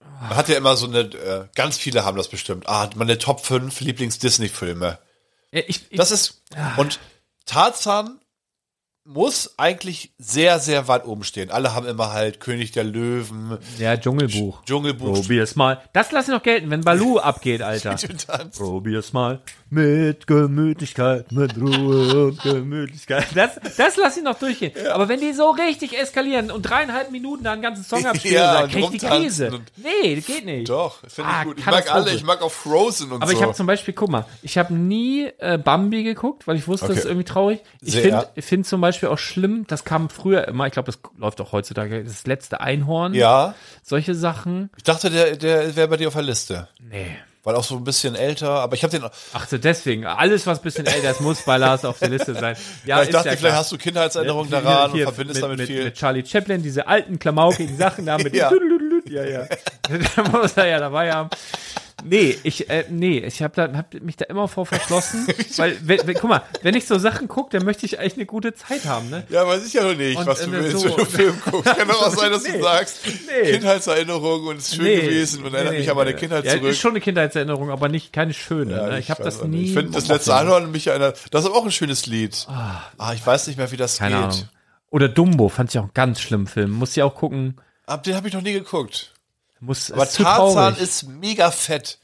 man 0.00 0.36
hat 0.36 0.48
ja 0.48 0.56
immer 0.56 0.76
so 0.76 0.86
eine, 0.86 1.00
äh, 1.00 1.48
ganz 1.54 1.76
viele 1.76 2.04
haben 2.04 2.16
das 2.16 2.28
bestimmt. 2.28 2.68
Ah, 2.68 2.88
meine 2.96 3.18
Top 3.18 3.44
5 3.44 3.80
Lieblings-Disney-Filme. 3.80 4.98
Ja, 5.52 5.60
ich, 5.66 5.90
ich, 5.90 5.98
Das 5.98 6.10
ist, 6.10 6.42
und 6.78 6.98
Tarzan 7.44 8.18
muss 9.06 9.54
eigentlich 9.56 10.12
sehr, 10.18 10.58
sehr 10.58 10.88
weit 10.88 11.06
oben 11.06 11.24
stehen. 11.24 11.50
Alle 11.50 11.74
haben 11.74 11.86
immer 11.86 12.12
halt 12.12 12.40
König 12.40 12.72
der 12.72 12.84
Löwen, 12.84 13.58
ja, 13.78 13.96
Dschungelbuch. 13.96 14.64
Dschungelbuch. 14.64 15.14
Probier's 15.14 15.56
mal. 15.56 15.80
Das 15.92 16.12
lass 16.12 16.28
ich 16.28 16.34
noch 16.34 16.42
gelten, 16.42 16.70
wenn 16.70 16.80
Baloo 16.80 17.18
abgeht, 17.18 17.62
Alter. 17.62 17.96
Probier's 18.56 19.12
mal. 19.12 19.40
Mit 19.68 20.28
Gemütlichkeit, 20.28 21.32
mit 21.32 21.56
Ruhe 21.60 22.26
und 22.28 22.40
Gemütlichkeit. 22.42 23.26
Das, 23.34 23.58
das 23.76 23.96
lass 23.96 24.16
ich 24.16 24.22
noch 24.22 24.38
durchgehen. 24.38 24.72
Aber 24.92 25.08
wenn 25.08 25.20
die 25.20 25.32
so 25.32 25.50
richtig 25.50 25.98
eskalieren 25.98 26.52
und 26.52 26.62
dreieinhalb 26.62 27.10
Minuten 27.10 27.42
da 27.42 27.52
einen 27.52 27.62
ganzen 27.62 27.82
Song 27.82 28.06
abspielen, 28.06 28.36
Ja, 28.36 28.60
dann 28.60 28.70
krieg 28.70 28.84
ich 28.84 28.90
die 29.00 29.06
Krise. 29.06 29.60
Nee, 29.76 30.14
geht 30.20 30.44
nicht. 30.44 30.68
Doch, 30.68 30.98
finde 31.08 31.30
ich 31.30 31.36
Ah, 31.36 31.44
gut. 31.44 31.58
Ich 31.58 31.66
mag 31.66 31.92
alle, 31.92 32.12
ich 32.14 32.22
mag 32.22 32.42
auch 32.42 32.50
Frozen 32.52 33.10
und 33.10 33.22
Aber 33.22 33.32
so. 33.32 33.36
ich 33.36 33.42
habe 33.42 33.54
zum 33.54 33.66
Beispiel, 33.66 33.92
guck 33.92 34.08
mal, 34.08 34.24
ich 34.42 34.56
habe 34.56 34.72
nie 34.72 35.26
äh, 35.38 35.58
Bambi 35.58 36.04
geguckt, 36.04 36.46
weil 36.46 36.56
ich 36.56 36.68
wusste, 36.68 36.86
das 36.86 36.92
Okay. 36.96 37.00
ist 37.00 37.06
irgendwie 37.06 37.24
traurig. 37.24 37.60
Ich 37.82 37.96
finde 37.96 38.28
ich 38.36 38.44
find 38.44 38.66
zum 38.68 38.80
Beispiel 38.80 39.08
auch 39.08 39.18
schlimm, 39.18 39.64
das 39.66 39.84
kam 39.84 40.10
früher 40.10 40.46
immer, 40.46 40.66
ich 40.68 40.72
glaube, 40.74 40.86
das 40.86 41.00
läuft 41.18 41.40
auch 41.40 41.50
heutzutage, 41.50 42.04
das 42.04 42.24
letzte 42.26 42.60
Einhorn. 42.60 43.14
ja, 43.14 43.54
Solche 43.82 44.14
Sachen. 44.14 44.70
ich 44.76 44.84
dachte, 44.84 45.10
der, 45.10 45.36
der 45.36 45.74
wäre 45.74 45.88
bei 45.88 45.96
dir 45.96 46.06
auf 46.06 46.14
der 46.14 46.22
Liste. 46.22 46.68
Nee. 46.80 47.16
Weil 47.46 47.54
auch 47.54 47.62
so 47.62 47.76
ein 47.76 47.84
bisschen 47.84 48.16
älter, 48.16 48.50
aber 48.50 48.74
ich 48.74 48.82
habe 48.82 48.90
den, 48.98 49.08
Ach 49.32 49.46
so, 49.46 49.56
deswegen. 49.56 50.04
Alles, 50.04 50.48
was 50.48 50.58
ein 50.58 50.64
bisschen 50.64 50.84
älter 50.84 51.12
ist, 51.12 51.20
muss 51.20 51.42
bei 51.42 51.56
Lars 51.58 51.84
auf 51.84 52.00
der 52.00 52.08
Liste 52.08 52.34
sein. 52.34 52.56
Ja, 52.84 52.96
ja, 52.98 53.02
ich 53.04 53.10
dachte, 53.10 53.28
ja 53.28 53.36
vielleicht 53.36 53.54
hast 53.54 53.70
du 53.70 53.78
Kindheitserinnerungen 53.78 54.48
Hier- 54.48 54.60
daran 54.62 54.90
hier 54.90 55.06
und 55.06 55.14
verbindest 55.14 55.36
mit, 55.40 55.44
damit 55.44 55.58
mit, 55.58 55.66
viel. 55.68 55.84
Mit 55.84 55.94
Charlie 55.94 56.26
Chaplin, 56.26 56.60
diese 56.60 56.88
alten 56.88 57.20
klamaukigen 57.20 57.76
Sachen 57.76 58.04
da 58.04 58.18
mit 58.18 58.34
Ja. 58.34 58.50
ja, 59.08 59.24
ja. 59.24 59.46
da 60.16 60.22
muss 60.24 60.54
er 60.54 60.66
ja 60.66 60.80
dabei 60.80 61.12
haben. 61.12 61.30
Nee, 62.04 62.36
ich, 62.42 62.68
äh, 62.68 62.84
nee, 62.90 63.18
ich 63.20 63.42
habe 63.42 63.54
da, 63.56 63.72
hab 63.76 63.94
mich 63.94 64.16
da 64.16 64.26
immer 64.26 64.48
vor 64.48 64.66
verschlossen, 64.66 65.26
weil, 65.56 65.76
wenn, 65.82 66.06
wenn, 66.06 66.14
guck 66.14 66.28
mal, 66.28 66.42
wenn 66.62 66.74
ich 66.76 66.86
so 66.86 66.98
Sachen 66.98 67.26
gucke, 67.26 67.56
dann 67.56 67.64
möchte 67.64 67.86
ich 67.86 67.98
eigentlich 67.98 68.14
eine 68.16 68.26
gute 68.26 68.54
Zeit 68.54 68.84
haben, 68.84 69.08
ne? 69.08 69.24
Ja, 69.30 69.46
weiß 69.46 69.66
ich 69.66 69.72
ja 69.72 69.82
noch 69.82 69.94
nicht, 69.96 70.16
Und, 70.18 70.26
was 70.26 70.40
du 70.42 70.50
äh, 70.50 70.52
willst, 70.52 70.78
so- 70.78 70.84
wenn 70.84 70.90
du 70.90 70.96
einen 70.98 71.06
Film 71.10 71.34
guckst. 71.50 71.74
Kann 71.76 71.88
doch 71.88 72.02
auch 72.06 72.14
sein, 72.14 72.30
dass 72.30 72.44
Nee. 72.44 72.58
du 72.58 72.62
sagst, 72.62 72.98
Nee. 73.06 73.50
Kindheitserinnerungen 73.52 74.46
und 74.48 74.56
es 74.58 74.68
ist 74.68 74.76
schön 74.76 75.00
gewesen 75.00 75.44
und 75.44 75.54
erinnert 75.54 75.72
mich 75.74 75.90
an 75.90 75.96
meine 75.96 76.14
Kindheit 76.14 76.44
ja, 76.44 76.52
zurück. 76.52 76.70
Ist 76.70 76.78
schon 76.80 76.90
eine 76.90 77.00
Kindheitserinnerung, 77.00 77.70
aber 77.70 77.88
nicht 77.88 78.12
keine 78.12 78.34
schöne. 78.34 78.72
Ja, 78.76 78.86
ne? 78.88 78.98
Ich 78.98 79.10
habe 79.10 79.24
weiß 79.24 79.38
das 79.38 79.48
nie. 79.48 79.64
Ich 79.64 79.72
finde, 79.72 79.92
das 79.92 80.06
letzte 80.06 80.34
Anhören 80.34 80.70
mich 80.70 80.86
erinnert. 80.88 81.18
Das 81.30 81.42
ist 81.44 81.48
aber 81.50 81.56
auch 81.58 81.64
ein 81.64 81.72
schönes 81.72 82.06
Lied. 82.06 82.46
Ah, 82.48 83.12
ich 83.14 83.26
weiß 83.26 83.46
nicht 83.46 83.56
mehr, 83.56 83.72
wie 83.72 83.76
das 83.78 83.98
Keine 83.98 84.16
geht. 84.16 84.24
Ahnung. 84.24 84.48
Oder 84.90 85.08
Dumbo 85.08 85.48
fand 85.48 85.70
ich 85.70 85.78
auch 85.78 85.84
einen 85.84 85.94
ganz 85.94 86.20
schlimmen 86.20 86.46
Film. 86.46 86.70
Muss 86.72 86.94
ja 86.94 87.04
auch 87.06 87.14
gucken. 87.14 87.56
Ab 87.86 88.02
den 88.02 88.14
habe 88.16 88.28
ich 88.28 88.34
noch 88.34 88.42
nie 88.42 88.52
geguckt. 88.52 89.12
Muss, 89.66 89.90
Aber 89.92 90.08
Tarzan 90.08 90.74
traurig. 90.74 90.80
ist 90.80 91.08
mega 91.08 91.50
fett. 91.50 91.98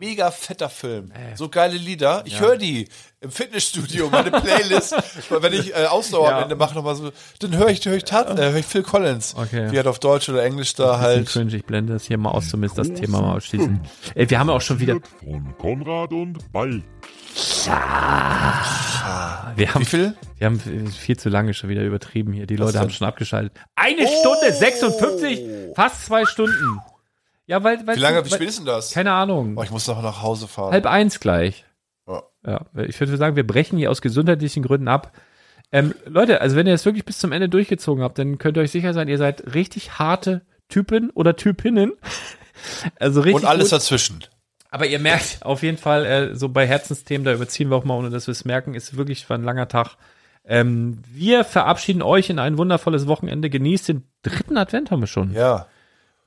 Mega 0.00 0.30
fetter 0.30 0.68
Film. 0.70 1.10
So 1.34 1.48
geile 1.48 1.76
Lieder. 1.76 2.22
Ich 2.24 2.38
höre 2.38 2.56
die 2.56 2.88
im 3.20 3.32
Fitnessstudio, 3.32 4.08
meine 4.10 4.30
Playlist. 4.30 4.94
wenn 5.40 5.52
ich 5.52 5.74
äh, 5.74 5.86
Ausdauer 5.86 6.28
Ja. 6.30 6.36
am 6.36 6.42
Ende 6.44 6.54
mache, 6.54 6.76
nochmal 6.76 6.94
so, 6.94 7.10
dann 7.40 7.56
höre 7.56 7.66
ich, 7.70 7.84
höre 7.84 7.96
ich, 7.96 8.04
Tarzan, 8.04 8.38
äh, 8.38 8.42
höre 8.42 8.58
ich 8.58 8.66
Phil 8.66 8.84
Collins. 8.84 9.34
Okay. 9.36 9.72
Wie 9.72 9.76
er 9.76 9.88
auf 9.90 9.98
Deutsch 9.98 10.28
oder 10.28 10.44
Englisch 10.44 10.74
da 10.74 11.00
halt. 11.00 11.26
cringe, 11.26 11.56
ich 11.56 11.64
blende 11.64 11.94
das 11.94 12.04
hier 12.04 12.16
mal 12.16 12.30
aus, 12.30 12.48
zumindest 12.48 12.78
das 12.78 12.92
Thema 12.92 13.20
mal 13.22 13.36
ausschließen. 13.38 13.80
Ey, 14.14 14.30
wir 14.30 14.38
haben 14.38 14.46
ja 14.48 14.54
auch 14.54 14.60
schon 14.60 14.78
wieder, 14.78 14.98
Von 15.24 15.52
Konrad 15.58 16.12
und 16.12 16.52
Ball. 16.52 16.80
wir 19.56 19.74
haben, 19.74 19.80
Wie 19.80 19.84
viel? 19.84 20.14
wir 20.36 20.46
haben 20.46 20.60
viel 20.92 21.16
zu 21.18 21.28
lange 21.28 21.54
schon 21.54 21.70
wieder 21.70 21.82
übertrieben 21.82 22.32
hier. 22.32 22.46
Die 22.46 22.54
Leute 22.56 22.74
denn? 22.74 22.82
haben 22.82 22.90
schon 22.90 23.08
abgeschaltet. 23.08 23.52
Eine 23.74 24.02
Oh! 24.04 24.20
Stunde 24.20 24.52
56, 24.52 25.40
fast 25.74 26.06
zwei 26.06 26.24
Stunden. 26.24 26.80
Ja, 27.48 27.64
weil, 27.64 27.84
weil 27.86 27.96
Wie 27.96 28.00
lange, 28.00 28.24
wie 28.26 28.28
spät 28.30 28.46
ist 28.46 28.58
denn 28.58 28.66
das? 28.66 28.92
Keine 28.92 29.12
Ahnung. 29.12 29.56
Oh, 29.56 29.62
ich 29.62 29.70
muss 29.70 29.86
noch 29.86 30.02
nach 30.02 30.22
Hause 30.22 30.46
fahren. 30.46 30.70
Halb 30.72 30.84
eins 30.84 31.18
gleich. 31.18 31.64
Ja. 32.06 32.22
Ja, 32.46 32.66
ich 32.86 33.00
würde 33.00 33.16
sagen, 33.16 33.36
wir 33.36 33.46
brechen 33.46 33.78
hier 33.78 33.90
aus 33.90 34.02
gesundheitlichen 34.02 34.62
Gründen 34.62 34.86
ab. 34.86 35.12
Ähm, 35.72 35.94
Leute, 36.04 36.42
also 36.42 36.56
wenn 36.56 36.66
ihr 36.66 36.74
das 36.74 36.84
wirklich 36.84 37.06
bis 37.06 37.18
zum 37.18 37.32
Ende 37.32 37.48
durchgezogen 37.48 38.04
habt, 38.04 38.18
dann 38.18 38.36
könnt 38.36 38.58
ihr 38.58 38.62
euch 38.62 38.70
sicher 38.70 38.92
sein, 38.92 39.08
ihr 39.08 39.16
seid 39.16 39.54
richtig 39.54 39.98
harte 39.98 40.42
Typen 40.68 41.10
oder 41.10 41.34
Typinnen. 41.34 41.92
Also 42.98 43.20
richtig 43.20 43.44
Und 43.44 43.48
alles 43.48 43.70
gut. 43.70 43.78
dazwischen. 43.78 44.24
Aber 44.68 44.84
ihr 44.86 44.98
merkt 44.98 45.38
auf 45.42 45.62
jeden 45.62 45.78
Fall, 45.78 46.04
äh, 46.04 46.34
so 46.34 46.48
bei 46.48 46.66
Herzensthemen, 46.66 47.24
da 47.24 47.32
überziehen 47.32 47.70
wir 47.70 47.76
auch 47.76 47.84
mal, 47.84 47.94
ohne 47.94 48.10
dass 48.10 48.26
wir 48.26 48.32
es 48.32 48.44
merken, 48.44 48.74
ist 48.74 48.96
wirklich 48.96 49.30
ein 49.30 49.44
langer 49.44 49.68
Tag. 49.68 49.96
Ähm, 50.44 50.98
wir 51.06 51.44
verabschieden 51.44 52.02
euch 52.02 52.30
in 52.30 52.40
ein 52.40 52.58
wundervolles 52.58 53.06
Wochenende. 53.06 53.48
Genießt 53.48 53.90
den 53.90 54.08
dritten 54.22 54.56
Advent 54.56 54.90
haben 54.90 54.98
wir 55.02 55.06
schon. 55.06 55.32
Ja. 55.34 55.68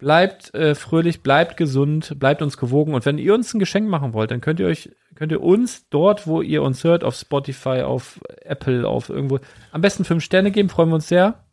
Bleibt 0.02 0.54
äh, 0.56 0.74
fröhlich, 0.74 1.22
bleibt 1.22 1.58
gesund, 1.58 2.20
bleibt 2.20 2.42
uns 2.42 2.58
gewogen. 2.58 2.96
Und 2.96 3.06
wenn 3.06 3.20
ihr 3.20 3.36
uns 3.36 3.54
ein 3.54 3.60
Geschenk 3.60 3.88
machen 3.88 4.14
wollt, 4.14 4.32
dann 4.32 4.42
könnt 4.42 4.60
ihr 4.60 4.66
euch, 4.66 4.90
könnt 5.14 5.32
ihr 5.32 5.42
uns 5.44 5.88
dort, 5.90 6.26
wo 6.26 6.42
ihr 6.42 6.64
uns 6.64 6.84
hört, 6.84 7.04
auf 7.04 7.14
Spotify, 7.16 7.82
auf 7.84 8.20
Apple, 8.42 8.88
auf 8.88 9.10
irgendwo, 9.10 9.38
am 9.72 9.82
besten 9.82 10.04
fünf 10.04 10.24
Sterne 10.24 10.50
geben, 10.50 10.70
freuen 10.70 10.90
wir 10.90 10.96
uns 10.96 11.08
sehr. 11.08 11.44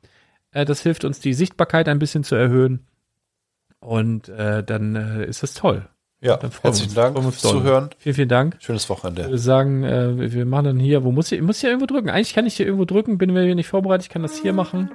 Äh, 0.51 0.65
das 0.65 0.81
hilft 0.83 1.05
uns, 1.05 1.21
die 1.21 1.35
Sichtbarkeit 1.35 1.89
ein 1.89 1.99
bisschen 1.99 2.25
zu 2.25 2.37
erhöhen. 2.37 2.87
Und 3.81 4.29
äh, 4.31 4.65
dann 4.65 4.97
äh, 4.97 5.27
ist 5.27 5.43
das 5.43 5.53
toll. 5.55 5.87
Ja. 6.21 6.37
Dann 6.39 6.51
freuen 6.51 6.73
Herzlichen 6.73 6.97
wir 6.97 7.05
uns, 7.05 7.15
Dank 7.15 7.15
freuen 7.17 7.27
uns 7.27 7.41
fürs 7.41 7.53
doll. 7.53 7.61
Zuhören. 7.63 7.91
Vielen, 7.99 8.15
vielen 8.15 8.29
Dank. 8.29 8.57
Schönes 8.61 8.89
Wochenende. 8.89 9.29
Wir 9.31 9.39
sagen, 9.39 9.85
äh, 9.85 10.19
wir- 10.19 10.33
wir 10.33 10.47
machen 10.47 10.65
dann 10.65 10.79
hier, 10.81 11.05
wo 11.05 11.13
muss 11.13 11.31
ich, 11.31 11.39
ich 11.39 11.45
muss 11.45 11.61
hier 11.61 11.69
irgendwo 11.71 11.87
drücken? 11.87 12.09
Eigentlich 12.09 12.35
kann 12.35 12.47
ich 12.47 12.55
hier 12.57 12.65
irgendwo 12.67 12.87
drücken, 12.87 13.19
bin 13.19 13.33
mir 13.33 13.45
hier 13.45 13.55
nicht 13.55 13.69
vorbereitet, 13.69 14.07
ich 14.07 14.11
kann 14.11 14.23
das 14.23 14.41
hier 14.41 14.53
machen. 14.55 14.91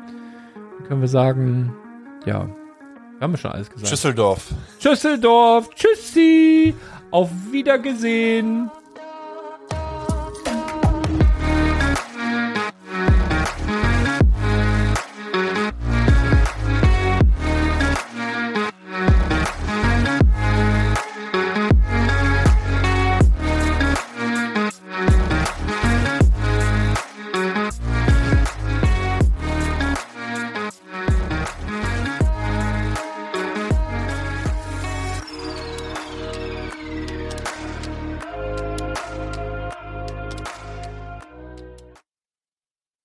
Dann 0.79 0.87
können 0.87 1.01
wir 1.01 1.07
sagen, 1.07 1.73
ja, 2.25 2.49
wir 3.23 3.27
haben 3.29 3.37
schon 3.37 3.51
alles 3.53 3.69
gesagt. 3.69 3.87
Schüsseldorf. 3.87 4.47
Düsseldorf, 4.83 5.69
tschüssi, 5.75 6.75
auf 7.09 7.29
Wiedergesehen. 7.51 8.69